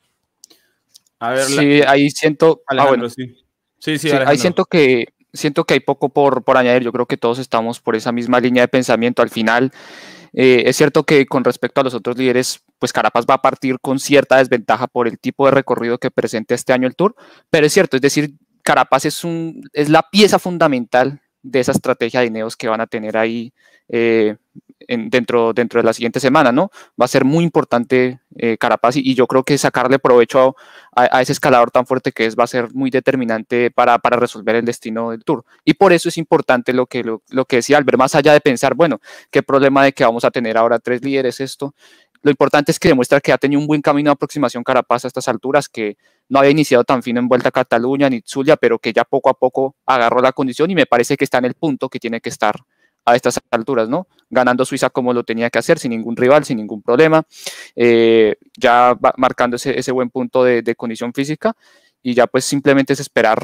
A 1.19 1.31
ver, 1.31 1.43
sí, 1.43 1.81
ahí 1.85 2.09
siento. 2.09 2.61
Ah, 2.67 2.87
bueno. 2.87 3.09
sí. 3.09 3.35
Sí, 3.79 3.97
sí, 3.97 4.11
ahí 4.11 4.37
siento 4.37 4.65
que 4.65 5.07
siento 5.33 5.63
que 5.63 5.73
hay 5.73 5.79
poco 5.79 6.09
por, 6.09 6.43
por 6.43 6.57
añadir. 6.57 6.83
Yo 6.83 6.91
creo 6.91 7.05
que 7.05 7.17
todos 7.17 7.39
estamos 7.39 7.79
por 7.79 7.95
esa 7.95 8.11
misma 8.11 8.39
línea 8.39 8.63
de 8.63 8.67
pensamiento. 8.67 9.21
Al 9.21 9.29
final, 9.29 9.71
eh, 10.33 10.63
es 10.65 10.77
cierto 10.77 11.03
que 11.03 11.25
con 11.25 11.43
respecto 11.43 11.81
a 11.81 11.83
los 11.83 11.93
otros 11.93 12.17
líderes, 12.17 12.61
pues 12.77 12.93
Carapaz 12.93 13.25
va 13.29 13.35
a 13.35 13.41
partir 13.41 13.79
con 13.79 13.99
cierta 13.99 14.37
desventaja 14.37 14.87
por 14.87 15.07
el 15.07 15.19
tipo 15.19 15.45
de 15.45 15.51
recorrido 15.51 15.97
que 15.97 16.11
presenta 16.11 16.55
este 16.55 16.73
año 16.73 16.87
el 16.87 16.95
Tour, 16.95 17.15
pero 17.49 17.65
es 17.65 17.73
cierto, 17.73 17.97
es 17.97 18.01
decir, 18.01 18.33
Carapaz 18.63 19.05
es, 19.05 19.23
un, 19.23 19.63
es 19.73 19.89
la 19.89 20.03
pieza 20.03 20.39
fundamental 20.39 21.21
de 21.41 21.59
esa 21.59 21.71
estrategia 21.71 22.19
de 22.19 22.27
Ineos 22.27 22.55
que 22.55 22.67
van 22.67 22.81
a 22.81 22.87
tener 22.87 23.17
ahí 23.17 23.53
eh, 23.87 24.37
dentro, 24.87 25.53
dentro 25.53 25.79
de 25.79 25.85
la 25.85 25.93
siguiente 25.93 26.19
semana, 26.19 26.51
¿no? 26.51 26.71
Va 26.99 27.05
a 27.05 27.07
ser 27.07 27.25
muy 27.25 27.43
importante 27.43 28.19
eh, 28.35 28.57
Carapaz 28.57 28.95
y, 28.95 29.13
yo 29.13 29.27
creo 29.27 29.43
que 29.43 29.57
sacarle 29.57 29.99
provecho 29.99 30.55
a, 30.95 31.21
ese 31.21 31.33
escalador 31.33 31.71
tan 31.71 31.85
fuerte 31.85 32.11
que 32.11 32.25
es 32.25 32.35
va 32.35 32.45
a 32.45 32.47
ser 32.47 32.73
muy 32.73 32.89
determinante 32.89 33.71
para, 33.71 33.99
para 33.99 34.17
resolver 34.17 34.55
el 34.55 34.65
destino 34.65 35.11
del 35.11 35.23
Tour. 35.23 35.43
Y 35.65 35.73
por 35.73 35.93
eso 35.93 36.09
es 36.09 36.17
importante 36.17 36.73
lo 36.73 36.85
que, 36.85 37.03
lo, 37.03 37.21
lo 37.29 37.45
que 37.45 37.57
decía 37.57 37.77
Albert, 37.77 37.97
más 37.97 38.15
allá 38.15 38.33
de 38.33 38.41
pensar, 38.41 38.75
bueno, 38.75 38.99
qué 39.31 39.43
problema 39.43 39.83
de 39.83 39.93
que 39.93 40.03
vamos 40.03 40.23
a 40.23 40.31
tener 40.31 40.57
ahora 40.57 40.79
tres 40.79 41.03
líderes, 41.03 41.39
esto, 41.39 41.73
lo 42.21 42.31
importante 42.31 42.71
es 42.71 42.79
que 42.79 42.89
demuestra 42.89 43.21
que 43.21 43.31
ha 43.31 43.37
tenido 43.37 43.61
un 43.61 43.67
buen 43.67 43.81
camino 43.81 44.09
de 44.09 44.13
aproximación 44.13 44.63
Carapaz 44.63 45.05
a 45.05 45.07
estas 45.07 45.27
alturas, 45.27 45.69
que 45.69 45.97
no 46.27 46.39
había 46.39 46.51
iniciado 46.51 46.83
tan 46.83 47.01
fino 47.01 47.19
en 47.19 47.29
Vuelta 47.29 47.49
a 47.49 47.51
Cataluña 47.51 48.09
ni 48.09 48.21
Zulia, 48.25 48.57
pero 48.57 48.77
que 48.77 48.91
ya 48.91 49.05
poco 49.05 49.29
a 49.29 49.33
poco 49.33 49.75
agarró 49.85 50.21
la 50.21 50.33
condición 50.33 50.69
y 50.69 50.75
me 50.75 50.85
parece 50.85 51.15
que 51.15 51.23
está 51.23 51.37
en 51.37 51.45
el 51.45 51.53
punto 51.53 51.89
que 51.89 51.99
tiene 51.99 52.19
que 52.19 52.29
estar 52.29 52.55
a 53.11 53.15
estas 53.15 53.39
alturas, 53.51 53.89
¿no? 53.89 54.07
Ganando 54.29 54.65
Suiza 54.65 54.89
como 54.89 55.13
lo 55.13 55.23
tenía 55.23 55.49
que 55.49 55.59
hacer, 55.59 55.79
sin 55.79 55.91
ningún 55.91 56.15
rival, 56.15 56.45
sin 56.45 56.57
ningún 56.57 56.81
problema, 56.81 57.23
eh, 57.75 58.35
ya 58.57 58.97
marcando 59.17 59.55
ese, 59.57 59.91
buen 59.91 60.09
punto 60.09 60.43
de, 60.43 60.75
condición 60.75 61.13
física 61.13 61.55
y 62.01 62.13
ya 62.13 62.27
pues 62.27 62.45
simplemente 62.45 62.93
es 62.93 62.99
esperar 62.99 63.39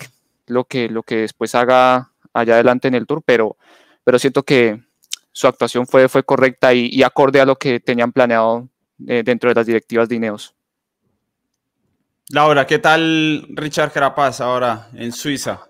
lo 0.47 0.63
que, 0.66 0.89
después 1.07 1.55
haga 1.55 2.11
allá 2.34 2.53
adelante 2.53 2.88
en 2.88 2.95
el 2.95 3.07
Tour, 3.07 3.24
pero, 3.26 3.57
siento 4.18 4.43
que, 4.43 4.82
su 5.32 5.47
actuación 5.47 5.86
fue, 5.86 6.07
fue 6.07 6.24
correcta 6.24 6.74
y, 6.74 7.03
acorde 7.03 7.41
a 7.41 7.45
lo 7.45 7.57
que 7.57 7.82
tenían 7.82 8.13
planeado 8.13 8.70
eh, 9.05 9.22
dentro 9.26 9.49
de 9.49 9.55
las 9.55 9.66
directivas 9.66 10.07
de 10.07 10.16
Ineos. 10.16 10.55
Laura, 12.30 12.66
¿qué 12.66 12.80
tal 12.80 13.45
Richard 13.49 13.91
Carapaz 13.91 14.41
ahora 14.41 14.88
en 14.93 15.11
Suiza? 15.11 15.70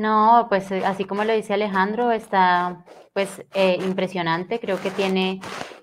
No, 0.00 0.46
pues 0.48 0.70
eh, 0.70 0.82
así 0.86 1.04
como 1.04 1.24
lo 1.24 1.34
dice 1.34 1.52
Alejandro, 1.52 2.10
está 2.10 2.86
pues 3.12 3.44
eh, 3.52 3.76
impresionante. 3.82 4.58
Creo 4.58 4.80
que 4.80 4.90
tiene, 4.90 5.40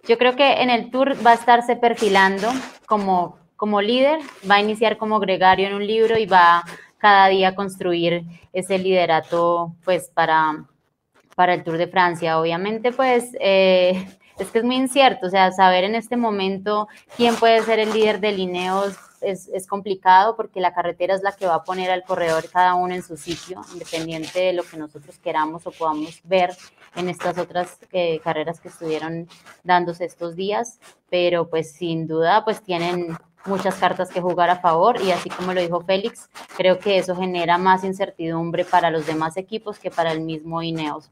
yo 0.07 0.17
creo 0.17 0.35
que 0.35 0.53
en 0.53 0.71
el 0.71 0.89
tour 0.89 1.15
va 1.23 1.31
a 1.31 1.35
estarse 1.35 1.75
perfilando 1.75 2.47
como, 2.87 3.37
como 3.55 3.79
líder, 3.79 4.19
va 4.49 4.55
a 4.55 4.59
iniciar 4.59 4.97
como 4.97 5.19
gregario 5.19 5.67
en 5.67 5.75
un 5.75 5.85
libro 5.85 6.17
y 6.17 6.25
va 6.25 6.63
cada 6.97 7.27
día 7.27 7.49
a 7.49 7.55
construir 7.55 8.23
ese 8.53 8.79
liderato 8.79 9.75
pues 9.85 10.09
para, 10.09 10.65
para 11.35 11.53
el 11.53 11.63
Tour 11.63 11.77
de 11.77 11.87
Francia. 11.87 12.39
Obviamente, 12.39 12.91
pues 12.91 13.37
eh, 13.39 14.03
es 14.39 14.49
que 14.49 14.57
es 14.57 14.63
muy 14.65 14.77
incierto, 14.77 15.27
o 15.27 15.29
sea, 15.29 15.51
saber 15.51 15.83
en 15.83 15.93
este 15.93 16.17
momento 16.17 16.87
quién 17.15 17.35
puede 17.35 17.61
ser 17.61 17.77
el 17.77 17.93
líder 17.93 18.19
de 18.19 18.31
Lineos 18.31 18.97
es, 19.21 19.47
es, 19.47 19.67
complicado 19.67 20.35
porque 20.35 20.59
la 20.59 20.73
carretera 20.73 21.15
es 21.15 21.23
la 21.23 21.31
que 21.31 21.47
va 21.47 21.55
a 21.55 21.63
poner 21.63 21.91
al 21.91 22.03
corredor 22.03 22.49
cada 22.49 22.75
uno 22.75 22.93
en 22.93 23.03
su 23.03 23.17
sitio, 23.17 23.61
independiente 23.73 24.39
de 24.39 24.53
lo 24.53 24.63
que 24.63 24.77
nosotros 24.77 25.17
queramos 25.19 25.65
o 25.67 25.71
podamos 25.71 26.21
ver 26.23 26.55
en 26.95 27.09
estas 27.09 27.37
otras 27.37 27.77
eh, 27.91 28.19
carreras 28.19 28.59
que 28.59 28.69
estuvieron 28.69 29.27
dándose 29.63 30.05
estos 30.05 30.35
días, 30.35 30.79
pero 31.09 31.49
pues 31.49 31.71
sin 31.71 32.07
duda 32.07 32.43
pues 32.43 32.61
tienen 32.61 33.17
muchas 33.45 33.75
cartas 33.75 34.09
que 34.09 34.21
jugar 34.21 34.49
a 34.49 34.59
favor. 34.59 35.01
Y 35.01 35.11
así 35.11 35.29
como 35.29 35.53
lo 35.53 35.61
dijo 35.61 35.81
Félix, 35.81 36.29
creo 36.55 36.79
que 36.79 36.97
eso 36.97 37.15
genera 37.15 37.57
más 37.57 37.83
incertidumbre 37.83 38.65
para 38.65 38.91
los 38.91 39.05
demás 39.05 39.37
equipos 39.37 39.79
que 39.79 39.89
para 39.89 40.11
el 40.11 40.21
mismo 40.21 40.61
Ineos. 40.61 41.09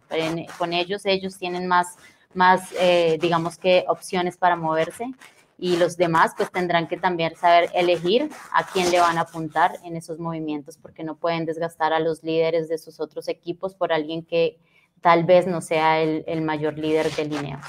Con 0.57 0.73
ellos, 0.73 1.05
ellos 1.05 1.37
tienen 1.37 1.67
más, 1.67 1.97
más 2.33 2.73
eh, 2.79 3.17
digamos 3.21 3.57
que 3.57 3.85
opciones 3.87 4.37
para 4.37 4.55
moverse 4.55 5.11
y 5.57 5.77
los 5.77 5.97
demás 5.97 6.33
pues 6.35 6.51
tendrán 6.51 6.87
que 6.87 6.97
también 6.97 7.35
saber 7.35 7.69
elegir 7.73 8.29
a 8.51 8.65
quién 8.65 8.91
le 8.91 8.99
van 8.99 9.17
a 9.17 9.21
apuntar 9.21 9.71
en 9.83 9.95
esos 9.95 10.19
movimientos 10.19 10.77
porque 10.77 11.03
no 11.03 11.15
pueden 11.15 11.45
desgastar 11.45 11.93
a 11.93 11.99
los 11.99 12.23
líderes 12.23 12.67
de 12.67 12.77
sus 12.77 12.99
otros 12.99 13.27
equipos 13.27 13.75
por 13.75 13.93
alguien 13.93 14.23
que 14.23 14.59
tal 15.01 15.23
vez 15.23 15.47
no 15.47 15.61
sea 15.61 16.01
el, 16.01 16.41
mayor 16.41 16.77
líder 16.77 17.11
de 17.11 17.23
Ineos. 17.23 17.65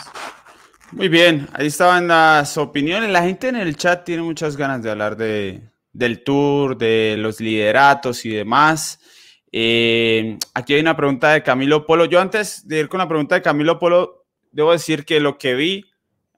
Muy 0.92 1.08
bien, 1.08 1.48
ahí 1.52 1.66
estaban 1.66 2.08
las 2.08 2.56
opiniones. 2.56 3.10
La 3.10 3.22
gente 3.22 3.48
en 3.48 3.56
el 3.56 3.76
chat 3.76 4.04
tiene 4.04 4.22
muchas 4.22 4.56
ganas 4.56 4.82
de 4.82 4.90
hablar 4.90 5.16
de, 5.16 5.60
del 5.92 6.22
tour, 6.22 6.78
de 6.78 7.16
los 7.18 7.40
lideratos 7.40 8.24
y 8.24 8.30
demás. 8.30 9.00
Eh, 9.52 10.38
aquí 10.54 10.74
hay 10.74 10.80
una 10.80 10.96
pregunta 10.96 11.32
de 11.32 11.42
Camilo 11.42 11.84
Polo. 11.84 12.04
Yo 12.04 12.20
antes 12.20 12.66
de 12.66 12.80
ir 12.80 12.88
con 12.88 12.98
la 12.98 13.08
pregunta 13.08 13.34
de 13.34 13.42
Camilo 13.42 13.78
Polo, 13.78 14.26
debo 14.52 14.72
decir 14.72 15.04
que 15.04 15.20
lo 15.20 15.38
que 15.38 15.54
vi 15.54 15.84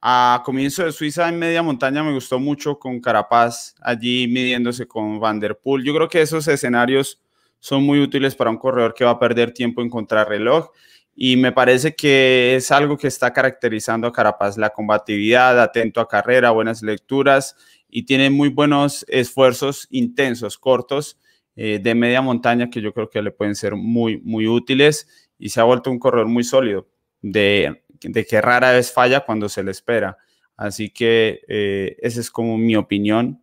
a 0.00 0.42
comienzo 0.44 0.84
de 0.84 0.92
Suiza 0.92 1.28
en 1.28 1.38
media 1.38 1.62
montaña 1.62 2.02
me 2.02 2.12
gustó 2.12 2.38
mucho 2.38 2.78
con 2.78 3.00
Carapaz 3.00 3.74
allí 3.80 4.28
midiéndose 4.28 4.86
con 4.86 5.18
Van 5.18 5.40
der 5.40 5.58
Poel. 5.58 5.84
Yo 5.84 5.94
creo 5.94 6.08
que 6.08 6.22
esos 6.22 6.46
escenarios 6.48 7.20
son 7.60 7.82
muy 7.82 8.00
útiles 8.00 8.34
para 8.34 8.50
un 8.50 8.58
corredor 8.58 8.94
que 8.94 9.04
va 9.04 9.12
a 9.12 9.18
perder 9.18 9.52
tiempo 9.52 9.82
en 9.82 9.90
contrarreloj 9.90 10.70
y 11.14 11.36
me 11.36 11.50
parece 11.50 11.96
que 11.96 12.54
es 12.54 12.70
algo 12.70 12.96
que 12.96 13.08
está 13.08 13.32
caracterizando 13.32 14.06
a 14.06 14.12
Carapaz, 14.12 14.56
la 14.56 14.70
combatividad, 14.70 15.60
atento 15.60 16.00
a 16.00 16.06
carrera, 16.06 16.52
buenas 16.52 16.80
lecturas 16.82 17.56
y 17.88 18.04
tiene 18.04 18.30
muy 18.30 18.50
buenos 18.50 19.04
esfuerzos 19.08 19.88
intensos, 19.90 20.58
cortos, 20.58 21.18
eh, 21.56 21.80
de 21.82 21.94
media 21.96 22.22
montaña 22.22 22.70
que 22.70 22.80
yo 22.80 22.94
creo 22.94 23.10
que 23.10 23.20
le 23.20 23.32
pueden 23.32 23.56
ser 23.56 23.74
muy, 23.74 24.20
muy 24.20 24.46
útiles 24.46 25.08
y 25.40 25.48
se 25.48 25.60
ha 25.60 25.64
vuelto 25.64 25.90
un 25.90 25.98
corredor 25.98 26.28
muy 26.28 26.44
sólido, 26.44 26.86
de, 27.20 27.82
de 28.02 28.26
que 28.26 28.40
rara 28.40 28.72
vez 28.72 28.92
falla 28.92 29.20
cuando 29.20 29.48
se 29.48 29.62
le 29.62 29.70
espera. 29.70 30.18
Así 30.56 30.90
que 30.90 31.40
eh, 31.48 31.96
esa 32.00 32.20
es 32.20 32.30
como 32.30 32.58
mi 32.58 32.76
opinión. 32.76 33.42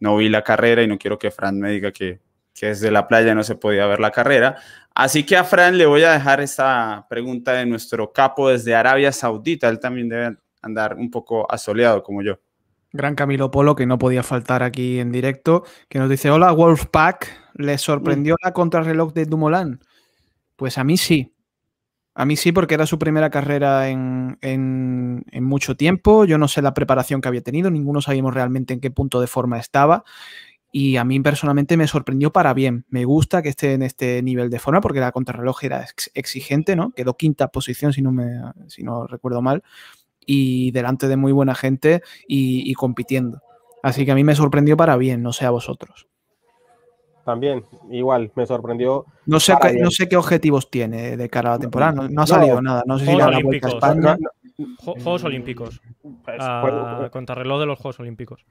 No 0.00 0.16
vi 0.16 0.28
la 0.28 0.42
carrera 0.42 0.82
y 0.82 0.86
no 0.88 0.98
quiero 0.98 1.18
que 1.18 1.30
Fran 1.30 1.58
me 1.58 1.70
diga 1.70 1.92
que, 1.92 2.20
que 2.54 2.66
desde 2.66 2.90
la 2.90 3.08
playa 3.08 3.34
no 3.34 3.42
se 3.42 3.54
podía 3.54 3.86
ver 3.86 4.00
la 4.00 4.10
carrera. 4.10 4.56
Así 4.94 5.24
que 5.24 5.36
a 5.36 5.44
Fran 5.44 5.78
le 5.78 5.86
voy 5.86 6.02
a 6.02 6.12
dejar 6.12 6.40
esta 6.40 7.06
pregunta 7.08 7.52
de 7.52 7.66
nuestro 7.66 8.12
capo 8.12 8.48
desde 8.50 8.74
Arabia 8.74 9.12
Saudita. 9.12 9.68
Él 9.68 9.78
también 9.78 10.08
debe 10.08 10.36
andar 10.62 10.96
un 10.96 11.10
poco 11.10 11.50
asoleado 11.50 12.02
como 12.02 12.22
yo. 12.22 12.38
Gran 12.92 13.14
Camilo 13.14 13.50
Polo, 13.50 13.76
que 13.76 13.86
no 13.86 13.98
podía 13.98 14.22
faltar 14.22 14.62
aquí 14.62 14.98
en 14.98 15.12
directo, 15.12 15.64
que 15.88 15.98
nos 15.98 16.08
dice, 16.08 16.30
hola 16.30 16.52
Wolfpack, 16.52 17.52
¿les 17.54 17.80
sorprendió 17.80 18.36
la 18.42 18.52
contrarreloj 18.52 19.12
de 19.12 19.26
Dumoulin? 19.26 19.80
Pues 20.56 20.78
a 20.78 20.84
mí 20.84 20.96
sí. 20.96 21.35
A 22.18 22.24
mí 22.24 22.36
sí, 22.36 22.50
porque 22.50 22.74
era 22.74 22.86
su 22.86 22.98
primera 22.98 23.28
carrera 23.28 23.90
en, 23.90 24.38
en, 24.40 25.44
mucho 25.44 25.76
tiempo. 25.76 26.24
Yo 26.24 26.38
no 26.38 26.48
sé 26.48 26.62
la 26.62 26.72
preparación 26.72 27.20
que 27.20 27.28
había 27.28 27.42
tenido, 27.42 27.70
ninguno 27.70 28.00
sabíamos 28.00 28.32
realmente 28.32 28.72
en 28.72 28.80
qué 28.80 28.90
punto 28.90 29.20
de 29.20 29.26
forma 29.26 29.58
estaba 29.58 30.02
y 30.72 30.96
a 30.96 31.04
mí 31.04 31.20
personalmente 31.20 31.76
me 31.76 31.86
sorprendió 31.86 32.32
para 32.32 32.54
bien. 32.54 32.86
Me 32.88 33.04
gusta 33.04 33.42
que 33.42 33.50
esté 33.50 33.74
en 33.74 33.82
este 33.82 34.22
nivel 34.22 34.48
de 34.48 34.58
forma 34.58 34.80
porque 34.80 35.00
la 35.00 35.12
contrarreloj 35.12 35.64
era 35.64 35.86
exigente, 36.14 36.74
¿no? 36.74 36.92
Quedó 36.92 37.18
quinta 37.18 37.48
posición 37.48 37.92
si 37.92 38.00
no, 38.02 38.12
si 38.66 38.82
no 38.82 39.06
recuerdo 39.06 39.42
mal 39.42 39.62
y 40.24 40.70
delante 40.72 41.08
de 41.08 41.16
muy 41.16 41.32
buena 41.32 41.54
gente 41.54 42.02
y, 42.26 42.72
compitiendo. 42.74 43.42
Así 43.82 44.04
que 44.04 44.12
a 44.12 44.14
mí 44.14 44.24
me 44.24 44.34
sorprendió 44.34 44.76
para 44.76 44.96
bien, 44.96 45.22
no 45.22 45.32
sé 45.32 45.44
a 45.44 45.50
vosotros. 45.50 46.08
También, 47.26 47.64
igual, 47.90 48.30
me 48.34 48.46
sorprendió. 48.46 49.04
No 49.26 49.40
sé, 49.40 49.54
qué, 49.60 49.74
no 49.74 49.90
sé 49.90 50.08
qué 50.08 50.16
objetivos 50.16 50.70
tiene 50.70 51.18
de 51.18 51.28
cara 51.28 51.50
a 51.50 51.52
la 51.54 51.58
temporada, 51.58 52.08
no, 52.08 52.22
ha 52.22 52.26
salido 52.26 52.62
nada. 52.62 52.84
No 52.86 52.98
sé 52.98 53.06
si 53.06 53.16
la 53.16 53.40
Vuelta 53.42 53.66
a 53.66 53.70
España. 53.70 54.16
Juegos 54.78 55.24
Olímpicos. 55.24 55.82
Pues, 56.24 56.38
ah, 56.40 57.08
contrarreloj 57.10 57.60
de 57.60 57.66
los 57.66 57.78
Juegos 57.78 58.00
Olímpicos 58.00 58.46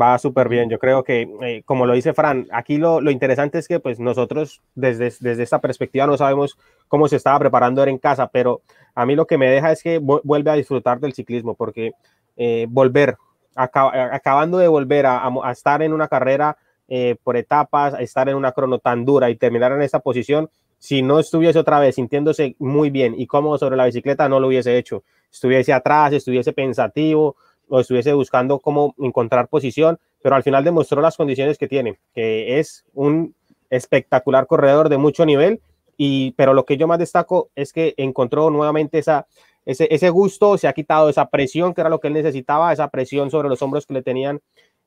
va 0.00 0.18
súper 0.18 0.48
bien. 0.48 0.68
Yo 0.68 0.78
creo 0.78 1.02
que, 1.02 1.28
eh, 1.42 1.62
como 1.64 1.86
lo 1.86 1.94
dice 1.94 2.12
Fran, 2.12 2.46
aquí 2.52 2.76
lo, 2.76 3.00
lo, 3.00 3.10
interesante 3.10 3.58
es 3.58 3.68
que 3.68 3.80
pues 3.80 3.98
nosotros 3.98 4.60
desde, 4.74 5.12
desde 5.20 5.42
esta 5.42 5.60
perspectiva 5.60 6.06
no 6.06 6.16
sabemos 6.16 6.58
cómo 6.88 7.08
se 7.08 7.16
estaba 7.16 7.38
preparando 7.38 7.82
en 7.84 7.98
casa, 7.98 8.28
pero 8.28 8.60
a 8.94 9.06
mí 9.06 9.16
lo 9.16 9.26
que 9.26 9.38
me 9.38 9.48
deja 9.50 9.72
es 9.72 9.82
que 9.82 9.98
vuelve 9.98 10.50
a 10.50 10.54
disfrutar 10.54 11.00
del 11.00 11.14
ciclismo, 11.14 11.54
porque 11.54 11.92
eh, 12.36 12.66
volver, 12.68 13.16
acabando 13.54 14.58
de 14.58 14.68
volver 14.68 15.06
a, 15.06 15.26
a, 15.26 15.52
estar 15.52 15.80
en 15.82 15.94
una 15.94 16.08
carrera 16.08 16.58
eh, 16.88 17.16
por 17.22 17.36
etapas, 17.36 17.94
estar 18.00 18.28
en 18.28 18.36
una 18.36 18.52
crono 18.52 18.78
tan 18.78 19.04
dura 19.04 19.30
y 19.30 19.36
terminar 19.36 19.72
en 19.72 19.82
esa 19.82 20.00
posición, 20.00 20.50
si 20.78 21.02
no 21.02 21.18
estuviese 21.18 21.58
otra 21.58 21.80
vez 21.80 21.94
sintiéndose 21.94 22.54
muy 22.58 22.90
bien 22.90 23.14
y 23.18 23.26
cómodo 23.26 23.58
sobre 23.58 23.76
la 23.76 23.86
bicicleta, 23.86 24.28
no 24.28 24.40
lo 24.40 24.48
hubiese 24.48 24.76
hecho. 24.76 25.02
Estuviese 25.32 25.72
atrás, 25.72 26.12
estuviese 26.12 26.52
pensativo, 26.52 27.36
o 27.68 27.80
estuviese 27.80 28.12
buscando 28.12 28.60
cómo 28.60 28.94
encontrar 28.98 29.48
posición, 29.48 29.98
pero 30.22 30.36
al 30.36 30.42
final 30.42 30.64
demostró 30.64 31.00
las 31.00 31.16
condiciones 31.16 31.58
que 31.58 31.68
tiene, 31.68 31.98
que 32.14 32.58
es 32.58 32.84
un 32.94 33.34
espectacular 33.70 34.46
corredor 34.46 34.88
de 34.88 34.98
mucho 34.98 35.26
nivel, 35.26 35.60
y, 35.96 36.32
pero 36.32 36.54
lo 36.54 36.64
que 36.64 36.76
yo 36.76 36.86
más 36.86 36.98
destaco 36.98 37.50
es 37.54 37.72
que 37.72 37.94
encontró 37.96 38.50
nuevamente 38.50 38.98
esa, 38.98 39.26
ese, 39.64 39.88
ese 39.90 40.10
gusto, 40.10 40.58
se 40.58 40.68
ha 40.68 40.72
quitado 40.72 41.08
esa 41.08 41.28
presión 41.28 41.74
que 41.74 41.80
era 41.80 41.90
lo 41.90 42.00
que 42.00 42.08
él 42.08 42.14
necesitaba, 42.14 42.72
esa 42.72 42.88
presión 42.88 43.30
sobre 43.30 43.48
los 43.48 43.62
hombros 43.62 43.86
que 43.86 43.94
le 43.94 44.02
tenían, 44.02 44.40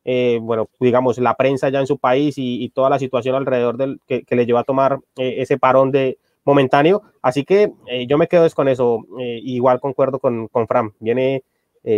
eh, 0.05 0.39
bueno, 0.41 0.69
digamos, 0.79 1.17
la 1.17 1.35
prensa 1.35 1.69
ya 1.69 1.79
en 1.79 1.87
su 1.87 1.97
país 1.97 2.35
y, 2.37 2.69
toda 2.69 2.89
la 2.89 2.99
situación 2.99 3.35
alrededor 3.35 3.77
del 3.77 3.99
que, 4.07 4.23
le 4.29 4.45
llevó 4.45 4.59
a 4.59 4.63
tomar 4.63 4.99
eh, 5.17 5.35
ese 5.37 5.57
parón 5.57 5.91
de 5.91 6.17
momentáneo. 6.45 7.01
Así 7.21 7.43
que 7.43 7.71
eh, 7.87 8.07
yo 8.07 8.17
me 8.17 8.27
quedo 8.27 8.45
es 8.45 8.55
con 8.55 8.67
eso. 8.67 9.05
igual 9.19 9.79
concuerdo 9.79 10.19
con, 10.19 10.47
con 10.47 10.67
Fran. 10.67 10.93
Viene 10.99 11.43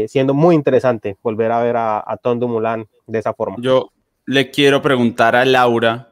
siendo 0.07 0.33
muy 0.33 0.55
interesante 0.55 1.17
volver 1.23 1.51
a 1.51 1.61
ver 1.61 1.75
a, 1.75 2.03
a 2.05 2.15
Tom 2.15 2.39
Dumoulin 2.39 2.87
de 3.07 3.19
esa 3.19 3.33
forma. 3.33 3.57
Yo 3.59 3.89
le 4.25 4.49
quiero 4.49 4.81
preguntar 4.81 5.35
a 5.35 5.43
Laura 5.43 6.11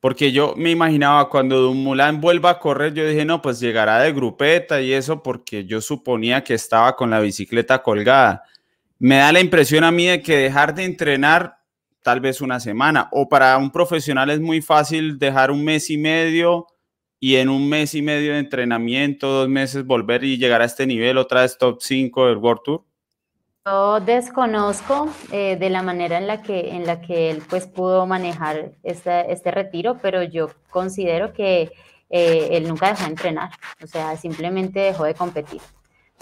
porque 0.00 0.30
yo 0.30 0.54
me 0.56 0.70
imaginaba 0.70 1.28
cuando 1.28 1.60
Dumoulin 1.60 2.20
vuelva 2.20 2.50
a 2.50 2.58
correr, 2.58 2.94
yo 2.94 3.06
dije, 3.06 3.24
no, 3.24 3.42
pues 3.42 3.58
llegará 3.58 3.98
de 4.00 4.12
grupeta 4.12 4.80
y 4.80 4.92
eso 4.92 5.22
porque 5.22 5.64
yo 5.64 5.80
suponía 5.80 6.44
que 6.44 6.54
estaba 6.54 6.94
con 6.94 7.10
la 7.10 7.20
bicicleta 7.20 7.82
colgada. 7.82 8.44
Me 9.00 9.18
da 9.18 9.30
la 9.30 9.40
impresión 9.40 9.84
a 9.84 9.92
mí 9.92 10.06
de 10.06 10.20
que 10.20 10.36
dejar 10.36 10.74
de 10.74 10.84
entrenar 10.84 11.58
tal 12.02 12.20
vez 12.20 12.40
una 12.40 12.58
semana 12.58 13.08
o 13.12 13.28
para 13.28 13.56
un 13.56 13.70
profesional 13.70 14.28
es 14.30 14.40
muy 14.40 14.60
fácil 14.60 15.18
dejar 15.18 15.52
un 15.52 15.64
mes 15.64 15.88
y 15.90 15.98
medio 15.98 16.66
y 17.20 17.36
en 17.36 17.48
un 17.48 17.68
mes 17.68 17.94
y 17.94 18.02
medio 18.02 18.32
de 18.32 18.40
entrenamiento, 18.40 19.28
dos 19.28 19.48
meses 19.48 19.84
volver 19.84 20.24
y 20.24 20.36
llegar 20.36 20.62
a 20.62 20.64
este 20.64 20.86
nivel, 20.86 21.16
otra 21.16 21.42
vez 21.42 21.58
top 21.58 21.78
5 21.80 22.26
del 22.26 22.38
World 22.38 22.62
Tour. 22.64 22.84
Yo 23.66 24.00
desconozco 24.00 25.08
eh, 25.30 25.56
de 25.56 25.70
la 25.70 25.82
manera 25.82 26.18
en 26.18 26.26
la 26.26 26.42
que, 26.42 26.70
en 26.70 26.86
la 26.86 27.00
que 27.00 27.30
él 27.30 27.42
pues, 27.48 27.66
pudo 27.66 28.06
manejar 28.06 28.72
este, 28.82 29.50
retiro, 29.50 29.98
pero 30.00 30.24
yo 30.24 30.50
considero 30.70 31.32
que 31.32 31.70
eh, 32.10 32.48
él 32.52 32.66
nunca 32.66 32.88
dejó 32.88 33.04
de 33.04 33.10
entrenar, 33.10 33.50
o 33.82 33.86
sea, 33.86 34.16
simplemente 34.16 34.80
dejó 34.80 35.04
de 35.04 35.14
competir 35.14 35.60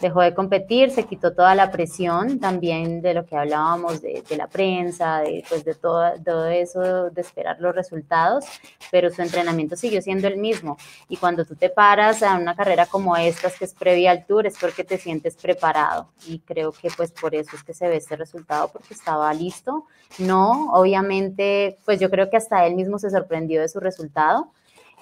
dejó 0.01 0.21
de 0.21 0.35
competir, 0.35 0.91
se 0.91 1.05
quitó 1.05 1.33
toda 1.33 1.55
la 1.55 1.71
presión 1.71 2.39
también 2.39 3.01
de 3.01 3.15
lo 3.15 3.25
que 3.25 3.37
hablábamos 3.37 4.03
de, 4.03 4.23
la 4.37 4.47
prensa, 4.47 5.21
de, 5.21 5.43
pues 5.49 5.65
de 5.65 5.75
todo, 5.75 6.13
todo, 6.25 6.47
eso, 6.47 7.11
de 7.11 7.21
esperar 7.21 7.57
los 7.61 7.75
resultados, 7.75 8.45
pero 8.91 9.11
su 9.11 9.23
entrenamiento 9.23 9.75
siguió 9.77 10.03
siendo 10.03 10.29
el 10.29 10.37
mismo. 10.37 10.77
Y 11.09 11.17
cuando 11.17 11.45
tú 11.45 11.55
te 11.55 11.71
paras 11.71 12.23
a 12.23 12.37
una 12.37 12.55
carrera 12.55 12.87
como 12.87 13.17
esta, 13.17 13.51
que 13.51 13.65
es 13.65 13.75
previa 13.75 14.11
al 14.11 14.27
tour, 14.27 14.47
es 14.47 14.59
porque 14.59 14.85
te 14.85 14.99
sientes 14.99 15.37
preparado. 15.37 16.09
Y 16.27 16.41
creo 16.41 16.73
que 16.73 16.91
pues 16.95 17.13
por 17.13 17.35
eso 17.35 17.57
es 17.57 17.63
que 17.63 17.73
se 17.73 17.89
ve 17.89 17.97
este 17.97 18.17
resultado, 18.17 18.69
porque 18.71 18.93
estaba 18.93 19.33
listo. 19.33 19.87
No, 20.19 20.73
obviamente, 20.73 21.79
pues 21.85 22.01
yo 22.01 22.11
creo 22.11 22.29
que 22.29 22.37
hasta 22.37 22.67
él 22.67 22.75
mismo 22.75 22.99
se 22.99 23.11
sorprendió 23.11 23.63
de 23.63 23.69
su 23.69 23.81
resultado. 23.81 24.53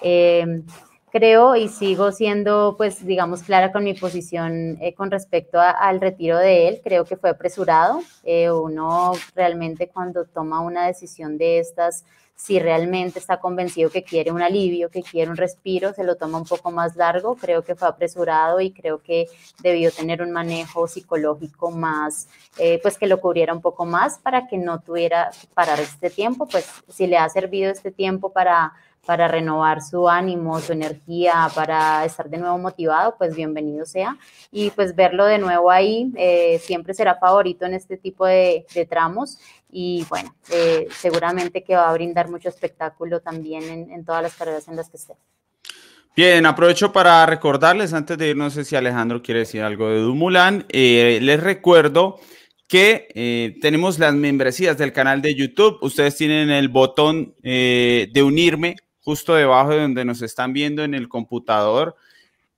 Eh, 0.01 0.63
creo 1.15 1.55
y 1.55 1.69
sigo 1.69 2.11
siendo, 2.11 2.75
pues, 2.77 3.05
digamos, 3.05 3.41
clara 3.41 3.71
con 3.71 3.85
mi 3.85 3.93
posición 3.93 4.77
eh, 4.81 4.93
con 4.93 5.09
respecto 5.09 5.61
al 5.61 6.01
retiro 6.01 6.37
de 6.37 6.67
él. 6.67 6.81
Creo 6.83 7.05
que 7.05 7.15
fue 7.15 7.29
apresurado. 7.29 8.01
Eh, 8.25 8.51
uno 8.51 9.13
realmente 9.33 9.87
cuando 9.87 10.25
toma 10.25 10.59
una 10.59 10.87
decisión 10.87 11.37
de 11.37 11.59
estas, 11.59 12.03
si 12.35 12.59
realmente 12.59 13.17
está 13.17 13.39
convencido 13.39 13.89
que 13.89 14.03
quiere 14.03 14.33
un 14.33 14.41
alivio, 14.41 14.89
que 14.89 15.03
quiere 15.03 15.31
un 15.31 15.37
respiro, 15.37 15.93
se 15.93 16.03
lo 16.03 16.17
toma 16.17 16.37
un 16.37 16.43
poco 16.43 16.69
más 16.69 16.97
largo. 16.97 17.37
Creo 17.37 17.63
que 17.63 17.75
fue 17.75 17.87
apresurado 17.87 18.59
y 18.59 18.71
creo 18.71 19.01
que 19.01 19.27
debió 19.63 19.91
tener 19.93 20.21
un 20.21 20.31
manejo 20.33 20.85
psicológico 20.85 21.71
más, 21.71 22.27
eh, 22.57 22.77
pues 22.81 22.97
que 22.97 23.07
lo 23.07 23.21
cubriera 23.21 23.53
un 23.53 23.61
poco 23.61 23.85
más 23.85 24.19
para 24.19 24.47
que 24.47 24.57
no 24.57 24.81
tuviera 24.81 25.31
que 25.39 25.47
parar 25.53 25.79
este 25.79 26.09
tiempo. 26.09 26.45
Pues 26.45 26.69
si 26.89 27.07
le 27.07 27.15
ha 27.15 27.29
servido 27.29 27.71
este 27.71 27.91
tiempo 27.91 28.33
para 28.33 28.73
para 29.05 29.27
renovar 29.27 29.81
su 29.81 30.09
ánimo, 30.09 30.59
su 30.59 30.73
energía, 30.73 31.49
para 31.53 32.03
estar 32.05 32.29
de 32.29 32.37
nuevo 32.37 32.57
motivado, 32.57 33.15
pues 33.17 33.35
bienvenido 33.35 33.85
sea. 33.85 34.17
Y 34.51 34.71
pues 34.71 34.95
verlo 34.95 35.25
de 35.25 35.37
nuevo 35.37 35.69
ahí 35.71 36.11
eh, 36.17 36.59
siempre 36.59 36.93
será 36.93 37.15
favorito 37.15 37.65
en 37.65 37.75
este 37.75 37.97
tipo 37.97 38.25
de, 38.25 38.65
tramos. 38.89 39.39
Y 39.71 40.05
bueno, 40.09 40.33
eh, 40.51 40.87
seguramente 40.97 41.63
que 41.63 41.75
va 41.75 41.89
a 41.89 41.93
brindar 41.93 42.29
mucho 42.29 42.49
espectáculo 42.49 43.19
también 43.19 43.91
en, 43.91 44.05
todas 44.05 44.23
las 44.23 44.35
carreras 44.35 44.67
en 44.67 44.75
las 44.75 44.89
que 44.89 44.97
esté. 44.97 45.13
Bien, 46.15 46.45
aprovecho 46.45 46.93
para 46.93 47.25
recordarles, 47.25 47.93
antes 47.93 48.17
de 48.17 48.29
ir, 48.29 48.37
no 48.37 48.49
sé 48.49 48.63
si 48.63 48.75
Alejandro 48.75 49.21
quiere 49.21 49.41
decir 49.41 49.61
algo 49.61 49.89
de 49.89 49.99
Dumulán, 49.99 50.65
eh, 50.69 51.19
les 51.21 51.43
recuerdo 51.43 52.19
que 52.67 53.53
tenemos 53.61 53.99
las 53.99 54.15
membresías 54.15 54.75
del 54.75 54.91
canal 54.91 55.21
de 55.21 55.35
YouTube. 55.35 55.77
Ustedes 55.81 56.15
tienen 56.15 56.49
el 56.49 56.67
botón 56.67 57.35
de 57.43 58.23
unirme 58.25 58.75
justo 59.05 59.35
debajo 59.35 59.69
de 59.69 59.81
donde 59.81 60.03
nos 60.03 60.23
están 60.23 60.51
viendo 60.51 60.83
en 60.83 60.95
el 60.95 61.07
computador. 61.07 61.95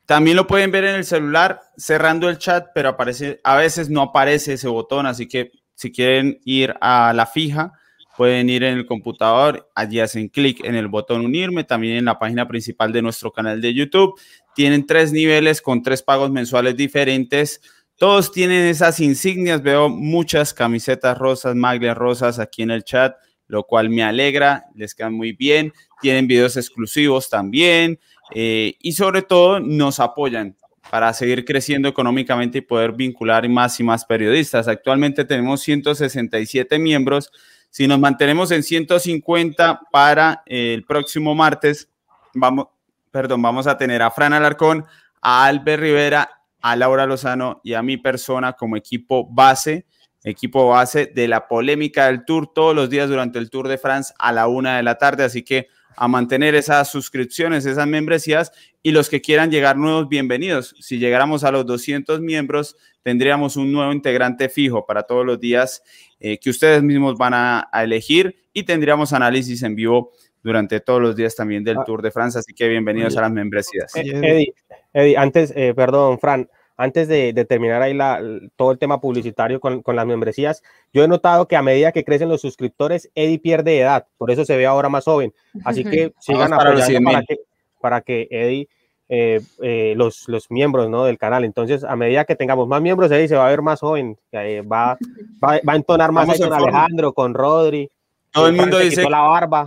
También 0.06 0.38
lo 0.38 0.48
pueden 0.48 0.72
ver 0.72 0.86
en 0.86 0.96
el 0.96 1.04
celular 1.04 1.60
cerrando 1.76 2.30
el 2.30 2.38
chat, 2.38 2.68
pero 2.74 2.88
aparece, 2.90 3.42
a 3.44 3.58
veces 3.58 3.90
no 3.90 4.02
aparece 4.02 4.54
ese 4.54 4.70
botón, 4.70 5.06
así 5.06 5.28
que 5.28 5.52
si 5.76 5.92
quieren 5.92 6.40
ir 6.46 6.74
a 6.80 7.12
la 7.14 7.26
fija, 7.26 7.74
pueden 8.16 8.50
ir 8.50 8.64
en 8.64 8.78
el 8.78 8.86
computador, 8.86 9.70
allí 9.76 10.00
hacen 10.00 10.30
clic 10.30 10.64
en 10.64 10.76
el 10.76 10.88
botón 10.88 11.26
unirme, 11.26 11.66
también 11.66 11.98
en 11.98 12.06
la 12.06 12.18
página 12.18 12.48
principal 12.48 12.94
de 12.94 13.02
nuestro 13.02 13.32
canal 13.34 13.60
de 13.60 13.74
YouTube. 13.74 14.18
Tienen 14.56 14.86
tres 14.86 15.12
niveles 15.12 15.62
con 15.62 15.84
tres 15.84 16.02
pagos 16.02 16.32
mensuales 16.32 16.78
diferentes. 16.78 17.60
Todos 17.98 18.32
tienen 18.32 18.68
esas 18.68 19.02
insignias, 19.02 19.62
veo 19.62 19.90
muchas 19.90 20.54
camisetas 20.54 21.18
rosas, 21.18 21.56
maglias 21.56 21.98
rosas 21.98 22.40
aquí 22.40 22.64
en 22.64 22.72
el 22.72 22.86
chat 22.86 23.18
lo 23.48 23.64
cual 23.64 23.90
me 23.90 24.04
alegra, 24.04 24.66
les 24.76 24.94
quedan 24.94 25.14
muy 25.14 25.34
bien, 25.34 25.74
tienen 26.02 26.28
videos 26.28 26.58
exclusivos 26.58 27.30
también 27.30 28.00
eh, 28.34 28.76
y 28.80 28.92
sobre 28.94 29.22
todo 29.22 29.60
nos 29.60 30.00
apoyan 30.00 30.56
para 30.90 31.14
seguir 31.14 31.44
creciendo 31.44 31.90
económicamente 31.90 32.60
y 32.60 32.62
poder 32.62 32.94
vincular 32.94 33.48
más 33.50 33.80
y 33.80 33.84
más 33.84 34.06
periodistas. 34.06 34.68
Actualmente 34.68 35.26
tenemos 35.26 35.62
167 35.62 36.80
miembros. 36.80 37.32
Si 37.70 37.88
nos 37.88 38.00
mantenemos 38.00 38.52
en 38.52 38.64
150 38.64 39.82
para 39.92 40.44
el 40.46 40.86
próximo 40.86 41.36
martes, 41.36 41.90
vamos, 42.34 42.68
perdón, 43.12 43.42
vamos 43.42 43.68
a 43.68 43.78
tener 43.78 44.02
a 44.02 44.12
Fran 44.12 44.34
Alarcón, 44.34 44.86
a 45.22 45.46
Albert 45.46 45.82
Rivera, 45.82 46.30
a 46.62 46.76
Laura 46.76 47.06
Lozano 47.06 47.60
y 47.64 47.74
a 47.74 47.82
mi 47.82 47.98
persona 47.98 48.54
como 48.54 48.78
equipo 48.78 49.28
base 49.30 49.86
equipo 50.30 50.70
base 50.70 51.06
de 51.08 51.28
la 51.28 51.48
polémica 51.48 52.08
del 52.08 52.26
Tour 52.26 52.52
todos 52.54 52.76
los 52.76 52.90
días 52.90 53.10
durante 53.10 53.40
el 53.40 53.50
Tour 53.50 53.68
de 53.68 53.78
France 53.78 54.14
a 54.20 54.32
la 54.32 54.48
una 54.48 54.78
de 54.78 54.84
la 54.84 54.98
tarde. 54.98 55.24
Así 55.24 55.44
que 55.44 55.68
a 55.96 56.08
mantener 56.08 56.54
esas 56.54 56.90
suscripciones, 56.90 57.66
esas 57.66 57.88
membresías 57.88 58.52
y 58.84 58.92
los 58.92 59.10
que 59.10 59.22
quieran 59.22 59.50
llegar 59.50 59.78
nuevos, 59.78 60.08
bienvenidos. 60.08 60.76
Si 60.80 61.00
llegáramos 61.00 61.44
a 61.44 61.52
los 61.52 61.66
200 61.66 62.22
miembros, 62.22 62.78
tendríamos 63.02 63.58
un 63.58 63.72
nuevo 63.72 63.92
integrante 63.92 64.50
fijo 64.50 64.86
para 64.86 65.04
todos 65.04 65.26
los 65.26 65.40
días 65.40 65.82
eh, 66.20 66.38
que 66.38 66.50
ustedes 66.50 66.84
mismos 66.84 67.18
van 67.18 67.34
a, 67.34 67.70
elegir 67.74 68.36
y 68.54 68.64
tendríamos 68.64 69.14
análisis 69.14 69.64
en 69.64 69.76
vivo 69.76 70.12
durante 70.44 70.80
todos 70.80 71.02
los 71.02 71.16
días 71.16 71.36
también 71.36 71.64
del 71.64 71.78
ah. 71.78 71.84
Tour 71.86 72.02
de 72.02 72.12
France. 72.12 72.38
Así 72.38 72.54
que 72.54 72.68
bienvenidos 72.68 73.18
a 73.18 73.22
las 73.22 73.32
membresías. 73.32 73.92
Eddie, 73.96 74.54
Eddie 74.94 75.18
antes, 75.18 75.52
eh, 75.56 75.74
perdón, 75.74 76.20
Fran, 76.20 76.50
antes 76.78 77.08
de, 77.08 77.34
terminar 77.46 77.82
ahí 77.82 77.94
la, 77.94 78.22
todo 78.56 78.72
el 78.72 78.78
tema 78.78 79.02
publicitario 79.02 79.60
con, 79.60 79.84
las 79.84 80.06
membresías, 80.06 80.64
yo 80.94 81.04
he 81.04 81.08
notado 81.08 81.48
que 81.48 81.56
a 81.56 81.64
medida 81.64 81.92
que 81.92 82.06
crecen 82.06 82.30
los 82.30 82.42
suscriptores, 82.42 83.10
Eddie 83.16 83.40
pierde 83.40 83.80
edad, 83.80 84.06
por 84.18 84.30
eso 84.30 84.46
se 84.46 84.56
ve 84.56 84.68
ahora 84.68 84.88
más 84.88 85.06
joven. 85.06 85.34
Así 85.66 85.84
que 85.84 86.14
sigan 86.20 86.54
apoyando 86.54 87.10
para, 87.10 87.24
que, 87.24 87.40
para 87.82 88.02
que 88.02 88.28
Eddie, 88.30 88.70
eh, 89.10 89.42
eh, 89.64 89.94
los, 89.98 90.28
los 90.28 90.52
miembros 90.52 90.90
¿no? 90.90 91.06
del 91.06 91.18
canal, 91.18 91.44
entonces 91.46 91.84
a 91.84 91.96
medida 91.96 92.26
que 92.26 92.36
tengamos 92.36 92.68
más 92.68 92.82
miembros, 92.82 93.10
Eddie 93.10 93.28
se 93.28 93.36
va 93.36 93.48
a 93.48 93.50
ver 93.50 93.64
más 93.64 93.80
joven, 93.80 94.16
eh, 94.32 94.62
va, 94.72 94.98
va, 95.44 95.60
a 95.66 95.76
entonar 95.76 96.12
más 96.12 96.38
con 96.38 96.54
Alejandro, 96.54 97.12
con 97.14 97.34
Rodri. 97.34 97.90
Todo 98.32 98.48
el 98.48 98.54
mundo 98.54 98.78
dice... 98.78 99.10
La 99.10 99.22
barba. 99.22 99.66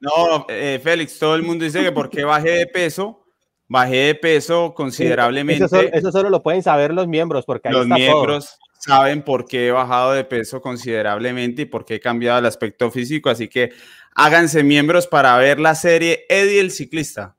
No, 0.00 0.46
Félix, 0.46 1.18
todo 1.18 1.34
el 1.34 1.42
mundo 1.42 1.64
dice 1.64 1.82
que 1.82 1.92
porque 1.92 2.24
bajé 2.24 2.50
de 2.50 2.66
peso 2.66 3.27
bajé 3.68 3.96
de 3.96 4.14
peso 4.14 4.74
considerablemente. 4.74 5.64
Eso 5.92 6.10
solo, 6.10 6.30
lo 6.30 6.42
pueden 6.42 6.62
saber 6.62 6.92
los 6.92 7.06
miembros, 7.06 7.44
porque 7.44 7.70
los 7.70 7.86
miembros 7.86 8.58
saben 8.80 9.22
por 9.22 9.44
qué 9.44 9.68
he 9.68 9.70
bajado 9.70 10.12
de 10.12 10.24
peso 10.24 10.60
considerablemente 10.60 11.62
y 11.62 11.66
por 11.66 11.84
qué 11.84 11.96
he 11.96 12.00
cambiado 12.00 12.38
el 12.38 12.46
aspecto 12.46 12.90
físico. 12.90 13.28
Así 13.30 13.48
que 13.48 13.72
háganse 14.14 14.62
miembros 14.62 15.06
para 15.06 15.36
ver 15.36 15.60
la 15.60 15.74
serie 15.74 16.24
Eddie 16.28 16.60
el 16.60 16.70
ciclista. 16.70 17.36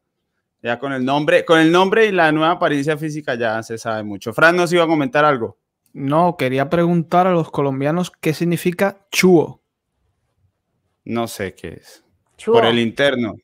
Ya 0.62 0.78
con 0.78 0.92
el 0.92 1.06
nombre, 1.06 1.46
con 1.46 1.60
el 1.60 1.72
nombre 1.72 2.06
y 2.08 2.12
la 2.12 2.32
nueva 2.34 2.52
apariencia 2.52 2.98
física 2.98 3.36
ya 3.36 3.64
se 3.64 3.78
sabe 3.78 4.04
mucho. 4.04 4.34
Fran 4.34 4.58
nos 4.58 4.72
iba 4.74 4.84
a 4.84 4.88
comentar 4.88 5.24
algo. 5.24 5.58
No, 5.94 6.36
quería 6.38 6.70
preguntar 6.70 7.28
a 7.28 7.32
los 7.32 7.50
colombianos 7.50 8.12
qué 8.12 8.34
significa 8.34 9.08
chuo. 9.10 9.62
No 11.06 11.28
sé 11.28 11.56
qué 11.56 11.80
es. 11.82 12.04
Por 12.46 12.66
el 12.66 12.78
interno. 12.78 13.36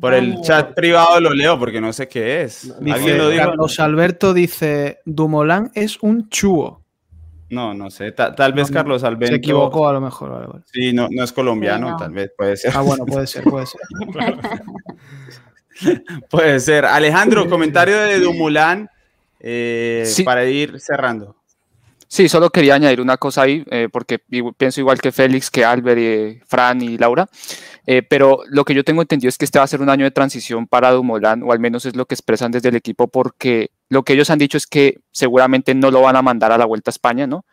Por 0.00 0.12
el 0.12 0.40
chat 0.40 0.74
privado 0.74 1.20
lo 1.20 1.32
leo 1.32 1.56
porque 1.58 1.80
no 1.80 1.92
sé 1.92 2.08
qué 2.08 2.42
es. 2.42 2.74
Carlos 3.36 3.78
Alberto 3.78 4.34
dice, 4.34 4.98
Dumolán 5.04 5.70
es 5.74 5.98
un 6.02 6.28
chuo. 6.28 6.82
No, 7.50 7.72
no 7.72 7.90
sé. 7.90 8.12
tal 8.12 8.52
vez 8.52 8.70
Carlos 8.70 9.04
Alberto. 9.04 9.34
Se 9.34 9.38
equivocó 9.38 9.88
a 9.88 9.92
lo 9.92 10.00
mejor. 10.00 10.62
Sí, 10.72 10.92
no, 10.92 11.08
no 11.10 11.22
es 11.22 11.32
colombiano, 11.32 11.96
tal 11.96 12.12
vez 12.12 12.32
puede 12.36 12.56
ser. 12.56 12.72
Ah, 12.74 12.80
bueno, 12.80 13.06
puede 13.06 13.26
ser, 13.26 13.44
puede 13.44 13.66
ser. 13.66 13.80
puede 16.30 16.60
ser. 16.60 16.84
Alejandro, 16.84 17.48
comentario 17.48 17.96
de 17.98 18.18
Dumolán 18.20 18.90
eh, 19.38 20.04
para 20.24 20.44
ir 20.44 20.80
cerrando. 20.80 21.37
Sí, 22.10 22.26
solo 22.30 22.48
quería 22.48 22.74
añadir 22.74 23.02
una 23.02 23.18
cosa 23.18 23.42
ahí, 23.42 23.64
eh, 23.70 23.88
porque 23.92 24.18
pienso 24.56 24.80
igual 24.80 24.98
que 24.98 25.12
Félix, 25.12 25.50
que 25.50 25.62
Albert, 25.62 26.00
y 26.00 26.40
Fran 26.46 26.80
y 26.80 26.96
Laura. 26.96 27.28
Eh, 27.86 28.02
pero 28.02 28.40
lo 28.48 28.64
que 28.64 28.74
yo 28.74 28.82
tengo 28.82 29.02
entendido 29.02 29.28
es 29.28 29.36
que 29.36 29.44
este 29.44 29.58
va 29.58 29.66
a 29.66 29.68
ser 29.68 29.82
un 29.82 29.90
año 29.90 30.04
de 30.04 30.10
transición 30.10 30.66
para 30.66 30.90
Dumoulin, 30.90 31.42
o 31.42 31.52
al 31.52 31.60
menos 31.60 31.84
es 31.84 31.96
lo 31.96 32.06
que 32.06 32.14
expresan 32.14 32.50
desde 32.50 32.70
el 32.70 32.76
equipo, 32.76 33.08
porque 33.08 33.72
lo 33.90 34.04
que 34.04 34.14
ellos 34.14 34.30
han 34.30 34.38
dicho 34.38 34.56
es 34.56 34.66
que 34.66 35.00
seguramente 35.10 35.74
no 35.74 35.90
lo 35.90 36.00
van 36.00 36.16
a 36.16 36.22
mandar 36.22 36.50
a 36.50 36.56
la 36.56 36.64
Vuelta 36.64 36.90
a 36.90 36.92
España, 36.92 37.26
¿no? 37.26 37.44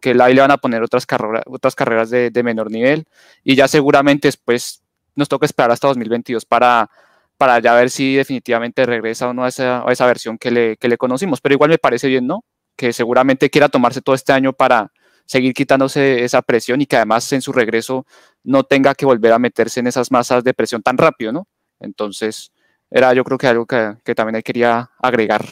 Que 0.00 0.14
ahí 0.20 0.34
le 0.34 0.42
van 0.42 0.50
a 0.50 0.58
poner 0.58 0.82
otras, 0.82 1.06
otras 1.46 1.74
carreras 1.74 2.10
de, 2.10 2.30
menor 2.42 2.70
nivel 2.70 3.06
y 3.44 3.56
ya 3.56 3.66
seguramente 3.68 4.28
después 4.28 4.82
nos 5.14 5.28
toca 5.28 5.46
esperar 5.46 5.70
hasta 5.70 5.88
2022 5.88 6.44
para, 6.44 6.90
para 7.38 7.60
ya 7.60 7.74
ver 7.74 7.88
si 7.90 8.16
definitivamente 8.16 8.84
regresa 8.84 9.28
o 9.28 9.32
no 9.34 9.44
a 9.44 9.48
esa, 9.48 9.88
a 9.88 9.92
esa 9.92 10.06
versión 10.06 10.38
que 10.38 10.50
le, 10.50 10.76
que 10.76 10.88
le 10.88 10.98
conocimos. 10.98 11.40
Pero 11.40 11.54
igual 11.54 11.70
me 11.70 11.78
parece 11.78 12.08
bien, 12.08 12.26
¿no? 12.26 12.44
Que 12.76 12.92
seguramente 12.92 13.50
quiera 13.50 13.68
tomarse 13.68 14.00
todo 14.00 14.14
este 14.14 14.32
año 14.32 14.52
para 14.52 14.92
seguir 15.26 15.54
quitándose 15.54 16.24
esa 16.24 16.42
presión 16.42 16.80
y 16.80 16.86
que 16.86 16.96
además 16.96 17.32
en 17.32 17.42
su 17.42 17.52
regreso 17.52 18.06
no 18.42 18.64
tenga 18.64 18.94
que 18.94 19.06
volver 19.06 19.32
a 19.32 19.38
meterse 19.38 19.80
en 19.80 19.86
esas 19.86 20.10
masas 20.10 20.44
de 20.44 20.54
presión 20.54 20.82
tan 20.82 20.98
rápido, 20.98 21.32
¿no? 21.32 21.46
Entonces, 21.80 22.52
era 22.90 23.14
yo 23.14 23.24
creo 23.24 23.38
que 23.38 23.46
algo 23.46 23.66
que, 23.66 23.94
que 24.04 24.14
también 24.14 24.42
quería 24.42 24.90
agregar. 24.98 25.44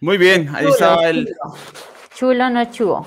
Muy 0.00 0.16
bien, 0.16 0.48
ahí 0.54 0.66
estaba 0.66 1.08
el... 1.08 1.28
Chulo, 2.14 2.50
no 2.50 2.64
chulo. 2.70 3.06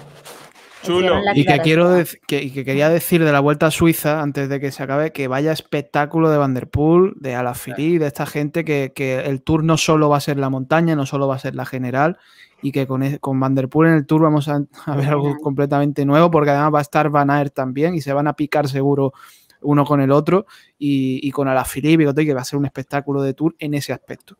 Chulo. 0.83 1.21
Y 1.35 1.45
que, 1.45 1.59
quiero 1.59 2.03
que, 2.27 2.51
que, 2.51 2.65
quería 2.65 2.89
decir 2.89 3.23
de 3.23 3.31
la 3.31 3.39
Vuelta 3.39 3.67
a 3.67 3.71
Suiza, 3.71 4.21
antes 4.21 4.49
de 4.49 4.59
que 4.59 4.71
se 4.71 4.83
acabe, 4.83 5.11
que 5.11 5.27
vaya 5.27 5.51
espectáculo 5.51 6.29
de 6.29 6.37
Van 6.37 6.53
der 6.53 6.67
Poel, 6.67 7.13
de 7.15 7.35
Alaphilippe, 7.35 7.99
de 7.99 8.07
esta 8.07 8.25
gente, 8.25 8.65
que, 8.65 8.91
que, 8.93 9.19
el 9.19 9.41
Tour 9.41 9.63
no 9.63 9.77
solo 9.77 10.09
va 10.09 10.17
a 10.17 10.21
ser 10.21 10.37
la 10.37 10.49
montaña, 10.49 10.95
no 10.95 11.05
solo 11.05 11.27
va 11.27 11.35
a 11.35 11.39
ser 11.39 11.55
la 11.55 11.65
general, 11.65 12.17
y 12.61 12.71
que 12.71 12.87
con, 12.87 13.17
con 13.17 13.39
Van 13.39 13.55
der 13.55 13.69
Poel 13.69 13.89
en 13.89 13.95
el 13.95 14.05
Tour 14.05 14.21
vamos 14.21 14.47
a, 14.47 14.63
a 14.85 14.95
ver 14.95 15.09
algo 15.09 15.35
completamente 15.37 16.05
nuevo, 16.05 16.31
porque 16.31 16.51
además 16.51 16.73
va 16.73 16.79
a 16.79 16.83
estar 16.83 17.09
Van 17.09 17.29
Aert 17.29 17.53
también, 17.53 17.95
y 17.95 18.01
se 18.01 18.13
van 18.13 18.27
a 18.27 18.33
picar 18.33 18.67
seguro 18.67 19.13
uno 19.61 19.85
con 19.85 20.01
el 20.01 20.11
otro, 20.11 20.45
y, 20.79 21.25
y 21.27 21.31
con 21.31 21.47
Alaphilippe, 21.47 22.13
que 22.25 22.33
va 22.33 22.41
a 22.41 22.45
ser 22.45 22.57
un 22.57 22.65
espectáculo 22.65 23.21
de 23.21 23.33
Tour 23.33 23.55
en 23.59 23.75
ese 23.75 23.93
aspecto. 23.93 24.37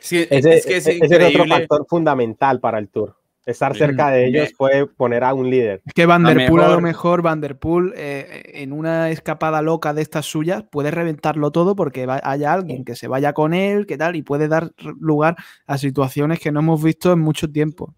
Sí, 0.00 0.26
ese, 0.30 0.56
es, 0.56 0.66
que 0.66 0.76
es, 0.76 0.86
ese 0.86 1.16
es 1.16 1.34
otro 1.34 1.46
factor 1.46 1.86
fundamental 1.88 2.60
para 2.60 2.78
el 2.78 2.88
Tour. 2.88 3.16
Estar 3.46 3.76
cerca 3.76 4.10
de 4.10 4.26
ellos 4.26 4.52
puede 4.58 4.86
poner 4.86 5.22
a 5.22 5.32
un 5.32 5.48
líder. 5.48 5.80
Es 5.86 5.94
que 5.94 6.04
Van 6.04 6.24
der 6.24 6.48
Poel 6.48 6.64
a 6.64 6.68
lo 6.68 6.80
mejor, 6.80 7.22
Van 7.22 7.40
der 7.40 7.56
Poel 7.56 7.92
eh, 7.96 8.42
en 8.54 8.72
una 8.72 9.10
escapada 9.10 9.62
loca 9.62 9.94
de 9.94 10.02
estas 10.02 10.26
suyas 10.26 10.64
puede 10.68 10.90
reventarlo 10.90 11.52
todo 11.52 11.76
porque 11.76 12.06
va, 12.06 12.20
haya 12.24 12.52
alguien 12.52 12.84
que 12.84 12.96
se 12.96 13.06
vaya 13.06 13.32
con 13.32 13.54
él, 13.54 13.86
que 13.86 13.96
tal, 13.96 14.16
y 14.16 14.22
puede 14.22 14.48
dar 14.48 14.72
lugar 14.98 15.36
a 15.66 15.78
situaciones 15.78 16.40
que 16.40 16.50
no 16.50 16.58
hemos 16.60 16.82
visto 16.82 17.12
en 17.12 17.20
mucho 17.20 17.48
tiempo. 17.50 17.94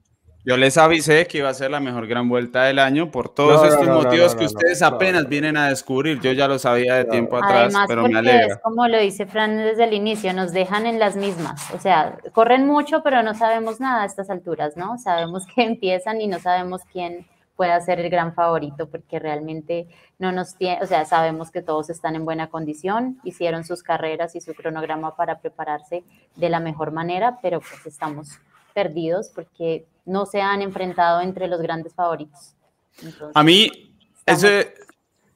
Yo 0.48 0.56
les 0.56 0.78
avisé 0.78 1.26
que 1.26 1.36
iba 1.36 1.50
a 1.50 1.52
ser 1.52 1.70
la 1.70 1.78
mejor 1.78 2.06
gran 2.06 2.26
vuelta 2.26 2.64
del 2.64 2.78
año 2.78 3.10
por 3.10 3.28
todos 3.28 3.60
no, 3.60 3.68
estos 3.68 3.86
no, 3.86 4.02
motivos 4.02 4.32
no, 4.32 4.38
que 4.38 4.46
ustedes 4.46 4.80
apenas 4.80 5.28
vienen 5.28 5.58
a 5.58 5.68
descubrir. 5.68 6.20
Yo 6.20 6.32
ya 6.32 6.48
lo 6.48 6.58
sabía 6.58 6.94
de 6.94 7.04
tiempo 7.04 7.36
atrás, 7.36 7.64
Además, 7.64 7.84
pero 7.86 8.08
me 8.08 8.18
alegra. 8.18 8.54
Es 8.54 8.58
como 8.62 8.88
lo 8.88 8.98
dice 8.98 9.26
Fran 9.26 9.58
desde 9.58 9.84
el 9.84 9.92
inicio, 9.92 10.32
nos 10.32 10.52
dejan 10.52 10.86
en 10.86 10.98
las 10.98 11.16
mismas. 11.16 11.70
O 11.74 11.78
sea, 11.78 12.16
corren 12.32 12.66
mucho, 12.66 13.02
pero 13.02 13.22
no 13.22 13.34
sabemos 13.34 13.78
nada 13.78 14.04
a 14.04 14.06
estas 14.06 14.30
alturas, 14.30 14.74
¿no? 14.74 14.96
Sabemos 14.96 15.44
que 15.54 15.62
empiezan 15.64 16.18
y 16.22 16.28
no 16.28 16.38
sabemos 16.38 16.80
quién 16.90 17.26
pueda 17.54 17.78
ser 17.82 18.00
el 18.00 18.08
gran 18.08 18.32
favorito, 18.32 18.88
porque 18.88 19.18
realmente 19.18 19.86
no 20.18 20.32
nos 20.32 20.56
tiene, 20.56 20.82
o 20.82 20.86
sea, 20.86 21.04
sabemos 21.04 21.50
que 21.50 21.60
todos 21.60 21.90
están 21.90 22.16
en 22.16 22.24
buena 22.24 22.48
condición, 22.48 23.18
hicieron 23.22 23.64
sus 23.64 23.82
carreras 23.82 24.34
y 24.34 24.40
su 24.40 24.54
cronograma 24.54 25.14
para 25.14 25.40
prepararse 25.40 26.04
de 26.36 26.48
la 26.48 26.60
mejor 26.60 26.90
manera, 26.90 27.38
pero 27.42 27.60
pues 27.60 27.84
estamos 27.84 28.38
perdidos 28.72 29.30
porque 29.34 29.84
no 30.08 30.26
se 30.26 30.40
han 30.40 30.62
enfrentado 30.62 31.20
entre 31.20 31.46
los 31.46 31.60
grandes 31.60 31.94
favoritos. 31.94 32.54
Entonces, 33.02 33.30
a 33.34 33.44
mí, 33.44 33.70
estamos... 34.18 34.44
ese... 34.44 34.74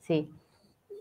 Sí. 0.00 0.28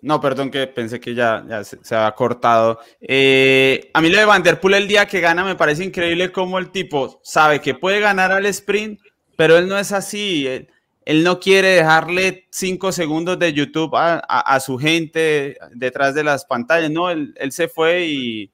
No, 0.02 0.20
perdón, 0.20 0.50
que 0.50 0.68
pensé 0.68 1.00
que 1.00 1.14
ya, 1.14 1.44
ya 1.48 1.64
se, 1.64 1.78
se, 1.84 1.96
había 1.96 2.12
cortado. 2.14 2.80
Eh, 3.00 3.90
a 3.94 4.02
mí 4.02 4.10
lo 4.10 4.18
de 4.18 4.26
Van 4.26 4.42
Der 4.42 4.60
Poel 4.60 4.76
el 4.76 4.88
día 4.88 5.06
que 5.06 5.22
gana 5.22 5.44
me 5.44 5.56
parece 5.56 5.84
increíble 5.84 6.32
cómo 6.32 6.58
el 6.58 6.72
tipo 6.72 7.20
sabe 7.24 7.62
que 7.62 7.76
puede 7.76 8.00
ganar 8.00 8.32
al 8.32 8.46
sprint, 8.48 9.00
pero 9.36 9.58
él 9.58 9.68
no 9.68 9.78
es 9.78 9.92
así. 9.92 10.48
Él, 10.48 10.68
él 11.06 11.24
no 11.24 11.40
quiere 11.40 11.70
dejarle 11.70 12.48
cinco 12.52 12.92
segundos 12.92 13.38
de 13.38 13.54
YouTube 13.54 13.96
a, 13.96 14.16
a, 14.28 14.40
a, 14.56 14.60
su 14.60 14.78
gente 14.78 15.58
detrás 15.72 16.16
de 16.16 16.24
las 16.24 16.46
pantallas. 16.46 16.90
No, 16.90 17.10
él, 17.10 17.34
él 17.38 17.52
se 17.52 17.68
fue 17.68 18.06
y, 18.06 18.52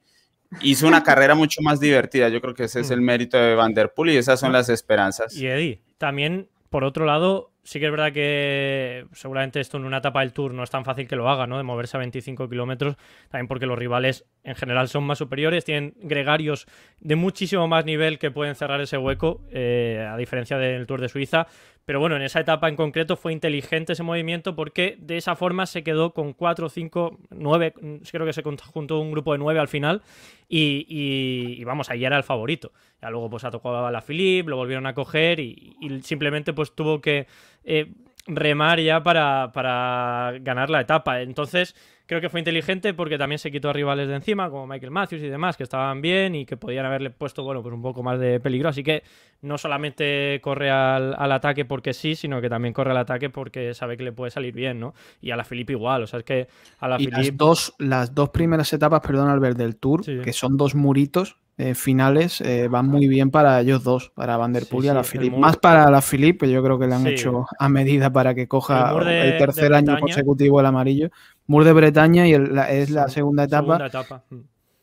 hizo 0.62 0.86
una 0.86 1.02
carrera 1.02 1.34
mucho 1.34 1.60
más 1.62 1.80
divertida. 1.80 2.28
Yo 2.28 2.40
creo 2.40 2.54
que 2.54 2.64
ese 2.64 2.80
es 2.80 2.90
el 2.90 3.00
mérito 3.00 3.38
de 3.38 3.54
Van 3.54 3.74
Der 3.74 3.92
Poel 3.92 4.10
y 4.10 4.16
esas 4.16 4.40
son 4.40 4.52
las 4.52 4.68
esperanzas. 4.68 5.36
Y 5.36 5.46
Eddie, 5.46 5.82
también, 5.98 6.48
por 6.70 6.84
otro 6.84 7.04
lado, 7.04 7.52
sí 7.68 7.80
que 7.80 7.84
es 7.84 7.90
verdad 7.90 8.12
que 8.12 9.04
seguramente 9.12 9.60
esto 9.60 9.76
en 9.76 9.84
una 9.84 9.98
etapa 9.98 10.20
del 10.20 10.32
Tour 10.32 10.54
no 10.54 10.62
es 10.62 10.70
tan 10.70 10.86
fácil 10.86 11.06
que 11.06 11.16
lo 11.16 11.28
haga, 11.28 11.46
¿no? 11.46 11.58
De 11.58 11.64
moverse 11.64 11.98
a 11.98 12.00
25 12.00 12.48
kilómetros, 12.48 12.96
también 13.28 13.46
porque 13.46 13.66
los 13.66 13.78
rivales 13.78 14.24
en 14.42 14.54
general 14.54 14.88
son 14.88 15.04
más 15.04 15.18
superiores, 15.18 15.66
tienen 15.66 15.92
gregarios 16.00 16.66
de 17.00 17.16
muchísimo 17.16 17.68
más 17.68 17.84
nivel 17.84 18.18
que 18.18 18.30
pueden 18.30 18.54
cerrar 18.54 18.80
ese 18.80 18.96
hueco, 18.96 19.42
eh, 19.50 20.08
a 20.10 20.16
diferencia 20.16 20.56
del 20.56 20.86
Tour 20.86 21.02
de 21.02 21.10
Suiza. 21.10 21.46
Pero 21.88 22.00
bueno, 22.00 22.16
en 22.16 22.22
esa 22.22 22.40
etapa 22.40 22.68
en 22.68 22.76
concreto 22.76 23.16
fue 23.16 23.32
inteligente 23.32 23.94
ese 23.94 24.02
movimiento 24.02 24.54
porque 24.54 24.98
de 25.00 25.16
esa 25.16 25.36
forma 25.36 25.64
se 25.64 25.82
quedó 25.82 26.12
con 26.12 26.34
4, 26.34 26.68
5, 26.68 27.18
9, 27.30 27.72
creo 28.12 28.26
que 28.26 28.34
se 28.34 28.42
juntó 28.42 29.00
un 29.00 29.10
grupo 29.10 29.32
de 29.32 29.38
9 29.38 29.58
al 29.58 29.68
final 29.68 30.02
y, 30.50 31.64
vamos, 31.64 31.88
ahí 31.88 32.04
era 32.04 32.18
el 32.18 32.24
favorito. 32.24 32.72
Ya 33.00 33.08
luego 33.08 33.30
pues 33.30 33.44
ha 33.44 33.50
tocado 33.50 33.86
a 33.86 33.90
la 33.90 34.02
Philippe, 34.02 34.50
lo 34.50 34.56
volvieron 34.56 34.84
a 34.84 34.92
coger 34.92 35.40
y, 35.40 35.76
y 35.80 36.02
simplemente 36.02 36.52
pues 36.52 36.74
tuvo 36.74 37.00
que 37.00 37.26
eh, 37.64 37.90
remar 38.26 38.80
ya 38.80 39.02
para, 39.02 39.50
para 39.54 40.34
ganar 40.42 40.68
la 40.68 40.82
etapa. 40.82 41.22
Entonces 41.22 41.74
creo 42.08 42.22
que 42.22 42.30
fue 42.30 42.40
inteligente 42.40 42.94
porque 42.94 43.18
también 43.18 43.38
se 43.38 43.52
quitó 43.52 43.68
a 43.68 43.74
rivales 43.74 44.08
de 44.08 44.14
encima, 44.14 44.48
como 44.48 44.66
Michael 44.66 44.90
Matthews 44.90 45.22
y 45.22 45.28
demás, 45.28 45.58
que 45.58 45.62
estaban 45.62 46.00
bien 46.00 46.34
y 46.34 46.46
que 46.46 46.56
podían 46.56 46.86
haberle 46.86 47.10
puesto, 47.10 47.44
bueno, 47.44 47.62
pues 47.62 47.74
un 47.74 47.82
poco 47.82 48.02
más 48.02 48.18
de 48.18 48.40
peligro. 48.40 48.70
Así 48.70 48.82
que 48.82 49.02
no 49.42 49.58
solamente 49.58 50.40
corre 50.42 50.70
al, 50.70 51.14
al 51.18 51.32
ataque 51.32 51.66
porque 51.66 51.92
sí, 51.92 52.14
sino 52.14 52.40
que 52.40 52.48
también 52.48 52.72
corre 52.72 52.92
al 52.92 52.96
ataque 52.96 53.28
porque 53.28 53.74
sabe 53.74 53.98
que 53.98 54.04
le 54.04 54.12
puede 54.12 54.30
salir 54.30 54.54
bien, 54.54 54.80
¿no? 54.80 54.94
Y 55.20 55.32
a 55.32 55.36
la 55.36 55.44
Filipe 55.44 55.74
igual, 55.74 56.02
o 56.02 56.06
sea, 56.06 56.20
es 56.20 56.24
que 56.24 56.48
a 56.78 56.88
la 56.88 56.96
y 56.96 57.04
Philippe... 57.04 57.18
las, 57.18 57.36
dos, 57.36 57.74
las 57.78 58.14
dos 58.14 58.30
primeras 58.30 58.72
etapas, 58.72 59.00
perdón, 59.02 59.28
Albert, 59.28 59.58
del 59.58 59.76
Tour, 59.76 60.02
sí. 60.02 60.18
que 60.24 60.32
son 60.32 60.56
dos 60.56 60.74
muritos, 60.74 61.36
eh, 61.60 61.74
finales 61.74 62.40
eh, 62.40 62.68
van 62.68 62.86
muy 62.86 63.08
bien 63.08 63.32
para 63.32 63.60
ellos 63.60 63.82
dos, 63.82 64.12
para 64.14 64.36
Van 64.36 64.52
Der 64.52 64.66
Poel 64.66 64.82
sí, 64.82 64.86
y 64.86 64.90
a 64.90 64.94
la 64.94 65.02
sí, 65.02 65.18
Philippe. 65.18 65.36
Más 65.36 65.56
para 65.56 65.90
la 65.90 66.00
Philippe, 66.00 66.48
yo 66.48 66.62
creo 66.62 66.78
que 66.78 66.86
le 66.86 66.94
han 66.94 67.02
sí. 67.02 67.08
hecho 67.08 67.46
a 67.58 67.68
medida 67.68 68.12
para 68.12 68.32
que 68.32 68.46
coja 68.46 68.92
el, 68.96 69.04
de, 69.04 69.28
el 69.30 69.38
tercer 69.38 69.74
año 69.74 69.98
consecutivo 69.98 70.60
el 70.60 70.66
amarillo. 70.66 71.10
Mur 71.48 71.64
de 71.64 71.72
Bretaña 71.72 72.28
y 72.28 72.34
el, 72.34 72.54
la, 72.54 72.70
es 72.70 72.90
la 72.90 73.08
segunda 73.08 73.42
etapa. 73.42 73.76
segunda 73.76 73.86
etapa. 73.86 74.24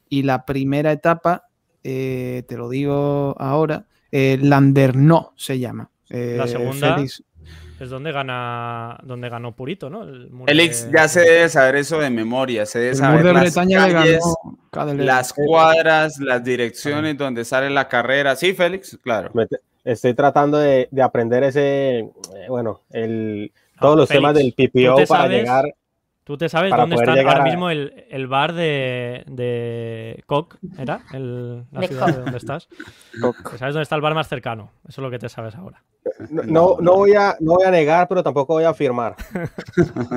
Y 0.10 0.24
la 0.24 0.46
primera 0.46 0.92
etapa, 0.92 1.48
eh, 1.82 2.44
te 2.46 2.58
lo 2.58 2.68
digo 2.68 3.36
ahora, 3.40 3.86
eh, 4.12 4.38
Landerno 4.42 5.32
se 5.38 5.58
llama. 5.60 5.90
la 6.10 6.46
segunda. 6.46 6.96
Félix, 6.96 7.24
es 7.80 7.90
donde 7.90 8.12
gana 8.12 8.98
donde 9.04 9.30
ganó 9.30 9.54
Purito, 9.56 9.90
¿no? 9.90 10.04
El 10.04 10.30
Félix 10.46 10.86
de... 10.86 10.98
ya 10.98 11.08
se 11.08 11.22
debe 11.22 11.50
saber 11.50 11.76
eso 11.78 12.00
de 12.00 12.10
memoria, 12.10 12.66
se 12.66 12.80
debe 12.80 12.96
saber 12.96 13.24
de 13.24 13.34
las 13.34 13.54
calles, 13.54 14.24
las 14.76 15.34
cuadras, 15.34 16.20
las 16.20 16.44
direcciones 16.44 17.18
donde 17.18 17.46
sale 17.46 17.70
la 17.70 17.88
carrera. 17.88 18.36
Sí, 18.36 18.54
Félix, 18.54 18.98
claro. 19.02 19.32
Estoy 19.84 20.14
tratando 20.14 20.58
de, 20.58 20.88
de 20.90 21.02
aprender 21.02 21.44
ese, 21.44 22.00
eh, 22.00 22.12
bueno, 22.50 22.82
el, 22.90 23.52
todos 23.80 23.96
no, 23.96 24.02
los 24.02 24.10
Félix, 24.10 24.22
temas 24.22 24.36
del 24.36 24.54
PPO 24.54 24.96
para 25.08 25.24
sabes, 25.24 25.42
llegar. 25.42 25.66
¿Tú 26.24 26.38
te 26.40 26.50
sabes 26.50 26.76
dónde 26.76 26.96
está 26.96 27.12
ahora 27.12 27.42
a... 27.42 27.44
mismo 27.44 27.70
el, 27.70 28.06
el, 28.10 28.26
bar 28.26 28.54
de, 28.54 29.24
de 29.28 30.24
Koch? 30.26 30.56
¿Era? 30.80 31.02
El, 31.14 31.66
la 31.72 31.82
de 31.82 31.88
ciudad 31.88 32.06
Koch. 32.08 32.16
de 32.16 32.22
donde 32.22 32.38
estás. 32.38 32.68
¿Sabes 33.60 33.76
dónde 33.76 33.84
está 33.84 33.96
el 33.96 34.02
bar 34.02 34.16
más 34.16 34.28
cercano? 34.28 34.72
Eso 34.88 35.02
es 35.02 35.04
lo 35.04 35.12
que 35.12 35.20
te 35.20 35.30
sabes 35.30 35.54
ahora. 35.54 35.84
No, 36.32 36.44
no, 36.44 36.78
no, 36.82 36.96
voy, 36.96 37.14
a, 37.14 37.36
no 37.40 37.54
voy 37.54 37.66
a 37.66 37.72
negar, 37.72 38.08
pero 38.08 38.24
tampoco 38.24 38.54
voy 38.54 38.64
a 38.64 38.70
afirmar. 38.70 39.16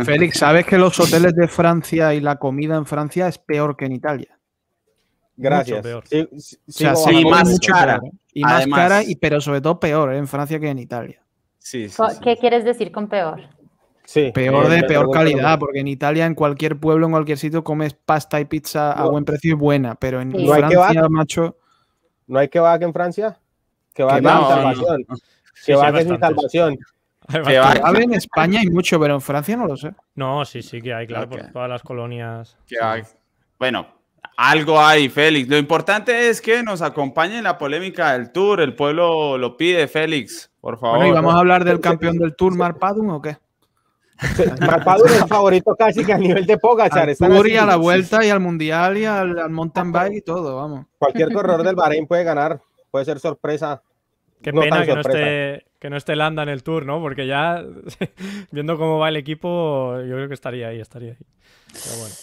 Félix, 0.04 0.38
¿sabes 0.38 0.64
que 0.64 0.78
los 0.78 0.98
hoteles 0.98 1.34
de 1.34 1.46
Francia 1.46 2.14
y 2.14 2.20
la 2.20 2.36
comida 2.36 2.76
en 2.76 2.86
Francia 2.86 3.28
es 3.28 3.36
peor 3.36 3.76
que 3.76 3.84
en 3.84 3.92
Italia? 3.92 4.37
Gracias. 5.38 5.82
Peor. 5.82 6.04
Sí, 6.06 6.28
sí, 6.36 6.56
o 6.66 6.72
sea, 6.72 6.96
sí, 6.96 7.20
y 7.20 7.24
más 7.24 7.48
mucho 7.48 7.72
cara. 7.72 8.00
Peor, 8.00 8.12
y 8.34 8.42
más 8.42 8.52
Además, 8.54 8.78
cara, 8.78 9.02
y, 9.04 9.14
pero 9.16 9.40
sobre 9.40 9.60
todo 9.60 9.78
peor 9.78 10.12
¿eh? 10.12 10.18
en 10.18 10.26
Francia 10.26 10.58
que 10.58 10.68
en 10.68 10.80
Italia. 10.80 11.22
Sí, 11.58 11.86
¿Qué 12.22 12.36
quieres 12.36 12.64
decir 12.64 12.90
con 12.90 13.08
peor? 13.08 13.40
Sí, 14.04 14.32
peor 14.34 14.68
de 14.68 14.82
peor 14.84 15.10
calidad, 15.10 15.58
porque 15.58 15.80
en 15.80 15.88
Italia, 15.88 16.26
en 16.26 16.34
cualquier 16.34 16.80
pueblo, 16.80 17.06
en 17.06 17.12
cualquier 17.12 17.38
sitio, 17.38 17.62
comes 17.62 17.94
pasta 17.94 18.40
y 18.40 18.46
pizza 18.46 18.92
a 18.92 19.06
buen 19.06 19.24
precio 19.24 19.52
y 19.52 19.54
buena, 19.54 19.94
pero 19.94 20.20
en 20.20 20.30
¿No 20.30 20.54
Francia, 20.54 20.88
hay 20.88 21.08
macho. 21.10 21.56
¿No 22.26 22.38
hay 22.38 22.48
que 22.48 22.58
va 22.58 22.74
en 22.76 22.92
Francia? 22.92 23.38
Que 23.94 24.02
va 24.02 24.14
va 24.14 24.20
no, 24.20 24.48
salvación. 24.48 25.04
No. 25.06 25.16
Que 25.64 25.74
va 25.74 25.88
es 26.00 26.06
mi 26.06 26.18
salvación. 26.18 26.78
Que 27.28 27.58
va 27.58 27.92
en 28.00 28.14
España 28.14 28.60
hay 28.60 28.68
mucho, 28.68 28.98
pero 28.98 29.14
en 29.14 29.20
Francia 29.20 29.56
no 29.56 29.66
lo 29.66 29.76
sé. 29.76 29.92
No, 30.14 30.44
sí, 30.44 30.62
sí 30.62 30.80
que 30.80 30.94
hay, 30.94 31.06
claro, 31.06 31.26
okay. 31.26 31.40
por 31.42 31.52
todas 31.52 31.68
las 31.68 31.82
colonias. 31.82 32.56
Que 32.66 32.76
hay. 32.80 33.02
Bueno, 33.58 33.97
algo 34.38 34.80
hay, 34.80 35.08
Félix. 35.08 35.48
Lo 35.48 35.58
importante 35.58 36.28
es 36.28 36.40
que 36.40 36.62
nos 36.62 36.80
acompañe 36.80 37.38
en 37.38 37.44
la 37.44 37.58
polémica 37.58 38.12
del 38.12 38.30
Tour. 38.30 38.60
El 38.60 38.76
pueblo 38.76 39.36
lo 39.36 39.56
pide, 39.56 39.88
Félix, 39.88 40.48
por 40.60 40.78
favor. 40.78 40.98
Bueno, 40.98 41.12
¿y 41.12 41.14
vamos 41.14 41.34
a 41.34 41.38
hablar 41.38 41.64
del 41.64 41.80
campeón 41.80 42.18
del 42.18 42.36
Tour, 42.36 42.56
Marpadum, 42.56 43.10
o 43.10 43.20
qué? 43.20 43.36
Marpadum 44.60 45.08
es 45.08 45.22
el 45.22 45.28
favorito 45.28 45.74
casi 45.76 46.04
que 46.04 46.12
a 46.12 46.18
nivel 46.18 46.46
de 46.46 46.56
Pogachar. 46.56 47.08
Al 47.08 47.16
Tour 47.16 47.48
y 47.48 47.56
a 47.56 47.66
la 47.66 47.74
Vuelta 47.74 48.24
y 48.24 48.30
al 48.30 48.38
Mundial 48.38 48.96
y 48.96 49.04
al, 49.06 49.36
al 49.40 49.50
mountain 49.50 49.90
bike 49.90 50.18
y 50.18 50.22
todo, 50.22 50.54
vamos. 50.54 50.86
Cualquier 50.98 51.32
corredor 51.32 51.64
del 51.64 51.74
Bahrein 51.74 52.06
puede 52.06 52.22
ganar, 52.22 52.60
puede 52.92 53.04
ser 53.04 53.18
sorpresa 53.18 53.82
Qué 54.40 54.52
no 54.52 54.60
pena 54.60 54.86
que 54.86 54.94
no, 54.94 55.00
esté, 55.00 55.66
que 55.80 55.90
no 55.90 55.96
esté 55.96 56.14
Landa 56.14 56.44
en 56.44 56.48
el 56.48 56.62
tour, 56.62 56.86
¿no? 56.86 57.00
Porque 57.00 57.26
ya, 57.26 57.64
viendo 58.52 58.78
cómo 58.78 58.98
va 58.98 59.08
el 59.08 59.16
equipo, 59.16 60.00
yo 60.02 60.14
creo 60.14 60.28
que 60.28 60.34
estaría 60.34 60.68
ahí, 60.68 60.80
estaría 60.80 61.10
ahí. 61.10 61.26
Pero 61.72 61.96
bueno, 61.98 62.14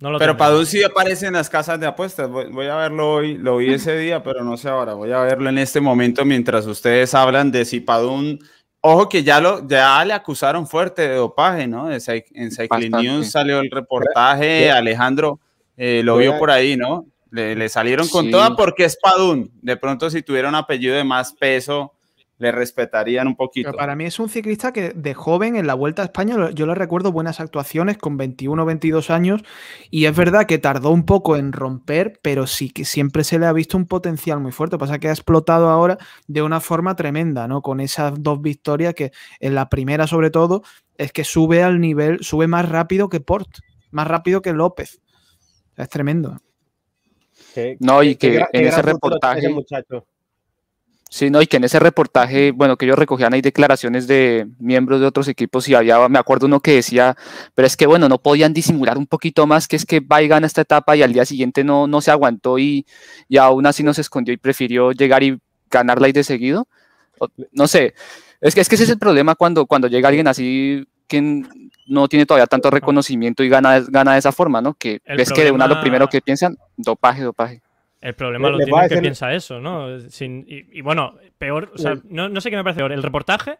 no 0.00 0.10
lo 0.10 0.18
Pero. 0.18 0.36
Padun 0.36 0.66
sí 0.66 0.82
aparece 0.82 1.26
en 1.26 1.34
las 1.34 1.48
casas 1.50 1.78
de 1.78 1.86
apuestas. 1.86 2.28
Voy, 2.28 2.46
voy 2.50 2.66
a 2.66 2.76
verlo 2.76 3.12
hoy. 3.12 3.36
Lo 3.38 3.58
vi 3.58 3.72
ese 3.72 3.96
día, 3.98 4.22
pero 4.22 4.42
no 4.44 4.56
sé 4.56 4.68
ahora. 4.68 4.94
Voy 4.94 5.12
a 5.12 5.20
verlo 5.20 5.48
en 5.50 5.58
este 5.58 5.80
momento 5.80 6.24
mientras 6.24 6.66
ustedes 6.66 7.14
hablan 7.14 7.50
de 7.52 7.64
si 7.64 7.80
Padun. 7.80 8.38
Ojo 8.82 9.08
que 9.10 9.22
ya, 9.22 9.40
lo, 9.40 9.68
ya 9.68 10.02
le 10.06 10.14
acusaron 10.14 10.66
fuerte 10.66 11.02
de 11.06 11.16
dopaje, 11.16 11.66
¿no? 11.66 11.90
En 11.92 12.00
Cycling. 12.00 12.90
News 12.92 13.30
salió 13.30 13.60
el 13.60 13.70
reportaje. 13.70 14.62
Pero- 14.64 14.74
Alejandro 14.76 15.38
eh, 15.76 16.00
lo 16.02 16.16
vio 16.16 16.34
a- 16.34 16.38
por 16.38 16.50
ahí, 16.50 16.76
¿no? 16.76 17.04
Le, 17.30 17.54
le 17.54 17.68
salieron 17.68 18.08
con 18.08 18.24
Sí. 18.24 18.30
toda 18.30 18.56
porque 18.56 18.84
es 18.84 18.96
Padun. 19.00 19.50
De 19.62 19.76
pronto, 19.76 20.08
si 20.10 20.22
tuviera 20.22 20.48
un 20.48 20.54
apellido 20.54 20.96
de 20.96 21.04
más 21.04 21.32
peso, 21.34 21.92
le 22.40 22.50
respetarían 22.52 23.26
un 23.28 23.36
poquito. 23.36 23.68
Pero 23.68 23.78
para 23.78 23.94
mí 23.94 24.06
es 24.06 24.18
un 24.18 24.30
ciclista 24.30 24.72
que 24.72 24.90
de 24.94 25.12
joven 25.12 25.56
en 25.56 25.66
la 25.66 25.74
Vuelta 25.74 26.00
a 26.00 26.06
España 26.06 26.50
yo 26.54 26.64
le 26.66 26.74
recuerdo 26.74 27.12
buenas 27.12 27.38
actuaciones 27.38 27.98
con 27.98 28.16
21 28.16 28.62
o 28.62 28.64
22 28.66 29.10
años 29.10 29.42
y 29.90 30.06
es 30.06 30.16
verdad 30.16 30.46
que 30.46 30.56
tardó 30.58 30.90
un 30.90 31.04
poco 31.04 31.36
en 31.36 31.52
romper, 31.52 32.18
pero 32.22 32.46
sí 32.46 32.70
que 32.70 32.86
siempre 32.86 33.24
se 33.24 33.38
le 33.38 33.44
ha 33.44 33.52
visto 33.52 33.76
un 33.76 33.86
potencial 33.86 34.40
muy 34.40 34.52
fuerte. 34.52 34.78
Pasa 34.78 34.98
que 34.98 35.08
ha 35.08 35.12
explotado 35.12 35.68
ahora 35.68 35.98
de 36.28 36.40
una 36.40 36.60
forma 36.60 36.96
tremenda, 36.96 37.46
¿no? 37.46 37.60
Con 37.60 37.78
esas 37.78 38.14
dos 38.22 38.40
victorias 38.40 38.94
que 38.94 39.12
en 39.38 39.54
la 39.54 39.68
primera 39.68 40.06
sobre 40.06 40.30
todo 40.30 40.62
es 40.96 41.12
que 41.12 41.24
sube 41.24 41.62
al 41.62 41.78
nivel, 41.78 42.20
sube 42.22 42.46
más 42.46 42.66
rápido 42.66 43.10
que 43.10 43.20
Port, 43.20 43.48
más 43.90 44.08
rápido 44.08 44.40
que 44.40 44.54
López. 44.54 45.02
Es 45.76 45.90
tremendo. 45.90 46.38
Qué- 47.54 47.76
No, 47.80 48.02
y 48.02 48.16
que 48.16 48.36
en 48.52 48.66
ese 48.66 48.80
reportaje- 48.80 49.48
muchacho. 49.50 50.06
Sí, 51.12 51.28
no, 51.28 51.42
y 51.42 51.48
que 51.48 51.56
en 51.56 51.64
ese 51.64 51.80
reportaje, 51.80 52.52
bueno, 52.52 52.76
que 52.76 52.84
ellos 52.84 52.96
recogían 52.96 53.34
ahí 53.34 53.40
declaraciones 53.40 54.06
de 54.06 54.46
miembros 54.60 55.00
de 55.00 55.06
otros 55.06 55.26
equipos 55.26 55.68
y 55.68 55.74
había, 55.74 56.08
me 56.08 56.20
acuerdo 56.20 56.46
uno 56.46 56.60
que 56.60 56.76
decía, 56.76 57.16
pero 57.56 57.66
es 57.66 57.76
que 57.76 57.86
bueno, 57.86 58.08
no 58.08 58.18
podían 58.18 58.54
disimular 58.54 58.96
un 58.96 59.08
poquito 59.08 59.44
más 59.44 59.66
que 59.66 59.74
es 59.74 59.84
que 59.84 59.98
va 59.98 60.22
y 60.22 60.28
gana 60.28 60.46
esta 60.46 60.60
etapa 60.60 60.96
y 60.96 61.02
al 61.02 61.12
día 61.12 61.24
siguiente 61.24 61.64
no, 61.64 61.88
no 61.88 62.00
se 62.00 62.12
aguantó 62.12 62.60
y, 62.60 62.86
y 63.28 63.38
aún 63.38 63.66
así 63.66 63.82
no 63.82 63.92
se 63.92 64.02
escondió 64.02 64.32
y 64.32 64.36
prefirió 64.36 64.92
llegar 64.92 65.24
y 65.24 65.36
ganarla 65.68 66.08
y 66.08 66.12
de 66.12 66.22
seguido. 66.22 66.68
No 67.50 67.66
sé, 67.66 67.94
es 68.40 68.54
que, 68.54 68.60
es 68.60 68.68
que 68.68 68.76
ese 68.76 68.84
es 68.84 68.90
el 68.90 68.98
problema 68.98 69.34
cuando, 69.34 69.66
cuando 69.66 69.88
llega 69.88 70.08
alguien 70.08 70.28
así 70.28 70.86
que 71.08 71.42
no 71.88 72.06
tiene 72.06 72.24
todavía 72.24 72.46
tanto 72.46 72.70
reconocimiento 72.70 73.42
y 73.42 73.48
gana, 73.48 73.80
gana 73.80 74.12
de 74.12 74.20
esa 74.20 74.30
forma, 74.30 74.60
¿no? 74.60 74.74
Que 74.74 75.00
El 75.04 75.18
es 75.18 75.32
que 75.32 75.42
de 75.42 75.50
una 75.50 75.66
lo 75.66 75.80
primero 75.80 76.08
que 76.08 76.20
piensan, 76.20 76.56
dopaje, 76.76 77.22
dopaje. 77.22 77.62
El 78.00 78.14
problema 78.14 78.46
Le- 78.46 78.52
lo 78.52 78.58
le 78.58 78.64
tiene 78.64 78.78
que 78.88 79.00
piensa 79.02 79.32
eso, 79.34 79.60
¿no? 79.60 80.00
Sin- 80.08 80.44
y, 80.48 80.78
y 80.78 80.80
bueno, 80.80 81.16
peor, 81.38 81.70
o 81.74 81.78
sea, 81.78 81.94
no, 82.08 82.28
no 82.28 82.40
sé 82.40 82.50
qué 82.50 82.56
me 82.56 82.62
parece 82.64 82.78
peor, 82.78 82.92
el 82.92 83.02
reportaje 83.02 83.58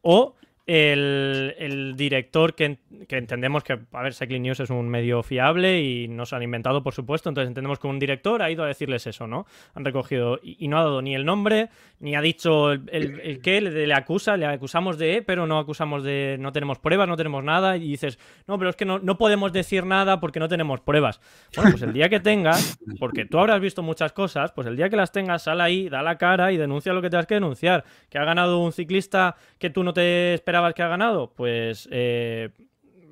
o 0.00 0.34
el, 0.66 1.94
director 1.96 2.54
que, 2.54 2.64
en- 2.64 2.78
que 3.06 3.18
entendemos 3.18 3.62
que, 3.64 3.78
a 3.92 4.02
ver, 4.02 4.14
Cycling 4.14 4.42
News 4.42 4.60
es 4.60 4.70
un 4.70 4.88
medio 4.88 5.22
fiable 5.22 5.82
y 5.82 6.08
nos 6.08 6.32
han 6.32 6.42
inventado, 6.42 6.82
por 6.82 6.94
supuesto, 6.94 7.28
entonces 7.28 7.48
entendemos 7.48 7.78
que 7.78 7.86
un 7.86 7.98
director 7.98 8.42
ha 8.42 8.50
ido 8.50 8.64
a 8.64 8.66
decirles 8.66 9.06
eso, 9.06 9.26
¿no? 9.26 9.46
Han 9.74 9.84
recogido 9.84 10.40
y, 10.42 10.68
no 10.68 10.78
ha 10.78 10.82
dado 10.82 11.02
ni 11.02 11.14
el 11.14 11.24
nombre, 11.24 11.68
ni 12.00 12.16
ha 12.16 12.20
dicho 12.20 12.72
el, 12.72 12.86
el, 12.90 13.40
qué, 13.42 13.60
le, 13.60 13.92
acusa, 13.92 14.36
le 14.36 14.46
acusamos 14.46 14.98
de, 14.98 15.22
pero 15.22 15.46
no 15.46 15.58
acusamos 15.58 16.02
de, 16.02 16.36
no 16.40 16.52
tenemos 16.52 16.78
pruebas, 16.78 17.08
no 17.08 17.16
tenemos 17.16 17.44
nada, 17.44 17.76
y 17.76 17.88
dices, 17.88 18.18
no, 18.46 18.58
pero 18.58 18.70
es 18.70 18.76
que 18.76 18.86
no, 18.86 18.98
no 18.98 19.18
podemos 19.18 19.52
decir 19.52 19.84
nada 19.84 20.20
porque 20.20 20.40
no 20.40 20.48
tenemos 20.48 20.80
pruebas. 20.80 21.20
Bueno, 21.54 21.72
pues 21.72 21.82
el 21.82 21.92
día 21.92 22.08
que 22.08 22.20
tengas, 22.20 22.78
porque 22.98 23.26
tú 23.26 23.38
habrás 23.38 23.60
visto 23.60 23.82
muchas 23.82 24.12
cosas, 24.12 24.52
pues 24.52 24.66
el 24.66 24.76
día 24.76 24.88
que 24.88 24.96
las 24.96 25.12
tengas, 25.12 25.42
sal 25.42 25.60
ahí, 25.60 25.88
da 25.88 26.02
la 26.02 26.16
cara 26.16 26.52
y 26.52 26.56
denuncia 26.56 26.92
lo 26.92 27.02
que 27.02 27.10
tengas 27.10 27.26
que 27.26 27.34
denunciar. 27.34 27.84
¿Que 28.08 28.18
ha 28.18 28.24
ganado 28.24 28.60
un 28.60 28.72
ciclista 28.72 29.36
que 29.58 29.70
tú 29.70 29.84
no 29.84 29.92
te 29.92 30.32
esperabas 30.54 30.74
que 30.74 30.82
ha 30.84 30.88
ganado? 30.88 31.32
Pues 31.34 31.88
eh, 31.90 32.50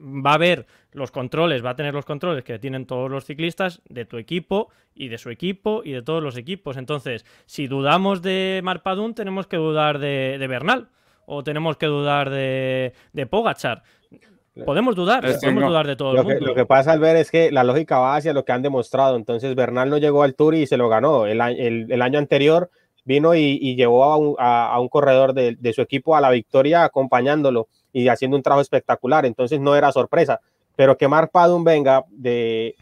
va 0.01 0.31
a 0.31 0.35
haber 0.35 0.67
los 0.93 1.11
controles, 1.11 1.65
va 1.65 1.71
a 1.71 1.77
tener 1.77 1.93
los 1.93 2.05
controles 2.05 2.45
que 2.45 2.59
tienen 2.61 2.87
todos 2.87 3.11
los 3.11 3.25
ciclistas 3.25 3.83
de 3.89 4.05
tu 4.05 4.17
equipo 4.19 4.69
y 4.95 5.09
de 5.09 5.19
su 5.19 5.29
equipo 5.31 5.83
y 5.85 5.91
de 5.93 6.03
todos 6.03 6.23
los 6.23 6.37
equipos. 6.37 6.77
Entonces, 6.77 7.25
si 7.47 7.67
dudamos 7.67 8.23
de 8.23 8.61
Marpadún, 8.63 9.15
tenemos 9.15 9.49
que 9.49 9.57
dudar 9.57 9.99
de, 9.99 10.37
de 10.39 10.47
Bernal 10.47 10.89
o 11.27 11.43
tenemos 11.43 11.77
que 11.77 11.87
dudar 11.87 12.31
de, 12.31 12.93
de 13.13 13.27
Pogachar. 13.27 13.83
Podemos 14.67 14.95
dudar, 14.95 15.25
Es 15.25 15.37
que 15.41 15.47
podemos 15.47 15.63
no. 15.63 15.69
dudar 15.71 15.87
de 15.87 15.97
todo 15.97 16.11
el 16.11 16.17
Lo 16.19 16.23
que, 16.27 16.35
mundo. 16.35 16.47
lo 16.49 16.55
que 16.55 16.67
pasa 16.67 16.93
al 16.93 17.01
ver 17.01 17.17
es 17.17 17.31
que 17.31 17.51
la 17.51 17.65
lógica 17.65 17.99
va 17.99 18.17
hacia 18.17 18.35
lo 18.35 18.45
que 18.45 18.53
han 18.53 18.61
demostrado. 18.63 19.17
Entonces 19.17 19.55
Bernal 19.57 19.89
no 19.91 19.97
llegó 19.99 20.23
al 20.23 20.35
Tour 20.35 20.55
y 20.55 20.67
se 20.67 20.77
lo 20.77 20.89
ganó. 20.91 21.27
El, 21.27 21.41
el- 21.41 21.91
el 21.91 22.03
año 22.03 22.19
anterior 22.19 22.71
vino 23.05 23.35
y, 23.35 23.59
y 23.61 23.75
llevó 23.77 24.05
a 24.05 24.17
un, 24.17 24.37
a- 24.39 24.73
a 24.73 24.81
un 24.81 24.89
corredor 24.89 25.33
de, 25.35 25.57
de 25.59 25.73
su 25.73 25.81
equipo 25.83 26.15
a 26.17 26.21
la 26.21 26.31
victoria 26.31 26.85
acompañándolo 26.85 27.69
y 27.93 28.09
haciendo 28.09 28.37
un 28.37 28.43
trabajo 28.43 28.63
espectacular. 28.63 29.27
Entonces 29.27 29.61
no 29.61 29.75
era 29.77 29.91
sorpresa. 29.93 30.41
Pero 30.77 30.97
que 30.97 31.09
Mark 31.09 31.31
Padun 31.33 31.65
venga 31.65 32.05
de, 32.11 32.75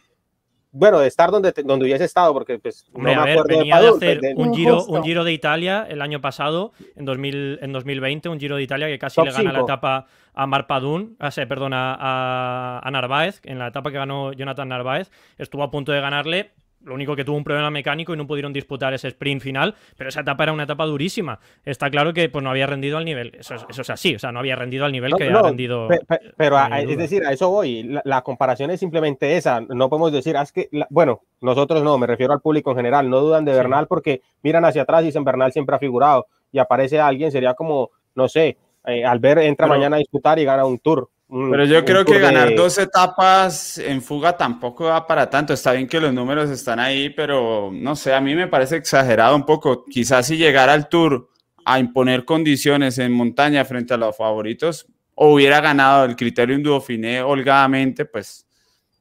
bueno, 0.73 1.01
de 1.01 1.09
estar 1.09 1.31
donde, 1.33 1.53
donde 1.65 1.85
hubiese 1.87 2.05
estado, 2.05 2.33
porque 2.33 2.59
pues 2.61 2.87
Hombre, 2.93 3.17
no 3.17 3.23
a 3.23 3.25
me 3.25 3.31
ver, 3.31 3.39
acuerdo 3.41 3.59
venía 3.59 3.81
de 3.81 3.89
hacer 3.89 4.21
de- 4.21 4.35
un 4.37 4.55
giro, 4.55 4.85
un 4.85 5.03
giro 5.03 5.25
de 5.25 5.33
Italia 5.33 5.85
el 5.89 6.01
año 6.01 6.21
pasado, 6.21 6.71
en, 6.95 7.05
2000, 7.05 7.59
en 7.63 7.73
2020, 7.73 8.29
un 8.29 8.39
giro 8.39 8.55
de 8.57 8.63
Italia 8.63 8.87
que 8.87 8.99
casi 9.01 9.17
Top 9.17 9.25
le 9.27 9.33
gana 9.33 9.53
la 9.53 9.61
etapa 9.65 10.07
a 10.33 10.47
Marpadún, 10.47 11.17
a, 11.19 11.33
se- 11.33 11.47
perdón, 11.49 11.73
a, 11.75 11.97
a- 11.99 12.81
a 12.87 12.91
Narváez, 12.93 13.41
en 13.43 13.59
la 13.59 13.67
etapa 13.69 13.91
que 13.91 13.97
ganó 13.97 14.33
Jonathan 14.33 14.69
Narváez, 14.69 15.11
estuvo 15.39 15.65
a 15.65 15.71
punto 15.73 15.91
de 15.91 16.01
ganarle. 16.01 16.53
Lo 16.83 16.95
único 16.95 17.15
que 17.15 17.25
tuvo 17.27 17.37
un 17.37 17.45
problema 17.45 17.71
mecánico 17.71 18.15
y 18.15 18.17
no 18.17 18.27
pudieron 18.27 18.53
disputar 18.55 18.95
ese 18.95 19.09
sprint 19.09 19.43
final, 19.43 19.75
pero 19.99 20.09
esa 20.09 20.21
etapa 20.23 20.45
era 20.45 20.53
una 20.53 20.63
etapa 20.63 20.87
durísima. 20.87 21.39
Está 21.63 21.91
claro 21.91 22.15
que 22.15 22.29
pues, 22.31 22.43
no 22.43 22.49
había 22.51 22.67
rendido 22.67 22.97
al 22.97 23.05
nivel, 23.05 23.33
eso, 23.39 23.55
es- 23.55 23.67
eso 23.69 23.83
es 23.83 23.91
así, 23.91 24.15
o 24.15 24.19
sea, 24.19 24.33
no 24.33 24.39
había 24.39 24.57
rendido 24.57 24.87
al 24.87 24.93
nivel 24.93 25.11
No, 25.11 25.17
que 25.19 25.29
no, 25.29 25.41
ha 25.41 25.43
rendido. 25.43 25.89
pe- 25.89 26.01
pe- 26.09 26.21
pero 26.39 26.53
no 26.53 26.57
a- 26.57 26.67
hay 26.75 26.91
es 26.91 26.97
decir, 26.97 27.23
a 27.27 27.33
eso 27.33 27.51
voy. 27.51 27.83
La, 27.83 28.01
la 28.05 28.23
comparación 28.23 28.71
es 28.71 28.81
simplemente 28.81 29.37
esa. 29.37 29.61
No 29.61 29.91
podemos 29.91 30.11
decir, 30.11 30.37
"Ah, 30.39 30.43
es 30.43 30.53
que, 30.53 30.69
la- 30.73 30.87
bueno, 30.89 31.21
nosotros 31.43 31.83
no, 31.83 31.99
me 31.99 32.07
refiero 32.07 32.33
al 32.33 32.41
público 32.41 32.71
en 32.71 32.77
general, 32.79 33.11
no 33.11 33.21
dudan 33.21 33.45
de 33.45 33.53
Sí. 33.53 33.59
Bernal 33.59 33.87
porque 33.87 34.23
miran 34.43 34.65
hacia 34.65 34.83
atrás 34.83 35.03
y 35.03 35.07
dicen 35.07 35.23
Bernal 35.25 35.53
siempre 35.53 35.77
ha 35.77 35.79
figurado 35.79 36.27
y 36.51 36.59
aparece 36.61 36.99
alguien, 36.99 37.31
sería 37.31 37.53
como, 37.53 37.91
no 38.15 38.27
sé, 38.27 38.57
eh, 38.87 39.05
Albert 39.05 39.43
entra 39.43 39.67
Pero- 39.67 39.77
mañana 39.79 39.97
a 39.97 39.99
disputar 39.99 40.39
y 40.39 40.45
gana 40.47 40.65
un 40.65 40.79
tour. 40.79 41.11
Un- 41.31 41.51
Pero 41.51 41.65
yo 41.65 41.85
creo 41.85 42.05
que 42.05 42.15
de- 42.15 42.21
ganar 42.21 42.55
dos 42.55 42.77
etapas 42.79 43.79
en 43.79 44.03
fuga 44.03 44.37
tampoco 44.37 44.85
va 44.85 45.07
para 45.07 45.31
tanto. 45.31 45.53
Está 45.53 45.73
bien 45.73 45.87
que 45.89 46.01
los 46.01 46.13
números 46.13 46.51
están 46.51 46.79
ahí, 46.81 47.11
pero 47.11 47.71
no 47.73 47.95
sé, 47.97 48.13
a 48.13 48.21
mí 48.21 48.35
me 48.35 48.49
parece 48.49 48.77
exagerado 48.77 49.35
un 49.37 49.47
poco. 49.47 49.85
Quizás 49.85 50.27
si 50.27 50.37
llegara 50.37 50.73
al 50.73 50.89
Tour 50.89 51.29
a 51.65 51.79
imponer 51.79 52.25
condiciones 52.25 52.99
en 52.99 53.13
montaña 53.13 53.65
frente 53.65 53.95
a 53.95 53.97
los 53.97 54.17
favoritos, 54.17 54.87
o 55.15 55.35
hubiera 55.35 55.61
ganado 55.61 56.05
el 56.07 56.17
criterio 56.17 56.55
en 56.57 56.63
Dauphiné 56.63 57.23
holgadamente, 57.23 58.07
pues 58.07 58.47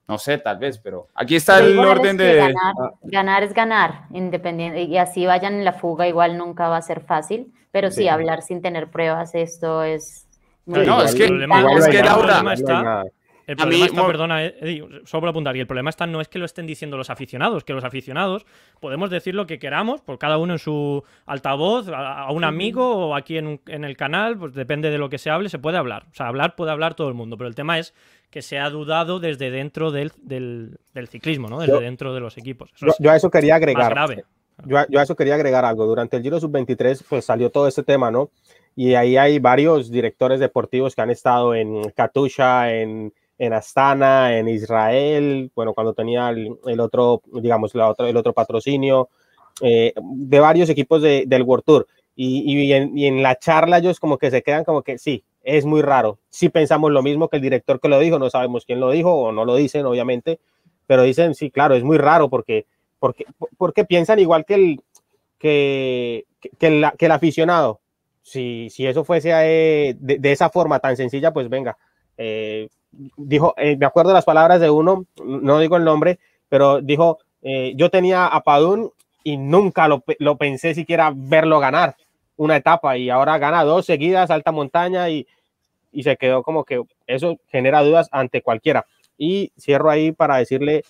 no 0.08 0.18
sé, 0.18 0.38
tal 0.40 0.58
vez, 0.58 0.78
pero 0.80 1.08
aquí 1.16 1.36
está 1.36 1.58
Pero 1.60 1.68
el 1.68 1.80
orden 1.80 2.18
que 2.18 2.24
de... 2.24 2.36
Ganar, 2.38 2.76
ganar 3.04 3.44
es 3.44 3.54
ganar, 3.54 4.02
independiente. 4.12 4.82
Y 4.82 4.98
así 4.98 5.26
vayan 5.26 5.54
en 5.54 5.66
la 5.66 5.74
fuga, 5.74 6.08
igual 6.08 6.38
nunca 6.38 6.68
va 6.68 6.78
a 6.78 6.82
ser 6.82 7.02
fácil. 7.02 7.54
Pero 7.72 7.92
sí, 7.92 8.02
Sí. 8.02 8.08
hablar 8.08 8.42
sin 8.42 8.62
tener 8.64 8.90
pruebas, 8.90 9.36
esto 9.36 9.84
es. 9.84 10.26
No, 10.66 11.02
es 11.04 11.16
que- 11.16 11.24
el 11.24 11.30
problema- 11.30 11.60
Igual 11.62 11.78
es 11.80 11.88
que 11.88 12.02
nada. 12.04 12.06
Laura- 12.10 12.22
el 12.22 12.28
problema 12.30 12.54
está- 12.54 12.84
nada. 12.84 13.06
El 13.48 13.54
A 13.54 13.58
problema 13.58 13.80
mí, 13.84 13.90
está, 13.90 14.02
mo- 14.04 14.08
perdona, 14.08 14.46
eh, 14.46 14.56
Eddie, 14.62 14.88
solo 15.06 15.22
por 15.22 15.30
apuntar, 15.30 15.58
y 15.58 15.60
el 15.60 15.66
problema 15.66 15.90
está 15.90 16.06
no 16.06 16.22
es 16.22 16.28
que 16.28 16.38
lo 16.38 16.46
estén 16.46 16.68
diciendo 16.68 16.98
los 16.98 17.10
aficionados, 17.10 17.64
que 17.64 17.74
los 17.74 17.84
aficionados 17.84 18.46
podemos 18.80 19.10
decir 19.10 19.34
lo 19.34 19.48
que 19.48 19.58
queramos, 19.58 20.02
por 20.02 20.20
cada 20.20 20.38
uno 20.38 20.54
en 20.54 20.60
su 20.60 21.04
altavoz, 21.26 21.88
a, 21.90 22.26
a 22.26 22.32
un 22.32 22.44
amigo 22.44 23.08
o 23.08 23.16
aquí 23.16 23.40
en, 23.40 23.48
un- 23.48 23.62
en 23.66 23.86
el 23.86 23.98
canal, 23.98 24.38
pues 24.38 24.54
depende 24.54 24.92
de 24.92 25.00
lo 25.00 25.10
que 25.10 25.18
se 25.18 25.32
hable, 25.32 25.50
se 25.50 25.58
puede 25.58 25.80
hablar. 25.80 26.06
O 26.12 26.14
sea, 26.14 26.28
hablar 26.28 26.56
puede 26.56 26.70
hablar 26.72 26.94
todo 26.94 27.08
el 27.08 27.16
mundo, 27.16 27.38
pero 27.38 27.48
el 27.48 27.56
tema 27.56 27.80
es 27.80 27.96
que 28.30 28.44
se 28.44 28.60
ha 28.60 28.70
dudado 28.70 29.20
desde 29.20 29.50
dentro 29.50 29.90
del, 29.90 30.12
del- 30.22 30.78
del 30.94 31.08
ciclismo, 31.08 31.48
¿no? 31.48 31.60
Desde 31.62 31.74
Yo- 31.74 31.80
dentro 31.80 32.14
de 32.14 32.20
los 32.20 32.38
equipos. 32.38 32.70
Eso 32.76 32.94
Yo, 33.00 33.10
a 33.10 33.16
eso 33.16 33.32
quería 33.32 33.56
más 33.56 33.62
agregar. 33.64 33.90
grave. 33.92 34.26
Yo, 34.66 34.78
a- 34.78 34.86
yo 34.90 35.00
a 35.00 35.02
eso 35.04 35.16
quería 35.16 35.34
agregar 35.34 35.66
algo. 35.66 35.88
Durante 35.88 36.18
el 36.18 36.22
Giro 36.22 36.40
Sub-23, 36.40 37.04
pues 37.10 37.26
salió 37.26 37.50
todo 37.50 37.68
este 37.68 37.82
tema, 37.82 38.12
¿no? 38.12 38.30
Y 38.82 38.96
ahí 38.96 39.18
hay 39.18 39.40
varios 39.40 39.92
directores 39.92 40.40
deportivos 40.40 40.96
que 40.96 41.02
han 41.02 41.10
estado 41.10 41.54
en 41.54 41.90
Katusha, 41.92 42.74
en, 42.74 43.12
en 43.38 43.52
Astana, 43.52 44.38
en 44.38 44.48
Israel, 44.48 45.52
bueno, 45.54 45.74
cuando 45.74 45.94
tenía 45.94 46.30
el, 46.30 46.56
el 46.66 46.80
otro, 46.80 47.22
digamos, 47.26 47.76
la 47.76 47.90
otra, 47.90 48.08
el 48.08 48.16
otro 48.16 48.32
patrocinio, 48.32 49.10
eh, 49.60 49.92
de 50.02 50.40
varios 50.40 50.70
equipos 50.70 51.02
de- 51.02 51.26
del 51.28 51.44
World 51.44 51.66
Tour. 51.66 51.88
Y, 52.16 52.54
y 52.54 52.72
en, 52.72 52.98
y 52.98 53.06
en 53.08 53.22
la 53.22 53.38
charla 53.38 53.80
ellos 53.80 54.00
como 54.00 54.18
que 54.18 54.32
se 54.32 54.42
quedan 54.44 54.64
como 54.64 54.82
que 54.82 54.98
sí, 54.98 55.26
es 55.44 55.66
muy 55.66 55.82
raro. 55.82 56.18
Sí 56.30 56.48
pensamos 56.48 56.90
lo 56.94 57.04
mismo 57.04 57.28
que 57.28 57.36
el 57.36 57.42
director 57.42 57.82
que 57.82 57.90
lo 57.90 58.00
dijo, 58.00 58.18
no 58.18 58.30
sabemos 58.30 58.66
quién 58.66 58.80
lo 58.80 58.92
dijo 58.92 59.12
o 59.14 59.34
no 59.34 59.44
lo 59.44 59.58
dicen, 59.58 59.86
obviamente, 59.88 60.40
pero 60.88 61.04
dicen, 61.04 61.36
sí, 61.36 61.52
claro, 61.52 61.76
es 61.76 61.84
muy 61.84 61.98
raro 61.98 62.30
porque, 62.30 62.66
porque, 62.98 63.26
porque 63.58 63.84
piensan 63.84 64.20
igual 64.20 64.46
que 64.46 64.54
el, 64.54 64.82
que, 65.38 66.24
que, 66.58 66.68
el, 66.68 66.86
que 66.98 67.08
el 67.08 67.12
aficionado. 67.12 67.82
Si, 68.22 68.70
si 68.70 68.86
eso 68.86 69.04
fuese 69.04 69.32
eh, 69.32 69.96
de, 70.00 70.20
de, 70.20 70.32
esa 70.32 70.50
forma 70.50 70.80
tan 70.80 70.96
sencilla, 70.96 71.34
pues 71.34 71.50
venga. 71.50 71.78
Eh, 72.18 72.70
dijo, 73.18 73.54
eh, 73.58 73.78
me 73.78 73.86
acuerdo 73.86 74.14
las 74.14 74.26
palabras 74.26 74.60
de 74.60 74.70
uno, 74.70 75.06
no 75.24 75.60
digo 75.60 75.78
el 75.78 75.84
nombre, 75.84 76.20
pero 76.48 76.82
dijo, 76.82 77.20
yo 77.42 77.90
tenía 77.90 78.28
a 78.28 78.44
Padún 78.44 78.92
y 79.24 79.38
nunca 79.38 79.88
lo, 79.88 80.04
lo, 80.20 80.38
pensé 80.38 80.74
siquiera 80.74 81.14
verlo 81.16 81.60
ganar. 81.60 81.96
una 82.36 82.58
etapa 82.58 82.98
y 82.98 83.10
ahora 83.10 83.38
gana 83.38 83.64
dos 83.64 83.86
seguidas, 83.86 84.30
alta 84.30 84.52
montaña 84.52 85.10
y, 85.10 85.26
y 85.92 86.04
se 86.04 86.18
quedó 86.18 86.44
como 86.44 86.66
que 86.66 86.82
eso 87.08 87.38
genera 87.48 87.82
dudas 87.82 88.10
ante 88.12 88.42
cualquiera. 88.42 88.86
Y 89.18 89.52
cierro 89.58 89.90
ahí 89.90 90.12
para 90.12 90.38
decirle 90.38 90.84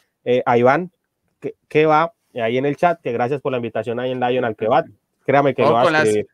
a 0.45 0.57
Iván 0.57 0.91
que, 1.39 1.55
que, 1.67 1.85
va 1.85 2.13
ahí 2.35 2.57
en 2.57 2.65
el 2.65 2.77
chat, 2.77 2.99
que 3.01 3.11
gracias 3.11 3.41
por 3.41 3.51
la 3.51 3.57
invitación 3.57 3.99
ahí 3.99 4.11
en 4.11 4.19
Lion 4.19 4.45
al 4.45 4.55
que 4.55 4.67
va. 4.67 4.85
Créame 5.25 5.53
que 5.53 5.63
ojo 5.63 5.89
lo 5.89 5.97
hace. 5.97 6.25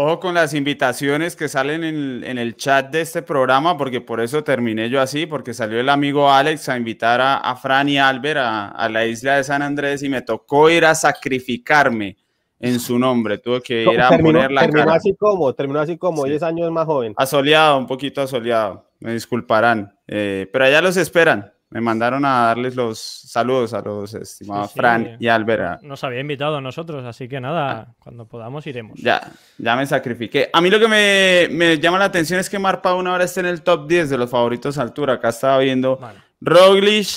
Ojo 0.00 0.20
con 0.20 0.34
las 0.34 0.54
invitaciones 0.54 1.34
que 1.34 1.48
salen 1.48 1.82
en, 1.82 2.22
en, 2.22 2.38
el 2.38 2.54
chat 2.56 2.90
de 2.90 3.00
este 3.00 3.22
programa, 3.22 3.76
porque 3.76 4.00
por 4.00 4.20
eso 4.20 4.44
terminé 4.44 4.88
yo 4.88 5.00
así, 5.00 5.26
porque 5.26 5.52
salió 5.52 5.80
el 5.80 5.88
amigo 5.88 6.30
Alex 6.30 6.68
a 6.68 6.76
invitar 6.76 7.20
a, 7.20 7.38
a 7.38 7.56
Fran 7.56 7.88
y 7.88 7.98
Albert 7.98 8.38
a, 8.38 8.68
a 8.68 8.88
la 8.88 9.04
isla 9.06 9.36
de 9.36 9.44
San 9.44 9.60
Andrés 9.60 10.02
y 10.04 10.08
me 10.08 10.22
tocó 10.22 10.70
ir 10.70 10.84
a 10.84 10.94
sacrificarme 10.94 12.16
en 12.60 12.78
su 12.78 12.96
nombre. 12.98 13.38
Tuve 13.38 13.60
que 13.60 13.82
ir 13.82 14.00
a 14.00 14.08
terminó, 14.08 14.38
poner 14.38 14.52
la 14.52 14.60
terminó 14.62 14.84
cara. 14.84 14.96
así 14.96 15.14
como, 15.16 15.52
terminó 15.54 15.80
así 15.80 15.96
como 15.96 16.22
Sí. 16.24 16.30
10 16.30 16.42
años 16.44 16.70
más 16.70 16.86
joven. 16.86 17.14
Asoleado, 17.16 17.76
un 17.78 17.86
poquito 17.86 18.20
asoleado. 18.20 18.88
Me 19.00 19.12
disculparán. 19.12 19.96
Eh, 20.06 20.48
pero 20.52 20.64
allá 20.64 20.80
los 20.80 20.96
esperan. 20.96 21.52
Me 21.70 21.82
mandaron 21.82 22.24
a 22.24 22.46
darles 22.46 22.74
los 22.74 22.98
saludos 22.98 23.74
a 23.74 23.82
los 23.82 24.14
estimados 24.14 24.68
Sí, 24.68 24.72
sí. 24.72 24.78
Fran 24.80 25.16
y 25.20 25.28
Albert. 25.28 25.82
Nos 25.82 26.02
había 26.02 26.20
invitado 26.20 26.56
a 26.56 26.60
nosotros, 26.62 27.04
así 27.04 27.28
que 27.28 27.40
nada, 27.40 27.94
cuando 27.98 28.26
podamos 28.26 28.66
iremos. 28.66 28.98
Ya, 28.98 29.32
ya 29.58 29.76
me 29.76 29.86
sacrifiqué. 29.86 30.48
A 30.50 30.62
mí 30.62 30.70
lo 30.70 30.80
que 30.80 30.88
me, 30.88 31.48
me 31.50 31.78
llama 31.78 31.98
la 31.98 32.06
atención 32.06 32.40
es 32.40 32.48
que 32.48 32.58
Marpa 32.58 32.90
ahora 32.90 33.22
está 33.24 33.40
en 33.40 33.46
el 33.46 33.62
top 33.62 33.86
10 33.86 34.08
de 34.08 34.16
los 34.16 34.30
favoritos 34.30 34.78
a 34.78 34.82
altura. 34.82 35.14
Acá 35.14 35.28
estaba 35.28 35.58
viendo 35.58 35.98
Vale. 35.98 36.20
Roglic, 36.40 37.08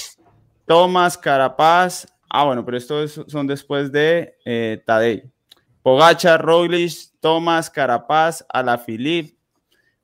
Thomas, 0.66 1.18
Carapaz. 1.18 2.08
Ah, 2.30 2.44
bueno, 2.44 2.66
pero 2.66 2.78
estos 2.78 3.24
son 3.28 3.48
después 3.48 3.90
de 3.92 4.36
eh, 4.44 4.82
Tadej. 4.86 5.24
Pogacha, 5.82 6.38
Roglic, 6.38 6.92
Thomas, 7.22 7.70
Carapaz, 7.70 8.46
Alaphilippe, 8.50 9.38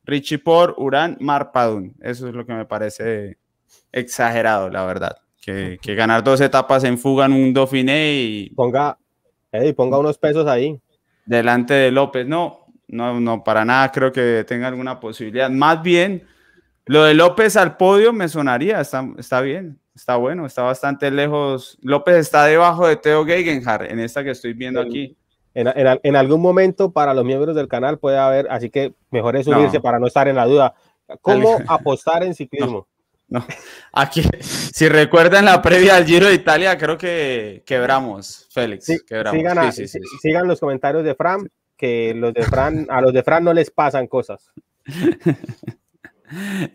Richie 0.06 0.40
Por, 0.40 0.74
Urán, 0.78 1.18
Marpadun. 1.20 1.96
Eso 2.00 2.30
es 2.30 2.34
lo 2.34 2.46
que 2.46 2.54
me 2.54 2.66
parece 2.66 3.38
exagerado, 4.00 4.70
la 4.70 4.86
verdad. 4.86 5.18
Que, 5.42 5.78
que 5.82 5.96
ganar 5.96 6.24
dos 6.24 6.42
etapas 6.42 6.84
en 6.84 6.98
fuga 6.98 7.26
en 7.26 7.34
un 7.34 7.54
Dauphiné 7.54 8.14
y 8.14 8.50
Ponga, 8.50 8.98
Eddie, 9.52 9.74
ponga 9.74 9.98
unos 9.98 10.18
pesos 10.18 10.46
ahí. 10.48 10.80
delante 11.26 11.74
de 11.74 11.92
López. 11.92 12.28
No, 12.28 12.66
no, 12.88 13.20
no, 13.20 13.44
para 13.44 13.64
nada 13.64 13.92
creo 13.92 14.12
que 14.12 14.44
tenga 14.46 14.68
alguna 14.68 15.00
posibilidad. 15.00 15.50
Más 15.50 15.82
bien, 15.82 16.28
lo 16.86 17.04
de 17.04 17.14
López 17.14 17.56
al 17.56 17.78
podio 17.78 18.12
me 18.12 18.28
sonaría, 18.28 18.82
está, 18.82 19.08
está 19.18 19.40
bien, 19.42 19.80
está 19.96 20.18
bueno, 20.18 20.46
está 20.46 20.64
bastante 20.64 21.10
lejos. 21.12 21.78
López 21.82 22.18
está 22.18 22.46
debajo 22.46 22.86
de 22.88 22.98
Teo 22.98 23.26
Gegenhardt 23.26 23.90
en 23.90 24.00
esta 24.02 24.24
que 24.26 24.32
estoy 24.32 24.52
viendo 24.54 24.82
En- 24.82 24.88
aquí. 24.88 25.18
En, 25.54 25.68
en- 25.68 26.00
en 26.04 26.16
algún 26.16 26.42
momento 26.42 26.92
para 26.92 27.14
los 27.14 27.24
miembros 27.26 27.56
del 27.56 27.68
canal 27.70 27.98
puede 28.00 28.18
haber, 28.18 28.48
así 28.52 28.70
que 28.70 28.94
mejor 29.12 29.38
es 29.38 29.48
No. 29.48 29.58
unirse 29.58 29.80
para 29.80 29.98
no 29.98 30.06
estar 30.08 30.28
en 30.28 30.36
la 30.36 30.46
duda. 30.46 30.76
¿Cómo 31.22 31.58
apostar 31.68 32.24
en 32.24 32.36
ciclismo? 32.36 32.86
Aquí, 33.92 34.22
si 34.42 34.88
recuerdan 34.88 35.46
la 35.46 35.62
previa 35.62 35.96
al 35.98 36.06
Giro 36.06 36.28
de 36.28 36.34
Italia, 36.36 36.78
creo 36.78 36.98
que 36.98 37.64
quebramos, 37.66 38.48
Félix. 38.52 38.86
Sí, 38.86 38.98
quebramos. 39.06 39.38
sigan, 39.40 39.58
a- 39.58 39.72
Sí, 39.72 39.88
sí, 39.88 40.00
sí. 40.00 40.00
si- 40.10 40.18
sigan 40.20 40.48
los 40.48 40.60
comentarios 40.60 41.04
de 41.04 41.14
Fran, 41.16 41.50
que 41.76 42.14
los 42.16 42.34
de 42.34 42.44
Fran, 42.44 42.88
a 42.90 43.02
los 43.02 43.12
de 43.14 43.24
Fran 43.24 43.44
no 43.44 43.54
les 43.54 43.70
pasan 43.72 44.08
cosas. 44.08 44.50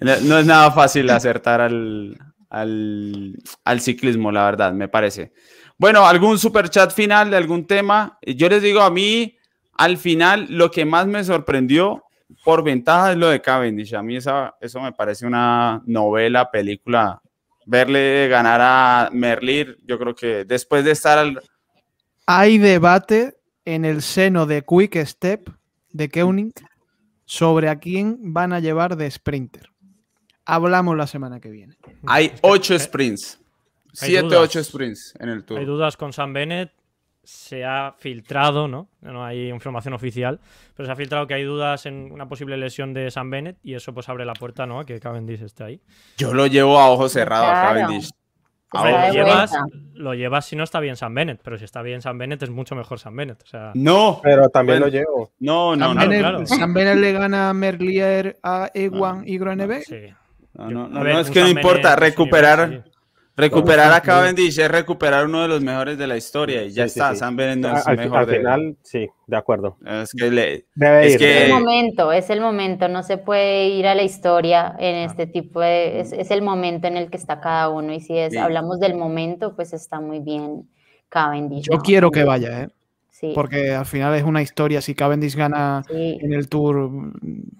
No, 0.01 0.17
no 0.23 0.39
es 0.39 0.47
nada 0.47 0.71
fácil 0.71 1.11
acertar 1.11 1.61
al, 1.61 2.17
al, 2.49 3.37
al 3.65 3.81
ciclismo, 3.83 4.33
la 4.33 4.47
verdad, 4.47 4.73
me 4.73 4.89
parece. 4.89 5.33
Bueno, 5.77 6.07
algún 6.07 6.39
super 6.39 6.71
chat 6.71 6.91
final 6.91 7.31
de 7.31 7.37
algún 7.37 7.67
tema. 7.67 8.19
Yo 8.23 8.49
les 8.49 8.63
digo 8.63 8.81
a 8.81 8.91
mí, 8.91 9.37
al 9.75 9.99
final, 9.99 10.47
lo 10.49 10.71
que 10.71 10.87
más 10.87 11.07
me 11.07 11.23
sorprendió 11.23 12.03
por 12.45 12.63
ventaja 12.63 13.13
es 13.13 13.19
lo 13.19 13.29
de 13.29 13.41
Cavendish. 13.41 13.95
A 13.95 14.03
mí 14.03 14.17
esa, 14.17 14.55
eso 14.61 14.81
me 14.81 14.93
parece 14.93 15.27
una 15.27 15.83
novela, 15.87 16.51
película. 16.51 17.21
Verle 17.65 18.29
ganar 18.29 18.61
a 18.61 19.11
Merlir, 19.13 19.79
yo 19.85 19.99
creo 19.99 20.15
que 20.15 20.45
después 20.45 20.85
de 20.85 20.91
estar 20.91 21.19
al, 21.19 21.41
Hay 22.27 22.59
debate 22.59 23.37
en 23.65 23.85
el 23.85 24.03
seno 24.03 24.47
de 24.47 24.63
Quick 24.63 24.97
Step 25.05 25.49
de 25.91 26.09
Koenig 26.09 26.55
sobre 27.25 27.69
a 27.69 27.79
quién 27.79 28.33
van 28.33 28.53
a 28.53 28.61
llevar 28.61 28.97
de 28.97 29.11
sprinter. 29.11 29.69
Hablamos 30.45 30.97
la 30.97 31.07
semana 31.07 31.41
que 31.41 31.51
viene. 31.51 31.77
Hay 32.07 32.33
ocho 32.43 32.75
eh, 32.75 32.81
sprints. 32.81 33.39
Siete, 33.93 34.23
dudas. 34.23 34.41
ocho 34.41 34.65
sprints 34.65 35.15
en 35.21 35.29
el 35.29 35.45
tour. 35.45 35.59
Hay 35.59 35.65
dudas 35.65 35.97
con 35.97 36.13
Sam 36.13 36.33
Bennett. 36.33 36.73
Se 37.25 37.65
ha 37.65 37.95
filtrado, 37.99 38.67
¿no? 38.67 38.89
No 39.01 39.25
hay 39.25 39.49
información 39.49 39.95
oficial, 39.95 40.41
pero 40.77 40.87
se 40.87 40.93
ha 40.93 40.97
filtrado 40.97 41.27
que 41.29 41.35
hay 41.35 41.45
dudas 41.45 41.87
en 41.87 42.11
una 42.11 42.27
posible 42.29 42.57
lesión 42.57 42.93
de 42.95 43.11
Sam 43.13 43.31
Bennett 43.31 43.59
y 43.63 43.75
eso 43.75 43.95
pues 43.95 44.09
abre 44.09 44.25
la 44.25 44.33
puerta, 44.35 44.67
¿no? 44.67 44.81
A 44.81 44.85
que 44.87 44.99
Cavendish 44.99 45.41
esté 45.43 45.63
ahí. 45.65 45.81
Yo 46.19 46.35
lo 46.35 46.47
llevo 46.49 46.79
a 46.81 46.89
ojos 46.91 47.13
cerrados 47.13 47.49
Claro. 47.49 47.81
Cavendish. 47.81 48.11
A 48.75 48.79
Está 48.79 48.81
Hombre, 48.81 48.93
de 49.03 49.07
lo, 49.09 49.13
llevas, 49.13 49.51
vuelta. 49.51 49.79
lo 49.95 50.15
llevas 50.15 50.45
si 50.47 50.57
no 50.57 50.65
está 50.65 50.81
bien 50.81 50.97
Sam 50.97 51.15
Bennett, 51.15 51.41
pero 51.45 51.59
si 51.59 51.65
está 51.65 51.83
bien 51.83 52.01
Sam 52.01 52.17
Bennett 52.19 52.43
es 52.43 52.49
mucho 52.51 52.75
mejor 52.75 52.99
Sam 52.99 53.15
Bennett. 53.17 53.43
O 53.43 53.47
sea, 53.47 53.71
No, 53.75 54.19
Pero 54.23 54.49
también 54.49 54.81
Bueno. 54.81 54.87
lo 54.87 54.93
llevo. 54.99 55.33
no, 55.41 55.77
no, 55.77 55.93
no. 55.95 56.01
Bennett- 56.01 56.09
Bennett, 56.09 56.21
claro. 56.21 56.47
Sam 56.47 56.73
Bennett 56.75 56.97
le 56.97 57.13
gana 57.13 57.51
a 57.51 57.55
Merlier, 57.55 58.39
a 58.43 58.71
Ewan 58.73 59.25
y 59.29 59.37
Groenewegen. 59.39 59.85
sí. 59.85 60.15
No, 60.55 60.71
no, 60.71 60.89
no, 60.89 61.03
ver, 61.05 61.15
no, 61.15 61.21
es 61.21 61.31
que 61.31 61.41
no 61.41 61.49
importa, 61.49 61.91
Bennett, 61.95 61.99
recuperar, 62.01 62.83
sí. 62.85 62.91
Recuperar 63.37 63.93
a 63.93 64.01
Cavendish 64.01 64.59
es 64.59 64.71
recuperar 64.71 65.25
uno 65.27 65.43
de 65.43 65.49
los 65.49 65.61
mejores 65.63 65.97
de 65.99 66.07
la 66.07 66.17
historia 66.17 66.63
y 66.65 66.71
ya 66.71 66.85
Sí, 66.89 66.95
sí, 66.95 66.99
está, 67.01 67.13
sí. 67.13 67.19
Sam 67.19 67.37
Bennett 67.37 67.59
no 67.59 67.77
es 67.77 67.87
al, 67.87 67.97
mejor 67.97 68.19
al 68.21 68.27
de 68.27 68.37
final, 68.37 68.77
sí, 68.83 69.09
de 69.27 69.37
acuerdo. 69.37 69.77
es 69.87 70.13
que 70.13 70.31
le- 70.31 70.67
Debe 70.75 71.07
Es 71.07 71.13
ir. 71.15 71.19
que- 71.19 71.39
Es 71.39 71.45
el 71.45 71.51
momento, 71.51 72.13
es 72.13 72.31
el 72.31 72.41
momento, 72.41 72.89
no 72.89 73.03
se 73.03 73.17
puede 73.19 73.69
ir 73.69 73.87
a 73.87 73.95
la 73.95 74.03
historia 74.03 74.75
en 74.79 74.97
este 74.97 75.27
tipo 75.27 75.61
de, 75.61 76.01
es, 76.01 76.13
es 76.13 76.31
el 76.31 76.43
momento 76.43 76.87
en 76.87 76.97
el 76.97 77.11
que 77.11 77.17
está 77.17 77.41
cada 77.41 77.69
uno 77.69 77.93
y 77.93 78.01
si 78.01 78.17
es, 78.17 78.37
hablamos 78.37 78.81
del 78.81 78.95
momento, 78.95 79.55
pues 79.57 79.73
está 79.73 80.01
muy 80.01 80.21
bien 80.21 80.69
Cavendish. 81.09 81.65
Yo 81.71 81.77
¿no? 81.77 81.83
quiero 81.83 82.11
que 82.11 82.25
vaya, 82.25 82.63
¿eh? 82.63 82.69
Sí, 83.23 83.31
porque 83.37 83.73
al 83.73 83.87
final 83.87 84.15
es 84.17 84.25
una 84.25 84.43
historia. 84.43 84.81
Si 84.83 84.97
Cavendish 84.97 85.37
gana 85.37 85.85
sí. 85.89 86.19
en 86.21 86.33
el 86.33 86.49
Tour 86.49 86.91
mm, 86.91 87.13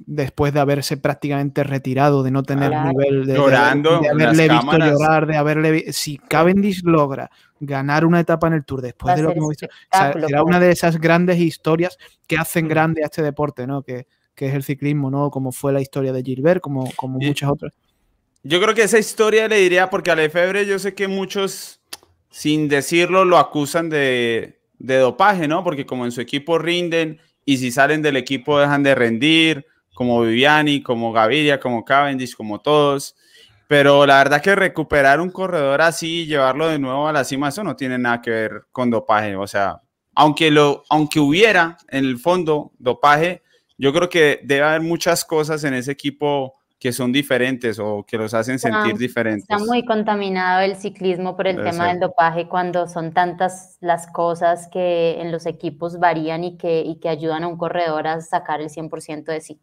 después 0.07 0.53
de 0.53 0.59
haberse 0.59 0.97
prácticamente 0.97 1.63
retirado, 1.63 2.25
de 2.25 2.33
no 2.33 2.43
tener 2.43 2.71
Claro. 2.71 2.89
nivel, 2.91 3.27
de, 3.27 3.33
de- 3.33 3.39
Llorando 3.39 4.01
de 4.01 4.09
haberle 4.09 4.43
visto 4.49 4.57
cámaras. 4.59 4.91
llorar, 4.91 5.27
de 5.29 5.37
haberle 5.37 5.93
si 5.93 6.19
Cavendish 6.19 6.83
logra 6.85 7.31
ganar 7.61 8.05
una 8.05 8.19
etapa 8.19 8.49
en 8.49 8.55
el 8.55 8.65
Tour 8.65 8.83
después 8.83 9.15
de 9.15 9.23
lo 9.23 9.31
que 9.33 9.39
hemos 9.39 9.51
visto, 9.51 9.67
o 9.67 9.97
sea, 9.97 10.13
será 10.13 10.43
una 10.43 10.59
de 10.59 10.73
esas 10.73 11.01
grandes 11.01 11.39
historias 11.39 11.97
que 12.27 12.37
hacen 12.37 12.67
grande 12.67 13.03
a 13.03 13.07
este 13.07 13.23
deporte, 13.23 13.65
¿no? 13.69 13.83
Que, 13.83 14.09
que 14.35 14.49
es 14.49 14.55
el 14.55 14.65
ciclismo, 14.65 15.13
¿no? 15.13 15.31
Como 15.31 15.53
fue 15.53 15.73
la 15.73 15.81
historia 15.81 16.13
de 16.13 16.23
Gilbert, 16.25 16.61
como, 16.61 16.91
como 16.97 17.19
Y- 17.21 17.27
muchas 17.29 17.49
otras. 17.49 17.73
Yo 18.43 18.61
creo 18.61 18.75
que 18.75 18.83
esa 18.83 18.99
historia 18.99 19.47
le 19.47 19.59
diría, 19.59 19.89
porque 19.91 20.11
a 20.11 20.17
Lefebvre 20.17 20.67
yo 20.67 20.81
sé 20.81 20.95
que 20.95 21.07
muchos, 21.07 21.81
sin 22.31 22.67
decirlo, 22.69 23.25
lo 23.25 23.39
acusan 23.39 23.89
de, 23.89 24.59
de 24.83 24.97
dopaje, 24.99 25.47
¿no? 25.47 25.63
Porque 25.63 25.87
como 25.87 26.05
en 26.05 26.13
su 26.13 26.21
equipo 26.21 26.59
rinden 26.59 27.21
y 27.45 27.59
si 27.59 27.71
salen 27.71 28.03
del 28.03 28.17
equipo 28.17 28.59
dejan 28.59 28.83
de 28.83 28.95
rendir, 28.97 29.65
como 29.95 30.23
Viviani, 30.23 30.83
como 30.83 31.13
Gaviria, 31.13 31.61
como 31.61 31.85
Cavendish, 31.85 32.35
como 32.35 32.61
todos. 32.61 33.15
Pero 33.69 34.05
la 34.07 34.19
verdad 34.19 34.43
que 34.43 34.57
recuperar 34.57 35.21
un 35.21 35.31
corredor 35.31 35.81
así 35.81 36.23
y 36.23 36.27
llevarlo 36.27 36.69
de 36.69 36.81
nuevo 36.81 37.07
a 37.07 37.13
la 37.13 37.25
cima, 37.25 37.49
eso 37.49 37.63
no 37.63 37.77
tiene 37.77 37.97
nada 37.97 38.21
que 38.21 38.31
ver 38.31 38.63
con 38.73 38.91
dopaje. 38.91 39.37
O 39.37 39.47
sea, 39.47 39.81
aunque, 40.17 40.51
lo, 40.51 40.83
aunque 40.91 41.21
hubiera 41.21 41.79
en 41.89 42.05
el 42.05 42.19
fondo 42.19 42.73
dopaje, 42.79 43.43
yo 43.79 43.93
creo 43.93 44.09
que 44.09 44.41
debe 44.43 44.65
haber 44.65 44.81
muchas 44.81 45.25
cosas 45.25 45.63
en 45.63 45.75
ese 45.75 45.93
equipo 45.93 46.55
que 46.83 46.91
son 46.91 47.13
diferentes 47.13 47.79
o 47.79 48.05
que 48.05 48.19
los 48.19 48.35
hacen 48.35 48.59
sentir 48.59 48.99
diferentes. 48.99 49.49
Está 49.49 49.65
muy 49.65 49.85
contaminado 49.85 50.63
el 50.63 50.75
ciclismo 50.75 51.37
por 51.37 51.47
el 51.47 51.63
tema 51.63 51.87
del 51.87 52.01
dopaje 52.01 52.49
cuando 52.49 52.89
son 52.89 53.13
tantas 53.13 53.77
las 53.81 54.09
cosas 54.09 54.67
que 54.67 55.21
en 55.21 55.31
los 55.31 55.47
equipos 55.47 56.01
varían 56.01 56.43
y 56.43 56.57
que, 56.57 56.81
y 56.81 56.97
que 56.97 57.09
ayudan 57.09 57.45
a 57.45 57.47
un 57.47 57.57
corredor 57.57 58.09
a 58.09 58.21
sacar 58.21 58.61
el 58.61 58.69
100% 58.69 59.27
de 59.27 59.41
sí. 59.41 59.61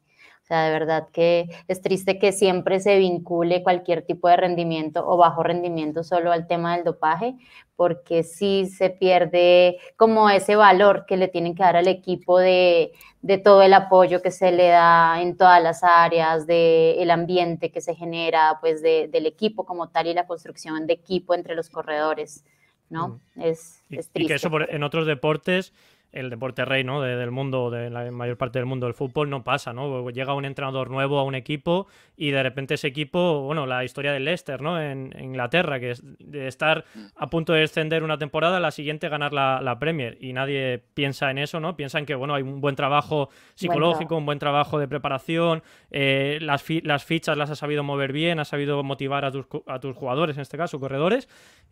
O 0.50 0.52
sea, 0.52 0.64
de 0.66 0.72
verdad 0.72 1.10
que 1.14 1.48
es 1.68 1.80
triste 1.82 2.18
que 2.18 2.32
siempre 2.32 2.80
se 2.80 2.98
vincule 2.98 3.62
cualquier 3.62 4.02
tipo 4.04 4.28
de 4.30 4.36
rendimiento 4.38 5.04
o 5.08 5.16
bajo 5.16 5.44
rendimiento 5.44 6.04
solo 6.04 6.32
al 6.32 6.48
tema 6.48 6.76
del 6.76 6.84
dopaje, 6.86 7.36
porque 7.76 8.24
sí 8.24 8.66
se 8.66 8.90
pierde 8.90 9.78
como 9.96 10.28
ese 10.32 10.56
valor 10.56 11.06
que 11.08 11.18
le 11.18 11.28
tienen 11.28 11.54
que 11.54 11.62
dar 11.64 11.78
al 11.78 11.88
equipo 11.88 12.40
de, 12.40 12.92
de 13.22 13.38
todo 13.38 13.62
el 13.62 13.74
apoyo 13.76 14.22
que 14.24 14.32
se 14.32 14.52
le 14.52 14.70
da 14.70 15.22
en 15.22 15.38
todas 15.38 15.62
las 15.62 15.84
áreas, 15.84 16.48
del 16.48 16.98
el 17.00 17.12
ambiente 17.12 17.72
que 17.72 17.82
se 17.82 17.94
genera, 17.96 18.58
pues 18.60 18.82
de- 18.82 19.08
del 19.08 19.28
equipo 19.28 19.66
como 19.68 19.90
tal 19.90 20.08
y 20.08 20.14
la 20.16 20.26
construcción 20.28 20.88
de 20.88 20.94
equipo 20.94 21.36
entre 21.36 21.56
los 21.56 21.70
corredores, 21.70 22.44
¿no? 22.90 23.20
Es, 23.36 23.84
Y, 23.90 23.98
es 24.00 24.10
y 24.14 24.14
triste. 24.14 24.28
que 24.28 24.34
eso 24.36 24.50
por- 24.50 24.70
en 24.74 24.84
otros 24.84 25.06
deportes 25.06 25.74
el 26.12 26.30
deporte 26.30 26.66
rey 26.66 26.84
¿no? 26.84 27.02
del 27.02 27.32
mundo, 27.32 27.70
de 27.70 27.90
la 27.90 28.10
mayor 28.12 28.38
parte 28.38 28.60
del 28.60 28.66
mundo 28.66 28.88
del 28.88 28.94
fútbol, 28.94 29.30
no 29.30 29.44
pasa, 29.44 29.74
¿no? 29.74 30.10
Llega 30.10 30.34
un 30.34 30.46
entrenador 30.46 30.90
nuevo 30.90 31.20
a 31.20 31.24
un 31.24 31.36
equipo 31.36 31.88
y 32.18 32.32
de 32.32 32.42
repente 32.42 32.74
ese 32.74 32.88
equipo, 32.88 33.42
bueno, 33.42 33.66
la 33.66 33.84
historia 33.84 34.12
del 34.12 34.26
Leicester, 34.26 34.62
¿no? 34.62 34.82
En, 34.82 35.14
Inglaterra, 35.20 35.80
que 35.80 35.92
es 35.92 36.02
de 36.04 36.48
estar 36.48 36.86
a 37.16 37.30
punto 37.30 37.54
de 37.54 37.62
descender 37.62 38.04
una 38.04 38.18
temporada, 38.18 38.60
la 38.60 38.72
siguiente 38.72 39.08
ganar 39.10 39.34
la, 39.34 39.78
Premier. 39.80 40.18
Y 40.20 40.34
nadie 40.34 40.84
piensa 40.94 41.32
en 41.32 41.38
eso, 41.38 41.60
¿no? 41.60 41.76
Piensan 41.78 42.06
que, 42.06 42.16
bueno, 42.16 42.34
hay 42.34 42.42
un 42.42 42.60
buen 42.60 42.76
trabajo 42.76 43.30
psicológico, 43.56 44.18
un 44.18 44.26
buen 44.26 44.40
trabajo 44.40 44.80
de 44.80 44.88
preparación, 44.88 45.64
eh, 45.92 46.40
las, 46.42 46.66
las, 46.84 47.06
fichas 47.06 47.38
las 47.38 47.50
ha 47.50 47.56
sabido 47.56 47.84
mover 47.84 48.12
bien, 48.12 48.40
ha 48.40 48.46
sabido 48.46 48.84
motivar 48.84 49.26
a 49.26 49.32
tus, 49.32 49.46
a 49.68 49.80
tus 49.80 49.96
jugadores, 49.96 50.36
en 50.38 50.42
este 50.42 50.58
caso, 50.58 50.80
corredores, 50.80 51.30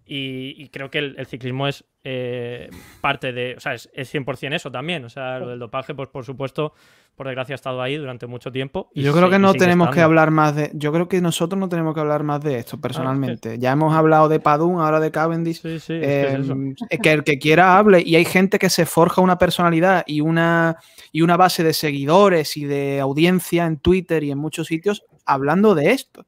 y, 0.09 0.69
creo 0.69 0.89
que 0.89 0.99
el, 0.99 1.25
ciclismo 1.25 1.67
es 1.67 1.83
eh, 2.09 2.69
parte 3.01 3.33
de, 3.33 3.55
o 3.57 3.59
sea, 3.59 3.73
es, 3.73 3.89
es 3.91 4.13
100% 4.15 4.55
eso 4.55 4.71
también, 4.71 5.03
o 5.03 5.09
sea, 5.09 5.39
lo 5.39 5.49
del 5.49 5.59
dopaje, 5.59 5.93
pues 5.93 6.07
por 6.07 6.23
supuesto, 6.23 6.71
por 7.17 7.27
desgracia 7.27 7.53
ha 7.53 7.57
estado 7.57 7.81
ahí 7.81 7.97
durante 7.97 8.27
mucho 8.27 8.49
tiempo. 8.49 8.89
yo 8.95 9.11
creo 9.11 9.29
que 9.29 9.39
no 9.39 9.53
tenemos 9.53 9.89
que 9.89 9.99
hablar 9.99 10.31
más 10.31 10.55
de, 10.55 10.71
yo 10.73 10.93
creo 10.93 11.09
que 11.09 11.19
nosotros 11.19 11.59
no 11.59 11.67
tenemos 11.67 11.93
que 11.93 11.99
hablar 11.99 12.23
más 12.23 12.41
de 12.41 12.59
esto 12.59 12.79
personalmente. 12.79 13.59
Ya 13.59 13.73
hemos 13.73 13.93
hablado 13.93 14.29
de 14.29 14.39
Padun, 14.39 14.79
ahora 14.79 15.01
de 15.01 15.11
Cavendish. 15.11 15.61
Sí, 15.61 15.79
sí, 15.81 15.99
em, 16.01 16.75
que, 17.01 17.11
el 17.11 17.25
que 17.25 17.39
quiera 17.39 17.77
hable 17.77 18.01
y 18.01 18.15
hay 18.15 18.23
gente 18.23 18.57
que 18.57 18.69
se 18.69 18.85
forja 18.85 19.19
una 19.19 19.37
personalidad 19.37 20.05
y 20.07 20.21
una, 20.21 20.77
y 21.11 21.23
una 21.23 21.35
base 21.35 21.61
de 21.65 21.73
seguidores 21.73 22.55
y 22.55 22.63
de 22.63 23.01
audiencia 23.01 23.65
en 23.65 23.79
Twitter 23.79 24.23
y 24.23 24.31
en 24.31 24.37
muchos 24.37 24.67
sitios 24.67 25.03
hablando 25.25 25.75
de 25.75 25.91
esto. 25.91 26.21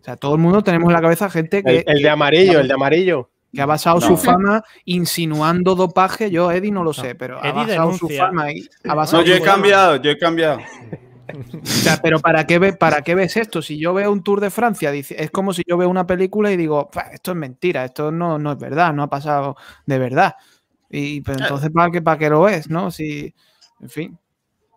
O 0.00 0.04
sea, 0.04 0.16
todo 0.16 0.34
el 0.34 0.40
mundo 0.40 0.64
tenemos 0.64 0.88
en 0.88 0.94
la 0.94 1.00
cabeza 1.00 1.30
gente 1.30 1.62
que... 1.62 1.84
el 1.86 2.02
de 2.02 2.10
amarillo, 2.10 2.58
el 2.58 2.66
de 2.66 2.74
amarillo 2.74 3.30
que 3.54 3.62
ha 3.62 3.66
basado 3.66 4.00
su 4.00 4.16
fama 4.16 4.62
insinuando 4.84 5.74
dopaje. 5.74 6.30
Yo, 6.30 6.50
Eddie, 6.50 6.72
no 6.72 6.82
lo 6.82 6.92
sé, 6.92 7.14
pero 7.14 7.42
ha 7.42 7.52
basado 7.52 7.92
su 7.94 8.08
fama 8.08 8.52
y 8.52 8.68
ha 8.88 8.94
basado 8.94 9.22
No, 9.22 9.28
yo 9.28 9.34
he 9.34 9.40
cambiado, 9.40 9.96
yo 9.96 10.10
he 10.10 10.18
cambiado. 10.18 10.60
O 11.62 11.66
sea, 11.66 11.98
pero 12.02 12.20
¿para 12.20 12.46
qué, 12.46 12.74
¿para 12.74 13.02
qué 13.02 13.14
ves 13.14 13.36
esto? 13.36 13.62
Si 13.62 13.78
yo 13.78 13.94
veo 13.94 14.12
un 14.12 14.22
Tour 14.22 14.40
de 14.40 14.50
Francia, 14.50 14.92
es 14.92 15.30
como 15.30 15.52
si 15.52 15.62
yo 15.66 15.76
veo 15.76 15.88
una 15.88 16.06
película 16.06 16.52
y 16.52 16.56
digo, 16.56 16.90
esto 17.12 17.30
es 17.30 17.36
mentira, 17.36 17.84
esto 17.84 18.10
no, 18.10 18.38
no 18.38 18.52
es 18.52 18.58
verdad, 18.58 18.92
no 18.92 19.04
ha 19.04 19.10
pasado 19.10 19.56
de 19.86 19.98
verdad. 19.98 20.34
Y 20.90 21.22
pues, 21.22 21.40
entonces, 21.40 21.70
¿para 21.70 21.90
qué, 21.90 22.02
¿para 22.02 22.18
qué 22.18 22.28
lo 22.28 22.42
ves? 22.42 22.68
¿No? 22.68 22.90
Si, 22.90 23.34
en 23.80 23.88
fin. 23.88 24.18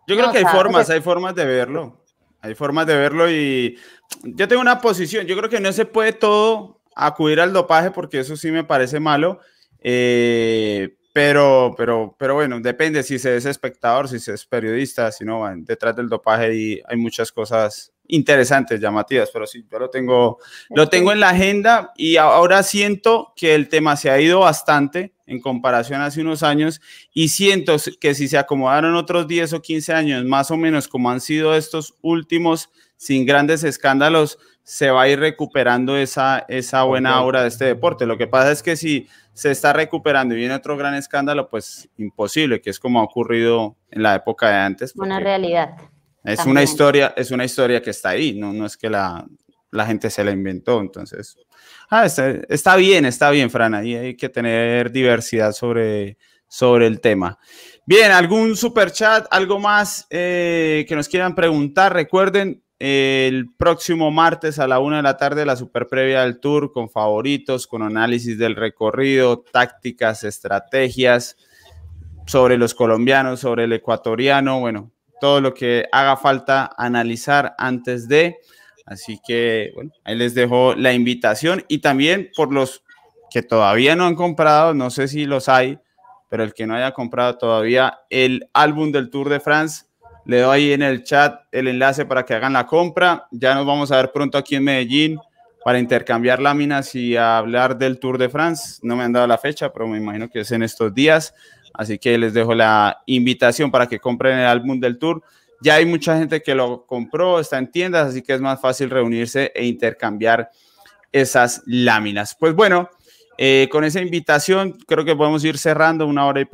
Yo 0.06 0.16
creo 0.16 0.32
que 0.32 0.38
hay 0.38 0.44
formas, 0.44 0.88
hay 0.90 1.00
formas 1.00 1.34
de 1.34 1.44
verlo. 1.44 2.04
Hay 2.40 2.54
formas 2.54 2.86
de 2.86 2.96
verlo 2.96 3.30
y 3.30 3.76
yo 4.22 4.48
tengo 4.48 4.62
una 4.62 4.80
posición. 4.80 5.26
Yo 5.26 5.36
creo 5.36 5.50
que 5.50 5.60
no 5.60 5.72
se 5.72 5.84
puede 5.84 6.12
todo 6.12 6.77
acudir 7.06 7.40
al 7.40 7.52
dopaje 7.52 7.90
porque 7.90 8.20
eso 8.20 8.36
sí 8.36 8.50
me 8.50 8.64
parece 8.64 9.00
malo. 9.00 9.40
Eh, 9.80 10.96
pero, 11.12 11.74
pero, 11.76 12.14
pero 12.18 12.34
bueno, 12.34 12.60
depende 12.60 13.02
si 13.02 13.18
se 13.18 13.36
es 13.36 13.44
espectador, 13.44 14.08
si 14.08 14.20
se 14.20 14.34
es 14.34 14.44
periodista, 14.44 15.10
si 15.10 15.24
no, 15.24 15.44
detrás 15.56 15.96
del 15.96 16.08
dopaje 16.08 16.54
y 16.54 16.82
hay 16.86 16.96
muchas 16.96 17.32
cosas 17.32 17.92
interesantes, 18.06 18.80
llamativas, 18.80 19.30
pero 19.32 19.46
sí, 19.46 19.66
yo 19.70 19.78
lo 19.78 19.90
tengo, 19.90 20.38
lo 20.70 20.88
tengo 20.88 21.12
en 21.12 21.20
la 21.20 21.30
agenda 21.30 21.92
y 21.96 22.16
ahora 22.16 22.62
siento 22.62 23.32
que 23.36 23.54
el 23.54 23.68
tema 23.68 23.96
se 23.96 24.10
ha 24.10 24.20
ido 24.20 24.40
bastante 24.40 25.12
en 25.26 25.40
comparación 25.40 26.00
a 26.00 26.06
hace 26.06 26.20
unos 26.20 26.42
años 26.42 26.80
y 27.12 27.28
siento 27.28 27.76
que 28.00 28.14
si 28.14 28.28
se 28.28 28.38
acomodaron 28.38 28.94
otros 28.94 29.26
10 29.26 29.54
o 29.54 29.62
15 29.62 29.92
años, 29.92 30.24
más 30.24 30.50
o 30.50 30.56
menos 30.56 30.88
como 30.88 31.10
han 31.10 31.20
sido 31.20 31.54
estos 31.54 31.94
últimos, 32.00 32.70
sin 32.96 33.26
grandes 33.26 33.64
escándalos, 33.64 34.38
se 34.68 34.90
va 34.90 35.00
a 35.00 35.08
ir 35.08 35.18
recuperando 35.18 35.96
esa, 35.96 36.44
esa 36.46 36.82
buena 36.82 37.22
obra 37.22 37.40
de 37.40 37.48
este 37.48 37.64
deporte. 37.64 38.04
Lo 38.04 38.18
que 38.18 38.26
pasa 38.26 38.52
es 38.52 38.62
que 38.62 38.76
si 38.76 39.08
se 39.32 39.50
está 39.50 39.72
recuperando 39.72 40.34
y 40.34 40.36
viene 40.36 40.54
otro 40.54 40.76
gran 40.76 40.94
escándalo, 40.94 41.48
pues 41.48 41.88
imposible, 41.96 42.60
que 42.60 42.68
es 42.68 42.78
como 42.78 43.00
ha 43.00 43.04
ocurrido 43.04 43.78
en 43.90 44.02
la 44.02 44.14
época 44.14 44.50
de 44.50 44.56
antes. 44.56 44.94
Una 44.94 45.20
realidad. 45.20 45.70
Es 46.22 46.44
una 46.44 46.62
historia, 46.62 47.14
es 47.16 47.30
una 47.30 47.46
historia 47.46 47.80
que 47.80 47.88
está 47.88 48.10
ahí, 48.10 48.38
no, 48.38 48.52
no 48.52 48.66
es 48.66 48.76
que 48.76 48.90
la, 48.90 49.26
la 49.70 49.86
gente 49.86 50.10
se 50.10 50.22
la 50.22 50.32
inventó, 50.32 50.82
entonces. 50.82 51.38
Ah, 51.88 52.04
está, 52.04 52.76
bien, 52.76 53.06
está 53.06 53.30
bien, 53.30 53.48
Fran, 53.48 53.74
ahí 53.74 53.94
hay 53.94 54.16
que 54.18 54.28
tener 54.28 54.92
diversidad 54.92 55.52
sobre, 55.52 56.18
sobre 56.46 56.86
el 56.86 57.00
tema. 57.00 57.38
Bien, 57.86 58.12
algún 58.12 58.54
super 58.54 58.92
chat, 58.92 59.26
algo 59.30 59.58
más 59.58 60.06
eh, 60.10 60.84
que 60.86 60.94
nos 60.94 61.08
quieran 61.08 61.34
preguntar. 61.34 61.94
Recuerden, 61.94 62.62
el 62.78 63.52
próximo 63.56 64.10
martes 64.10 64.58
a 64.58 64.68
la 64.68 64.78
una 64.78 64.98
de 64.98 65.02
la 65.02 65.16
tarde 65.16 65.44
la 65.44 65.56
super 65.56 65.88
previa 65.88 66.22
del 66.22 66.38
tour 66.38 66.72
con 66.72 66.88
favoritos, 66.88 67.66
con 67.66 67.82
análisis 67.82 68.38
del 68.38 68.54
recorrido, 68.54 69.40
tácticas, 69.40 70.22
estrategias 70.24 71.36
sobre 72.26 72.56
los 72.56 72.74
colombianos, 72.74 73.40
sobre 73.40 73.64
el 73.64 73.72
ecuatoriano, 73.72 74.60
bueno, 74.60 74.92
todo 75.20 75.40
lo 75.40 75.54
que 75.54 75.86
haga 75.90 76.16
falta 76.16 76.70
analizar 76.76 77.54
antes 77.58 78.06
de. 78.06 78.36
Así 78.86 79.20
que, 79.26 79.72
bueno, 79.74 79.90
ahí 80.04 80.16
les 80.16 80.34
dejo 80.34 80.74
la 80.74 80.92
invitación 80.92 81.64
y 81.68 81.78
también 81.78 82.30
por 82.36 82.52
los 82.52 82.84
que 83.30 83.42
todavía 83.42 83.96
no 83.96 84.06
han 84.06 84.14
comprado, 84.14 84.72
no 84.72 84.90
sé 84.90 85.08
si 85.08 85.24
los 85.24 85.48
hay, 85.48 85.78
pero 86.28 86.44
el 86.44 86.54
que 86.54 86.66
no 86.66 86.74
haya 86.74 86.92
comprado 86.92 87.36
todavía 87.36 88.00
el 88.10 88.48
álbum 88.52 88.92
del 88.92 89.10
Tour 89.10 89.28
de 89.28 89.40
France, 89.40 89.86
le 90.28 90.40
doy 90.40 90.72
en 90.72 90.82
el 90.82 91.04
chat 91.04 91.40
el 91.50 91.68
enlace 91.68 92.04
para 92.04 92.22
que 92.22 92.34
hagan 92.34 92.52
la 92.52 92.66
compra. 92.66 93.26
Ya 93.30 93.54
nos 93.54 93.64
vamos 93.64 93.90
a 93.90 93.96
ver 93.96 94.12
pronto 94.12 94.36
aquí 94.36 94.56
en 94.56 94.64
Medellín 94.64 95.18
para 95.64 95.78
intercambiar 95.78 96.38
láminas 96.38 96.94
y 96.94 97.16
hablar 97.16 97.78
del 97.78 97.98
Tour 97.98 98.18
de 98.18 98.28
France. 98.28 98.78
No 98.82 98.94
me 98.94 99.04
han 99.04 99.12
dado 99.14 99.26
la 99.26 99.38
fecha, 99.38 99.72
pero 99.72 99.88
me 99.88 99.96
imagino 99.96 100.28
que 100.28 100.40
es 100.40 100.52
en 100.52 100.62
estos 100.62 100.92
días. 100.92 101.34
Así 101.72 101.98
que 101.98 102.18
les 102.18 102.34
dejo 102.34 102.54
la 102.54 102.98
invitación 103.06 103.70
para 103.70 103.86
que 103.86 104.00
compren 104.00 104.38
el 104.38 104.44
álbum 104.44 104.78
del 104.78 104.98
Tour. 104.98 105.22
Ya 105.62 105.76
hay 105.76 105.86
mucha 105.86 106.18
gente 106.18 106.42
que 106.42 106.54
lo 106.54 106.84
compró, 106.84 107.40
está 107.40 107.56
en 107.56 107.70
tiendas, 107.70 108.08
así 108.08 108.20
que 108.20 108.34
es 108.34 108.40
más 108.42 108.60
fácil 108.60 108.90
reunirse 108.90 109.50
e 109.54 109.64
intercambiar 109.64 110.50
esas 111.10 111.62
láminas. 111.64 112.36
Pues 112.38 112.52
bueno, 112.52 112.90
eh, 113.38 113.66
con 113.72 113.82
esa 113.82 114.02
invitación 114.02 114.76
creo 114.86 115.06
que 115.06 115.16
podemos 115.16 115.42
ir 115.42 115.56
cerrando 115.56 116.06
una 116.06 116.26
hora 116.26 116.42
y, 116.42 116.46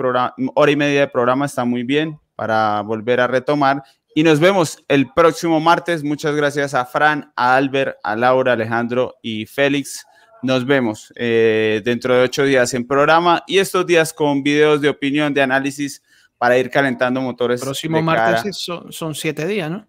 hora 0.55 0.71
y 0.71 0.77
media 0.77 1.01
de 1.01 1.09
programa, 1.09 1.47
está 1.47 1.65
muy 1.65 1.83
bien 1.83 2.21
para 2.35 2.81
volver 2.83 3.21
a 3.21 3.27
retomar. 3.27 3.83
Y 4.15 4.23
nos 4.23 4.39
vemos 4.39 4.85
el 4.89 5.13
próximo 5.13 5.59
martes. 5.61 6.05
Muchas 6.05 6.37
gracias 6.37 6.75
a 6.75 6.85
Fran, 6.85 7.33
a 7.37 7.57
Albert, 7.57 7.97
a 8.03 8.15
Laura, 8.15 8.53
Alejandro 8.53 9.17
y 9.23 9.47
Félix. 9.47 10.07
Nos 10.43 10.67
vemos 10.67 11.13
eh, 11.17 11.81
dentro 11.85 12.15
de 12.15 12.23
ocho 12.23 12.45
días 12.45 12.75
en 12.75 12.87
programa 12.87 13.43
y 13.47 13.59
estos 13.59 13.87
días 13.87 14.13
con 14.13 14.43
videos 14.43 14.81
de 14.81 14.89
opinión, 14.89 15.33
de 15.35 15.43
análisis 15.43 16.03
para 16.39 16.59
ir 16.59 16.71
calentando 16.71 17.21
motores. 17.21 17.61
El 17.61 17.67
próximo 17.67 18.03
martes 18.03 18.57
son, 18.57 18.93
son 18.93 19.15
siete 19.15 19.47
días, 19.47 19.71
¿no? 19.71 19.87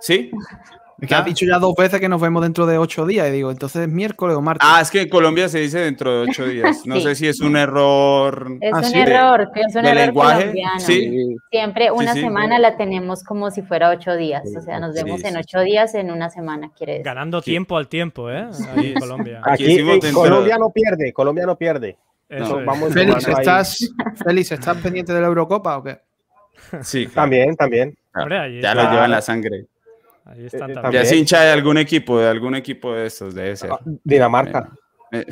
Sí, 0.00 0.30
que 1.06 1.14
ha 1.14 1.22
dicho 1.22 1.46
ya 1.46 1.58
dos 1.58 1.74
veces 1.74 2.00
que 2.00 2.08
nos 2.08 2.20
vemos 2.20 2.42
dentro 2.42 2.66
de 2.66 2.78
ocho 2.78 3.06
días. 3.06 3.28
Y 3.28 3.32
digo, 3.32 3.50
entonces 3.50 3.82
es 3.82 3.88
miércoles 3.88 4.36
o 4.36 4.42
martes. 4.42 4.68
Ah, 4.70 4.80
es 4.80 4.90
que 4.90 5.02
en 5.02 5.08
Colombia 5.08 5.48
se 5.48 5.60
dice 5.60 5.80
dentro 5.80 6.12
de 6.12 6.30
ocho 6.30 6.46
días. 6.46 6.84
No 6.84 7.00
sé 7.00 7.14
si 7.14 7.26
es 7.26 7.40
un 7.40 7.56
error. 7.56 8.58
Es 8.60 8.72
un 8.72 8.96
error, 8.96 9.50
es 9.54 9.74
un 9.74 9.84
error 9.86 10.14
colombiano. 10.14 10.80
¿Sí? 10.80 11.36
Siempre 11.50 11.90
una 11.90 12.14
semana 12.14 12.58
la 12.58 12.76
tenemos 12.76 13.24
como 13.24 13.50
si 13.50 13.62
fuera 13.62 13.90
ocho 13.90 14.16
días. 14.16 14.42
O 14.56 14.60
sea, 14.60 14.80
nos 14.80 14.94
vemos 14.94 15.24
en 15.24 15.36
ocho 15.36 15.60
días 15.60 15.94
en 15.94 16.10
una 16.10 16.30
semana, 16.30 16.70
quiere 16.76 16.92
decir. 16.94 17.06
Ganando 17.06 17.40
tiempo 17.40 17.76
al 17.76 17.88
tiempo, 17.88 18.30
¿eh? 18.30 18.48
Ahí 18.76 18.94
Colombia. 18.94 19.40
Aquí, 19.44 19.78
Colombia 20.12 20.58
no 20.58 20.70
pierde, 20.70 21.12
Colombia 21.12 21.46
no 21.46 21.56
pierde. 21.56 21.96
vamos 22.28 22.92
Félix, 22.92 23.26
¿estás, 23.26 23.90
Félix, 24.24 24.52
¿estás 24.52 24.76
pendiente 24.78 25.12
de 25.12 25.20
la 25.20 25.26
Eurocopa 25.26 25.78
o 25.78 25.82
qué? 25.82 25.98
Sí, 26.82 27.06
también, 27.06 27.56
también. 27.56 27.96
ya 28.60 28.74
lo 28.74 28.90
lleva 28.90 29.04
en 29.06 29.10
la 29.10 29.22
sangre. 29.22 29.66
Ahí 30.24 30.46
están 30.46 30.70
eh, 30.70 30.74
también. 30.74 31.02
Ya 31.02 31.08
se 31.08 31.16
hincha 31.16 31.42
de 31.42 31.50
algún 31.50 31.78
equipo, 31.78 32.18
de 32.18 32.28
algún 32.28 32.54
equipo 32.54 32.92
de 32.94 33.06
estos, 33.06 33.34
debe 33.34 33.56
ser. 33.56 33.72
Ah, 33.72 33.80
Dinamarca. 34.04 34.70
Eh, 35.12 35.26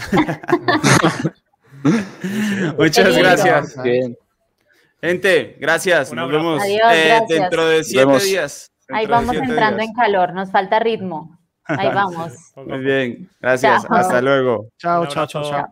Muchas 2.79 3.17
gracias. 3.17 3.77
Gente, 5.01 5.57
gracias. 5.61 6.13
Nos 6.13 6.31
vemos 6.31 6.63
eh, 6.65 7.21
dentro 7.29 7.69
de 7.69 7.85
siete 7.85 8.19
días. 8.19 8.73
Ahí 8.89 9.07
vamos 9.07 9.37
entrando 9.37 9.83
en 9.83 9.93
calor, 9.93 10.33
nos 10.33 10.51
falta 10.51 10.79
ritmo. 10.79 11.39
Ahí 11.65 11.89
vamos. 11.95 12.33
Muy 12.57 12.79
bien, 12.79 13.31
gracias. 13.41 13.85
Hasta 13.89 14.21
luego. 14.21 14.69
chao, 14.79 15.07
chao. 15.07 15.27
chao. 15.27 15.69